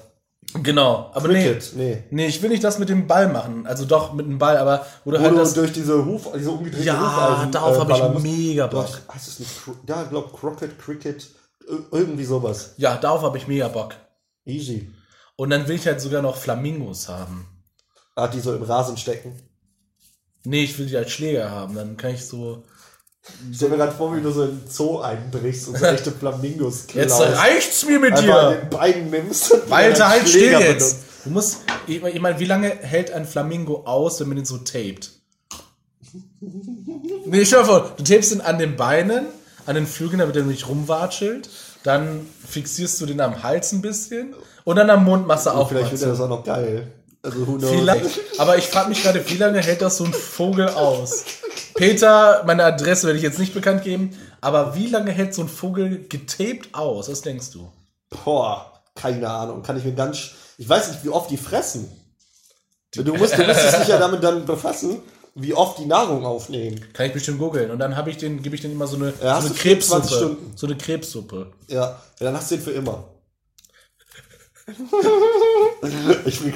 genau, 0.62 1.10
aber 1.14 1.28
nee, 1.28 1.42
Cricket, 1.44 1.72
nee. 1.76 2.04
nee, 2.10 2.26
ich 2.26 2.40
will 2.42 2.50
nicht 2.50 2.62
das 2.62 2.78
mit 2.78 2.88
dem 2.88 3.06
Ball 3.06 3.28
machen. 3.28 3.66
Also 3.66 3.84
doch 3.84 4.12
mit 4.12 4.26
dem 4.26 4.38
Ball, 4.38 4.56
aber 4.56 4.86
wo 5.04 5.10
du 5.10 5.18
Wo 5.18 5.22
halt 5.22 5.32
du 5.32 5.36
das, 5.38 5.54
durch 5.54 5.72
diese 5.72 6.04
Huf, 6.04 6.28
diese 6.36 6.50
umgedrehte 6.50 6.84
ja, 6.84 7.00
Hufeisen, 7.00 7.50
darauf 7.52 7.76
äh, 7.76 7.80
habe 7.80 8.16
ich 8.16 8.22
mega 8.22 8.66
Bock. 8.68 8.84
hast, 8.84 9.14
heißt 9.14 9.28
es 9.28 9.38
nicht, 9.40 9.50
ja, 9.88 10.02
ich 10.04 10.10
glaube 10.10 10.30
Crockett, 10.36 10.78
Cricket, 10.78 11.22
ir- 11.68 11.84
irgendwie 11.90 12.24
sowas. 12.24 12.74
Ja, 12.76 12.96
darauf 12.96 13.22
habe 13.22 13.38
ich 13.38 13.48
mega 13.48 13.68
Bock. 13.68 13.94
Easy. 14.44 14.90
Und 15.36 15.50
dann 15.50 15.66
will 15.66 15.74
ich 15.76 15.86
halt 15.86 16.00
sogar 16.00 16.22
noch 16.22 16.36
Flamingos 16.36 17.08
haben. 17.08 17.48
Ah, 18.14 18.28
die 18.28 18.38
so 18.38 18.54
im 18.54 18.62
Rasen 18.62 18.96
stecken. 18.96 19.34
Nee, 20.44 20.62
ich 20.64 20.78
will 20.78 20.86
die 20.86 20.96
als 20.96 21.10
Schläger 21.10 21.50
haben. 21.50 21.74
Dann 21.74 21.96
kann 21.96 22.14
ich 22.14 22.24
so. 22.24 22.62
Ich 23.51 23.57
stell 23.57 23.70
mir 23.70 23.77
gerade 23.79 23.93
vor, 23.93 24.14
wie 24.14 24.20
du 24.20 24.31
so 24.31 24.43
in 24.45 24.61
den 24.61 24.70
Zoo 24.70 24.99
einbrichst 25.01 25.68
und 25.68 25.79
so 25.79 25.85
echte 25.87 26.11
Flamingos 26.12 26.87
Jetzt 26.93 27.16
klaust. 27.16 27.39
reicht's 27.39 27.87
mir 27.87 27.99
mit 27.99 28.12
Einfach 28.12 28.51
dir! 28.51 28.57
den 28.61 28.70
Beinen 28.70 29.11
nimmst 29.11 29.51
und 29.53 29.72
Alter, 29.72 30.09
halt 30.11 30.29
still 30.29 30.41
Schläger 30.43 30.61
jetzt! 30.61 30.79
benutzt. 30.79 30.97
Du 31.25 31.31
musst. 31.31 31.59
Ich 31.87 32.03
meine, 32.03 32.14
ich 32.14 32.20
mein, 32.20 32.39
wie 32.39 32.45
lange 32.45 32.68
hält 32.68 33.11
ein 33.12 33.25
Flamingo 33.27 33.85
aus, 33.87 34.20
wenn 34.20 34.29
man 34.29 34.37
den 34.37 34.45
so 34.45 34.59
tapet? 34.59 35.11
Nee, 37.27 37.45
stell 37.47 37.61
dir 37.61 37.64
vor, 37.64 37.95
du 37.97 38.05
tapest 38.05 38.33
ihn 38.33 38.41
an 38.43 38.59
den 38.59 38.77
Beinen, 38.77 39.27
an 39.66 39.75
den 39.75 39.87
Flügeln, 39.87 40.18
damit 40.18 40.37
er 40.37 40.43
nicht 40.43 40.68
rumwatschelt. 40.68 41.49
Dann 41.83 42.27
fixierst 42.47 43.01
du 43.01 43.07
den 43.07 43.20
am 43.20 43.43
Hals 43.43 43.72
ein 43.72 43.81
bisschen. 43.83 44.35
Und 44.64 44.77
dann 44.77 44.89
am 44.91 45.05
Mund 45.05 45.27
machst 45.27 45.47
du 45.47 45.51
auch 45.51 45.68
Vielleicht 45.68 45.89
findet 45.89 46.07
er 46.07 46.11
das 46.11 46.20
auch 46.20 46.29
noch 46.29 46.45
geil. 46.45 46.89
Also, 47.25 47.47
who 47.47 47.57
knows? 47.57 47.70
Vielleicht. 47.70 48.20
Aber 48.39 48.59
ich 48.59 48.66
frage 48.66 48.91
mich 48.91 49.03
gerade, 49.03 49.29
wie 49.29 49.37
lange 49.37 49.61
hält 49.61 49.81
das 49.81 49.97
so 49.97 50.05
ein 50.05 50.12
Vogel 50.12 50.68
aus? 50.68 51.25
Peter, 51.75 52.45
meine 52.47 52.64
Adresse 52.64 53.07
werde 53.07 53.16
ich 53.16 53.25
jetzt 53.25 53.39
nicht 53.39 53.55
bekannt 53.55 53.83
geben, 53.83 54.11
aber 54.41 54.77
wie 54.77 54.87
lange 54.87 55.11
hält 55.11 55.35
so 55.35 55.43
ein 55.43 55.49
Vogel 55.49 56.07
getaped 56.09 56.75
aus? 56.75 57.09
Was 57.11 57.22
denkst 57.22 57.51
du? 57.53 57.72
Boah, 58.25 58.83
keine 58.95 59.29
Ahnung. 59.29 59.62
Kann 59.62 59.79
ich 59.79 59.85
mir 59.85 59.95
ganz. 59.95 60.33
Ich 60.59 60.68
weiß 60.68 60.89
nicht, 60.89 61.03
wie 61.05 61.09
oft 61.09 61.31
die 61.31 61.39
fressen. 61.39 61.91
Du 62.95 63.14
musst, 63.14 63.37
du 63.37 63.45
müsstest 63.45 63.81
dich 63.81 63.89
ja 63.89 63.99
damit 63.99 64.22
dann 64.22 64.45
befassen, 64.45 65.01
wie 65.35 65.55
oft 65.55 65.79
die 65.79 65.87
Nahrung 65.87 66.25
aufnehmen. 66.25 66.81
Kann 66.93 67.07
ich 67.07 67.12
bestimmt 67.12 67.39
googeln. 67.39 67.70
Und 67.70 67.79
dann 67.79 67.97
habe 67.97 68.11
ich 68.11 68.18
den, 68.18 68.41
gebe 68.43 68.55
ich 68.55 68.61
den 68.61 68.70
immer 68.70 68.87
so 68.87 68.97
eine, 68.97 69.12
Ja, 69.20 69.41
so 69.41 69.47
eine 69.47 69.49
du 69.49 69.55
24 69.55 70.11
Krebssuppe. 70.11 70.37
So 70.55 70.66
eine 70.66 70.77
Krebssuppe. 70.77 71.53
Ja, 71.68 72.01
dann 72.20 72.37
hast 72.37 72.51
du 72.51 72.57
ihn 72.57 72.61
für 72.61 72.70
immer. 72.70 73.05
ich 76.24 76.40
bin, 76.40 76.54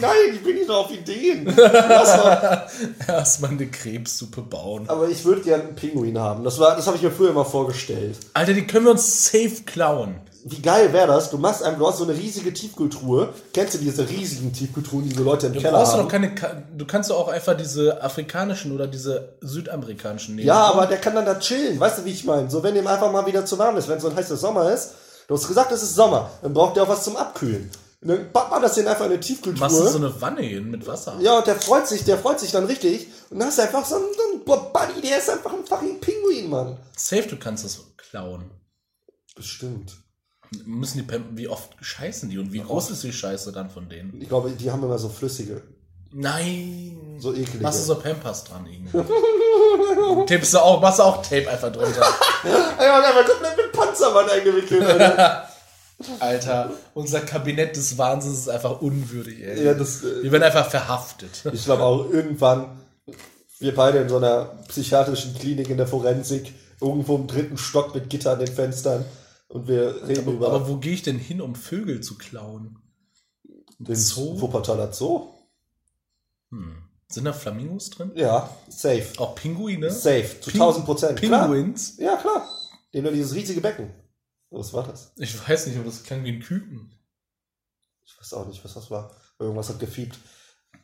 nein, 0.00 0.10
ich 0.34 0.42
bin 0.42 0.56
nicht 0.56 0.68
noch 0.68 0.84
auf 0.86 0.90
Ideen. 0.92 1.46
Lass 1.56 2.16
mal. 2.24 2.66
Erstmal 3.08 3.50
eine 3.52 3.66
Krebssuppe 3.68 4.42
bauen. 4.42 4.84
Aber 4.88 5.08
ich 5.08 5.24
würde 5.24 5.40
gerne 5.40 5.64
einen 5.64 5.74
Pinguin 5.74 6.18
haben. 6.18 6.44
Das, 6.44 6.58
war- 6.58 6.76
das 6.76 6.86
habe 6.86 6.96
ich 6.98 7.02
mir 7.02 7.10
früher 7.10 7.30
immer 7.30 7.44
vorgestellt. 7.46 8.18
Alter, 8.34 8.52
die 8.52 8.66
können 8.66 8.84
wir 8.84 8.90
uns 8.92 9.24
safe 9.24 9.62
klauen. 9.64 10.16
Wie 10.48 10.60
geil 10.62 10.92
wäre 10.92 11.08
das? 11.08 11.30
Du 11.30 11.38
machst 11.38 11.62
einem, 11.64 11.78
du 11.78 11.88
hast 11.88 11.96
so 11.98 12.04
eine 12.04 12.14
riesige 12.14 12.52
Tiefkühltruhe. 12.52 13.30
Kennst 13.52 13.74
du 13.74 13.78
diese 13.78 14.08
riesigen 14.08 14.52
Tiefkühltruhen, 14.52 15.08
die 15.08 15.14
so 15.14 15.24
Leute 15.24 15.48
im 15.48 15.54
Du 15.54 15.60
Keller 15.60 15.78
brauchst 15.78 15.94
doch 15.94 15.98
haben? 16.00 16.08
keine, 16.08 16.34
Ka- 16.36 16.62
du 16.76 16.86
kannst 16.86 17.10
doch 17.10 17.18
auch 17.18 17.28
einfach 17.28 17.56
diese 17.56 18.00
afrikanischen 18.02 18.70
oder 18.72 18.86
diese 18.86 19.30
südamerikanischen 19.40 20.36
nehmen. 20.36 20.46
Ja, 20.46 20.66
aber 20.66 20.86
der 20.86 20.98
kann 20.98 21.14
dann 21.16 21.24
da 21.24 21.36
chillen. 21.40 21.80
Weißt 21.80 21.98
du, 21.98 22.04
wie 22.04 22.10
ich 22.12 22.24
meine? 22.24 22.48
So, 22.50 22.62
wenn 22.62 22.76
ihm 22.76 22.86
einfach 22.86 23.10
mal 23.10 23.26
wieder 23.26 23.44
zu 23.44 23.58
warm 23.58 23.76
ist, 23.76 23.88
wenn 23.88 23.98
so 23.98 24.08
ein 24.08 24.14
heißer 24.14 24.36
Sommer 24.36 24.70
ist. 24.72 24.90
Du 25.28 25.34
hast 25.34 25.48
gesagt, 25.48 25.72
es 25.72 25.82
ist 25.82 25.94
Sommer. 25.94 26.30
Dann 26.42 26.52
braucht 26.54 26.76
der 26.76 26.84
auch 26.84 26.88
was 26.88 27.04
zum 27.04 27.16
Abkühlen. 27.16 27.70
Und 28.02 28.08
dann 28.08 28.32
packt 28.32 28.50
man 28.50 28.62
das 28.62 28.74
den 28.74 28.86
einfach 28.86 29.06
in 29.06 29.12
eine 29.12 29.20
Tiefkühltruhe. 29.20 29.60
Machst 29.60 29.80
du 29.80 29.88
so 29.88 29.98
eine 29.98 30.20
Wanne 30.20 30.42
hin 30.42 30.70
mit 30.70 30.86
Wasser? 30.86 31.16
Ja, 31.20 31.38
und 31.38 31.46
der 31.46 31.56
freut 31.56 31.88
sich, 31.88 32.04
der 32.04 32.18
freut 32.18 32.38
sich 32.38 32.52
dann 32.52 32.66
richtig. 32.66 33.08
Und 33.30 33.38
dann 33.38 33.48
hast 33.48 33.58
du 33.58 33.62
einfach 33.62 33.84
so 33.84 33.96
einen, 33.96 34.04
so 34.14 34.22
einen 34.32 34.44
Buddy, 34.44 35.00
der 35.00 35.18
ist 35.18 35.30
einfach 35.30 35.52
ein 35.52 35.64
fucking 35.64 36.00
Pinguin, 36.00 36.48
Mann. 36.50 36.78
Safe, 36.96 37.26
du 37.26 37.36
kannst 37.36 37.64
das 37.64 37.80
klauen. 37.96 38.50
Bestimmt. 39.34 39.96
Müssen 40.64 40.98
die 40.98 41.04
Pampen, 41.04 41.36
wie 41.36 41.48
oft 41.48 41.74
scheißen 41.80 42.30
die 42.30 42.38
und 42.38 42.52
wie 42.52 42.60
groß 42.60 42.90
ist 42.90 43.02
die 43.02 43.12
Scheiße 43.12 43.50
dann 43.50 43.68
von 43.68 43.88
denen? 43.88 44.20
Ich 44.20 44.28
glaube, 44.28 44.50
die 44.50 44.70
haben 44.70 44.82
immer 44.82 44.98
so 44.98 45.08
flüssige, 45.08 45.62
Nein. 46.12 47.18
so 47.18 47.34
eklige. 47.34 47.62
Machst 47.62 47.80
du 47.80 47.84
so 47.84 47.96
Pampers 47.96 48.44
dran 48.44 48.66
irgendwie? 48.66 48.96
Tippst 50.26 50.54
du 50.54 50.58
auch, 50.58 50.80
machst 50.80 51.00
du 51.00 51.02
auch 51.02 51.20
Tape 51.22 51.50
einfach 51.50 51.72
drunter. 51.72 52.06
Ja, 52.44 53.00
der 53.00 53.14
war 53.16 53.24
komplett 53.24 53.56
mit 53.56 53.65
Panzermann 53.76 54.28
eingewickelt, 54.30 54.82
Alter. 54.84 55.48
Alter, 56.20 56.70
unser 56.92 57.20
Kabinett 57.20 57.74
des 57.76 57.96
Wahnsinns 57.96 58.40
ist 58.40 58.48
einfach 58.50 58.82
unwürdig, 58.82 59.40
ey. 59.42 59.64
ja, 59.64 59.72
das, 59.74 60.02
äh, 60.04 60.22
Wir 60.24 60.30
werden 60.32 60.42
einfach 60.42 60.68
verhaftet. 60.68 61.42
ich 61.52 61.64
glaube 61.64 61.82
auch 61.84 62.10
irgendwann, 62.10 62.82
wir 63.60 63.74
beide 63.74 63.98
in 63.98 64.08
so 64.10 64.18
einer 64.18 64.44
psychiatrischen 64.68 65.34
Klinik 65.34 65.70
in 65.70 65.78
der 65.78 65.86
Forensik, 65.86 66.52
irgendwo 66.82 67.16
im 67.16 67.26
dritten 67.26 67.56
Stock 67.56 67.94
mit 67.94 68.10
Gitter 68.10 68.32
an 68.32 68.40
den 68.40 68.52
Fenstern. 68.54 69.06
Und 69.48 69.68
wir 69.68 70.06
reden 70.06 70.30
über 70.34 70.48
Aber 70.48 70.68
wo 70.68 70.76
gehe 70.76 70.92
ich 70.92 71.02
denn 71.02 71.18
hin, 71.18 71.40
um 71.40 71.54
Vögel 71.54 72.00
zu 72.02 72.18
klauen? 72.18 72.78
den 73.78 73.94
Zoo? 73.96 74.38
Wuppertaler 74.40 74.92
Zoo. 74.92 75.28
Hm. 76.50 76.76
Sind 77.08 77.24
da 77.24 77.32
Flamingos 77.32 77.88
drin? 77.90 78.10
Ja, 78.16 78.50
safe. 78.68 79.06
Auch 79.18 79.34
Pinguine? 79.34 79.90
Safe, 79.90 80.28
zu 80.40 80.50
Ping- 80.50 80.60
1000 80.60 80.84
Prozent. 80.84 81.18
Klar. 81.22 81.46
Pinguins? 81.48 81.96
Ja, 81.98 82.16
klar. 82.16 82.46
Die 82.92 82.98
haben 82.98 83.04
nur 83.04 83.12
dieses 83.12 83.34
riesige 83.34 83.60
Becken. 83.60 83.92
Was 84.50 84.72
war 84.72 84.84
das? 84.84 85.12
Ich 85.16 85.48
weiß 85.48 85.66
nicht, 85.66 85.76
aber 85.76 85.86
das 85.86 86.02
klang 86.04 86.24
wie 86.24 86.32
ein 86.32 86.40
Küken. 86.40 86.92
Ich 88.04 88.16
weiß 88.18 88.34
auch 88.34 88.46
nicht, 88.46 88.64
was 88.64 88.74
das 88.74 88.90
war. 88.90 89.10
Irgendwas 89.38 89.68
hat 89.68 89.80
gefiebt. 89.80 90.18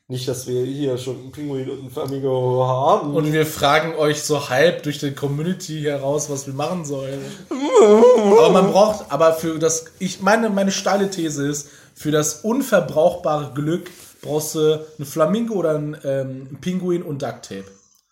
Nicht, 0.09 0.28
dass 0.28 0.46
wir 0.46 0.64
hier 0.64 0.98
schon 0.98 1.16
einen 1.16 1.32
Pinguin 1.32 1.70
und 1.70 1.78
einen 1.78 1.90
Flamingo 1.90 2.66
haben. 2.66 3.14
Und 3.14 3.32
wir 3.32 3.46
fragen 3.46 3.94
euch 3.94 4.22
so 4.22 4.50
halb 4.50 4.82
durch 4.82 4.98
die 4.98 5.12
Community 5.12 5.82
heraus, 5.82 6.28
was 6.28 6.46
wir 6.46 6.55
machen 6.55 6.84
sollen. 6.84 7.20
aber 7.50 8.50
man 8.50 8.72
braucht, 8.72 9.11
aber 9.11 9.32
für 9.32 9.59
das, 9.59 9.86
ich 10.00 10.20
meine, 10.20 10.50
meine 10.50 10.72
steile 10.72 11.09
These 11.09 11.46
ist, 11.48 11.68
für 11.94 12.11
das 12.11 12.40
unverbrauchbare 12.42 13.55
Glück 13.55 13.90
brauchst 14.20 14.55
du 14.57 14.84
einen 14.98 15.07
Flamingo 15.07 15.55
oder 15.55 15.76
einen, 15.76 15.96
ähm, 16.05 16.59
Pinguin 16.61 17.03
und 17.03 17.22
Duct 17.22 17.48
Tape. 17.48 17.64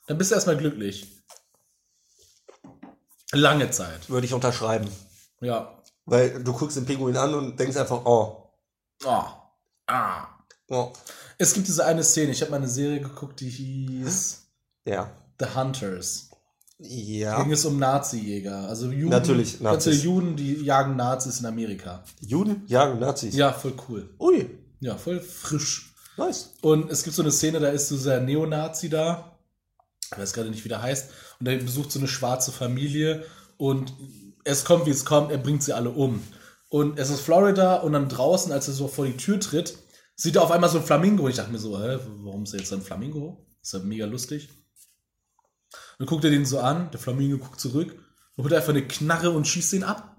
Dann 0.06 0.16
bist 0.16 0.30
du 0.30 0.36
erstmal 0.36 0.56
glücklich. 0.56 1.19
Lange 3.32 3.70
Zeit. 3.70 4.08
Würde 4.08 4.26
ich 4.26 4.34
unterschreiben. 4.34 4.88
Ja. 5.40 5.78
Weil 6.04 6.42
du 6.42 6.52
guckst 6.52 6.76
den 6.76 6.86
Pinguin 6.86 7.16
an 7.16 7.34
und 7.34 7.58
denkst 7.58 7.76
einfach, 7.76 8.04
oh. 8.04 8.50
Oh. 9.04 9.24
Ah. 9.86 10.26
oh. 10.68 10.92
Es 11.38 11.54
gibt 11.54 11.68
diese 11.68 11.84
eine 11.84 12.02
Szene, 12.04 12.32
ich 12.32 12.40
habe 12.42 12.50
mal 12.50 12.58
eine 12.58 12.68
Serie 12.68 13.00
geguckt, 13.00 13.40
die 13.40 13.48
hieß 13.48 14.42
Ja. 14.84 15.10
The 15.38 15.46
Hunters. 15.54 16.30
Ja. 16.78 17.42
Ging 17.42 17.52
es 17.52 17.64
um 17.64 17.78
Nazi-Jäger. 17.78 18.68
Also 18.68 18.90
Juden, 18.90 19.10
Natürlich, 19.10 19.60
Nazis. 19.60 20.02
Juden, 20.02 20.36
die 20.36 20.62
jagen 20.62 20.96
Nazis 20.96 21.40
in 21.40 21.46
Amerika. 21.46 22.02
Juden 22.20 22.62
jagen 22.66 22.98
Nazis. 22.98 23.34
Ja, 23.34 23.52
voll 23.52 23.74
cool. 23.88 24.14
Ui. 24.18 24.50
Ja, 24.80 24.96
voll 24.96 25.20
frisch. 25.20 25.94
Nice. 26.16 26.54
Und 26.62 26.90
es 26.90 27.02
gibt 27.02 27.16
so 27.16 27.22
eine 27.22 27.30
Szene, 27.30 27.60
da 27.60 27.68
ist 27.68 27.88
so 27.88 27.96
dieser 27.96 28.20
Neonazi 28.20 28.88
da. 28.88 29.38
Ich 30.12 30.18
weiß 30.18 30.32
gerade 30.32 30.50
nicht, 30.50 30.64
wie 30.64 30.68
der 30.68 30.82
heißt. 30.82 31.10
Und 31.40 31.46
der 31.46 31.56
besucht 31.56 31.90
so 31.90 31.98
eine 31.98 32.08
schwarze 32.08 32.52
Familie 32.52 33.24
und 33.56 33.94
es 34.44 34.64
kommt, 34.64 34.86
wie 34.86 34.90
es 34.90 35.04
kommt, 35.04 35.32
er 35.32 35.38
bringt 35.38 35.62
sie 35.62 35.72
alle 35.72 35.90
um. 35.90 36.22
Und 36.68 36.98
es 36.98 37.10
ist 37.10 37.20
Florida 37.20 37.76
und 37.76 37.92
dann 37.94 38.08
draußen, 38.08 38.52
als 38.52 38.68
er 38.68 38.74
so 38.74 38.88
vor 38.88 39.06
die 39.06 39.16
Tür 39.16 39.40
tritt, 39.40 39.76
sieht 40.14 40.36
er 40.36 40.42
auf 40.42 40.50
einmal 40.50 40.70
so 40.70 40.78
ein 40.78 40.84
Flamingo. 40.84 41.28
Ich 41.28 41.36
dachte 41.36 41.50
mir 41.50 41.58
so, 41.58 41.78
hä, 41.78 41.98
warum 42.22 42.44
ist 42.44 42.52
er 42.52 42.60
jetzt 42.60 42.72
ein 42.72 42.82
Flamingo? 42.82 43.44
Ist 43.62 43.72
ja 43.72 43.80
mega 43.80 44.06
lustig. 44.06 44.50
Dann 45.98 46.06
guckt 46.06 46.24
er 46.24 46.30
den 46.30 46.44
so 46.46 46.60
an, 46.60 46.90
der 46.90 47.00
Flamingo 47.00 47.38
guckt 47.38 47.60
zurück 47.60 47.94
und 48.36 48.44
holt 48.44 48.54
einfach 48.54 48.70
eine 48.70 48.86
Knarre 48.86 49.30
und 49.30 49.48
schießt 49.48 49.72
ihn 49.74 49.82
ab. 49.82 50.16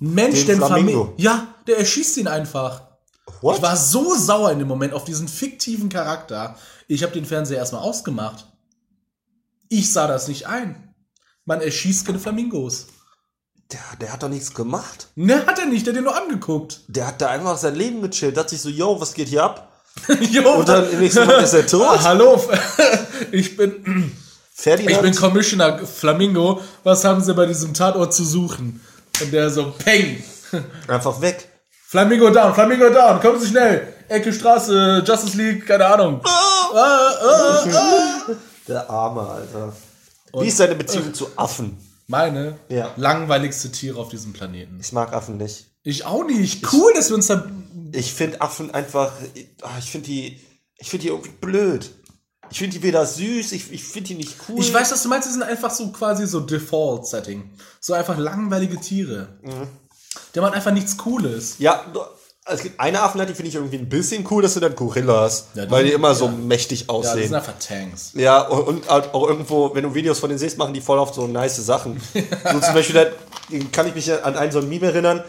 Ein 0.00 0.14
Mensch, 0.14 0.44
Den 0.44 0.46
der 0.46 0.54
ein 0.56 0.58
Flamingo? 0.60 1.04
Flamingo. 1.04 1.14
Ja, 1.16 1.54
der 1.66 1.78
erschießt 1.78 2.18
ihn 2.18 2.28
einfach. 2.28 2.86
What? 3.40 3.56
Ich 3.56 3.62
war 3.62 3.76
so 3.76 4.14
sauer 4.14 4.52
in 4.52 4.58
dem 4.58 4.68
Moment 4.68 4.94
auf 4.94 5.04
diesen 5.04 5.28
fiktiven 5.28 5.88
Charakter. 5.88 6.56
Ich 6.86 7.02
habe 7.02 7.12
den 7.12 7.24
Fernseher 7.24 7.58
erstmal 7.58 7.82
ausgemacht. 7.82 8.46
Ich 9.68 9.92
sah 9.92 10.06
das 10.06 10.28
nicht 10.28 10.46
ein. 10.46 10.94
Man 11.44 11.60
erschießt 11.60 12.06
keine 12.06 12.18
Flamingos. 12.18 12.86
der, 13.72 13.80
der 14.00 14.12
hat 14.12 14.22
doch 14.22 14.28
nichts 14.28 14.54
gemacht. 14.54 15.08
Ne, 15.14 15.44
hat 15.46 15.58
er 15.58 15.66
nicht, 15.66 15.86
der 15.86 15.92
hat 15.92 15.96
den 15.96 16.04
nur 16.04 16.16
angeguckt. 16.16 16.80
Der 16.88 17.06
hat 17.06 17.20
da 17.20 17.28
einfach 17.28 17.56
sein 17.58 17.74
Leben 17.74 18.00
gechillt. 18.02 18.36
Dachte 18.36 18.50
sich 18.50 18.60
so, 18.62 18.68
yo, 18.68 19.00
was 19.00 19.14
geht 19.14 19.28
hier 19.28 19.44
ab? 19.44 19.72
jo, 20.30 20.42
Und 20.54 20.68
dann 20.68 20.90
im 20.90 21.00
nächsten 21.00 21.20
Moment 21.26 21.42
ist 21.42 21.54
er 21.54 21.66
tot. 21.66 21.82
Ah, 21.82 22.02
hallo, 22.04 22.42
ich 23.32 23.56
bin, 23.56 24.12
Ferdinand. 24.54 24.96
ich 24.96 25.02
bin 25.02 25.14
Commissioner 25.14 25.78
Flamingo. 25.86 26.60
Was 26.84 27.04
haben 27.04 27.22
Sie 27.22 27.34
bei 27.34 27.46
diesem 27.46 27.74
Tatort 27.74 28.14
zu 28.14 28.24
suchen? 28.24 28.80
Und 29.20 29.32
der 29.32 29.50
so, 29.50 29.72
peng. 29.72 30.22
einfach 30.88 31.20
weg. 31.20 31.48
Flamingo 31.88 32.30
down, 32.30 32.54
Flamingo 32.54 32.90
down, 32.90 33.20
kommen 33.20 33.40
Sie 33.40 33.48
schnell. 33.48 33.94
Ecke 34.08 34.32
Straße, 34.32 35.02
Justice 35.06 35.36
League, 35.36 35.66
keine 35.66 35.86
Ahnung. 35.86 36.20
Ah, 36.24 36.70
ah, 36.74 37.14
ah. 37.22 38.32
Der 38.68 38.88
Arme, 38.90 39.22
Alter. 39.22 39.72
Wie 40.34 40.46
ist 40.46 40.60
deine 40.60 40.74
Beziehung 40.74 41.14
zu 41.14 41.28
Affen? 41.36 41.78
Meine 42.06 42.58
Ja. 42.68 42.92
langweiligste 42.96 43.70
Tiere 43.72 43.98
auf 43.98 44.08
diesem 44.08 44.32
Planeten. 44.32 44.78
Ich 44.80 44.92
mag 44.92 45.12
Affen 45.12 45.36
nicht. 45.38 45.66
Ich 45.82 46.04
auch 46.04 46.24
nicht. 46.24 46.70
Cool, 46.72 46.92
dass 46.94 47.08
wir 47.08 47.16
uns 47.16 47.26
da. 47.26 47.46
Ich 47.92 48.12
finde 48.12 48.40
Affen 48.40 48.70
einfach, 48.72 49.12
ah, 49.62 49.78
ich 49.78 49.90
finde 49.90 50.06
die, 50.06 50.40
ich 50.76 50.90
finde 50.90 51.02
die 51.04 51.08
irgendwie 51.08 51.30
blöd. 51.40 51.90
Ich 52.50 52.58
finde 52.58 52.76
die 52.78 52.82
weder 52.82 53.04
süß, 53.04 53.52
ich, 53.52 53.72
ich 53.72 53.84
finde 53.84 54.08
die 54.08 54.14
nicht 54.14 54.36
cool. 54.48 54.60
Ich 54.60 54.72
weiß, 54.72 54.90
was 54.92 55.02
du 55.02 55.08
meinst. 55.08 55.28
Die 55.28 55.32
sind 55.32 55.42
einfach 55.42 55.70
so 55.70 55.90
quasi 55.92 56.26
so 56.26 56.40
Default-Setting. 56.40 57.50
So 57.80 57.92
einfach 57.92 58.16
langweilige 58.16 58.78
Tiere. 58.80 59.38
Mhm. 59.42 59.68
Der 60.34 60.42
macht 60.42 60.54
einfach 60.54 60.72
nichts 60.72 60.96
Cooles. 60.96 61.56
Ja, 61.58 61.84
es 62.50 62.62
gibt 62.62 62.80
eine 62.80 63.00
Affenart, 63.02 63.28
die 63.28 63.34
finde 63.34 63.48
ich 63.50 63.54
irgendwie 63.54 63.76
ein 63.78 63.88
bisschen 63.88 64.26
cool, 64.30 64.42
das 64.42 64.52
sind 64.54 64.62
dann 64.62 64.74
Gorillas. 64.74 65.46
Ja, 65.54 65.64
die 65.66 65.70
weil 65.70 65.84
die 65.84 65.92
immer 65.92 66.14
so 66.14 66.26
ja. 66.26 66.30
mächtig 66.32 66.80
Ja, 66.80 66.86
die 66.86 66.90
aussehen. 66.90 67.22
sind 67.24 67.34
einfach 67.34 67.54
Tanks. 67.58 68.10
Ja, 68.14 68.40
und 68.42 68.88
halt 68.88 69.14
auch 69.14 69.26
irgendwo, 69.28 69.74
wenn 69.74 69.82
du 69.84 69.94
Videos 69.94 70.18
von 70.18 70.28
denen 70.28 70.38
siehst, 70.38 70.58
machen 70.58 70.74
die 70.74 70.80
voll 70.80 70.98
oft 70.98 71.14
so 71.14 71.26
nice 71.26 71.56
Sachen. 71.56 72.00
so 72.14 72.60
zum 72.60 72.74
Beispiel, 72.74 72.94
da 72.94 73.06
kann 73.72 73.86
ich 73.88 73.94
mich 73.94 74.12
an 74.24 74.36
einen 74.36 74.52
so 74.52 74.58
ein 74.60 74.68
Meme 74.68 74.86
erinnern, 74.86 75.22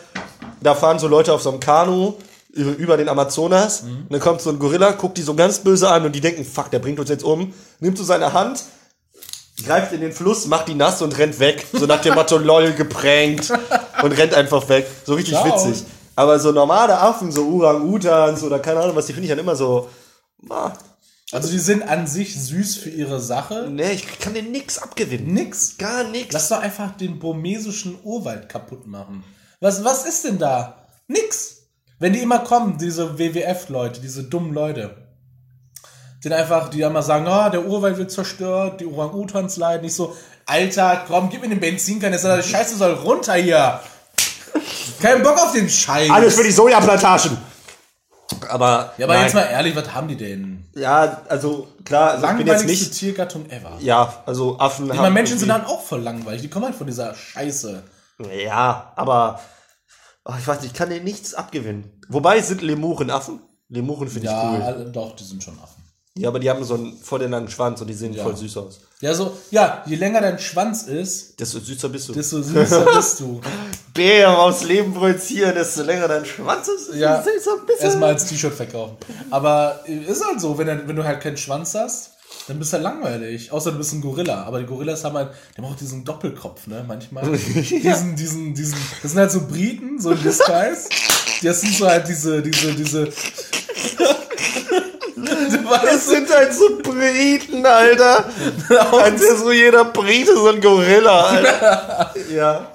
da 0.61 0.76
fahren 0.76 0.99
so 0.99 1.07
Leute 1.07 1.34
auf 1.34 1.41
so 1.41 1.49
einem 1.51 1.59
Kanu 1.59 2.13
über, 2.51 2.72
über 2.78 2.97
den 2.97 3.09
Amazonas 3.09 3.84
Mhm. 3.84 3.89
und 4.03 4.11
dann 4.13 4.20
kommt 4.20 4.41
so 4.41 4.49
ein 4.49 4.59
Gorilla, 4.59 4.91
guckt 4.91 5.17
die 5.17 5.22
so 5.22 5.34
ganz 5.36 5.59
böse 5.59 5.89
an 5.89 6.05
und 6.05 6.13
die 6.13 6.22
denken, 6.22 6.43
fuck, 6.43 6.72
der 6.72 6.80
bringt 6.80 6.99
uns 6.99 7.09
jetzt 7.09 7.24
um, 7.24 7.53
nimmt 7.80 7.97
so 7.97 8.03
seine 8.03 8.34
Hand, 8.34 8.63
greift 9.65 9.91
in 9.93 10.01
den 10.01 10.11
Fluss, 10.13 10.45
macht 10.47 10.67
die 10.67 10.74
nass 10.76 11.01
und 11.01 11.17
rennt 11.17 11.39
weg. 11.39 11.65
So 11.74 11.86
nach 11.86 12.01
dem 12.01 12.15
Motto, 12.15 12.38
lol, 12.39 12.72
geprankt 12.74 13.51
und 14.01 14.11
rennt 14.13 14.34
einfach 14.34 14.67
weg. 14.70 14.88
So 15.05 15.13
richtig 15.15 15.36
Ciao. 15.36 15.45
witzig. 15.45 15.86
Aber 16.20 16.38
so 16.38 16.51
normale 16.51 16.99
Affen, 16.99 17.32
so 17.32 17.47
Orang-Utans 17.47 18.43
oder 18.43 18.59
keine 18.59 18.82
Ahnung 18.82 18.93
was, 18.93 19.05
die 19.05 19.13
finde 19.13 19.28
ich 19.28 19.30
dann 19.30 19.39
immer 19.39 19.55
so, 19.55 19.88
ah, 20.49 20.74
Also 21.32 21.49
die 21.49 21.59
sind 21.59 21.82
an 21.82 22.07
sich 22.07 22.38
süß 22.38 22.76
für 22.76 22.89
ihre 22.89 23.22
Sache. 23.22 23.70
Nee, 23.72 23.93
ich 23.93 24.20
kann 24.20 24.34
denen 24.34 24.51
nix 24.51 24.80
abgewinnen. 24.80 25.34
Nix. 25.34 25.78
Gar 25.78 26.03
nix. 26.03 26.34
Lass 26.34 26.49
doch 26.49 26.59
einfach 26.59 26.97
den 26.97 27.20
burmesischen 27.20 27.97
Urwald 28.03 28.49
kaputt 28.49 28.86
machen. 28.86 29.24
Was, 29.61 29.86
was 29.86 30.05
ist 30.05 30.26
denn 30.26 30.39
da? 30.39 30.89
Nix. 31.07 31.70
Wenn 31.99 32.11
die 32.11 32.20
immer 32.20 32.39
kommen, 32.39 32.78
diese 32.78 33.17
WWF-Leute, 33.17 34.01
diese 34.01 34.24
dummen 34.24 34.53
Leute. 34.53 34.97
Die 36.22 36.34
einfach, 36.34 36.67
die 36.67 36.82
immer 36.82 37.01
sagen, 37.01 37.28
ah, 37.28 37.49
der 37.49 37.65
Urwald 37.65 37.97
wird 37.97 38.11
zerstört, 38.11 38.82
die 38.82 38.88
Orang-Utans 38.88 39.55
leiden. 39.55 39.84
Nicht 39.84 39.95
so, 39.95 40.17
Alter, 40.45 41.05
komm, 41.07 41.30
gib 41.30 41.43
mir 41.43 41.47
den 41.47 41.61
Benzinkanister, 41.61 42.43
Scheiße 42.43 42.76
soll 42.76 42.91
runter 42.95 43.36
hier. 43.36 43.80
Kein 45.02 45.24
Bock 45.24 45.38
auf 45.38 45.52
den 45.54 45.70
Scheiß. 45.70 46.10
Alles 46.10 46.36
für 46.36 46.43
die 46.43 46.52
Sojaplantagen. 46.52 47.38
Aber, 48.47 48.93
ja, 48.97 49.06
aber 49.06 49.16
nein. 49.16 49.24
jetzt 49.24 49.34
mal 49.34 49.41
ehrlich, 49.43 49.76
was 49.76 49.93
haben 49.93 50.08
die 50.08 50.16
denn? 50.18 50.66
Ja, 50.76 51.22
also 51.30 51.68
klar, 51.84 52.12
also 52.12 52.28
ich 52.28 52.38
bin 52.38 52.47
jetzt 52.47 52.66
nicht. 52.66 52.93
Tiergattung 52.93 53.50
ever. 53.50 53.72
Ja, 53.80 54.22
also 54.26 54.60
Affen 54.60 54.86
Ich 54.86 54.91
haben. 54.91 54.97
meine, 55.00 55.14
Menschen 55.14 55.38
sind 55.39 55.50
dann 55.50 55.66
auch 55.66 55.82
voll 55.82 56.02
langweilig. 56.02 56.41
Die 56.41 56.50
kommen 56.50 56.66
halt 56.66 56.76
von 56.76 56.88
dieser 56.88 57.14
Scheiße. 57.16 57.84
Ja, 58.45 58.93
aber. 58.95 59.39
Oh, 60.26 60.34
ich 60.38 60.47
weiß 60.47 60.62
nicht, 60.62 60.74
ich 60.74 60.78
kann 60.78 60.89
denen 60.89 61.06
nichts 61.06 61.34
abgewinnen. 61.34 62.02
Wobei 62.08 62.41
sind 62.41 62.62
Lemuren 62.62 63.10
Affen? 63.10 63.41
Lemuren 63.68 64.08
finde 64.08 64.28
ich 64.28 64.34
Ja, 64.34 64.52
cool. 64.52 64.62
alle, 64.62 64.86
doch, 64.91 65.16
die 65.16 65.24
sind 65.24 65.43
schon 65.43 65.58
Affen. 65.60 65.79
Ja, 66.20 66.30
aber 66.30 66.39
die 66.39 66.49
haben 66.49 66.63
so 66.63 66.74
einen 66.76 66.97
voll 66.97 67.20
den 67.20 67.32
langen 67.32 67.49
Schwanz 67.49 67.80
und 67.82 67.88
die 67.88 67.93
sehen 67.93 68.13
Ja. 68.13 68.24
voll 68.24 68.36
süß 68.36 68.57
aus. 68.57 68.80
Ja, 69.01 69.13
so, 69.13 69.38
ja, 69.51 69.84
je 69.86 69.95
länger 69.95 70.20
dein 70.22 70.38
Schwanz 70.39 70.84
ist, 70.84 71.39
Desto 71.39 71.59
süßer 71.59 71.88
bist 71.89 72.09
du. 72.09 72.13
desto 72.13 72.41
süßer 72.41 72.86
bist 72.95 73.20
du. 73.22 73.39
Bär 73.93 74.38
aus 74.38 74.63
Leben 74.63 74.93
projizieren, 74.93 75.55
desto 75.55 75.84
länger 75.84 76.07
dein 76.07 76.26
Schwanz 76.26 76.67
ist, 76.67 76.93
Ja, 76.95 77.17
desto 77.17 77.32
süßer 77.32 77.57
bist 77.65 77.80
du. 77.80 77.86
erstmal 77.86 78.09
als 78.09 78.26
T-Shirt 78.26 78.53
verkaufen. 78.53 78.97
Aber 79.32 79.80
äh, 79.88 79.97
ist 80.11 80.26
halt 80.26 80.41
so, 80.41 80.57
wenn, 80.57 80.67
du- 80.67 80.88
wenn 80.88 80.95
du 80.95 81.03
halt 81.05 81.22
keinen 81.22 81.38
Schwanz 81.38 81.74
hast, 81.76 82.11
dann 82.47 82.59
bist 82.59 82.72
du 82.74 82.76
halt 82.76 82.84
langweilig. 82.84 83.51
Außer 83.51 83.72
du 83.72 83.78
bist 83.78 83.93
ein 83.93 84.01
Gorilla. 84.01 84.43
Aber 84.43 84.59
die 84.59 84.65
Gorillas 84.65 85.03
haben 85.03 85.15
halt, 85.15 85.30
die 85.55 85.61
haben 85.61 85.72
auch 85.72 85.76
diesen 85.78 86.03
Doppelkopf, 86.03 86.67
ne, 86.67 86.84
manchmal. 86.88 87.26
Diesen, 87.38 88.15
diesen, 88.15 88.53
diesen, 88.53 88.78
das 89.01 89.11
sind 89.11 89.20
halt 89.20 89.32
so 89.32 89.47
Briten, 89.47 89.99
so 89.99 90.11
in 90.11 90.22
Disguise. 90.24 90.89
Das 91.43 91.61
sind 91.61 91.74
so 91.76 91.88
halt 91.88 92.07
diese, 92.07 92.41
diese, 92.41 92.74
diese. 92.74 93.07
Das 95.26 96.07
sind 96.07 96.30
halt 96.30 96.53
so 96.53 96.78
Briten, 96.82 97.65
Alter. 97.65 98.26
Als 98.91 99.22
wäre 99.22 99.38
so 99.38 99.51
jeder 99.51 99.86
Brite 99.86 100.34
so 100.36 100.47
ein 100.49 100.61
Gorilla, 100.61 101.22
Alter. 101.22 102.13
ja. 102.32 102.72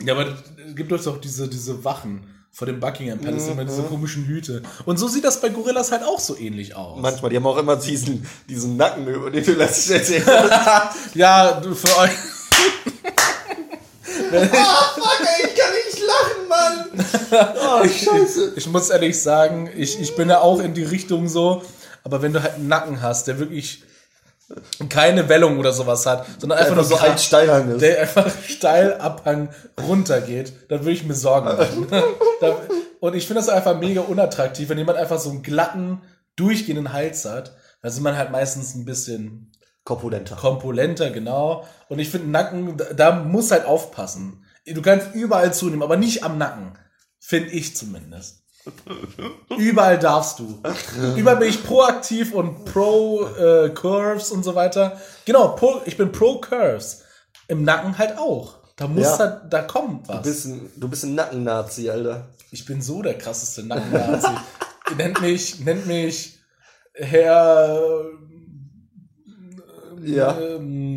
Ja, 0.00 0.12
aber 0.14 0.26
es 0.68 0.74
gibt 0.76 0.90
doch 0.92 1.20
diese, 1.20 1.48
diese 1.48 1.84
Wachen 1.84 2.28
vor 2.52 2.66
dem 2.66 2.78
Buckingham 2.80 3.18
Palace, 3.20 3.48
immer 3.48 3.62
Mhm. 3.62 3.68
diese 3.68 3.82
komischen 3.82 4.26
Hüte. 4.26 4.62
Und 4.84 4.96
so 4.98 5.08
sieht 5.08 5.24
das 5.24 5.40
bei 5.40 5.48
Gorillas 5.48 5.90
halt 5.92 6.02
auch 6.04 6.20
so 6.20 6.36
ähnlich 6.36 6.76
aus. 6.76 7.00
Manchmal, 7.00 7.30
die 7.30 7.36
haben 7.36 7.46
auch 7.46 7.56
immer 7.58 7.76
diesen, 7.76 8.26
diesen 8.48 8.76
Nacken, 8.76 9.06
über 9.08 9.30
den 9.30 9.44
du 9.44 9.52
erzählt 9.58 10.24
ja, 11.14 11.52
du- 11.60 11.74
für 11.74 11.96
euch. 11.98 12.10
Ah, 14.32 14.92
fuck, 14.94 15.20
Mann. 16.54 17.06
Oh, 17.32 17.84
scheiße. 17.84 18.52
Ich 18.56 18.66
muss 18.68 18.90
ehrlich 18.90 19.20
sagen, 19.20 19.68
ich, 19.76 20.00
ich 20.00 20.14
bin 20.14 20.28
ja 20.28 20.40
auch 20.40 20.60
in 20.60 20.72
die 20.74 20.84
Richtung 20.84 21.26
so, 21.28 21.62
aber 22.04 22.22
wenn 22.22 22.32
du 22.32 22.42
halt 22.42 22.54
einen 22.54 22.68
Nacken 22.68 23.02
hast, 23.02 23.26
der 23.26 23.38
wirklich 23.38 23.82
keine 24.88 25.28
Wellung 25.28 25.58
oder 25.58 25.72
sowas 25.72 26.06
hat, 26.06 26.26
sondern 26.38 26.58
einfach, 26.58 26.72
Einfach 26.76 26.88
nur 26.88 26.98
so 26.98 27.04
ein 27.04 27.18
Steilhang 27.18 27.70
ist. 27.72 27.80
der 27.80 28.00
einfach 28.02 28.30
steil 28.48 28.94
Abhang 28.94 29.48
runtergeht, 29.80 30.52
dann 30.68 30.80
würde 30.80 30.92
ich 30.92 31.04
mir 31.04 31.14
Sorgen 31.14 31.46
machen. 31.46 31.86
Und 33.00 33.14
ich 33.14 33.26
finde 33.26 33.40
das 33.40 33.48
einfach 33.48 33.78
mega 33.78 34.02
unattraktiv, 34.02 34.68
wenn 34.68 34.78
jemand 34.78 34.98
einfach 34.98 35.18
so 35.18 35.30
einen 35.30 35.42
glatten, 35.42 36.02
durchgehenden 36.36 36.92
Hals 36.92 37.24
hat. 37.24 37.56
Da 37.82 37.90
sind 37.90 38.02
man 38.02 38.16
halt 38.16 38.30
meistens 38.30 38.74
ein 38.74 38.84
bisschen 38.84 39.50
Korpulenter. 39.84 40.36
kompulenter, 40.36 41.10
genau. 41.10 41.66
Und 41.88 41.98
ich 41.98 42.08
finde, 42.10 42.30
Nacken, 42.30 42.76
da, 42.76 42.84
da 42.94 43.12
muss 43.12 43.50
halt 43.50 43.66
aufpassen. 43.66 44.43
Du 44.66 44.80
kannst 44.82 45.14
überall 45.14 45.52
zunehmen, 45.52 45.82
aber 45.82 45.96
nicht 45.96 46.22
am 46.24 46.38
Nacken. 46.38 46.72
Finde 47.20 47.50
ich 47.50 47.76
zumindest. 47.76 48.42
Überall 49.58 49.98
darfst 49.98 50.38
du. 50.38 50.62
Überall 51.16 51.36
bin 51.36 51.48
ich 51.50 51.62
proaktiv 51.64 52.32
und 52.32 52.64
pro 52.64 53.26
äh, 53.26 53.68
Curves 53.70 54.30
und 54.30 54.42
so 54.42 54.54
weiter. 54.54 54.98
Genau, 55.26 55.48
pro, 55.48 55.82
ich 55.84 55.96
bin 55.98 56.12
pro 56.12 56.38
Curves. 56.38 57.02
Im 57.48 57.62
Nacken 57.64 57.98
halt 57.98 58.16
auch. 58.18 58.54
Da 58.76 58.86
muss 58.88 59.04
Ja. 59.04 59.16
da, 59.18 59.26
da 59.48 59.62
kommen 59.62 60.00
was. 60.06 60.16
Du 60.16 60.22
bist 60.22 60.46
ein, 60.46 60.70
du 60.76 60.88
bist 60.88 61.04
ein 61.04 61.14
Nacken-Nazi, 61.14 61.90
Alter. 61.90 62.28
Ich 62.50 62.64
bin 62.64 62.80
so 62.80 63.02
der 63.02 63.18
krasseste 63.18 63.62
Nackennazi. 63.64 64.28
nennt 64.96 65.20
mich, 65.20 65.60
nennt 65.60 65.86
mich 65.86 66.38
Herr 66.94 68.04
Ja. 70.02 70.38
ähm, 70.40 70.93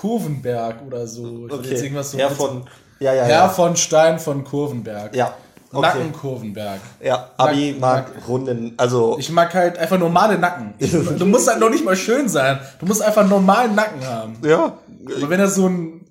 Kurvenberg 0.00 0.76
oder 0.86 1.06
so. 1.06 1.22
Ich 1.46 1.52
würde 1.52 1.56
jetzt 1.56 1.66
Okay. 1.78 1.82
irgendwas 1.84 2.10
so 2.10 2.18
Herr 2.18 2.30
von. 2.30 2.64
Ja, 3.00 3.14
ja, 3.14 3.22
Herr 3.24 3.30
ja. 3.30 3.48
von 3.48 3.76
Stein 3.76 4.18
von 4.18 4.44
Kurvenberg. 4.44 5.14
Ja. 5.14 5.34
Okay. 5.72 5.82
Nacken 5.86 6.12
Kurvenberg. 6.12 6.80
Ja, 7.00 7.30
Abi 7.36 7.76
Nack- 7.78 7.80
mag 7.80 8.28
runden, 8.28 8.74
also 8.76 9.16
Ich 9.20 9.30
mag 9.30 9.54
halt 9.54 9.78
einfach 9.78 9.98
normale 9.98 10.36
Nacken. 10.38 10.74
Du 11.18 11.26
musst 11.26 11.48
halt 11.48 11.60
noch 11.60 11.70
nicht 11.70 11.84
mal 11.84 11.94
schön 11.96 12.28
sein. 12.28 12.58
Du 12.80 12.86
musst 12.86 13.02
einfach 13.02 13.20
einen 13.20 13.30
normalen 13.30 13.74
Nacken 13.76 14.04
haben. 14.04 14.36
ja, 14.44 14.76
Aber 15.16 15.30
wenn 15.30 15.38
er 15.38 15.48
so 15.48 15.68
ein, 15.68 16.04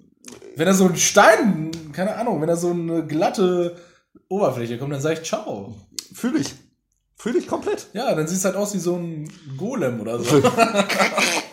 wenn 0.56 0.66
er 0.68 0.74
so 0.74 0.86
ein 0.86 0.96
Stein, 0.96 1.72
keine 1.92 2.16
Ahnung, 2.16 2.42
wenn 2.42 2.48
er 2.50 2.56
so 2.56 2.70
eine 2.72 3.06
glatte 3.06 3.76
Oberfläche 4.30 4.78
kommt, 4.78 4.94
dann 4.94 5.02
sag 5.02 5.14
ich 5.22 5.24
ciao. 5.28 5.76
fühle 6.14 6.40
ich. 6.40 6.56
Fühle 7.18 7.40
ich 7.40 7.48
komplett. 7.48 7.88
Ja, 7.92 8.16
dann 8.16 8.28
siehst 8.28 8.46
du 8.46 8.48
halt 8.48 8.56
aus 8.58 8.74
wie 8.74 8.80
so 8.80 8.96
ein 8.96 9.30
Golem 9.58 10.00
oder 10.00 10.20
so. 10.20 10.42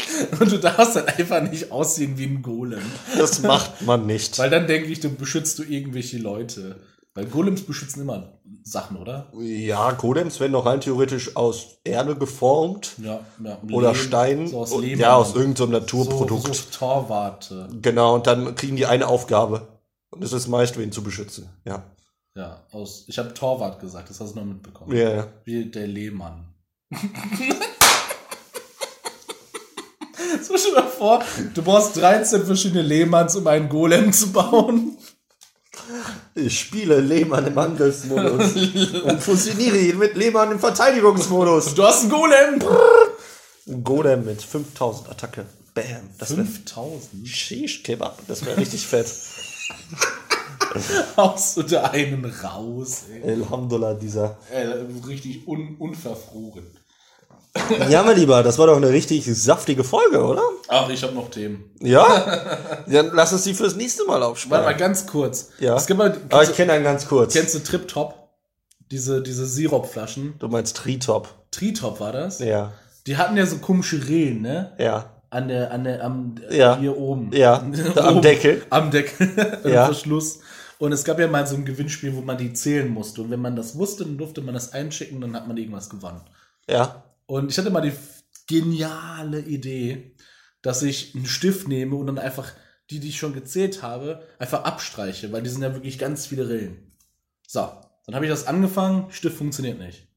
Und 0.40 0.52
du 0.52 0.58
darfst 0.58 0.96
halt 0.96 1.18
einfach 1.18 1.42
nicht 1.42 1.70
aussehen 1.70 2.18
wie 2.18 2.26
ein 2.26 2.42
Golem. 2.42 2.82
Das 3.16 3.42
macht 3.42 3.82
man 3.82 4.06
nicht. 4.06 4.38
Weil 4.38 4.50
dann 4.50 4.66
denke 4.66 4.88
ich, 4.88 5.00
du 5.00 5.10
beschützt 5.10 5.58
du 5.58 5.62
irgendwelche 5.62 6.18
Leute. 6.18 6.80
Weil 7.14 7.26
Golems 7.26 7.62
beschützen 7.62 8.02
immer 8.02 8.40
Sachen, 8.62 8.96
oder? 8.96 9.30
Ja, 9.38 9.90
Golems 9.92 10.40
werden 10.40 10.52
doch 10.52 10.64
rein 10.64 10.80
theoretisch 10.80 11.36
aus 11.36 11.78
Erde 11.84 12.16
geformt 12.16 12.94
Ja, 12.98 13.20
ja 13.44 13.58
oder 13.70 13.92
Lehm, 13.92 14.00
Stein. 14.00 14.46
So 14.46 14.60
aus 14.60 14.74
Lehm. 14.78 14.98
ja, 14.98 15.14
aus 15.16 15.34
irgendeinem 15.34 15.72
so, 15.72 15.78
Naturprodukt. 15.78 16.54
so 16.54 16.64
Torwarte. 16.78 17.68
Genau, 17.82 18.14
und 18.14 18.26
dann 18.26 18.54
kriegen 18.54 18.76
die 18.76 18.86
eine 18.86 19.08
Aufgabe. 19.08 19.68
Und 20.10 20.24
das 20.24 20.32
ist 20.32 20.48
meist, 20.48 20.78
wen 20.78 20.90
zu 20.90 21.02
beschützen. 21.02 21.50
Ja. 21.66 21.84
Ja, 22.34 22.62
aus. 22.72 23.04
Ich 23.08 23.18
habe 23.18 23.34
Torwart 23.34 23.80
gesagt, 23.80 24.08
das 24.08 24.20
hast 24.20 24.34
du 24.34 24.38
noch 24.38 24.46
mitbekommen. 24.46 24.96
Ja, 24.96 25.10
ja. 25.10 25.26
Wie 25.44 25.66
der 25.66 25.86
Lehmann. 25.86 26.46
stell 30.58 30.74
dir 30.74 30.88
vor, 30.88 31.22
du 31.54 31.62
brauchst 31.62 31.96
13 31.96 32.44
verschiedene 32.46 32.82
Lehmanns, 32.82 33.36
um 33.36 33.46
einen 33.46 33.68
Golem 33.68 34.12
zu 34.12 34.32
bauen. 34.32 34.96
Ich 36.34 36.60
spiele 36.60 37.00
Lehmann 37.00 37.46
im 37.46 37.58
Angriffsmodus 37.58 38.54
und 39.02 39.22
fusioniere 39.22 39.78
ihn 39.78 39.98
mit 39.98 40.14
Lehmann 40.16 40.52
im 40.52 40.58
Verteidigungsmodus. 40.58 41.74
Du 41.74 41.82
hast 41.82 42.02
einen 42.02 42.10
Golem! 42.10 42.62
Ein 43.68 43.84
Golem 43.84 44.24
mit 44.24 44.42
5000 44.42 45.10
Attacke. 45.10 45.46
Bam. 45.74 46.10
Das 46.18 46.36
wäre 46.36 46.44
5000. 46.44 47.26
Shish 47.26 47.82
Kebab. 47.82 48.18
Das 48.28 48.44
wäre 48.44 48.56
richtig 48.56 48.86
fett. 48.86 49.06
Haust 51.16 51.56
du 51.56 51.62
da 51.62 51.84
einen 51.84 52.24
raus, 52.24 53.04
ey. 53.10 53.32
Alhamdulillah, 53.32 53.94
dieser. 53.94 54.38
ey 54.50 54.66
richtig 55.06 55.46
un 55.46 55.76
unverfroren. 55.78 56.66
Ja, 57.90 58.02
mein 58.02 58.16
Lieber, 58.16 58.42
das 58.42 58.58
war 58.58 58.66
doch 58.66 58.76
eine 58.76 58.88
richtig 58.88 59.26
saftige 59.26 59.84
Folge, 59.84 60.22
oder? 60.24 60.42
Ach, 60.68 60.88
ich 60.88 61.02
habe 61.02 61.12
noch 61.14 61.30
Themen. 61.30 61.70
Ja? 61.80 62.58
Dann 62.86 63.10
lass 63.12 63.32
uns 63.34 63.44
die 63.44 63.52
fürs 63.52 63.76
nächste 63.76 64.04
Mal 64.04 64.12
Warte 64.14 64.24
mal 64.24 64.30
aufsparen. 64.30 64.76
ganz 64.78 65.06
kurz. 65.06 65.50
Ja. 65.58 65.76
Es 65.76 65.86
gibt 65.86 65.98
mal, 65.98 66.10
Aber 66.12 66.20
kennst, 66.38 66.50
ich 66.52 66.56
kenne 66.56 66.72
einen 66.72 66.84
ganz 66.84 67.06
kurz. 67.06 67.34
kennst 67.34 67.54
du 67.54 67.58
Trip 67.58 67.86
Top? 67.86 68.14
Diese, 68.90 69.22
diese 69.22 69.46
Siropflaschen. 69.46 70.34
Du 70.38 70.48
meinst 70.48 70.76
Tritop. 70.78 71.28
Tritop 71.50 72.00
war 72.00 72.12
das? 72.12 72.38
Ja. 72.40 72.72
Die 73.06 73.16
hatten 73.16 73.36
ja 73.36 73.44
so 73.46 73.58
komische 73.58 74.06
Rillen, 74.08 74.42
ne? 74.42 74.72
Ja. 74.78 75.10
An 75.30 75.48
der, 75.48 75.70
an 75.72 75.84
der, 75.84 76.04
am, 76.04 76.34
Ja. 76.50 76.78
hier 76.78 76.96
oben. 76.96 77.30
Ja. 77.34 77.62
Da 77.94 78.04
am 78.06 78.12
Oben. 78.16 78.22
Deckel. 78.22 78.62
Am 78.70 78.90
Deckel. 78.90 79.60
Ja. 79.64 79.86
Verschluss. 79.86 80.40
Und 80.78 80.92
es 80.92 81.04
gab 81.04 81.18
ja 81.18 81.28
mal 81.28 81.46
so 81.46 81.54
ein 81.56 81.64
Gewinnspiel, 81.64 82.14
wo 82.16 82.22
man 82.22 82.36
die 82.38 82.52
zählen 82.54 82.88
musste. 82.88 83.22
Und 83.22 83.30
wenn 83.30 83.40
man 83.40 83.56
das 83.56 83.76
wusste, 83.78 84.04
dann 84.04 84.18
durfte 84.18 84.40
man 84.40 84.54
das 84.54 84.72
einschicken, 84.72 85.20
dann 85.20 85.34
hat 85.36 85.46
man 85.46 85.56
irgendwas 85.56 85.88
gewonnen. 85.90 86.20
Ja. 86.68 87.02
Und 87.32 87.50
ich 87.50 87.56
hatte 87.56 87.70
mal 87.70 87.80
die 87.80 87.94
geniale 88.46 89.40
Idee, 89.40 90.14
dass 90.60 90.82
ich 90.82 91.14
einen 91.14 91.24
Stift 91.24 91.66
nehme 91.66 91.96
und 91.96 92.06
dann 92.06 92.18
einfach 92.18 92.52
die, 92.90 93.00
die 93.00 93.08
ich 93.08 93.16
schon 93.16 93.32
gezählt 93.32 93.80
habe, 93.80 94.22
einfach 94.38 94.64
abstreiche, 94.64 95.32
weil 95.32 95.42
die 95.42 95.48
sind 95.48 95.62
ja 95.62 95.72
wirklich 95.72 95.98
ganz 95.98 96.26
viele 96.26 96.46
Rillen. 96.46 96.92
So, 97.48 97.60
dann 98.04 98.14
habe 98.14 98.26
ich 98.26 98.30
das 98.30 98.46
angefangen, 98.46 99.10
Stift 99.12 99.38
funktioniert 99.38 99.78
nicht. 99.78 100.08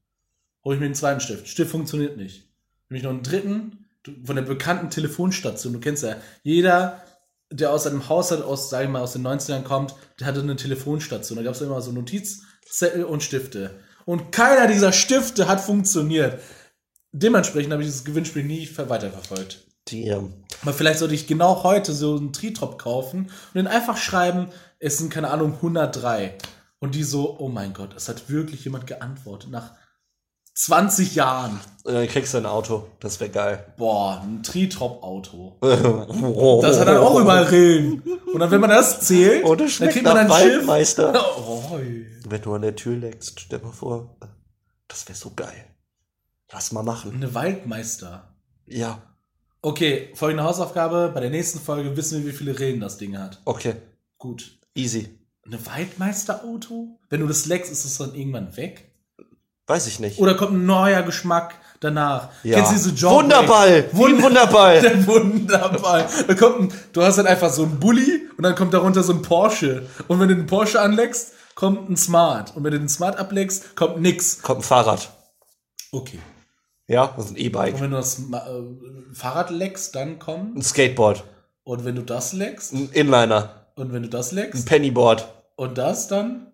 Hol 0.62 0.74
ich 0.74 0.80
mir 0.80 0.88
den 0.88 0.94
zweiten 0.94 1.20
Stift, 1.20 1.48
Stift 1.48 1.70
funktioniert 1.70 2.18
nicht. 2.18 2.50
Nehme 2.90 2.98
ich 2.98 3.04
noch 3.04 3.12
einen 3.12 3.22
dritten 3.22 3.86
von 4.22 4.36
der 4.36 4.42
bekannten 4.42 4.90
Telefonstation. 4.90 5.72
Du 5.72 5.80
kennst 5.80 6.02
ja, 6.02 6.16
jeder, 6.42 7.02
der 7.50 7.72
aus 7.72 7.86
einem 7.86 8.10
Haushalt 8.10 8.42
aus, 8.42 8.68
sag 8.68 8.84
ich 8.84 8.90
mal, 8.90 9.00
aus 9.00 9.14
den 9.14 9.26
90ern 9.26 9.62
kommt, 9.62 9.94
der 10.20 10.26
hatte 10.26 10.40
eine 10.40 10.56
Telefonstation. 10.56 11.36
Da 11.36 11.44
gab 11.44 11.54
es 11.54 11.62
immer 11.62 11.80
so 11.80 11.92
Notizzettel 11.92 13.04
und 13.04 13.22
Stifte. 13.22 13.80
Und 14.04 14.32
keiner 14.32 14.66
dieser 14.70 14.92
Stifte 14.92 15.48
hat 15.48 15.62
funktioniert. 15.62 16.42
Dementsprechend 17.12 17.72
habe 17.72 17.82
ich 17.82 17.88
dieses 17.88 18.04
Gewinnspiel 18.04 18.44
nie 18.44 18.66
ver- 18.66 18.88
weiterverfolgt. 18.88 19.62
Die, 19.88 20.08
ähm, 20.08 20.32
Aber 20.62 20.72
vielleicht 20.72 20.98
sollte 20.98 21.14
ich 21.14 21.26
genau 21.26 21.62
heute 21.62 21.92
so 21.92 22.16
einen 22.16 22.32
Tritop 22.32 22.78
kaufen 22.78 23.26
und 23.26 23.54
dann 23.54 23.66
einfach 23.68 23.96
schreiben, 23.96 24.48
es 24.80 24.98
sind, 24.98 25.10
keine 25.12 25.30
Ahnung, 25.30 25.54
103. 25.54 26.34
Und 26.80 26.94
die 26.94 27.04
so, 27.04 27.36
oh 27.38 27.48
mein 27.48 27.72
Gott, 27.72 27.94
es 27.96 28.08
hat 28.08 28.28
wirklich 28.28 28.64
jemand 28.64 28.86
geantwortet 28.86 29.50
nach 29.50 29.72
20 30.54 31.14
Jahren. 31.14 31.60
und 31.84 31.94
dann 31.94 32.06
kriegst 32.08 32.32
du 32.34 32.38
ein 32.38 32.46
Auto. 32.46 32.86
Das 33.00 33.20
wäre 33.20 33.30
geil. 33.30 33.74
Boah, 33.76 34.22
ein 34.24 34.42
Tritop-Auto. 34.42 35.56
Das 35.60 35.80
Das 36.62 36.80
hat 36.80 36.88
dann 36.88 36.96
auch 36.98 37.18
überall 37.20 37.44
Rillen. 37.44 38.02
Und 38.32 38.40
dann, 38.40 38.50
wenn 38.50 38.60
man 38.60 38.70
das 38.70 39.00
zählt, 39.00 39.44
Und 39.44 39.60
dann 39.60 39.66
es 39.68 39.74
schmeckt 39.74 39.92
kriegt 39.92 40.06
man 40.06 40.16
ein 40.16 40.30
Schiff. 40.30 40.66
Oh, 41.46 41.78
ey. 41.78 42.06
Wenn 42.28 42.42
du 42.42 42.54
an 42.54 42.62
der 42.62 42.74
Tür 42.74 42.96
leckst, 42.96 43.38
stell 43.40 43.58
mal 43.60 43.72
vor, 43.72 44.16
das 44.88 45.06
wäre 45.08 45.16
so 45.16 45.30
geil. 45.36 45.64
Lass 46.52 46.72
mal 46.72 46.82
machen. 46.82 47.14
eine 47.14 47.34
Waldmeister. 47.34 48.34
Ja, 48.66 49.02
Okay, 49.62 50.10
folgende 50.14 50.44
Hausaufgabe. 50.44 51.10
Bei 51.12 51.18
der 51.18 51.30
nächsten 51.30 51.58
Folge 51.58 51.96
wissen 51.96 52.22
wir, 52.22 52.32
wie 52.32 52.36
viele 52.36 52.56
Rillen 52.56 52.78
das 52.78 52.98
Ding 52.98 53.18
hat. 53.18 53.40
okay. 53.44 53.74
Gut. 54.16 54.58
Easy. 54.76 55.18
Eine 55.44 55.58
Waldmeister-Auto? 55.66 57.00
Wenn 57.10 57.20
du 57.20 57.26
das 57.26 57.46
leckst, 57.46 57.72
ist 57.72 57.84
es 57.84 57.98
dann 57.98 58.14
irgendwann 58.14 58.56
weg? 58.56 58.92
Weiß 59.66 59.88
ich 59.88 59.98
nicht. 59.98 60.20
Oder 60.20 60.34
kommt 60.36 60.52
ein 60.52 60.66
neuer 60.66 61.02
Geschmack 61.02 61.56
danach? 61.80 62.28
Ja. 62.44 62.56
Kennst 62.58 62.70
du 62.70 62.76
diese 62.76 62.90
Job 62.90 63.12
Wunderball! 63.24 63.88
Ein 63.92 63.96
Wunderball! 64.22 64.80
Der 64.82 65.06
Wunderball. 65.06 66.06
Da 66.28 66.34
kommt 66.34 66.60
ein, 66.60 66.80
du 66.92 67.02
hast 67.02 67.16
dann 67.18 67.26
einfach 67.26 67.50
so 67.52 67.64
ein 67.64 67.80
Bulli 67.80 68.28
und 68.36 68.44
dann 68.44 68.54
kommt 68.54 68.72
darunter 68.72 69.02
so 69.02 69.12
ein 69.14 69.22
Porsche. 69.22 69.88
Und 70.06 70.20
wenn 70.20 70.28
du 70.28 70.36
den 70.36 70.46
Porsche 70.46 70.80
anleckst, 70.80 71.32
kommt 71.56 71.90
ein 71.90 71.96
Smart. 71.96 72.54
Und 72.56 72.62
wenn 72.62 72.70
du 72.72 72.78
den 72.78 72.88
Smart 72.88 73.18
ableckst, 73.18 73.74
kommt 73.74 74.00
nix. 74.00 74.40
Kommt 74.42 74.60
ein 74.60 74.62
Fahrrad. 74.62 75.10
Okay. 75.90 76.20
Ja, 76.88 77.12
das 77.16 77.26
ist 77.26 77.30
ein 77.32 77.36
E-Bike. 77.36 77.74
Und 77.74 77.80
wenn 77.80 77.90
du 77.90 77.96
das 77.96 78.18
äh, 78.20 79.12
Fahrrad 79.12 79.50
leckst, 79.50 79.94
dann 79.94 80.18
kommt. 80.18 80.56
Ein 80.56 80.62
Skateboard. 80.62 81.24
Und 81.64 81.84
wenn 81.84 81.96
du 81.96 82.02
das 82.02 82.32
leckst, 82.32 82.72
Ein 82.72 82.90
Inliner. 82.92 83.66
und 83.74 83.92
wenn 83.92 84.02
du 84.04 84.08
das 84.08 84.30
Ein 84.30 84.36
leckst, 84.36 84.66
Pennyboard. 84.66 85.26
und 85.56 85.76
das 85.78 86.06
dann, 86.06 86.52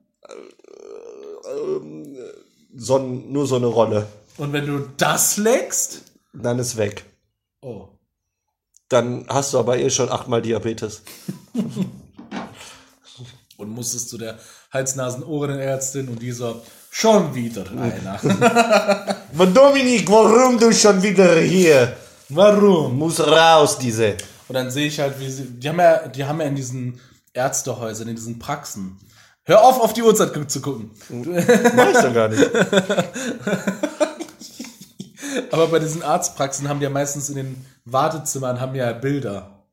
So 2.74 2.96
ein, 2.98 3.30
nur 3.32 3.46
so 3.46 3.56
eine 3.56 3.66
Rolle. 3.66 4.06
und 4.38 4.52
wenn 4.54 4.66
du 4.66 4.88
das 4.96 5.36
leckst, 5.36 6.02
Dann 6.32 6.58
ist 6.58 6.76
weg. 6.78 7.04
oh. 7.60 7.88
Dann 8.88 9.26
hast 9.28 9.52
du 9.54 9.58
aber 9.58 9.78
eh 9.78 9.88
schon 9.90 10.10
achtmal 10.10 10.42
Diabetes. 10.42 11.02
Und 13.56 13.68
musstest 13.70 14.08
zu 14.10 14.18
der 14.18 14.38
Hals-Nasen-Ohrenärztin 14.72 16.08
und 16.08 16.20
dieser 16.20 16.56
schon 16.92 17.34
wieder 17.34 17.64
einer. 17.70 18.20
Dominik, 19.54 20.08
warum 20.10 20.58
du 20.58 20.72
schon 20.72 21.02
wieder 21.02 21.40
hier? 21.40 21.96
Warum? 22.28 22.98
Muss 22.98 23.18
raus, 23.18 23.78
diese. 23.78 24.16
Und 24.48 24.54
dann 24.54 24.70
sehe 24.70 24.86
ich 24.86 25.00
halt, 25.00 25.18
wie 25.18 25.30
sie, 25.30 25.44
die 25.44 25.68
haben 25.68 25.80
ja, 25.80 26.06
die 26.06 26.24
haben 26.24 26.40
ja 26.40 26.46
in 26.46 26.54
diesen 26.54 27.00
Ärztehäusern, 27.32 28.08
in 28.08 28.16
diesen 28.16 28.38
Praxen. 28.38 28.98
Hör 29.44 29.64
auf, 29.64 29.80
auf 29.80 29.92
die 29.94 30.02
Uhrzeit 30.02 30.32
zu 30.50 30.60
gucken. 30.60 30.90
Mach 31.08 31.88
ich 31.88 31.98
doch 31.98 32.14
gar 32.14 32.28
nicht. 32.28 32.42
Aber 35.50 35.68
bei 35.68 35.78
diesen 35.78 36.02
Arztpraxen 36.02 36.68
haben 36.68 36.78
die 36.78 36.84
ja 36.84 36.90
meistens 36.90 37.30
in 37.30 37.36
den 37.36 37.64
Wartezimmern 37.86 38.60
haben 38.60 38.74
ja 38.74 38.92
Bilder. 38.92 39.64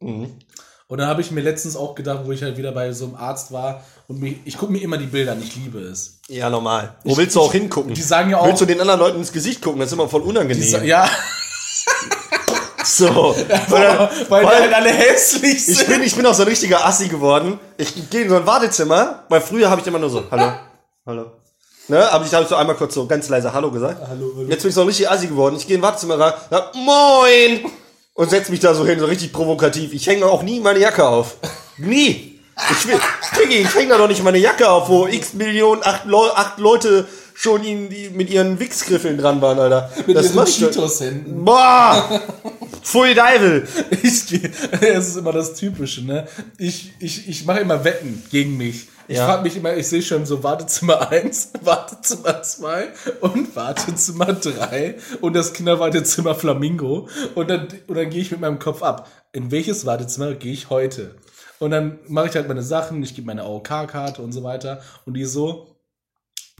Mhm. 0.00 0.38
Und 0.88 0.98
dann 0.98 1.08
habe 1.08 1.20
ich 1.20 1.32
mir 1.32 1.40
letztens 1.40 1.74
auch 1.76 1.96
gedacht, 1.96 2.20
wo 2.24 2.32
ich 2.32 2.42
halt 2.42 2.56
wieder 2.56 2.70
bei 2.70 2.92
so 2.92 3.06
einem 3.06 3.16
Arzt 3.16 3.50
war 3.50 3.82
und 4.06 4.20
mich, 4.20 4.36
ich 4.44 4.56
gucke 4.56 4.70
mir 4.70 4.80
immer 4.80 4.98
die 4.98 5.06
Bilder 5.06 5.32
an, 5.32 5.42
ich 5.42 5.56
liebe 5.56 5.80
es. 5.80 6.20
Ja, 6.28 6.48
normal. 6.48 6.94
Wo 7.02 7.16
willst 7.16 7.34
du 7.34 7.40
auch 7.40 7.50
hingucken? 7.50 7.92
Die 7.92 8.02
sagen 8.02 8.30
ja 8.30 8.38
auch, 8.38 8.46
Willst 8.46 8.60
du 8.60 8.66
den 8.66 8.80
anderen 8.80 9.00
Leuten 9.00 9.18
ins 9.18 9.32
Gesicht 9.32 9.60
gucken? 9.62 9.80
Das 9.80 9.88
ist 9.88 9.94
immer 9.94 10.08
voll 10.08 10.22
unangenehm. 10.22 10.62
die 10.62 10.86
ja, 10.86 11.08
So. 12.84 13.08
Weil, 13.68 14.14
weil 14.28 14.42
die 14.42 14.46
halt 14.46 14.74
alle 14.74 14.90
hässlich 14.90 15.66
sind. 15.66 15.80
Ich 15.80 15.86
bin, 15.88 16.02
ich 16.04 16.14
bin 16.14 16.24
auch 16.24 16.34
so 16.34 16.42
ein 16.42 16.48
richtiger 16.48 16.86
Assi 16.86 17.08
geworden. 17.08 17.58
Ich 17.78 18.08
gehe 18.08 18.22
in 18.22 18.28
so 18.28 18.36
ein 18.36 18.46
Wartezimmer, 18.46 19.24
weil 19.28 19.40
früher 19.40 19.68
habe 19.68 19.80
ich 19.80 19.86
immer 19.88 19.98
nur 19.98 20.08
so, 20.08 20.22
hallo, 20.30 20.52
hallo. 21.04 21.32
Ne, 21.88 22.08
aber 22.12 22.24
ich 22.24 22.32
habe 22.32 22.46
so 22.46 22.54
einmal 22.54 22.76
kurz 22.76 22.94
so 22.94 23.06
ganz 23.06 23.28
leise 23.28 23.52
Hallo 23.52 23.72
gesagt. 23.72 24.00
Hallo, 24.08 24.32
hallo. 24.36 24.48
Jetzt 24.48 24.62
bin 24.62 24.68
ich 24.68 24.74
so 24.74 24.82
ein 24.82 24.86
richtig 24.86 25.10
Assi 25.10 25.26
geworden. 25.26 25.56
Ich 25.56 25.66
gehe 25.66 25.74
in 25.76 25.80
ein 25.80 25.84
Wartezimmer 25.84 26.18
rein, 26.18 26.34
sag, 26.48 26.74
moin! 26.76 27.72
Und 28.16 28.30
setz 28.30 28.48
mich 28.48 28.60
da 28.60 28.74
so 28.74 28.86
hin, 28.86 28.98
so 28.98 29.04
richtig 29.04 29.32
provokativ. 29.32 29.92
Ich 29.92 30.06
hänge 30.06 30.26
auch 30.26 30.42
nie 30.42 30.58
meine 30.60 30.78
Jacke 30.80 31.06
auf. 31.06 31.36
Nie! 31.76 32.40
Ich 32.70 32.86
will, 32.88 32.98
Diggi, 33.38 33.56
ich 33.56 33.74
hänge 33.74 33.90
da 33.90 33.98
doch 33.98 34.08
nicht 34.08 34.22
meine 34.24 34.38
Jacke 34.38 34.66
auf, 34.70 34.88
wo 34.88 35.06
x 35.06 35.34
Millionen, 35.34 35.82
acht, 35.84 36.06
Leu 36.06 36.26
acht 36.30 36.58
Leute 36.58 37.06
schon 37.34 37.62
in, 37.62 37.90
die, 37.90 38.08
mit 38.08 38.30
ihren 38.30 38.58
Wichsgriffeln 38.58 39.18
dran 39.18 39.42
waren, 39.42 39.58
Alter. 39.58 39.90
mit 40.06 40.34
machst 40.34 40.58
du- 40.62 40.66
Cheetos-Händen. 40.66 41.44
Boah! 41.44 42.22
Pfui 42.82 43.14
Deivel! 43.14 43.68
Ich, 44.02 44.32
es 44.80 45.08
ist 45.08 45.16
immer 45.18 45.32
das 45.32 45.52
Typische, 45.52 46.02
ne? 46.06 46.26
Ich, 46.56 46.92
ich, 46.98 47.28
ich 47.28 47.44
mache 47.44 47.60
immer 47.60 47.84
Wetten 47.84 48.24
gegen 48.30 48.56
mich. 48.56 48.88
Ich 49.08 49.16
Ja. 49.16 49.26
frage 49.26 49.42
mich 49.42 49.56
immer, 49.56 49.74
ich 49.76 49.86
sehe 49.86 50.02
schon 50.02 50.26
so 50.26 50.42
Wartezimmer 50.42 51.10
1, 51.10 51.52
Wartezimmer 51.62 52.42
2 52.42 52.88
und 53.20 53.54
Wartezimmer 53.54 54.32
3 54.32 54.96
und 55.20 55.34
das 55.34 55.52
Kinderwartezimmer 55.52 56.34
Flamingo. 56.34 57.08
Und 57.34 57.48
dann, 57.48 57.68
und 57.86 57.96
dann 57.96 58.10
gehe 58.10 58.20
ich 58.22 58.30
mit 58.30 58.40
meinem 58.40 58.58
Kopf 58.58 58.82
ab. 58.82 59.08
In 59.32 59.50
welches 59.50 59.86
Wartezimmer 59.86 60.34
gehe 60.34 60.52
ich 60.52 60.70
heute? 60.70 61.16
Und 61.58 61.70
dann 61.70 62.00
mache 62.08 62.28
ich 62.28 62.34
halt 62.34 62.48
meine 62.48 62.62
Sachen, 62.62 63.02
ich 63.02 63.14
gebe 63.14 63.26
meine 63.26 63.42
AOK-Karte 63.42 64.20
und 64.22 64.32
so 64.32 64.42
weiter. 64.42 64.82
Und 65.04 65.14
die 65.14 65.24
so, 65.24 65.76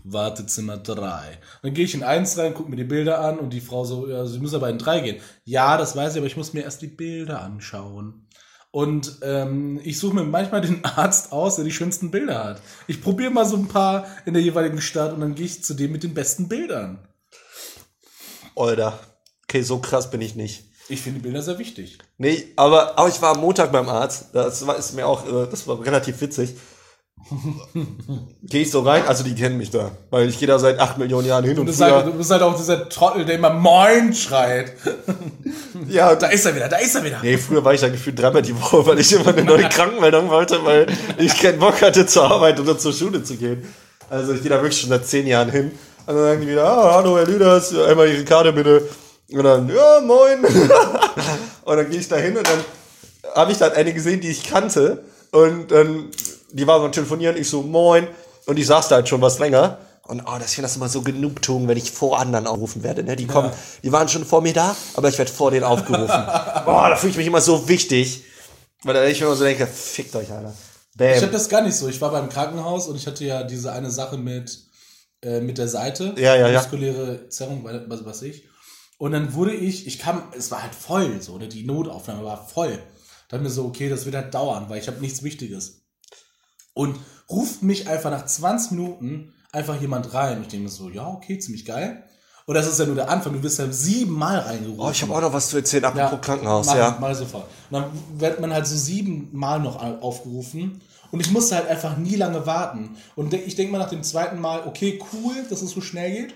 Wartezimmer 0.04 0.76
3. 0.76 1.38
Dann 1.62 1.74
gehe 1.74 1.84
ich 1.84 1.94
in 1.94 2.02
eins 2.04 2.38
rein, 2.38 2.54
gucke 2.54 2.70
mir 2.70 2.76
die 2.76 2.84
Bilder 2.84 3.20
an 3.20 3.38
und 3.38 3.52
die 3.52 3.60
Frau 3.60 3.84
so, 3.84 4.08
ja, 4.08 4.24
sie 4.24 4.38
müssen 4.38 4.54
aber 4.56 4.70
in 4.70 4.78
drei 4.78 5.00
gehen. 5.00 5.20
Ja, 5.44 5.76
das 5.76 5.96
weiß 5.96 6.12
ich, 6.12 6.18
aber 6.18 6.26
ich 6.28 6.36
muss 6.36 6.52
mir 6.52 6.62
erst 6.62 6.80
die 6.82 6.86
Bilder 6.86 7.40
anschauen. 7.42 8.25
Und 8.76 9.20
ähm, 9.22 9.80
ich 9.84 9.98
suche 9.98 10.16
mir 10.16 10.24
manchmal 10.24 10.60
den 10.60 10.84
Arzt 10.84 11.32
aus, 11.32 11.56
der 11.56 11.64
die 11.64 11.72
schönsten 11.72 12.10
Bilder 12.10 12.44
hat. 12.44 12.60
Ich 12.86 13.00
probiere 13.00 13.30
mal 13.30 13.46
so 13.46 13.56
ein 13.56 13.68
paar 13.68 14.06
in 14.26 14.34
der 14.34 14.42
jeweiligen 14.42 14.82
Stadt 14.82 15.14
und 15.14 15.20
dann 15.22 15.34
gehe 15.34 15.46
ich 15.46 15.64
zu 15.64 15.72
dem 15.72 15.92
mit 15.92 16.02
den 16.02 16.12
besten 16.12 16.46
Bildern. 16.46 16.98
Alter. 18.54 19.00
Okay, 19.44 19.62
so 19.62 19.78
krass 19.78 20.10
bin 20.10 20.20
ich 20.20 20.36
nicht. 20.36 20.64
Ich 20.90 21.00
finde 21.00 21.20
Bilder 21.20 21.40
sehr 21.40 21.58
wichtig. 21.58 21.96
Nee, 22.18 22.52
aber, 22.56 22.98
aber 22.98 23.08
ich 23.08 23.22
war 23.22 23.34
am 23.34 23.40
Montag 23.40 23.72
beim 23.72 23.88
Arzt. 23.88 24.34
Das 24.34 24.66
war, 24.66 24.76
ist 24.76 24.92
mir 24.92 25.06
auch, 25.06 25.26
äh, 25.26 25.48
das 25.50 25.66
war 25.66 25.82
relativ 25.82 26.20
witzig. 26.20 26.56
Gehe 28.42 28.62
ich 28.62 28.70
so 28.70 28.80
rein, 28.80 29.02
also 29.06 29.24
die 29.24 29.34
kennen 29.34 29.56
mich 29.56 29.70
da. 29.70 29.90
Weil 30.10 30.28
ich 30.28 30.38
gehe 30.38 30.46
da 30.46 30.58
seit 30.58 30.78
8 30.78 30.98
Millionen 30.98 31.26
Jahren 31.26 31.44
hin 31.44 31.58
und 31.58 31.68
früher, 31.72 31.96
halt, 31.96 32.06
du 32.06 32.12
bist 32.12 32.30
halt 32.30 32.42
auch 32.42 32.56
dieser 32.56 32.88
Trottel, 32.88 33.24
der 33.24 33.36
immer 33.36 33.50
Moin 33.50 34.14
schreit. 34.14 34.72
ja, 35.88 36.14
Da 36.14 36.28
ist 36.28 36.46
er 36.46 36.54
wieder, 36.54 36.68
da 36.68 36.76
ist 36.76 36.94
er 36.94 37.04
wieder. 37.04 37.18
Nee, 37.22 37.36
früher 37.38 37.64
war 37.64 37.74
ich 37.74 37.80
da 37.80 37.88
gefühlt 37.88 38.18
dreimal 38.18 38.42
die 38.42 38.54
Woche, 38.60 38.86
weil 38.86 38.98
ich 39.00 39.12
immer 39.12 39.28
eine 39.28 39.44
neue 39.44 39.68
Krankenmeldung 39.68 40.28
wollte, 40.28 40.64
weil 40.64 40.86
ich 41.18 41.36
keinen 41.40 41.58
Bock 41.58 41.82
hatte, 41.82 42.06
zur 42.06 42.30
Arbeit 42.30 42.60
oder 42.60 42.78
zur 42.78 42.92
Schule 42.92 43.22
zu 43.22 43.36
gehen. 43.36 43.64
Also 44.08 44.32
ich 44.32 44.42
gehe 44.42 44.50
da 44.50 44.56
wirklich 44.62 44.80
schon 44.80 44.90
seit 44.90 45.06
zehn 45.06 45.26
Jahren 45.26 45.50
hin. 45.50 45.72
Und 46.06 46.14
dann 46.14 46.24
sagen 46.24 46.40
die 46.40 46.48
wieder, 46.48 46.64
ah, 46.64 46.94
hallo 46.94 47.18
Herr 47.18 47.26
Lüders, 47.26 47.76
einmal 47.76 48.08
Ihre 48.08 48.24
Karte 48.24 48.52
bitte. 48.52 48.88
Und 49.32 49.42
dann, 49.42 49.68
ja, 49.68 50.00
moin. 50.00 50.44
und 51.64 51.76
dann 51.76 51.90
gehe 51.90 51.98
ich 51.98 52.08
da 52.08 52.16
hin 52.16 52.36
und 52.36 52.46
dann 52.46 52.60
habe 53.34 53.50
ich 53.50 53.58
dann 53.58 53.72
eine 53.72 53.92
gesehen, 53.92 54.20
die 54.20 54.28
ich 54.28 54.44
kannte. 54.44 55.02
Und 55.32 55.72
dann, 55.72 56.10
die 56.52 56.66
war 56.66 56.78
so 56.78 56.86
am 56.86 56.92
Telefonieren, 56.92 57.36
ich 57.36 57.48
so, 57.48 57.62
moin. 57.62 58.08
Und 58.46 58.58
ich 58.58 58.66
saß 58.66 58.88
da 58.88 58.96
halt 58.96 59.08
schon 59.08 59.20
was 59.20 59.38
länger. 59.38 59.78
Und 60.06 60.20
oh, 60.20 60.38
das, 60.38 60.50
ich 60.50 60.54
finde 60.54 60.68
das 60.68 60.76
immer 60.76 60.88
so 60.88 61.02
Genugtuung, 61.02 61.66
wenn 61.66 61.76
ich 61.76 61.90
vor 61.90 62.20
anderen 62.20 62.46
aufrufen 62.46 62.84
werde. 62.84 63.02
Ne? 63.02 63.16
Die 63.16 63.26
kommen, 63.26 63.50
die 63.82 63.90
waren 63.90 64.08
schon 64.08 64.24
vor 64.24 64.40
mir 64.40 64.52
da, 64.52 64.76
aber 64.94 65.08
ich 65.08 65.18
werde 65.18 65.32
vor 65.32 65.50
denen 65.50 65.64
aufgerufen. 65.64 66.06
Boah, 66.64 66.88
da 66.90 66.96
fühle 66.96 67.10
ich 67.10 67.16
mich 67.16 67.26
immer 67.26 67.40
so 67.40 67.68
wichtig. 67.68 68.22
Weil 68.84 68.94
da 68.94 69.04
ich 69.04 69.20
mir 69.20 69.26
immer 69.26 69.34
so 69.34 69.44
denke, 69.44 69.66
fickt 69.66 70.14
euch, 70.14 70.30
Alter. 70.30 70.54
Ich 70.98 71.16
habe 71.16 71.20
Bam. 71.22 71.32
das 71.32 71.48
gar 71.48 71.60
nicht 71.62 71.74
so. 71.74 71.88
Ich 71.88 72.00
war 72.00 72.12
beim 72.12 72.28
Krankenhaus 72.28 72.86
und 72.86 72.96
ich 72.96 73.06
hatte 73.06 73.24
ja 73.24 73.42
diese 73.42 73.72
eine 73.72 73.90
Sache 73.90 74.16
mit, 74.16 74.66
äh, 75.22 75.40
mit 75.40 75.58
der 75.58 75.68
Seite. 75.68 76.14
Ja, 76.16 76.36
ja, 76.36 76.48
ja. 76.48 76.60
Muskuläre 76.60 77.28
Zerrung, 77.28 77.64
was 77.64 78.04
weiß 78.04 78.22
ich. 78.22 78.48
Und 78.98 79.12
dann 79.12 79.34
wurde 79.34 79.52
ich, 79.52 79.86
ich 79.86 79.98
kam, 79.98 80.22
es 80.36 80.50
war 80.50 80.62
halt 80.62 80.74
voll, 80.74 81.20
so, 81.20 81.36
ne? 81.36 81.48
die 81.48 81.64
Notaufnahme 81.64 82.24
war 82.24 82.46
voll. 82.46 82.78
Dann 83.28 83.42
mir 83.42 83.50
so, 83.50 83.66
okay, 83.66 83.88
das 83.88 84.06
wird 84.06 84.14
halt 84.14 84.32
dauern, 84.32 84.66
weil 84.68 84.80
ich 84.80 84.86
habe 84.86 85.00
nichts 85.00 85.22
Wichtiges. 85.22 85.82
Und 86.76 86.96
ruft 87.30 87.62
mich 87.62 87.88
einfach 87.88 88.10
nach 88.10 88.26
20 88.26 88.72
Minuten 88.72 89.32
einfach 89.50 89.80
jemand 89.80 90.12
rein. 90.12 90.36
Und 90.36 90.42
ich 90.42 90.48
denke 90.48 90.64
mir 90.64 90.70
so, 90.70 90.90
ja, 90.90 91.06
okay, 91.08 91.38
ziemlich 91.38 91.64
geil. 91.64 92.02
Und 92.44 92.54
das 92.54 92.66
ist 92.68 92.78
ja 92.78 92.84
nur 92.86 92.94
der 92.94 93.08
Anfang, 93.10 93.32
du 93.32 93.42
wirst 93.42 93.58
ja 93.58 93.72
siebenmal 93.72 94.38
reingerufen. 94.40 94.80
Oh, 94.80 94.90
ich 94.90 95.00
habe 95.02 95.12
auch 95.14 95.20
noch 95.22 95.32
was 95.32 95.48
zu 95.48 95.56
erzählen, 95.56 95.86
apropos 95.86 96.20
Krankenhaus, 96.20 96.66
mach, 96.66 96.76
ja. 96.76 97.10
Ich 97.10 97.16
sofort. 97.16 97.44
Und 97.70 97.80
dann 97.80 97.90
wird 98.20 98.40
man 98.40 98.52
halt 98.52 98.66
so 98.66 98.76
siebenmal 98.76 99.58
noch 99.58 99.82
au- 99.82 99.98
aufgerufen. 100.00 100.80
Und 101.10 101.20
ich 101.20 101.30
musste 101.32 101.56
halt 101.56 101.66
einfach 101.68 101.96
nie 101.96 102.14
lange 102.16 102.44
warten. 102.46 102.96
Und 103.16 103.32
ich 103.34 103.54
denke 103.56 103.72
mal 103.72 103.78
nach 103.78 103.88
dem 103.88 104.02
zweiten 104.02 104.38
Mal, 104.40 104.64
okay, 104.66 105.00
cool, 105.12 105.34
dass 105.48 105.62
es 105.62 105.70
so 105.70 105.80
schnell 105.80 106.12
geht. 106.12 106.34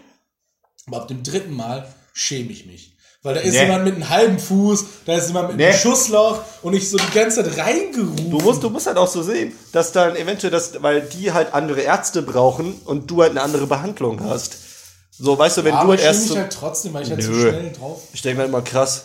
Aber 0.86 1.02
ab 1.02 1.08
dem 1.08 1.22
dritten 1.22 1.54
Mal 1.54 1.86
schäme 2.14 2.50
ich 2.50 2.66
mich. 2.66 2.96
Weil 3.22 3.34
da 3.34 3.40
ist 3.40 3.52
Nee. 3.52 3.62
jemand 3.62 3.84
mit 3.84 3.94
einem 3.96 4.08
halben 4.08 4.38
Fuß, 4.38 4.84
da 5.04 5.14
ist 5.14 5.26
jemand 5.28 5.48
mit 5.48 5.56
Nee. 5.58 5.66
einem 5.66 5.76
Schussloch 5.78 6.40
und 6.62 6.72
ich 6.72 6.88
so 6.88 6.96
die 6.96 7.10
ganze 7.12 7.44
Zeit 7.44 7.58
reingerufen. 7.58 8.30
Du 8.30 8.38
musst, 8.38 8.62
du 8.62 8.70
musst 8.70 8.86
halt 8.86 8.96
auch 8.96 9.08
so 9.08 9.22
sehen, 9.22 9.52
dass 9.72 9.92
dann 9.92 10.16
eventuell 10.16 10.50
das, 10.50 10.82
weil 10.82 11.02
die 11.02 11.32
halt 11.32 11.52
andere 11.52 11.82
Ärzte 11.82 12.22
brauchen 12.22 12.80
und 12.86 13.10
du 13.10 13.20
halt 13.20 13.32
eine 13.32 13.42
andere 13.42 13.66
Behandlung 13.66 14.24
hast. 14.24 14.56
So, 15.10 15.38
weißt 15.38 15.58
du, 15.58 15.64
wenn 15.64 15.74
aber 15.74 15.88
du 15.96 16.00
ich 16.00 16.06
halt 16.06 16.14
erst 16.14 16.20
mich 16.22 16.28
so, 16.30 16.36
halt 16.38 16.52
trotzdem, 16.52 16.94
weil 16.94 17.02
ich 17.02 17.10
halt 17.10 17.22
so 17.22 17.30
Nö. 17.30 17.40
schnell 17.50 17.72
drauf. 17.72 18.00
ich 18.14 18.22
denke 18.22 18.38
mir 18.40 18.46
immer 18.48 18.62
krass. 18.62 19.04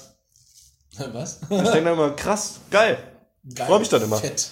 Was? 1.11 1.39
Ich 1.49 1.57
denke 1.57 1.81
mir 1.81 1.91
immer 1.91 2.11
krass, 2.11 2.51
geil. 2.71 2.97
Geil. 3.53 3.67
Freu 3.67 3.79
mich 3.79 3.89
dann 3.89 4.01
immer. 4.01 4.17
Fett. 4.17 4.47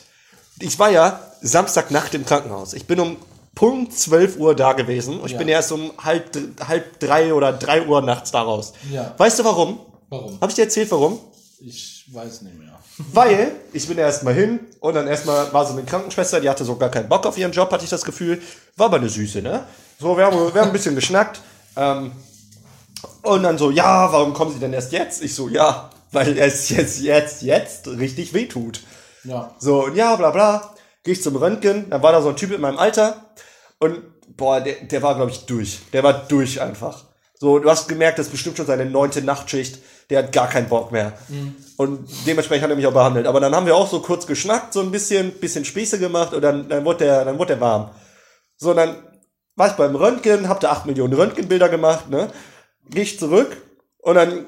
Ich 0.60 0.77
war 0.77 0.90
ja 0.90 1.19
Samstagnacht 1.41 2.14
im 2.15 2.26
Krankenhaus. 2.26 2.73
Ich 2.73 2.85
bin 2.85 2.99
um 2.99 3.15
Punkt 3.56 3.94
12 3.94 4.38
Uhr 4.38 4.56
da 4.56 4.74
gewesen 4.74 5.20
und 5.20 5.28
ich 5.28 5.34
Ja. 5.34 5.38
bin 5.38 5.48
erst 5.48 5.72
um 5.72 5.92
halb, 6.04 6.30
halb 6.68 7.00
drei 7.00 7.34
oder 7.34 7.54
drei 7.54 7.86
Uhr 7.86 8.02
nachts 8.02 8.32
da 8.32 8.42
raus. 8.42 8.74
Ja. 8.92 9.14
Weißt 9.18 9.40
du 9.40 9.44
warum? 9.46 9.80
Warum? 10.10 10.36
Habe 10.42 10.50
ich 10.50 10.56
dir 10.56 10.64
erzählt, 10.64 10.90
warum? 10.92 11.20
Ich 11.60 12.06
weiß 12.12 12.42
nicht 12.42 12.58
mehr. 12.58 12.70
Weil 13.14 13.52
ich 13.72 13.88
bin 13.88 13.98
erst 13.98 14.24
mal 14.24 14.34
hin 14.34 14.60
und 14.80 14.94
dann 14.96 15.08
erstmal 15.08 15.52
war 15.54 15.66
so 15.66 15.74
eine 15.74 15.84
Krankenschwester, 15.84 16.40
die 16.42 16.50
hatte 16.50 16.66
so 16.66 16.76
gar 16.76 16.90
keinen 16.90 17.10
Bock 17.10 17.26
auf 17.26 17.38
ihren 17.38 17.52
Job, 17.52 17.72
hatte 17.72 17.84
ich 17.84 17.90
das 17.90 18.04
Gefühl. 18.04 18.42
War 18.76 18.88
aber 18.88 18.98
eine 18.98 19.10
Süße, 19.10 19.42
ne? 19.42 19.66
So, 20.00 20.18
wir 20.18 20.26
haben, 20.26 20.54
wir 20.54 20.62
haben 20.62 20.68
ein 20.70 20.74
bisschen 20.74 20.96
geschnackt. 20.96 21.42
Ähm, 21.76 22.12
und 23.22 23.44
dann 23.44 23.58
so, 23.58 23.72
ja, 23.72 24.12
warum 24.12 24.34
kommen 24.34 24.54
Sie 24.54 24.60
denn 24.60 24.74
erst 24.74 24.92
jetzt? 24.92 25.24
Ich 25.24 25.34
so, 25.34 25.48
ja, 25.50 25.90
weil 26.12 26.38
es 26.38 26.70
jetzt, 26.70 27.00
jetzt, 27.02 27.42
jetzt 27.42 27.88
richtig 27.88 28.34
wehtut. 28.34 28.82
Ja. 29.24 29.56
So, 29.60 29.86
und 29.86 29.96
ja, 29.96 30.16
bla 30.16 30.32
bla. 30.32 30.73
Gehe 31.04 31.14
ich 31.14 31.24
zum 31.24 31.36
Röntgen, 31.36 31.90
dann 31.90 32.02
war 32.02 32.12
da 32.12 32.22
so 32.22 32.30
ein 32.30 32.36
Typ 32.36 32.52
in 32.52 32.62
meinem 32.62 32.78
Alter 32.78 33.34
und 33.80 34.02
boah, 34.38 34.62
der, 34.62 34.76
der 34.84 35.02
war, 35.02 35.16
glaube 35.16 35.32
ich, 35.32 35.46
durch. 35.46 35.80
Der 35.92 36.04
war 36.04 36.14
durch 36.14 36.62
einfach. 36.62 37.06
So, 37.38 37.60
du 37.60 37.70
hast 37.70 37.90
gemerkt, 37.90 38.20
das 38.20 38.28
ist 38.28 38.32
bestimmt 38.32 38.56
schon 38.56 38.66
seine 38.66 38.86
neunte 38.86 39.22
Nachtschicht. 39.22 39.80
Der 40.10 40.20
hat 40.20 40.32
gar 40.32 40.48
keinen 40.48 40.70
Bock 40.70 40.92
mehr. 40.94 41.14
Und 41.76 42.08
dementsprechend 42.26 42.64
hat 42.64 42.70
er 42.70 42.76
mich 42.76 42.88
auch 42.88 42.94
behandelt. 42.94 43.28
Aber 43.28 43.42
dann 43.42 43.54
haben 43.54 43.66
wir 43.66 43.76
auch 43.76 43.90
so 43.90 44.00
kurz 44.00 44.28
geschnackt, 44.28 44.72
so 44.72 44.80
ein 44.80 44.92
bisschen, 44.92 45.34
bisschen 45.34 45.66
Späße 45.66 46.00
gemacht 46.00 46.34
und 46.34 46.42
dann, 46.42 46.70
dann 46.70 46.86
wurde 46.86 47.06
der, 47.06 47.26
dann 47.26 47.38
wurde 47.38 47.54
der 47.54 47.62
warm. 47.62 47.92
So, 48.56 48.74
dann 48.74 48.96
war 49.56 49.68
ich 49.68 49.74
beim 49.74 49.96
Röntgen, 49.96 50.48
hab 50.48 50.62
da 50.62 50.72
8 50.72 50.86
Millionen 50.86 51.14
Röntgenbilder 51.14 51.68
gemacht, 51.68 52.10
ne? 52.10 52.32
Gehe 52.90 53.04
ich 53.04 53.20
zurück 53.20 53.58
und 53.98 54.16
dann 54.16 54.48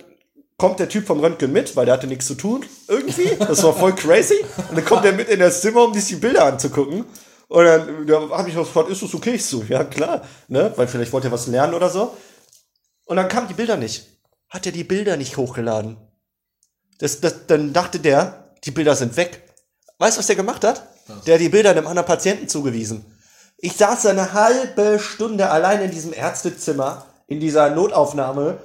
kommt 0.58 0.80
der 0.80 0.90
Typ 0.90 1.06
vom 1.06 1.20
Röntgen 1.20 1.52
mit, 1.52 1.76
weil 1.76 1.86
der 1.86 1.96
hatte 1.96 2.08
nichts 2.08 2.28
zu 2.28 2.36
tun, 2.36 2.66
irgendwie. 2.88 3.36
Das 3.40 3.64
war 3.64 3.74
voll 3.74 3.94
crazy. 3.94 4.44
Und 4.70 4.78
dann 4.78 4.86
kommt 4.86 5.06
er 5.06 5.14
mit 5.14 5.30
in 5.30 5.40
das 5.40 5.62
Zimmer, 5.62 5.84
um 5.84 5.94
sich 5.94 6.06
die 6.06 6.16
Bilder 6.16 6.46
anzugucken. 6.46 7.06
Und 7.48 7.66
dann 7.66 8.08
da 8.08 8.30
habe 8.30 8.50
ich 8.50 8.56
gefragt, 8.56 8.90
ist 8.90 9.02
das 9.02 9.14
okay? 9.14 9.36
Ich 9.36 9.46
so, 9.46 9.64
ja 9.68 9.84
klar, 9.84 10.22
ne? 10.48 10.72
Weil 10.76 10.88
vielleicht 10.88 11.14
wollte 11.14 11.28
er 11.28 11.32
was 11.32 11.48
lernen 11.48 11.74
oder 11.74 11.90
so. 11.90 12.16
Und 13.06 13.18
dann 13.18 13.28
kamen 13.28 13.48
die 13.48 13.54
Bilder 13.54 13.78
nicht. 13.78 14.08
Hat 14.50 14.66
er 14.66 14.72
die 14.72 14.84
Bilder 14.84 15.18
nicht 15.18 15.38
hochgeladen? 15.38 15.98
Das, 17.00 17.20
das, 17.20 17.46
dann 17.48 17.74
dachte 17.74 18.00
der, 18.00 18.54
die 18.64 18.72
Bilder 18.72 18.96
sind 18.96 19.18
weg. 19.18 19.44
Weißt 20.00 20.18
du, 20.18 20.20
was 20.20 20.28
der 20.28 20.36
gemacht 20.36 20.64
hat? 20.64 20.88
Der 21.28 21.36
hat 21.36 21.42
die 21.42 21.50
Bilder 21.50 21.72
einem 21.72 21.88
anderen 21.88 22.08
Patienten 22.08 22.48
zugewiesen. 22.48 23.06
Ich 23.58 23.74
saß 23.74 24.04
da 24.04 24.10
eine 24.10 24.34
halbe 24.34 25.00
Stunde 25.00 25.50
allein 25.50 25.82
in 25.82 25.92
diesem 25.92 26.14
Ärztezimmer, 26.14 27.06
in 27.28 27.40
dieser 27.40 27.70
Notaufnahme, 27.70 28.58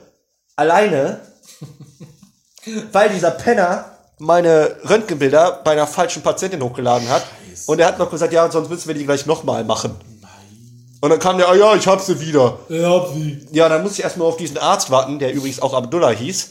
alleine, 0.57 1.21
weil 2.93 3.11
dieser 3.11 3.31
Penner 3.33 3.85
meine 4.19 4.77
Röntgenbilder 4.89 5.61
bei 5.65 5.73
einer 5.73 5.87
falschen 5.87 6.23
Patientin 6.23 6.63
hochgeladen 6.63 7.09
hat. 7.09 7.25
Und 7.67 7.81
er 7.81 7.89
hat 7.89 7.99
noch 7.99 8.11
gesagt, 8.11 8.33
ja, 8.33 8.51
sonst 8.51 8.69
müssen 8.69 8.89
wir 8.89 8.95
die 8.95 9.05
gleich 9.05 9.27
nochmal 9.27 9.65
machen. 9.65 9.97
Und 11.01 11.09
dann 11.09 11.19
kam 11.19 11.39
der, 11.39 11.49
ah 11.49 11.55
ja, 11.55 11.75
ich 11.75 11.87
hab 11.87 12.01
sie 12.01 12.21
wieder. 12.21 12.59
Ich 12.69 12.85
hab 12.85 13.09
sie. 13.09 13.47
Ja, 13.53 13.71
dann 13.71 13.83
muss 13.83 13.93
ich 13.93 14.05
erstmal 14.05 14.29
auf 14.29 14.37
diesen 14.37 14.59
Arzt 14.59 14.91
warten, 14.91 15.19
der 15.19 15.33
übrigens 15.33 15.63
auch 15.63 15.73
Abdullah 15.73 16.11
hieß, 16.11 16.51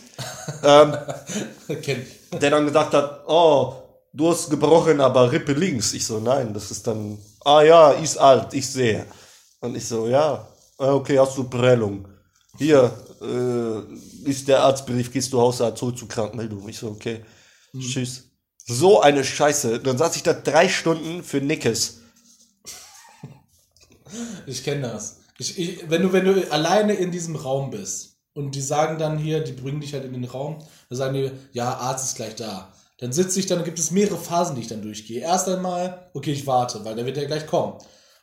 ich. 1.67 1.97
der 2.41 2.49
dann 2.49 2.65
gesagt 2.65 2.95
hat, 2.95 3.23
oh, 3.27 3.73
du 4.11 4.29
hast 4.31 4.49
gebrochen, 4.49 5.01
aber 5.01 5.31
Rippe 5.31 5.53
links. 5.53 5.93
Ich 5.93 6.05
so, 6.07 6.19
nein, 6.19 6.51
das 6.53 6.71
ist 6.71 6.87
dann, 6.87 7.19
ah 7.45 7.61
ja, 7.61 7.91
ist 7.91 8.17
alt, 8.17 8.53
ich 8.53 8.67
sehe. 8.67 9.05
Und 9.59 9.77
ich 9.77 9.87
so, 9.87 10.07
ja, 10.07 10.47
ah, 10.79 10.93
okay, 10.93 11.19
hast 11.19 11.37
du 11.37 11.43
Prellung. 11.43 12.07
Hier, 12.57 12.91
äh, 13.21 14.08
ist 14.25 14.47
der 14.47 14.63
Arztbrief, 14.63 15.11
gehst 15.11 15.33
du 15.33 15.39
Hausarzt, 15.39 15.79
zurück 15.79 15.97
zur 15.97 16.07
Krankmeldung. 16.07 16.67
Ich 16.69 16.77
so, 16.77 16.89
okay, 16.89 17.23
tschüss. 17.77 18.25
So 18.65 19.01
eine 19.01 19.23
Scheiße. 19.23 19.79
Dann 19.79 19.97
saß 19.97 20.15
ich 20.15 20.23
da 20.23 20.33
drei 20.33 20.69
Stunden 20.69 21.23
für 21.23 21.41
Nickes. 21.41 22.01
Ich 24.45 24.63
kenne 24.63 24.81
das. 24.81 25.21
Ich, 25.37 25.57
ich, 25.57 25.89
wenn, 25.89 26.01
du, 26.01 26.13
wenn 26.13 26.25
du 26.25 26.51
alleine 26.51 26.93
in 26.93 27.11
diesem 27.11 27.35
Raum 27.35 27.71
bist 27.71 28.17
und 28.33 28.55
die 28.55 28.61
sagen 28.61 28.97
dann 28.97 29.17
hier, 29.17 29.43
die 29.43 29.53
bringen 29.53 29.81
dich 29.81 29.93
halt 29.93 30.05
in 30.05 30.13
den 30.13 30.25
Raum, 30.25 30.59
dann 30.89 30.97
sagen 30.97 31.13
die, 31.13 31.31
ja, 31.51 31.75
Arzt 31.75 32.05
ist 32.05 32.15
gleich 32.15 32.35
da. 32.35 32.73
Dann 32.99 33.13
sitze 33.13 33.39
ich 33.39 33.45
dann, 33.45 33.63
gibt 33.63 33.79
es 33.79 33.91
mehrere 33.91 34.17
Phasen, 34.17 34.55
die 34.55 34.61
ich 34.61 34.67
dann 34.67 34.81
durchgehe. 34.81 35.21
Erst 35.21 35.47
einmal, 35.47 36.09
okay, 36.13 36.33
ich 36.33 36.45
warte, 36.45 36.83
weil 36.83 36.95
der 36.95 37.05
wird 37.05 37.17
ja 37.17 37.25
gleich 37.25 37.47
kommen. 37.47 37.77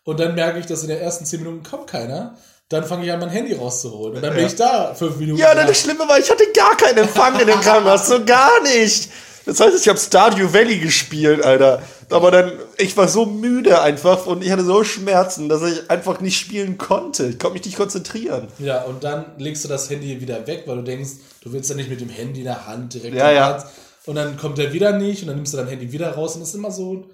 Und 0.04 0.20
dann 0.20 0.34
merke 0.34 0.58
ich, 0.58 0.66
dass 0.66 0.82
in 0.82 0.88
den 0.88 0.98
ersten 0.98 1.24
zehn 1.24 1.42
Minuten 1.42 1.62
kommt 1.62 1.88
keiner. 1.88 2.36
Dann 2.68 2.84
fange 2.84 3.06
ich 3.06 3.12
an, 3.12 3.20
mein 3.20 3.28
Handy 3.28 3.54
rauszuholen. 3.54 4.16
Und 4.16 4.22
dann 4.22 4.32
bin 4.32 4.40
Ja. 4.42 4.46
ich 4.48 4.56
da 4.56 4.94
fünf 4.94 5.16
Minuten. 5.16 5.38
Ja, 5.40 5.52
lang. 5.52 5.66
das 5.68 5.80
Schlimme 5.80 6.00
war, 6.08 6.18
ich 6.18 6.28
hatte 6.30 6.44
gar 6.52 6.76
keinen 6.76 6.98
Empfang 6.98 7.38
in 7.38 7.46
dem 7.46 7.60
Krankenhaus, 7.60 8.08
so 8.08 8.24
gar 8.24 8.60
nicht. 8.62 9.08
Das 9.44 9.60
heißt, 9.60 9.78
ich 9.80 9.88
habe 9.88 9.98
Stardew 9.98 10.52
Valley 10.52 10.78
gespielt, 10.80 11.44
Alter. 11.44 11.80
Aber 12.10 12.32
dann, 12.32 12.52
ich 12.78 12.96
war 12.96 13.06
so 13.06 13.24
müde 13.26 13.80
einfach 13.80 14.26
und 14.26 14.42
ich 14.44 14.50
hatte 14.50 14.64
so 14.64 14.82
Schmerzen, 14.82 15.48
dass 15.48 15.62
ich 15.62 15.88
einfach 15.88 16.20
nicht 16.20 16.38
spielen 16.38 16.76
konnte. 16.78 17.26
Ich 17.26 17.38
konnte 17.38 17.54
mich 17.54 17.64
nicht 17.64 17.76
konzentrieren. 17.76 18.48
Ja, 18.58 18.82
und 18.82 19.04
dann 19.04 19.26
legst 19.38 19.62
du 19.64 19.68
das 19.68 19.88
Handy 19.88 20.20
wieder 20.20 20.44
weg, 20.48 20.64
weil 20.66 20.76
du 20.76 20.82
denkst, 20.82 21.10
du 21.42 21.52
willst 21.52 21.70
ja 21.70 21.76
nicht 21.76 21.88
mit 21.88 22.00
dem 22.00 22.08
Handy 22.08 22.40
in 22.40 22.46
der 22.46 22.66
Hand 22.66 22.94
direkt 22.94 23.14
Ja, 23.14 23.30
ja. 23.30 23.64
Und 24.06 24.16
dann 24.16 24.36
kommt 24.36 24.58
er 24.58 24.72
wieder 24.72 24.92
nicht 24.92 25.22
und 25.22 25.28
dann 25.28 25.36
nimmst 25.36 25.52
du 25.52 25.58
dein 25.58 25.68
Handy 25.68 25.92
wieder 25.92 26.10
raus 26.12 26.34
und 26.34 26.40
das 26.40 26.48
ist 26.50 26.54
immer 26.56 26.72
so 26.72 27.04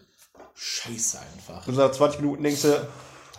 scheiße 0.54 1.18
einfach. 1.18 1.66
Und 1.66 1.76
nach 1.76 1.90
20 1.92 2.20
Minuten 2.20 2.42
denkst 2.42 2.62
du, 2.62 2.68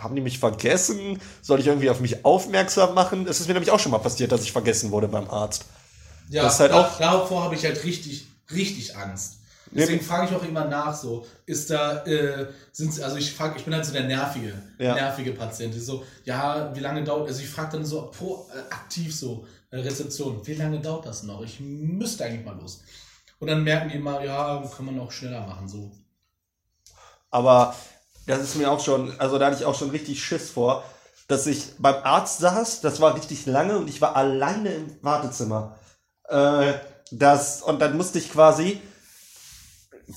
haben 0.04 0.16
die 0.16 0.22
mich 0.22 0.40
vergessen? 0.40 1.20
Soll 1.42 1.60
ich 1.60 1.68
irgendwie 1.68 1.90
auf 1.90 2.00
mich 2.00 2.24
aufmerksam 2.26 2.94
machen? 2.94 3.26
Es 3.28 3.40
ist 3.40 3.48
mir 3.48 3.54
nämlich 3.54 3.72
auch 3.72 3.80
schon 3.80 3.92
mal 3.92 3.98
passiert, 4.00 4.32
dass 4.32 4.44
ich 4.44 4.52
vergessen 4.52 4.92
wurde 4.92 5.08
beim 5.08 5.30
Arzt. 5.30 5.66
Ja, 6.30 6.44
Das 6.44 6.56
ist 6.56 6.60
halt 6.62 6.72
da- 6.72 6.82
auch- 6.88 6.98
davor 7.00 7.44
habe 7.44 7.56
ich 7.56 7.64
halt 7.66 7.84
richtig, 7.84 8.28
richtig 8.52 8.96
Angst. 8.96 9.38
Deswegen 9.76 10.02
frage 10.06 10.28
ich 10.30 10.36
auch 10.36 10.44
immer 10.44 10.66
nach, 10.66 10.96
so, 10.96 11.26
ist 11.48 11.72
da, 11.72 12.04
äh, 12.06 12.48
sind 12.72 13.02
also 13.02 13.16
ich 13.18 13.34
frage, 13.34 13.58
ich 13.58 13.66
bin 13.66 13.74
halt 13.74 13.84
so 13.84 13.92
der 13.92 14.04
nervige, 14.04 14.54
Ja. 14.78 14.94
nervige 14.94 15.32
Patient. 15.32 15.74
Die 15.74 15.80
so, 15.80 16.04
ja, 16.26 16.72
wie 16.76 16.80
lange 16.80 17.04
dauert, 17.04 17.28
also 17.28 17.42
ich 17.42 17.50
frage 17.50 17.78
dann 17.78 17.86
so 17.86 18.12
pro, 18.16 18.48
äh, 18.54 18.72
aktiv 18.72 19.16
so, 19.16 19.48
äh, 19.72 19.78
Rezeption, 19.80 20.46
wie 20.46 20.54
lange 20.54 20.80
dauert 20.80 21.08
das 21.08 21.24
noch? 21.24 21.42
Ich 21.44 21.60
müsste 21.60 22.24
eigentlich 22.24 22.46
mal 22.46 22.56
los. 22.56 22.82
Und 23.40 23.48
dann 23.48 23.64
merken 23.64 23.90
die 23.90 23.96
immer, 23.96 24.24
ja, 24.24 24.64
kann 24.78 24.86
man 24.86 25.00
auch 25.00 25.12
schneller 25.12 25.42
machen, 25.48 25.68
so. 25.68 25.92
Aber 27.32 27.76
das 28.26 28.42
ist 28.42 28.56
mir 28.56 28.72
auch 28.72 28.84
schon, 28.84 29.14
also 29.20 29.38
da 29.38 29.48
hatte 29.48 29.58
ich 29.58 29.66
auch 29.66 29.78
schon 29.78 29.90
richtig 29.90 30.24
Schiss 30.24 30.52
vor, 30.52 30.84
dass 31.28 31.48
ich 31.48 31.74
beim 31.80 31.96
Arzt 32.04 32.40
saß, 32.40 32.82
das 32.82 33.00
war 33.02 33.16
richtig 33.16 33.46
lange 33.46 33.78
und 33.78 33.90
ich 33.90 34.02
war 34.02 34.16
alleine 34.16 34.74
im 34.74 34.98
Wartezimmer. 35.02 35.78
Äh, 36.28 36.74
das, 37.12 37.62
und 37.62 37.82
dann 37.82 37.98
musste 37.98 38.20
ich 38.20 38.32
quasi, 38.32 38.82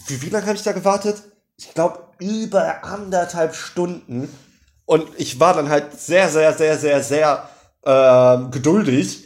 wie, 0.07 0.23
wie 0.23 0.31
lange 0.31 0.47
habe 0.47 0.57
ich 0.57 0.63
da 0.63 0.73
gewartet? 0.73 1.23
Ich 1.57 1.75
glaube, 1.75 2.01
über 2.19 2.85
anderthalb 2.85 3.55
Stunden. 3.55 4.29
Und 4.85 5.09
ich 5.17 5.41
war 5.41 5.55
dann 5.55 5.69
halt 5.69 5.99
sehr, 5.99 6.29
sehr, 6.29 6.53
sehr, 6.53 6.79
sehr, 6.79 7.03
sehr 7.03 7.49
ähm, 7.85 8.51
geduldig, 8.51 9.25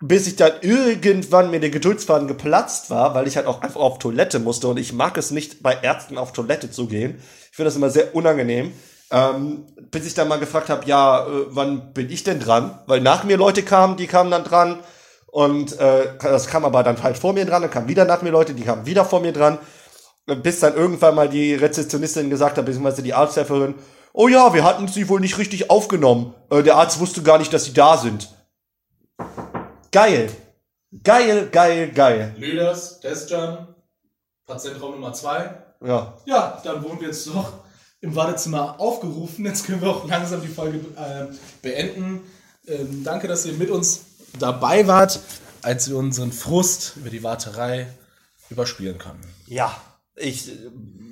bis 0.00 0.26
ich 0.26 0.36
dann 0.36 0.52
irgendwann 0.62 1.50
mir 1.50 1.60
der 1.60 1.70
Geduldsfaden 1.70 2.28
geplatzt 2.28 2.90
war, 2.90 3.14
weil 3.14 3.26
ich 3.26 3.36
halt 3.36 3.46
auch 3.46 3.62
einfach 3.62 3.80
auf 3.80 3.98
Toilette 3.98 4.38
musste 4.38 4.68
und 4.68 4.78
ich 4.78 4.92
mag 4.92 5.16
es 5.16 5.30
nicht, 5.30 5.62
bei 5.62 5.74
Ärzten 5.74 6.16
auf 6.16 6.32
Toilette 6.32 6.70
zu 6.70 6.86
gehen. 6.86 7.22
Ich 7.50 7.56
finde 7.56 7.66
das 7.66 7.76
immer 7.76 7.90
sehr 7.90 8.14
unangenehm. 8.14 8.72
Ähm, 9.12 9.66
bis 9.90 10.06
ich 10.06 10.14
dann 10.14 10.28
mal 10.28 10.38
gefragt 10.38 10.68
habe, 10.68 10.86
ja, 10.86 11.26
äh, 11.26 11.46
wann 11.48 11.92
bin 11.92 12.08
ich 12.10 12.22
denn 12.22 12.38
dran? 12.38 12.78
Weil 12.86 13.00
nach 13.00 13.24
mir 13.24 13.36
Leute 13.36 13.64
kamen, 13.64 13.96
die 13.96 14.06
kamen 14.06 14.30
dann 14.30 14.44
dran 14.44 14.78
und 15.26 15.78
äh, 15.80 16.16
das 16.22 16.46
kam 16.46 16.64
aber 16.64 16.84
dann 16.84 17.02
halt 17.02 17.18
vor 17.18 17.32
mir 17.32 17.44
dran, 17.44 17.62
dann 17.62 17.72
kamen 17.72 17.88
wieder 17.88 18.04
nach 18.04 18.22
mir 18.22 18.30
Leute, 18.30 18.54
die 18.54 18.62
kamen 18.62 18.86
wieder 18.86 19.04
vor 19.04 19.18
mir 19.18 19.32
dran, 19.32 19.58
bis 20.26 20.60
dann 20.60 20.76
irgendwann 20.76 21.16
mal 21.16 21.28
die 21.28 21.54
Rezeptionistin 21.54 22.30
gesagt 22.30 22.56
hat, 22.56 22.64
beziehungsweise 22.64 23.02
die 23.02 23.14
Arzthelferin, 23.14 23.74
oh 24.12 24.28
ja, 24.28 24.54
wir 24.54 24.62
hatten 24.62 24.86
sie 24.86 25.08
wohl 25.08 25.20
nicht 25.20 25.38
richtig 25.38 25.70
aufgenommen. 25.70 26.34
Äh, 26.50 26.62
der 26.62 26.76
Arzt 26.76 27.00
wusste 27.00 27.22
gar 27.22 27.38
nicht, 27.38 27.52
dass 27.52 27.64
sie 27.64 27.74
da 27.74 27.96
sind. 27.96 28.28
Geil. 29.90 30.30
Geil, 31.02 31.48
geil, 31.50 31.90
geil. 31.92 32.34
Lüders, 32.36 33.00
Desjan, 33.00 33.74
Patientraum 34.46 34.92
Nummer 34.92 35.12
zwei. 35.12 35.69
Ja. 35.82 36.16
Ja, 36.26 36.60
dann 36.64 36.82
wurden 36.82 37.00
wir 37.00 37.08
jetzt 37.08 37.26
doch 37.26 37.52
im 38.00 38.14
Wartezimmer 38.14 38.78
aufgerufen. 38.80 39.44
Jetzt 39.44 39.66
können 39.66 39.80
wir 39.80 39.88
auch 39.90 40.08
langsam 40.08 40.42
die 40.42 40.48
Folge 40.48 40.78
äh, 40.96 41.26
beenden. 41.62 42.20
Ähm, 42.66 43.04
danke, 43.04 43.28
dass 43.28 43.46
ihr 43.46 43.54
mit 43.54 43.70
uns 43.70 44.04
dabei 44.38 44.86
wart, 44.86 45.20
als 45.62 45.88
wir 45.88 45.96
unseren 45.96 46.32
Frust 46.32 46.96
über 46.96 47.10
die 47.10 47.22
Warterei 47.22 47.88
überspielen 48.48 48.98
konnten. 48.98 49.28
Ja. 49.46 49.74
Ich, 50.16 50.48
äh, 50.48 50.70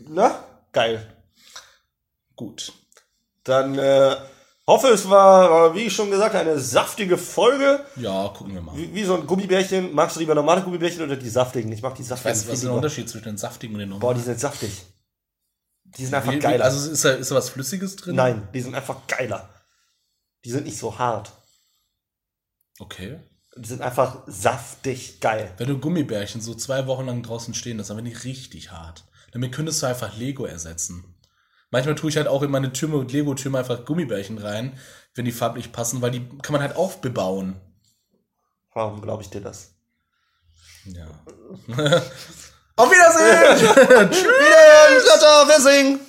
na, 0.09 0.43
geil. 0.73 1.07
Gut. 2.37 2.73
Dann 3.45 3.79
äh, 3.79 4.17
hoffe, 4.69 4.89
es 4.89 5.09
war, 5.11 5.75
wie 5.75 5.81
ich 5.81 5.93
schon 5.93 6.11
gesagt, 6.11 6.37
eine 6.37 6.59
saftige 6.61 7.19
Folge. 7.19 7.85
Ja, 7.97 8.29
gucken 8.29 8.55
wir 8.55 8.61
mal. 8.63 8.77
Wie, 8.77 8.95
wie 8.95 9.03
so 9.05 9.17
ein 9.17 9.27
Gummibärchen. 9.27 9.93
Magst 9.95 10.15
du 10.17 10.21
lieber 10.21 10.35
normale 10.37 10.63
Gummibärchen 10.63 11.03
oder 11.03 11.17
die 11.17 11.29
saftigen? 11.29 11.73
Ich 11.73 11.83
mag 11.83 11.97
die 11.97 12.03
saftigen. 12.05 12.31
Weißt 12.31 12.45
du, 12.45 12.49
was 12.51 12.55
ist 12.59 12.65
der. 12.65 12.73
Unterschied 12.73 13.09
zwischen 13.09 13.25
den 13.25 13.39
saftigen 13.39 13.75
und 13.75 13.81
den 13.81 13.91
Boah, 13.91 13.99
normalen? 13.99 14.19
die 14.19 14.25
sind 14.25 14.39
saftig. 14.39 14.71
Die 15.85 16.05
sind 16.05 16.15
einfach 16.15 16.31
Wie- 16.33 16.37
wie- 16.37 16.41
geiler. 16.41 16.65
Also 16.65 16.91
ist 16.91 17.05
da, 17.05 17.11
ist 17.13 17.31
da 17.31 17.35
was 17.35 17.49
Flüssiges 17.49 17.97
drin? 17.97 18.15
Nein, 18.17 18.47
die 18.55 18.61
sind 18.61 18.75
einfach 18.75 19.07
geiler. 19.09 19.49
Die 20.45 20.51
sind 20.51 20.65
nicht 20.67 20.79
so 20.79 20.99
hart. 20.99 21.33
Okay. 22.79 23.19
Die 23.57 23.69
sind 23.69 23.83
einfach 23.83 24.23
saftig 24.27 25.21
geil. 25.21 25.53
Wenn 25.57 25.67
du 25.69 25.79
Gummibärchen 25.79 26.41
so 26.41 26.55
zwei 26.55 26.87
Wochen 26.87 27.07
lang 27.07 27.23
draußen 27.23 27.55
stehen 27.55 27.79
lässt, 27.79 27.91
dann 27.91 27.97
werden 27.97 28.07
die 28.07 28.13
richtig 28.13 28.71
hart. 28.71 29.05
Damit 29.33 29.53
könntest 29.53 29.83
du 29.83 29.87
einfach 29.87 30.17
Lego 30.17 30.45
ersetzen. 30.45 31.15
Manchmal 31.71 31.95
tue 31.95 32.11
ich 32.11 32.17
halt 32.17 32.29
auch 32.29 32.43
in 32.43 32.51
meine 32.51 32.73
Türme 32.73 32.97
und 32.97 33.13
Lego-Türme 33.13 33.59
einfach 33.59 33.85
Gummibärchen 33.85 34.39
rein, 34.39 34.79
wenn 35.15 35.25
die 35.25 35.33
farblich 35.33 35.73
passen, 35.73 36.01
weil 36.01 36.11
die 36.11 36.27
kann 36.43 36.53
man 36.53 36.63
halt 36.63 36.77
auch 36.77 36.95
bebauen. 36.95 37.61
Warum 38.73 39.03
glaube 39.03 39.23
ich 39.23 39.31
dir 39.31 39.41
das? 39.41 39.75
Ja. 40.85 41.07
Auf 42.79 42.89
Wiedersehen! 42.93 43.61
Wieder, 44.11 45.05
Tata, 45.05 45.49
wir 45.49 45.61
singen. 45.61 46.01